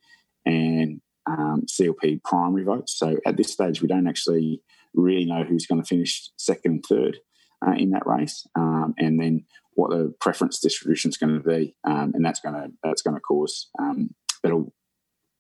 and 0.44 1.00
um, 1.28 1.64
CLP 1.66 2.22
primary 2.22 2.64
votes. 2.64 2.96
So 2.96 3.16
at 3.26 3.36
this 3.36 3.52
stage, 3.52 3.82
we 3.82 3.88
don't 3.88 4.06
actually 4.06 4.62
really 4.94 5.24
know 5.24 5.42
who's 5.42 5.66
going 5.66 5.82
to 5.82 5.86
finish 5.86 6.30
second 6.36 6.72
and 6.72 6.84
third 6.88 7.18
uh, 7.66 7.72
in 7.72 7.90
that 7.90 8.06
race, 8.06 8.46
um, 8.54 8.94
and 8.98 9.20
then 9.20 9.44
what 9.72 9.90
the 9.90 10.14
preference 10.20 10.60
distribution 10.60 11.08
is 11.08 11.16
going 11.16 11.34
to 11.34 11.48
be, 11.48 11.74
um, 11.84 12.12
and 12.14 12.24
that's 12.24 12.40
going 12.40 12.54
to 12.54 12.68
that's 12.84 13.02
going 13.02 13.16
to 13.16 13.20
cause 13.20 13.68
um, 13.80 14.10
that'll 14.47 14.72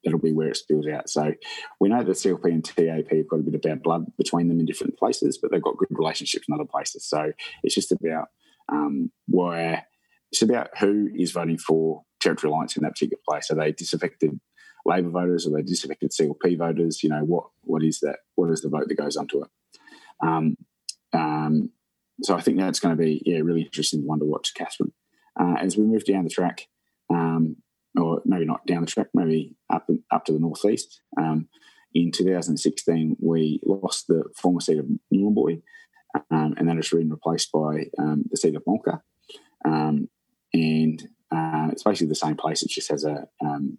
that'll 0.04 0.20
be 0.20 0.32
where 0.32 0.48
it 0.48 0.56
spills 0.56 0.86
out. 0.86 1.08
So 1.08 1.32
we 1.80 1.88
know 1.88 2.02
that 2.02 2.12
CLP 2.12 2.44
and 2.44 2.64
TAP 2.64 3.10
have 3.10 3.28
got 3.28 3.40
a 3.40 3.42
bit 3.42 3.54
of 3.54 3.62
bad 3.62 3.82
blood 3.82 4.06
between 4.16 4.48
them 4.48 4.60
in 4.60 4.66
different 4.66 4.96
places, 4.98 5.38
but 5.38 5.50
they've 5.50 5.62
got 5.62 5.76
good 5.76 5.88
relationships 5.90 6.46
in 6.48 6.54
other 6.54 6.64
places. 6.64 7.04
So 7.04 7.32
it's 7.62 7.74
just 7.74 7.92
about 7.92 8.28
um, 8.68 9.10
where 9.26 9.86
it's 10.30 10.42
about 10.42 10.68
who 10.78 11.08
is 11.16 11.32
voting 11.32 11.58
for 11.58 12.02
Territory 12.20 12.52
Alliance 12.52 12.76
in 12.76 12.82
that 12.82 12.92
particular 12.92 13.20
place. 13.28 13.50
Are 13.50 13.56
they 13.56 13.72
disaffected 13.72 14.38
Labor 14.84 15.10
voters? 15.10 15.46
Are 15.46 15.50
they 15.50 15.62
disaffected 15.62 16.12
CLP 16.12 16.58
voters? 16.58 17.02
You 17.02 17.10
know 17.10 17.24
what 17.24 17.44
what 17.62 17.82
is 17.82 18.00
that? 18.00 18.18
What 18.36 18.50
is 18.50 18.62
the 18.62 18.68
vote 18.68 18.88
that 18.88 18.94
goes 18.94 19.16
onto 19.16 19.42
it? 19.42 19.50
Um, 20.22 20.56
um, 21.12 21.70
so 22.22 22.36
I 22.36 22.40
think 22.40 22.58
that's 22.58 22.80
going 22.80 22.96
to 22.96 23.02
be 23.02 23.22
yeah 23.26 23.38
really 23.38 23.62
interesting 23.62 24.06
one 24.06 24.20
to 24.20 24.24
watch, 24.24 24.54
Katherine. 24.54 24.92
Uh, 25.38 25.54
as 25.60 25.76
we 25.76 25.84
move 25.84 26.04
down 26.04 26.24
the 26.24 26.30
track, 26.30 26.66
um, 27.10 27.56
or 27.98 28.22
maybe 28.24 28.44
not 28.44 28.66
down 28.66 28.82
the 28.82 28.86
track, 28.86 29.08
maybe 29.14 29.54
up 29.70 29.88
up 30.10 30.24
to 30.26 30.32
the 30.32 30.38
northeast. 30.38 31.00
Um, 31.18 31.48
in 31.94 32.12
2016, 32.12 33.16
we 33.20 33.60
lost 33.64 34.06
the 34.06 34.24
former 34.36 34.60
seat 34.60 34.78
of 34.78 34.86
Nhulunbuy, 35.12 35.62
um, 36.30 36.54
and 36.56 36.68
that 36.68 36.76
has 36.76 36.90
been 36.90 37.10
replaced 37.10 37.50
by 37.52 37.86
um, 37.98 38.24
the 38.30 38.36
seat 38.36 38.54
of 38.54 38.64
Mulka. 38.64 39.00
Um, 39.64 40.08
and 40.52 41.08
uh, 41.30 41.68
it's 41.72 41.82
basically 41.82 42.08
the 42.08 42.14
same 42.14 42.36
place, 42.36 42.62
it 42.62 42.68
just 42.68 42.90
has 42.90 43.04
a, 43.04 43.26
um, 43.42 43.78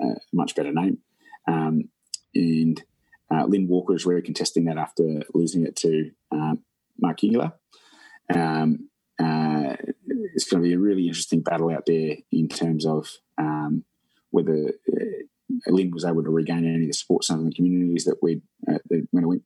a 0.00 0.14
much 0.32 0.54
better 0.54 0.72
name. 0.72 0.98
Um, 1.46 1.88
and 2.34 2.82
uh, 3.32 3.44
Lynne 3.46 3.68
Walker 3.68 3.94
is 3.94 4.06
really 4.06 4.22
contesting 4.22 4.64
that 4.64 4.78
after 4.78 5.22
losing 5.32 5.64
it 5.64 5.76
to 5.76 6.10
Mark 7.00 7.18
Guyula. 7.20 7.52
Um, 8.34 8.88
uh, 9.22 9.76
it's 10.34 10.44
going 10.44 10.62
to 10.62 10.68
be 10.68 10.74
a 10.74 10.78
really 10.78 11.06
interesting 11.06 11.40
battle 11.40 11.70
out 11.70 11.86
there 11.86 12.16
in 12.30 12.48
terms 12.48 12.86
of 12.86 13.08
um, 13.38 13.84
whether 14.30 14.72
uh, 14.92 15.04
Lynne 15.66 15.90
was 15.92 16.04
able 16.04 16.22
to 16.22 16.30
regain 16.30 16.64
any 16.64 16.84
of 16.84 16.88
the 16.88 16.94
support 16.94 17.24
some 17.24 17.40
of 17.40 17.44
the 17.46 17.52
communities 17.52 18.04
that 18.04 18.16
we 18.22 18.40
uh, 18.70 18.78
when 19.10 19.24
it 19.24 19.26
went 19.26 19.42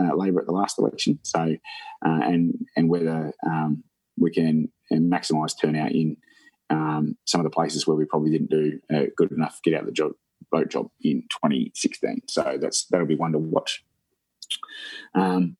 uh, 0.00 0.14
Labor 0.14 0.40
at 0.40 0.46
the 0.46 0.52
last 0.52 0.78
election. 0.78 1.18
So, 1.22 1.56
uh, 2.04 2.20
and 2.22 2.66
and 2.76 2.88
whether 2.88 3.32
um, 3.44 3.84
we 4.18 4.30
can 4.30 4.70
maximise 4.92 5.54
turnout 5.60 5.92
in 5.92 6.16
um, 6.70 7.16
some 7.26 7.40
of 7.40 7.44
the 7.44 7.50
places 7.50 7.86
where 7.86 7.96
we 7.96 8.04
probably 8.04 8.30
didn't 8.30 8.50
do 8.50 8.80
a 8.90 9.08
good 9.16 9.32
enough 9.32 9.60
get 9.62 9.74
out 9.74 9.86
the 9.86 9.92
job 9.92 10.12
boat 10.50 10.68
job 10.68 10.88
in 11.02 11.22
2016. 11.44 12.22
So 12.28 12.58
that's 12.60 12.86
that'll 12.86 13.06
be 13.06 13.16
one 13.16 13.32
to 13.32 13.38
watch. 13.38 13.84
Um, 15.14 15.56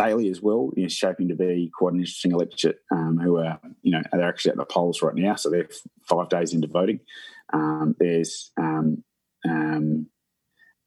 Daly 0.00 0.30
as 0.30 0.40
well 0.40 0.70
is 0.76 0.92
shaping 0.92 1.28
to 1.28 1.34
be 1.34 1.70
quite 1.76 1.92
an 1.92 2.00
interesting 2.00 2.32
electorate 2.32 2.78
um, 2.90 3.18
who 3.18 3.36
are, 3.36 3.60
you 3.82 3.92
know, 3.92 4.02
they're 4.12 4.28
actually 4.28 4.52
at 4.52 4.56
the 4.56 4.64
polls 4.64 5.02
right 5.02 5.14
now. 5.14 5.34
So 5.34 5.50
they're 5.50 5.68
five 6.08 6.28
days 6.30 6.54
into 6.54 6.68
voting. 6.68 7.00
Um, 7.52 7.94
there's 7.98 8.50
um, 8.58 9.04
um, 9.46 10.06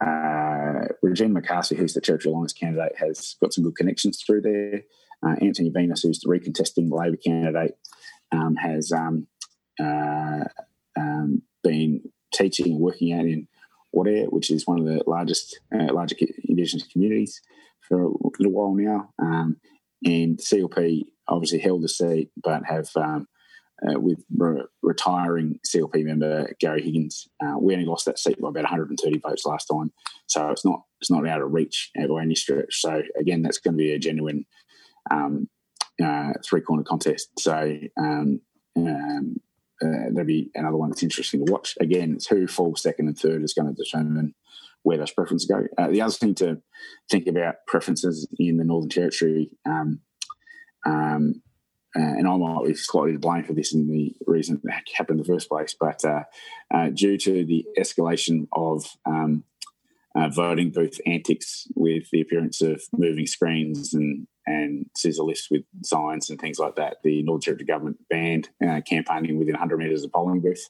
uh, 0.03 0.88
Regina 1.03 1.34
McCarthy, 1.34 1.76
who's 1.76 1.93
the 1.93 2.01
Territory 2.01 2.34
Alliance 2.34 2.53
candidate, 2.53 2.93
has 2.97 3.36
got 3.41 3.53
some 3.53 3.64
good 3.64 3.76
connections 3.76 4.22
through 4.26 4.41
there. 4.41 4.82
Uh, 5.26 5.36
Anthony 5.41 5.70
Venes, 5.70 6.01
who's 6.01 6.20
the 6.20 6.30
recontesting 6.30 6.91
Labor 6.91 7.18
candidate, 7.18 7.78
um, 8.32 8.55
has 8.55 8.91
um, 8.91 9.28
uh, 9.80 10.43
been 11.64 12.01
teaching 12.34 12.68
and 12.68 12.80
working 12.80 13.14
out 13.14 13.26
in 13.26 13.47
Wadeye, 13.93 14.31
which 14.31 14.51
is 14.51 14.67
one 14.67 14.79
of 14.79 14.85
the 14.85 15.03
largest, 15.07 15.59
uh, 15.73 15.93
larger 15.93 16.15
Indigenous 16.45 16.87
communities 16.87 17.41
for 17.87 18.03
a 18.03 18.09
little 18.39 18.53
while 18.53 18.73
now. 18.73 19.09
Um, 19.19 19.57
and 20.05 20.37
CLP 20.37 21.03
obviously 21.27 21.59
held 21.59 21.83
the 21.83 21.89
seat, 21.89 22.29
but 22.41 22.63
have 22.65 22.89
um, 22.95 23.27
uh, 23.87 23.99
with 23.99 24.23
re- 24.35 24.65
retiring 24.81 25.59
CLP 25.67 26.03
member 26.05 26.53
Gary 26.59 26.81
Higgins, 26.81 27.27
uh, 27.43 27.57
we 27.59 27.73
only 27.73 27.85
lost 27.85 28.05
that 28.05 28.19
seat 28.19 28.39
by 28.39 28.49
about 28.49 28.63
130 28.63 29.19
votes 29.19 29.45
last 29.45 29.65
time, 29.65 29.91
so 30.27 30.49
it's 30.49 30.65
not 30.65 30.83
it's 31.01 31.11
not 31.11 31.27
out 31.27 31.41
of 31.41 31.51
reach 31.51 31.91
by 31.95 32.21
any 32.21 32.35
stretch. 32.35 32.79
So 32.79 33.01
again, 33.19 33.41
that's 33.41 33.57
going 33.57 33.73
to 33.73 33.77
be 33.77 33.91
a 33.91 33.99
genuine 33.99 34.45
um, 35.11 35.49
uh, 36.03 36.33
three 36.45 36.61
corner 36.61 36.83
contest. 36.83 37.29
So 37.39 37.77
um, 37.97 38.41
um, 38.75 39.37
uh, 39.84 40.09
there'll 40.11 40.25
be 40.25 40.49
another 40.55 40.77
one 40.77 40.89
that's 40.89 41.03
interesting 41.03 41.45
to 41.45 41.51
watch. 41.51 41.75
Again, 41.79 42.13
it's 42.13 42.27
who 42.27 42.47
falls 42.47 42.81
second 42.81 43.07
and 43.07 43.17
third 43.17 43.43
is 43.43 43.53
going 43.53 43.73
to 43.73 43.84
determine 43.84 44.34
where 44.84 44.97
those 44.97 45.11
preferences 45.11 45.49
go. 45.49 45.65
Uh, 45.77 45.88
the 45.88 46.01
other 46.01 46.13
thing 46.13 46.36
to 46.36 46.61
think 47.09 47.27
about 47.27 47.55
preferences 47.67 48.27
in 48.38 48.57
the 48.57 48.65
Northern 48.65 48.89
Territory, 48.89 49.49
um, 49.65 49.99
um, 50.86 51.41
uh, 51.95 52.01
and 52.01 52.27
I 52.27 52.38
might 52.38 52.65
be 52.65 52.73
slightly 52.73 53.13
to 53.13 53.19
blame 53.19 53.43
for 53.43 53.53
this 53.53 53.73
in 53.73 53.88
the 53.88 54.15
reason 54.25 54.59
that 54.63 54.84
happened 54.95 55.19
in 55.19 55.25
the 55.25 55.34
first 55.34 55.47
place, 55.47 55.75
but 55.79 56.03
uh, 56.03 56.23
uh, 56.73 56.89
due 56.89 57.17
to 57.19 57.45
the 57.45 57.65
escalation 57.79 58.47
of 58.51 58.86
um, 59.05 59.43
uh, 60.15 60.29
voting 60.29 60.71
booth 60.71 60.99
antics 61.05 61.67
with 61.75 62.09
the 62.11 62.21
appearance 62.21 62.61
of 62.61 62.81
moving 62.93 63.27
screens 63.27 63.93
and 63.93 64.27
and 64.45 64.85
scissor 64.95 65.23
lifts 65.23 65.49
with 65.49 65.63
signs 65.83 66.29
and 66.29 66.39
things 66.39 66.59
like 66.59 66.75
that. 66.75 66.97
The 67.03 67.23
Northern 67.23 67.41
Territory 67.41 67.65
government 67.65 67.97
banned 68.09 68.49
uh, 68.65 68.81
campaigning 68.81 69.37
within 69.37 69.53
100 69.53 69.77
metres 69.77 70.03
of 70.03 70.11
polling 70.11 70.41
booth. 70.41 70.69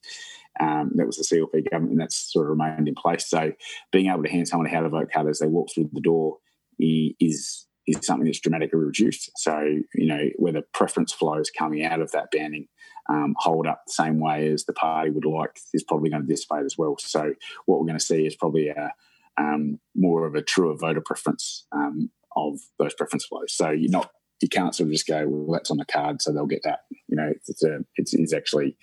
Um, 0.60 0.92
that 0.96 1.08
was 1.08 1.18
the 1.18 1.24
CLP 1.24 1.72
government, 1.72 1.94
and 1.94 2.02
that's 2.02 2.32
sort 2.32 2.46
of 2.46 2.52
remained 2.52 2.88
in 2.88 2.96
place. 2.96 3.28
So, 3.28 3.52
being 3.92 4.08
able 4.10 4.24
to 4.24 4.30
hand 4.30 4.48
someone 4.48 4.68
a 4.68 4.70
how 4.70 4.82
to 4.82 4.90
vote 4.90 5.10
card 5.12 5.28
as 5.28 5.40
they 5.40 5.48
walk 5.48 5.70
through 5.74 5.90
the 5.92 6.02
door 6.02 6.38
is 6.80 7.68
is 7.88 7.98
something 8.06 8.26
that's 8.26 8.40
dramatically 8.40 8.80
reduced. 8.80 9.32
So, 9.36 9.60
you 9.94 10.08
know, 10.08 10.30
whether 10.38 10.62
preference 10.74 11.12
flows 11.12 11.50
coming 11.50 11.84
out 11.84 12.00
of 12.00 12.12
that 12.12 12.32
banning 12.32 12.68
um, 13.10 13.36
hold 13.40 13.68
up 13.68 13.82
the 13.86 13.94
same 13.94 14.20
way 14.20 14.48
as 14.48 14.64
the 14.64 14.74
party 14.74 15.10
would 15.10 15.26
like 15.26 15.60
is 15.74 15.84
probably 15.84 16.10
going 16.10 16.22
to 16.22 16.28
dissipate 16.28 16.66
as 16.66 16.78
well. 16.78 16.96
So, 17.00 17.34
what 17.66 17.80
we're 17.80 17.88
going 17.88 18.00
to 18.00 18.06
see 18.06 18.26
is 18.26 18.36
probably 18.36 18.70
a 18.70 18.92
um, 19.38 19.80
more 19.96 20.28
of 20.28 20.36
a 20.36 20.44
truer 20.44 20.76
voter 20.76 21.02
preference 21.02 21.66
um, 21.72 22.12
of 22.36 22.60
those 22.80 22.94
preference 22.94 23.26
flows. 23.26 23.54
So 23.54 23.70
you're 23.70 23.92
not 23.92 24.10
you 24.44 24.50
can't 24.50 24.76
sort 24.76 24.88
of 24.88 24.92
just 24.92 25.08
go, 25.08 25.26
well, 25.26 25.54
that's 25.54 25.72
on 25.72 25.78
the 25.78 25.86
card, 25.86 26.22
so 26.22 26.34
they'll 26.34 26.46
get 26.46 26.64
that. 26.64 26.80
You 27.08 27.16
know, 27.16 27.32
it's 27.48 27.64
a, 27.64 27.80
it's, 27.96 28.14
it's 28.14 28.34
actually 28.34 28.76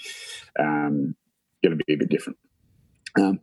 um, 0.58 1.14
going 1.62 1.76
to 1.76 1.84
be 1.84 1.92
a 1.92 1.98
bit 1.98 2.08
different. 2.08 2.38
Um, 3.18 3.40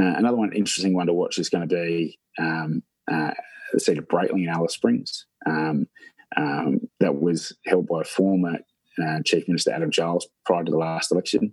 uh, 0.00 0.14
another 0.16 0.38
one, 0.38 0.52
interesting 0.54 0.94
one 0.94 1.08
to 1.08 1.12
watch 1.12 1.38
is 1.38 1.50
going 1.50 1.68
to 1.68 1.74
be 1.74 2.18
um, 2.38 2.82
uh, 3.10 3.32
the 3.74 3.80
seat 3.80 3.98
of 3.98 4.08
Braitling 4.08 4.44
in 4.44 4.48
Alice 4.48 4.72
Springs. 4.72 5.26
Um, 5.46 5.86
um, 6.34 6.80
that 7.00 7.20
was 7.20 7.54
held 7.66 7.86
by 7.86 8.00
a 8.00 8.04
former 8.04 8.60
uh, 9.02 9.18
Chief 9.22 9.46
Minister 9.46 9.72
Adam 9.72 9.90
Giles 9.90 10.28
prior 10.46 10.64
to 10.64 10.70
the 10.70 10.78
last 10.78 11.12
election. 11.12 11.52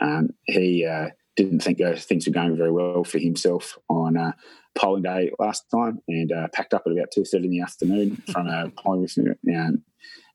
Um, 0.00 0.30
he 0.44 0.86
uh, 0.86 1.08
didn't 1.44 1.60
think 1.60 1.80
uh, 1.80 1.94
things 1.96 2.26
were 2.26 2.32
going 2.32 2.56
very 2.56 2.70
well 2.70 3.02
for 3.02 3.18
himself 3.18 3.78
on 3.88 4.16
uh, 4.16 4.32
polling 4.74 5.02
day 5.02 5.30
last 5.38 5.64
time 5.74 5.98
and 6.08 6.32
uh, 6.32 6.48
packed 6.52 6.74
up 6.74 6.82
at 6.86 6.92
about 6.92 7.08
2.30 7.16 7.44
in 7.44 7.50
the 7.50 7.60
afternoon 7.60 8.22
from 8.30 8.46
a 8.46 8.70
polling 8.76 9.08
um, 9.54 9.82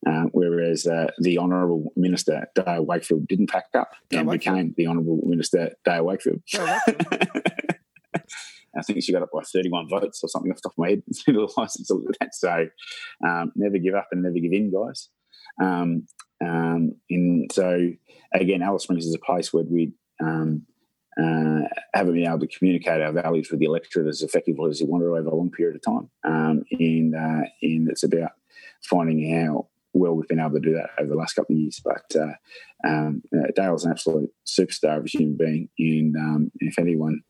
uh, 0.07 0.23
whereas 0.31 0.87
uh, 0.87 1.07
the 1.19 1.37
Honourable 1.37 1.91
Minister 1.95 2.47
Dale 2.55 2.83
Wakefield 2.83 3.27
didn't 3.27 3.49
pack 3.49 3.65
up 3.75 3.91
Dale 4.09 4.21
and 4.21 4.29
Wakefield. 4.29 4.55
became 4.55 4.73
the 4.77 4.87
Honourable 4.87 5.19
Minister 5.23 5.71
Dale 5.83 6.03
Wakefield. 6.03 6.41
I 8.77 8.81
think 8.81 9.01
she 9.03 9.13
got 9.13 9.21
up 9.21 9.29
by 9.31 9.41
31 9.41 9.87
votes 9.87 10.21
or 10.21 10.27
something 10.27 10.51
off 10.51 10.57
the 10.57 10.69
top 10.69 10.73
of 10.73 10.77
my 10.79 10.89
head. 10.89 11.03
license 11.57 11.87
that. 12.19 12.35
So 12.35 12.67
um, 13.25 13.51
never 13.55 13.77
give 13.77 13.95
up 13.95 14.07
and 14.11 14.21
never 14.21 14.35
give 14.35 14.51
in, 14.51 14.71
guys. 14.71 15.09
Um, 15.61 16.07
um, 16.43 16.95
and 17.09 17.49
so, 17.51 17.91
again, 18.33 18.61
Alice 18.61 18.83
Springs 18.83 19.05
is 19.05 19.15
a 19.15 19.19
place 19.19 19.53
where 19.53 19.63
we 19.63 19.93
um, 20.21 20.63
uh, 21.21 21.67
haven't 21.93 22.13
been 22.13 22.27
able 22.27 22.39
to 22.39 22.47
communicate 22.47 23.01
our 23.01 23.11
values 23.11 23.49
with 23.49 23.59
the 23.59 23.65
electorate 23.65 24.07
as 24.07 24.21
effectively 24.21 24.69
as 24.69 24.81
we 24.81 24.87
wanted 24.87 25.05
over 25.05 25.29
a 25.29 25.35
long 25.35 25.51
period 25.51 25.75
of 25.75 25.81
time. 25.81 26.09
Um, 26.23 26.63
and, 26.71 27.15
uh, 27.15 27.47
and 27.61 27.89
it's 27.89 28.03
about 28.03 28.31
finding 28.83 29.33
how 29.33 29.67
well 29.93 30.13
we've 30.13 30.27
been 30.27 30.39
able 30.39 30.51
to 30.51 30.59
do 30.59 30.73
that 30.73 30.89
over 30.99 31.09
the 31.09 31.15
last 31.15 31.33
couple 31.33 31.55
of 31.55 31.59
years. 31.59 31.81
But 31.83 32.15
uh, 32.15 32.33
um, 32.87 33.23
uh, 33.33 33.47
Dale's 33.55 33.85
an 33.85 33.91
absolute 33.91 34.29
superstar 34.45 34.97
of 34.97 35.05
a 35.05 35.09
human 35.09 35.37
being. 35.37 35.69
And 35.79 36.15
um, 36.15 36.51
if 36.59 36.77
anyone 36.77 37.21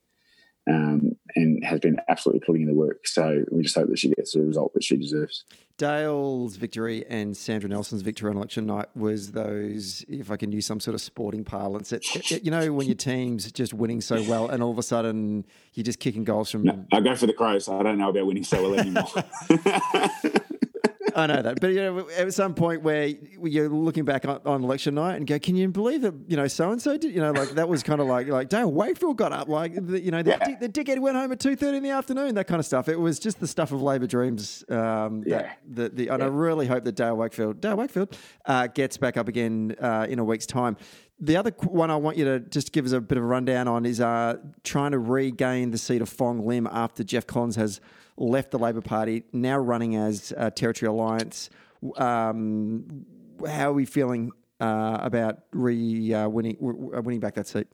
um, 0.67 1.15
and 1.35 1.63
has 1.63 1.79
been 1.79 1.97
absolutely 2.07 2.41
putting 2.45 2.63
in 2.63 2.67
the 2.67 2.73
work. 2.73 3.07
So 3.07 3.43
we 3.51 3.63
just 3.63 3.75
hope 3.75 3.89
that 3.89 3.99
she 3.99 4.09
gets 4.09 4.33
the 4.33 4.41
result 4.41 4.73
that 4.73 4.83
she 4.83 4.97
deserves. 4.97 5.45
Dale's 5.77 6.55
victory 6.55 7.05
and 7.09 7.35
Sandra 7.35 7.69
Nelson's 7.69 8.01
victory 8.01 8.29
on 8.29 8.37
election 8.37 8.65
night 8.65 8.87
was 8.95 9.33
those, 9.33 10.05
if 10.07 10.31
I 10.31 10.37
can 10.37 10.51
use 10.51 10.65
some 10.65 10.79
sort 10.79 10.95
of 10.95 11.01
sporting 11.01 11.43
parlance, 11.43 11.91
it, 11.91 12.05
it, 12.31 12.43
you 12.43 12.51
know, 12.51 12.71
when 12.71 12.87
your 12.87 12.95
team's 12.95 13.51
just 13.51 13.73
winning 13.73 13.99
so 13.99 14.23
well 14.23 14.47
and 14.47 14.63
all 14.63 14.71
of 14.71 14.77
a 14.77 14.83
sudden 14.83 15.45
you're 15.73 15.83
just 15.83 15.99
kicking 15.99 16.23
goals 16.23 16.49
from. 16.49 16.63
No, 16.63 16.85
I 16.93 17.01
go 17.01 17.15
for 17.15 17.27
the 17.27 17.33
Crows. 17.33 17.67
I 17.67 17.83
don't 17.83 17.97
know 17.97 18.09
about 18.09 18.25
winning 18.25 18.45
so 18.45 18.61
well 18.63 18.79
anymore. 18.79 19.05
I 21.13 21.27
know 21.27 21.41
that, 21.41 21.59
but 21.59 21.67
you 21.67 21.75
know, 21.75 22.09
at 22.17 22.33
some 22.33 22.53
point 22.53 22.81
where 22.81 23.07
you're 23.43 23.69
looking 23.69 24.05
back 24.05 24.25
on, 24.25 24.39
on 24.45 24.63
election 24.63 24.95
night 24.95 25.15
and 25.15 25.27
go, 25.27 25.37
"Can 25.37 25.55
you 25.55 25.67
believe 25.69 26.01
that?" 26.01 26.13
You 26.27 26.37
know, 26.37 26.47
so 26.47 26.71
and 26.71 26.81
so 26.81 26.97
did. 26.97 27.13
You 27.13 27.21
know, 27.21 27.31
like 27.31 27.51
that 27.51 27.69
was 27.69 27.83
kind 27.83 28.01
of 28.01 28.07
like 28.07 28.27
like 28.27 28.49
Dale 28.49 28.71
Wakefield 28.71 29.17
got 29.17 29.31
up, 29.31 29.47
like 29.47 29.73
the, 29.75 30.01
you 30.01 30.11
know, 30.11 30.23
the, 30.23 30.31
yeah. 30.31 30.55
the 30.59 30.69
dickhead 30.69 30.99
went 30.99 31.15
home 31.15 31.31
at 31.31 31.39
two 31.39 31.55
thirty 31.55 31.77
in 31.77 31.83
the 31.83 31.91
afternoon. 31.91 32.35
That 32.35 32.47
kind 32.47 32.59
of 32.59 32.65
stuff. 32.65 32.89
It 32.89 32.99
was 32.99 33.19
just 33.19 33.39
the 33.39 33.47
stuff 33.47 33.71
of 33.71 33.81
Labor 33.81 34.07
dreams. 34.07 34.63
Um, 34.69 35.23
yeah. 35.25 35.53
That, 35.71 35.95
the, 35.95 36.07
and 36.07 36.19
yeah. 36.19 36.25
I 36.25 36.29
really 36.29 36.67
hope 36.67 36.83
that 36.85 36.95
Dale 36.95 37.15
Wakefield, 37.15 37.61
Dale 37.61 37.75
Wakefield, 37.75 38.17
uh, 38.45 38.67
gets 38.67 38.97
back 38.97 39.17
up 39.17 39.27
again 39.27 39.75
uh, 39.79 40.07
in 40.09 40.19
a 40.19 40.23
week's 40.23 40.45
time. 40.45 40.77
The 41.19 41.37
other 41.37 41.51
one 41.63 41.91
I 41.91 41.95
want 41.95 42.17
you 42.17 42.25
to 42.25 42.39
just 42.39 42.73
give 42.73 42.85
us 42.85 42.91
a 42.91 42.99
bit 42.99 43.17
of 43.17 43.23
a 43.23 43.27
rundown 43.27 43.67
on 43.67 43.85
is 43.85 44.01
uh, 44.01 44.37
trying 44.63 44.91
to 44.91 44.99
regain 44.99 45.71
the 45.71 45.77
seat 45.77 46.01
of 46.01 46.09
Fong 46.09 46.45
Lim 46.45 46.67
after 46.67 47.03
Jeff 47.03 47.25
Collins 47.25 47.55
has 47.55 47.79
left 48.17 48.51
the 48.51 48.59
Labor 48.59 48.81
Party, 48.81 49.23
now 49.33 49.57
running 49.57 49.95
as 49.95 50.33
a 50.37 50.49
Territory 50.51 50.89
Alliance. 50.89 51.49
Um, 51.97 53.05
how 53.47 53.71
are 53.71 53.73
we 53.73 53.85
feeling 53.85 54.31
uh, 54.59 54.97
about 55.01 55.39
re 55.51 56.13
uh, 56.13 56.29
winning 56.29 56.57
uh, 56.61 57.01
winning 57.01 57.19
back 57.19 57.35
that 57.35 57.47
seat? 57.47 57.67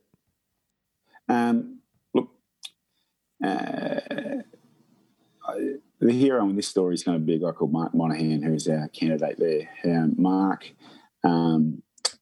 Um, 1.30 1.80
look, 2.14 2.30
uh, 3.44 4.00
the 6.00 6.12
hero 6.12 6.50
in 6.50 6.56
this 6.56 6.68
story 6.68 6.96
is 6.96 7.04
going 7.04 7.20
to 7.20 7.24
be 7.24 7.36
a 7.36 7.40
guy 7.40 7.52
called 7.52 7.72
Mark 7.72 7.94
Monaghan, 7.94 8.42
who's 8.42 8.68
our 8.68 8.88
candidate 8.90 9.38
there. 9.40 9.70
Um, 9.86 10.16
Mark, 10.18 10.72
uh, 11.24 11.60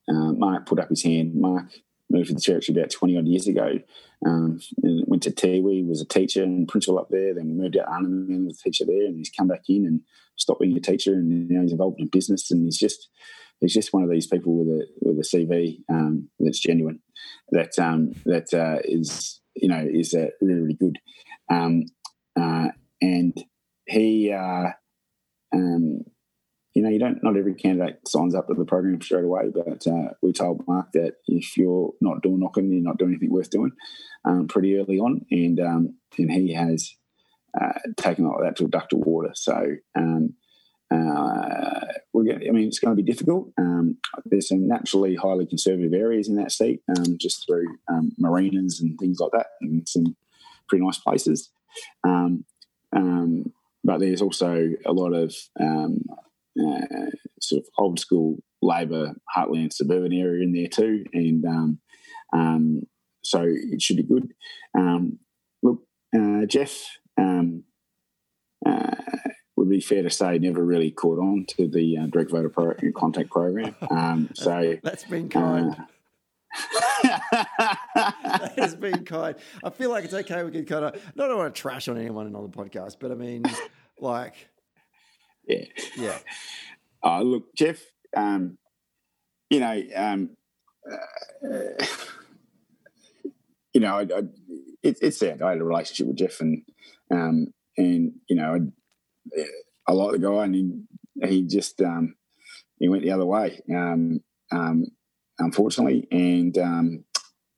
Mark 0.07 0.65
put 0.65 0.79
up 0.79 0.89
his 0.89 1.03
hand. 1.03 1.35
Mark 1.35 1.71
moved 2.09 2.27
to 2.27 2.33
the 2.33 2.41
church 2.41 2.69
about 2.69 2.89
20 2.89 3.17
odd 3.17 3.27
years 3.27 3.47
ago. 3.47 3.79
Um, 4.25 4.59
went 4.81 5.23
to 5.23 5.31
Tiwi, 5.31 5.87
was 5.87 6.01
a 6.01 6.05
teacher 6.05 6.43
and 6.43 6.67
principal 6.67 6.99
up 6.99 7.09
there, 7.09 7.33
then 7.33 7.57
moved 7.57 7.77
out 7.77 7.85
to 7.85 7.91
Arnhem 7.91 8.27
and 8.29 8.45
was 8.45 8.59
a 8.59 8.63
teacher 8.63 8.85
there, 8.85 9.05
and 9.05 9.17
he's 9.17 9.29
come 9.29 9.47
back 9.47 9.63
in 9.69 9.85
and 9.85 10.01
stopped 10.35 10.59
being 10.59 10.75
a 10.75 10.81
teacher, 10.81 11.13
and 11.13 11.49
now 11.49 11.61
he's 11.61 11.71
involved 11.71 11.99
in 11.99 12.07
business, 12.07 12.51
and 12.51 12.65
he's 12.65 12.77
just 12.77 13.09
he's 13.59 13.73
just 13.73 13.93
one 13.93 14.03
of 14.03 14.09
these 14.09 14.27
people 14.27 14.57
with 14.57 14.67
a 14.67 14.87
with 15.01 15.19
a 15.19 15.21
CV 15.21 15.83
um, 15.89 16.29
that's 16.39 16.59
genuine, 16.59 16.99
that 17.51 17.77
um, 17.79 18.13
that 18.25 18.53
uh, 18.53 18.79
is 18.83 19.39
you 19.55 19.69
know 19.69 19.85
is 19.89 20.13
uh, 20.13 20.27
really 20.41 20.61
really 20.61 20.73
good, 20.73 20.99
um, 21.49 21.85
uh, 22.39 22.67
and 23.01 23.37
he 23.87 24.33
uh, 24.33 24.71
um, 25.53 26.03
you 26.73 26.83
know, 26.83 26.89
you 26.89 26.99
don't. 26.99 27.23
Not 27.23 27.37
every 27.37 27.55
candidate 27.55 28.07
signs 28.07 28.35
up 28.35 28.47
to 28.47 28.53
the 28.53 28.65
program 28.65 29.01
straight 29.01 29.23
away. 29.23 29.49
But 29.53 29.87
uh, 29.87 30.13
we 30.21 30.33
told 30.33 30.67
Mark 30.67 30.91
that 30.93 31.15
if 31.27 31.57
you're 31.57 31.91
not 32.01 32.21
door 32.21 32.37
knocking, 32.37 32.71
you're 32.71 32.83
not 32.83 32.97
doing 32.97 33.11
anything 33.11 33.31
worth 33.31 33.49
doing, 33.49 33.71
um, 34.25 34.47
pretty 34.47 34.77
early 34.77 34.99
on, 34.99 35.25
and 35.31 35.59
um, 35.59 35.95
and 36.17 36.31
he 36.31 36.53
has 36.53 36.95
uh, 37.59 37.79
taken 37.97 38.25
that 38.25 38.55
to 38.57 38.65
a 38.65 38.69
duck 38.69 38.89
to 38.89 38.97
water. 38.97 39.31
So 39.33 39.75
um, 39.95 40.35
uh, 40.91 41.85
we're 42.13 42.25
going 42.25 42.47
I 42.47 42.51
mean, 42.51 42.67
it's 42.67 42.79
going 42.79 42.95
to 42.95 43.01
be 43.01 43.11
difficult. 43.11 43.51
Um, 43.57 43.97
there's 44.25 44.49
some 44.49 44.67
naturally 44.67 45.15
highly 45.15 45.47
conservative 45.47 45.93
areas 45.93 46.29
in 46.29 46.35
that 46.35 46.51
seat, 46.51 46.81
um, 46.95 47.17
just 47.19 47.47
through 47.47 47.77
um, 47.91 48.11
marinas 48.17 48.79
and 48.79 48.97
things 48.99 49.19
like 49.19 49.31
that, 49.31 49.47
and 49.61 49.89
some 49.89 50.15
pretty 50.67 50.85
nice 50.85 50.99
places. 50.99 51.49
But 53.89 54.01
there's 54.01 54.21
also 54.21 54.69
a 54.85 54.91
lot 54.91 55.13
of 55.13 55.33
um, 55.59 56.01
uh, 56.59 57.09
sort 57.41 57.61
of 57.63 57.69
old 57.77 57.99
school 57.99 58.37
Labor 58.61 59.15
heartland 59.35 59.71
suburban 59.71 60.13
area 60.13 60.43
in 60.43 60.53
there 60.53 60.67
too, 60.67 61.05
and 61.13 62.87
so 63.21 63.45
it 63.45 63.81
should 63.81 63.97
be 63.97 64.03
good. 64.03 64.33
look, 65.63 65.83
uh, 66.15 66.45
Jeff. 66.45 66.97
Uh, 68.65 68.95
would 69.59 69.69
be 69.69 69.81
fair 69.81 70.01
to 70.01 70.09
say 70.09 70.39
never 70.39 70.63
really 70.63 70.89
caught 70.89 71.19
on 71.19 71.45
to 71.45 71.67
the 71.67 71.97
uh, 71.97 72.05
direct 72.07 72.31
voter 72.31 72.49
pro- 72.49 72.75
contact 72.95 73.29
program. 73.29 73.75
Um, 73.91 74.29
so 74.33 74.77
that's 74.81 75.03
been 75.03 75.29
kind. 75.29 75.75
Uh, 75.77 75.83
that 77.95 78.53
has 78.57 78.75
been 78.75 79.05
kind. 79.05 79.35
I 79.63 79.69
feel 79.69 79.91
like 79.91 80.05
it's 80.05 80.13
okay. 80.13 80.43
We 80.43 80.51
can 80.51 80.65
kind 80.65 80.85
of 80.85 81.15
not 81.15 81.29
I 81.29 81.35
want 81.35 81.53
to 81.53 81.61
trash 81.61 81.87
on 81.87 81.97
anyone 81.97 82.33
on 82.33 82.43
the 82.43 82.49
podcast, 82.49 82.95
but 82.99 83.11
I 83.11 83.15
mean, 83.15 83.43
like, 83.99 84.33
yeah, 85.49 85.65
yeah. 85.97 86.17
Uh, 87.03 87.21
look, 87.23 87.55
Jeff. 87.55 87.81
Um, 88.15 88.57
you 89.49 89.59
know, 89.59 89.81
um, 89.95 90.29
uh, 90.91 91.85
you 93.73 93.81
know, 93.81 93.97
I, 93.97 94.01
I, 94.01 94.21
it, 94.83 94.97
it's 95.01 95.17
sad. 95.17 95.41
I 95.41 95.51
had 95.51 95.59
a 95.59 95.63
relationship 95.63 96.07
with 96.07 96.17
Jeff, 96.17 96.39
and 96.39 96.63
um, 97.11 97.47
and 97.77 98.13
you 98.29 98.35
know, 98.35 98.69
I, 99.37 99.45
I 99.87 99.93
like 99.93 100.13
the 100.13 100.19
guy, 100.19 100.45
and 100.45 100.55
he 100.55 101.27
he 101.27 101.47
just 101.47 101.81
um, 101.81 102.15
he 102.79 102.87
went 102.87 103.03
the 103.03 103.11
other 103.11 103.25
way, 103.25 103.59
um, 103.73 104.21
um, 104.51 104.85
unfortunately. 105.37 106.07
And 106.11 106.57
um, 106.57 107.03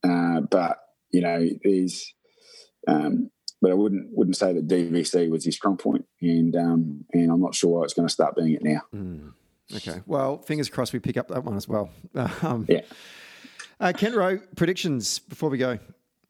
uh, 0.04 0.42
but 0.42 0.80
you 1.12 1.22
know, 1.22 1.48
there's 1.64 2.14
um, 2.88 3.30
but 3.62 3.72
I 3.72 3.74
wouldn't 3.76 4.10
wouldn't 4.12 4.38
say 4.38 4.54
that 4.54 4.68
DVC 4.68 5.30
was 5.30 5.46
his 5.46 5.56
strong 5.56 5.78
point, 5.78 6.06
and 6.20 6.56
um, 6.56 7.06
and 7.14 7.32
I'm 7.32 7.42
not 7.42 7.56
sure 7.56 7.80
why 7.80 7.84
it's 7.84 7.94
going 7.94 8.08
to 8.08 8.14
start 8.14 8.36
being 8.36 8.54
it 8.54 8.64
now. 8.64 8.82
Mm. 8.94 9.34
Okay, 9.76 10.02
well, 10.06 10.40
fingers 10.40 10.70
crossed 10.70 10.92
we 10.92 11.00
pick 11.00 11.16
up 11.16 11.30
that 11.30 11.44
one 11.44 11.56
as 11.56 11.68
well. 11.68 11.90
Um, 12.44 12.66
yeah. 12.68 12.82
Uh, 13.80 13.94
Kent 13.94 14.16
Rowe, 14.16 14.38
predictions 14.56 15.20
before 15.20 15.50
we 15.50 15.58
go. 15.58 15.80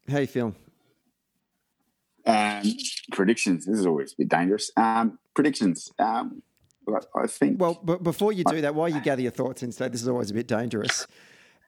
How 0.08 0.18
you 0.18 0.26
feeling? 0.26 0.54
Um, 2.24 2.62
predictions. 3.12 3.66
This 3.66 3.78
is 3.78 3.86
always 3.86 4.12
a 4.12 4.16
bit 4.16 4.28
dangerous. 4.28 4.70
Um, 4.76 5.18
predictions. 5.34 5.92
Um, 5.98 6.42
I 7.14 7.26
think. 7.26 7.60
Well, 7.60 7.78
but 7.82 8.02
before 8.02 8.32
you 8.32 8.44
do 8.44 8.60
that, 8.62 8.74
while 8.74 8.88
you 8.88 9.00
gather 9.00 9.22
your 9.22 9.30
thoughts 9.30 9.62
and 9.62 9.72
say 9.74 9.88
this 9.88 10.02
is 10.02 10.08
always 10.08 10.30
a 10.30 10.34
bit 10.34 10.48
dangerous, 10.48 11.06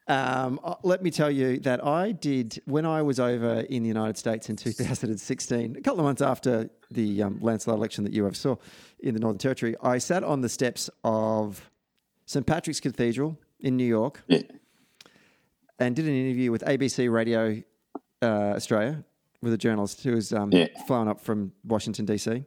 um, 0.06 0.60
uh, 0.62 0.74
let 0.82 1.02
me 1.02 1.10
tell 1.10 1.30
you 1.30 1.58
that 1.60 1.84
I 1.84 2.12
did 2.12 2.60
when 2.66 2.84
I 2.84 3.00
was 3.02 3.18
over 3.18 3.60
in 3.60 3.82
the 3.82 3.88
United 3.88 4.18
States 4.18 4.50
in 4.50 4.56
2016, 4.56 5.76
a 5.76 5.80
couple 5.80 6.00
of 6.00 6.04
months 6.04 6.20
after 6.20 6.68
the 6.90 7.22
um, 7.22 7.38
landslide 7.40 7.76
election 7.76 8.04
that 8.04 8.12
you 8.12 8.26
oversaw 8.26 8.56
in 9.00 9.14
the 9.14 9.20
Northern 9.20 9.38
Territory. 9.38 9.74
I 9.82 9.98
sat 9.98 10.22
on 10.22 10.42
the 10.42 10.48
steps 10.48 10.90
of 11.04 11.70
St 12.26 12.46
Patrick's 12.46 12.80
Cathedral 12.80 13.38
in 13.60 13.76
New 13.76 13.86
York 13.86 14.22
yeah. 14.28 14.42
and 15.78 15.96
did 15.96 16.04
an 16.04 16.14
interview 16.14 16.50
with 16.52 16.62
ABC 16.64 17.10
Radio 17.10 17.62
uh, 18.20 18.26
Australia 18.26 19.04
with 19.40 19.54
a 19.54 19.58
journalist 19.58 20.02
who 20.02 20.12
was 20.12 20.32
um, 20.32 20.50
yeah. 20.52 20.66
flown 20.86 21.08
up 21.08 21.20
from 21.20 21.52
Washington 21.64 22.06
DC. 22.06 22.44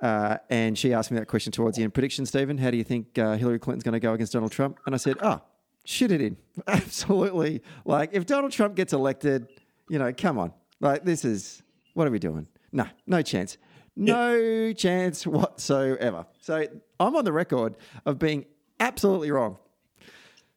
Uh, 0.00 0.36
and 0.50 0.78
she 0.78 0.92
asked 0.92 1.10
me 1.10 1.18
that 1.18 1.26
question 1.26 1.52
towards 1.52 1.76
the 1.76 1.82
end. 1.82 1.94
Prediction, 1.94 2.26
Stephen, 2.26 2.58
how 2.58 2.70
do 2.70 2.76
you 2.76 2.84
think 2.84 3.18
uh, 3.18 3.36
Hillary 3.36 3.58
Clinton's 3.58 3.84
going 3.84 3.94
to 3.94 4.00
go 4.00 4.12
against 4.12 4.32
Donald 4.32 4.52
Trump? 4.52 4.78
And 4.86 4.94
I 4.94 4.98
said, 4.98 5.16
oh, 5.22 5.40
shit 5.84 6.10
it 6.10 6.20
in. 6.20 6.36
Absolutely. 6.66 7.62
Like, 7.84 8.10
if 8.12 8.26
Donald 8.26 8.52
Trump 8.52 8.74
gets 8.74 8.92
elected, 8.92 9.48
you 9.88 9.98
know, 9.98 10.12
come 10.12 10.38
on. 10.38 10.52
Like, 10.80 11.04
this 11.04 11.24
is, 11.24 11.62
what 11.94 12.06
are 12.06 12.10
we 12.10 12.18
doing? 12.18 12.46
No, 12.72 12.86
no 13.06 13.22
chance. 13.22 13.56
No 13.96 14.34
yeah. 14.34 14.72
chance 14.72 15.26
whatsoever. 15.26 16.26
So 16.40 16.66
I'm 16.98 17.14
on 17.14 17.24
the 17.24 17.32
record 17.32 17.76
of 18.04 18.18
being 18.18 18.46
absolutely 18.80 19.30
wrong. 19.30 19.58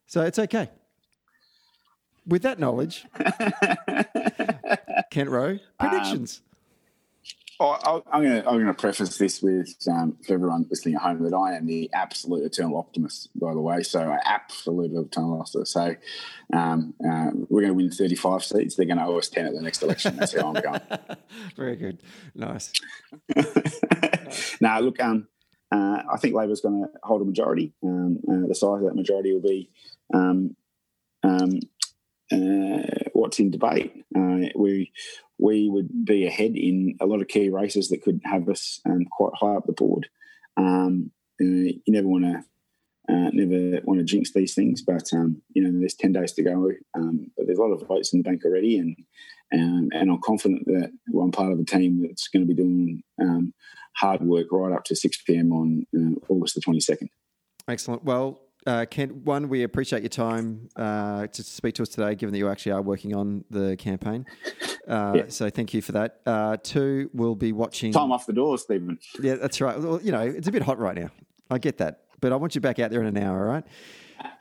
So 0.07 0.23
it's 0.23 0.39
okay. 0.39 0.69
With 2.25 2.41
that 2.41 2.59
knowledge, 2.59 3.05
Kent 5.11 5.29
Rowe, 5.29 5.59
predictions. 5.79 6.41
Um, 7.59 8.03
I'm 8.11 8.23
going 8.23 8.41
to 8.41 8.47
I'm 8.47 8.55
going 8.55 8.67
to 8.67 8.73
preface 8.73 9.17
this 9.17 9.41
with 9.41 9.75
um, 9.89 10.17
for 10.25 10.35
everyone 10.35 10.67
listening 10.69 10.95
at 10.95 11.01
home 11.01 11.23
that 11.23 11.35
I 11.35 11.55
am 11.55 11.65
the 11.65 11.89
absolute 11.93 12.45
eternal 12.45 12.77
optimist, 12.77 13.29
by 13.35 13.53
the 13.53 13.61
way. 13.61 13.81
So 13.81 13.99
I 13.99 14.19
absolutely 14.25 14.99
eternal 14.99 15.41
optimist. 15.41 15.73
So 15.73 15.95
um, 16.53 16.93
uh, 17.03 17.31
we're 17.49 17.61
going 17.61 17.73
to 17.73 17.73
win 17.73 17.89
35 17.89 18.43
seats. 18.43 18.75
They're 18.75 18.85
going 18.85 18.99
to 18.99 19.05
owe 19.05 19.17
us 19.17 19.29
10 19.29 19.47
at 19.47 19.53
the 19.53 19.61
next 19.61 19.81
election. 19.81 20.17
That's 20.17 20.39
how 20.39 20.53
I'm 20.53 20.61
going. 20.61 20.81
Very 21.55 21.75
good. 21.75 22.03
Nice. 22.35 22.71
now, 24.61 24.79
look, 24.79 24.99
um, 25.01 25.27
uh, 25.71 26.03
I 26.11 26.17
think 26.17 26.35
Labor's 26.35 26.61
going 26.61 26.83
to 26.83 26.89
hold 27.03 27.21
a 27.21 27.25
majority. 27.25 27.73
Um, 27.83 28.19
uh, 28.29 28.47
the 28.47 28.55
size 28.55 28.81
of 28.81 28.83
that 28.83 28.95
majority 28.95 29.33
will 29.33 29.41
be 29.41 29.71
um, 30.13 30.55
um, 31.23 31.59
uh, 32.31 33.06
what's 33.17 33.39
in 33.39 33.51
debate. 33.51 34.05
Uh, 34.15 34.49
we 34.55 34.91
we 35.39 35.69
would 35.69 36.05
be 36.05 36.25
ahead 36.25 36.55
in 36.55 36.95
a 37.01 37.05
lot 37.05 37.21
of 37.21 37.27
key 37.27 37.49
races 37.49 37.89
that 37.89 38.01
could 38.01 38.21
have 38.23 38.47
us 38.47 38.79
um, 38.85 39.05
quite 39.11 39.33
high 39.35 39.55
up 39.55 39.65
the 39.65 39.73
board. 39.73 40.07
Um, 40.55 41.11
uh, 41.41 41.45
you 41.45 41.81
never 41.87 42.07
want 42.07 42.25
to. 42.25 42.43
Uh, 43.09 43.29
never 43.31 43.79
want 43.85 43.97
to 43.97 44.03
jinx 44.03 44.33
these 44.33 44.53
things, 44.53 44.81
but 44.81 45.13
um, 45.13 45.41
you 45.53 45.63
know 45.63 45.79
there's 45.79 45.93
ten 45.93 46.11
days 46.11 46.33
to 46.33 46.43
go. 46.43 46.71
Um, 46.93 47.31
but 47.37 47.45
there's 47.45 47.57
a 47.57 47.61
lot 47.61 47.71
of 47.71 47.87
votes 47.87 48.11
in 48.11 48.19
the 48.19 48.23
bank 48.23 48.43
already, 48.43 48.77
and 48.77 48.97
and, 49.49 49.93
and 49.93 50.11
I'm 50.11 50.21
confident 50.21 50.65
that 50.65 50.91
I'm 51.17 51.31
part 51.31 51.53
of 51.53 51.59
a 51.59 51.63
team 51.63 52.01
that's 52.01 52.27
going 52.27 52.45
to 52.45 52.53
be 52.53 52.61
doing 52.61 53.03
um, 53.21 53.53
hard 53.93 54.21
work 54.21 54.47
right 54.51 54.75
up 54.75 54.83
to 54.85 54.95
6 54.95 55.21
p.m. 55.21 55.53
on 55.53 55.87
uh, 55.95 56.19
August 56.27 56.55
the 56.55 56.61
22nd. 56.61 57.07
Excellent. 57.67 58.03
Well, 58.03 58.41
uh, 58.67 58.85
Kent, 58.85 59.15
one, 59.15 59.47
we 59.47 59.63
appreciate 59.63 60.01
your 60.01 60.09
time 60.09 60.67
uh, 60.75 61.27
to 61.27 61.43
speak 61.43 61.75
to 61.75 61.83
us 61.83 61.89
today, 61.89 62.15
given 62.15 62.33
that 62.33 62.37
you 62.37 62.49
actually 62.49 62.73
are 62.73 62.81
working 62.81 63.15
on 63.15 63.45
the 63.49 63.77
campaign. 63.77 64.25
Uh, 64.87 65.13
yeah. 65.15 65.23
So 65.29 65.49
thank 65.49 65.73
you 65.73 65.81
for 65.81 65.93
that. 65.93 66.19
Uh, 66.25 66.57
two, 66.61 67.09
we'll 67.13 67.35
be 67.35 67.53
watching. 67.53 67.93
Time 67.93 68.11
off 68.11 68.25
the 68.25 68.33
door, 68.33 68.57
Stephen. 68.57 68.99
Yeah, 69.21 69.35
that's 69.35 69.61
right. 69.61 69.79
Well, 69.79 70.01
you 70.01 70.11
know, 70.11 70.21
it's 70.21 70.47
a 70.47 70.51
bit 70.51 70.61
hot 70.61 70.79
right 70.79 70.97
now. 70.97 71.09
I 71.49 71.59
get 71.59 71.77
that. 71.77 72.01
But 72.19 72.33
I 72.33 72.35
want 72.35 72.55
you 72.55 72.61
back 72.61 72.79
out 72.79 72.91
there 72.91 73.01
in 73.01 73.07
an 73.07 73.23
hour, 73.23 73.47
all 73.47 73.53
right? 73.53 73.65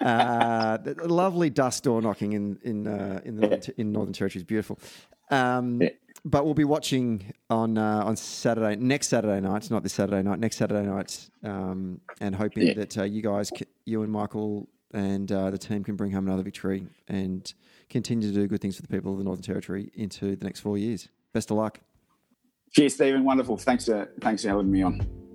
Uh, 0.01 0.79
lovely 1.05 1.51
dust 1.51 1.85
door 1.85 2.03
knocking 2.03 2.33
in 2.33 2.59
in 2.63 2.87
uh, 2.87 3.21
in, 3.25 3.37
the, 3.37 3.49
yeah. 3.49 3.75
in 3.77 3.93
Northern 3.93 4.13
Territory 4.13 4.41
is 4.41 4.45
beautiful. 4.45 4.79
Um, 5.31 5.83
yeah 5.83 5.91
but 6.25 6.45
we'll 6.45 6.55
be 6.55 6.65
watching 6.65 7.33
on 7.51 7.79
uh, 7.79 8.03
on 8.05 8.17
Saturday, 8.17 8.77
next 8.77 9.09
Saturday 9.09 9.41
night, 9.41 9.71
not 9.71 9.83
this 9.83 9.93
Saturday 9.93 10.23
night, 10.23 10.39
next 10.39 10.57
Saturday 10.57 10.87
night, 10.87 11.29
um, 11.45 12.01
and 12.21 12.35
hoping 12.35 12.69
yeah. 12.69 12.75
that 12.75 12.99
uh, 12.99 13.03
you 13.05 13.23
guys, 13.23 13.53
you 13.85 14.03
and 14.03 14.13
Michael 14.13 14.69
and 14.93 15.31
uh, 15.31 15.51
the 15.51 15.59
team 15.59 15.85
can 15.85 15.97
bring 15.97 16.11
home 16.13 16.27
another 16.27 16.43
victory 16.43 16.87
and 17.09 17.53
continue 17.91 18.29
to 18.29 18.35
do 18.35 18.47
good 18.47 18.61
things 18.61 18.77
for 18.77 18.83
the 18.83 18.89
people 18.89 19.13
of 19.13 19.19
the 19.19 19.25
Northern 19.25 19.43
Territory 19.43 19.91
into 19.95 20.37
the 20.37 20.45
next 20.45 20.61
four 20.61 20.79
years. 20.79 21.09
Best 21.33 21.51
of 21.51 21.57
luck. 21.57 21.81
Cheers, 22.73 22.95
Stephen. 22.95 23.25
Wonderful. 23.25 23.57
Thanks, 23.57 23.89
uh, 23.89 24.07
thanks 24.21 24.43
for 24.43 24.49
having 24.49 24.71
me 24.71 24.83
on. 24.83 25.26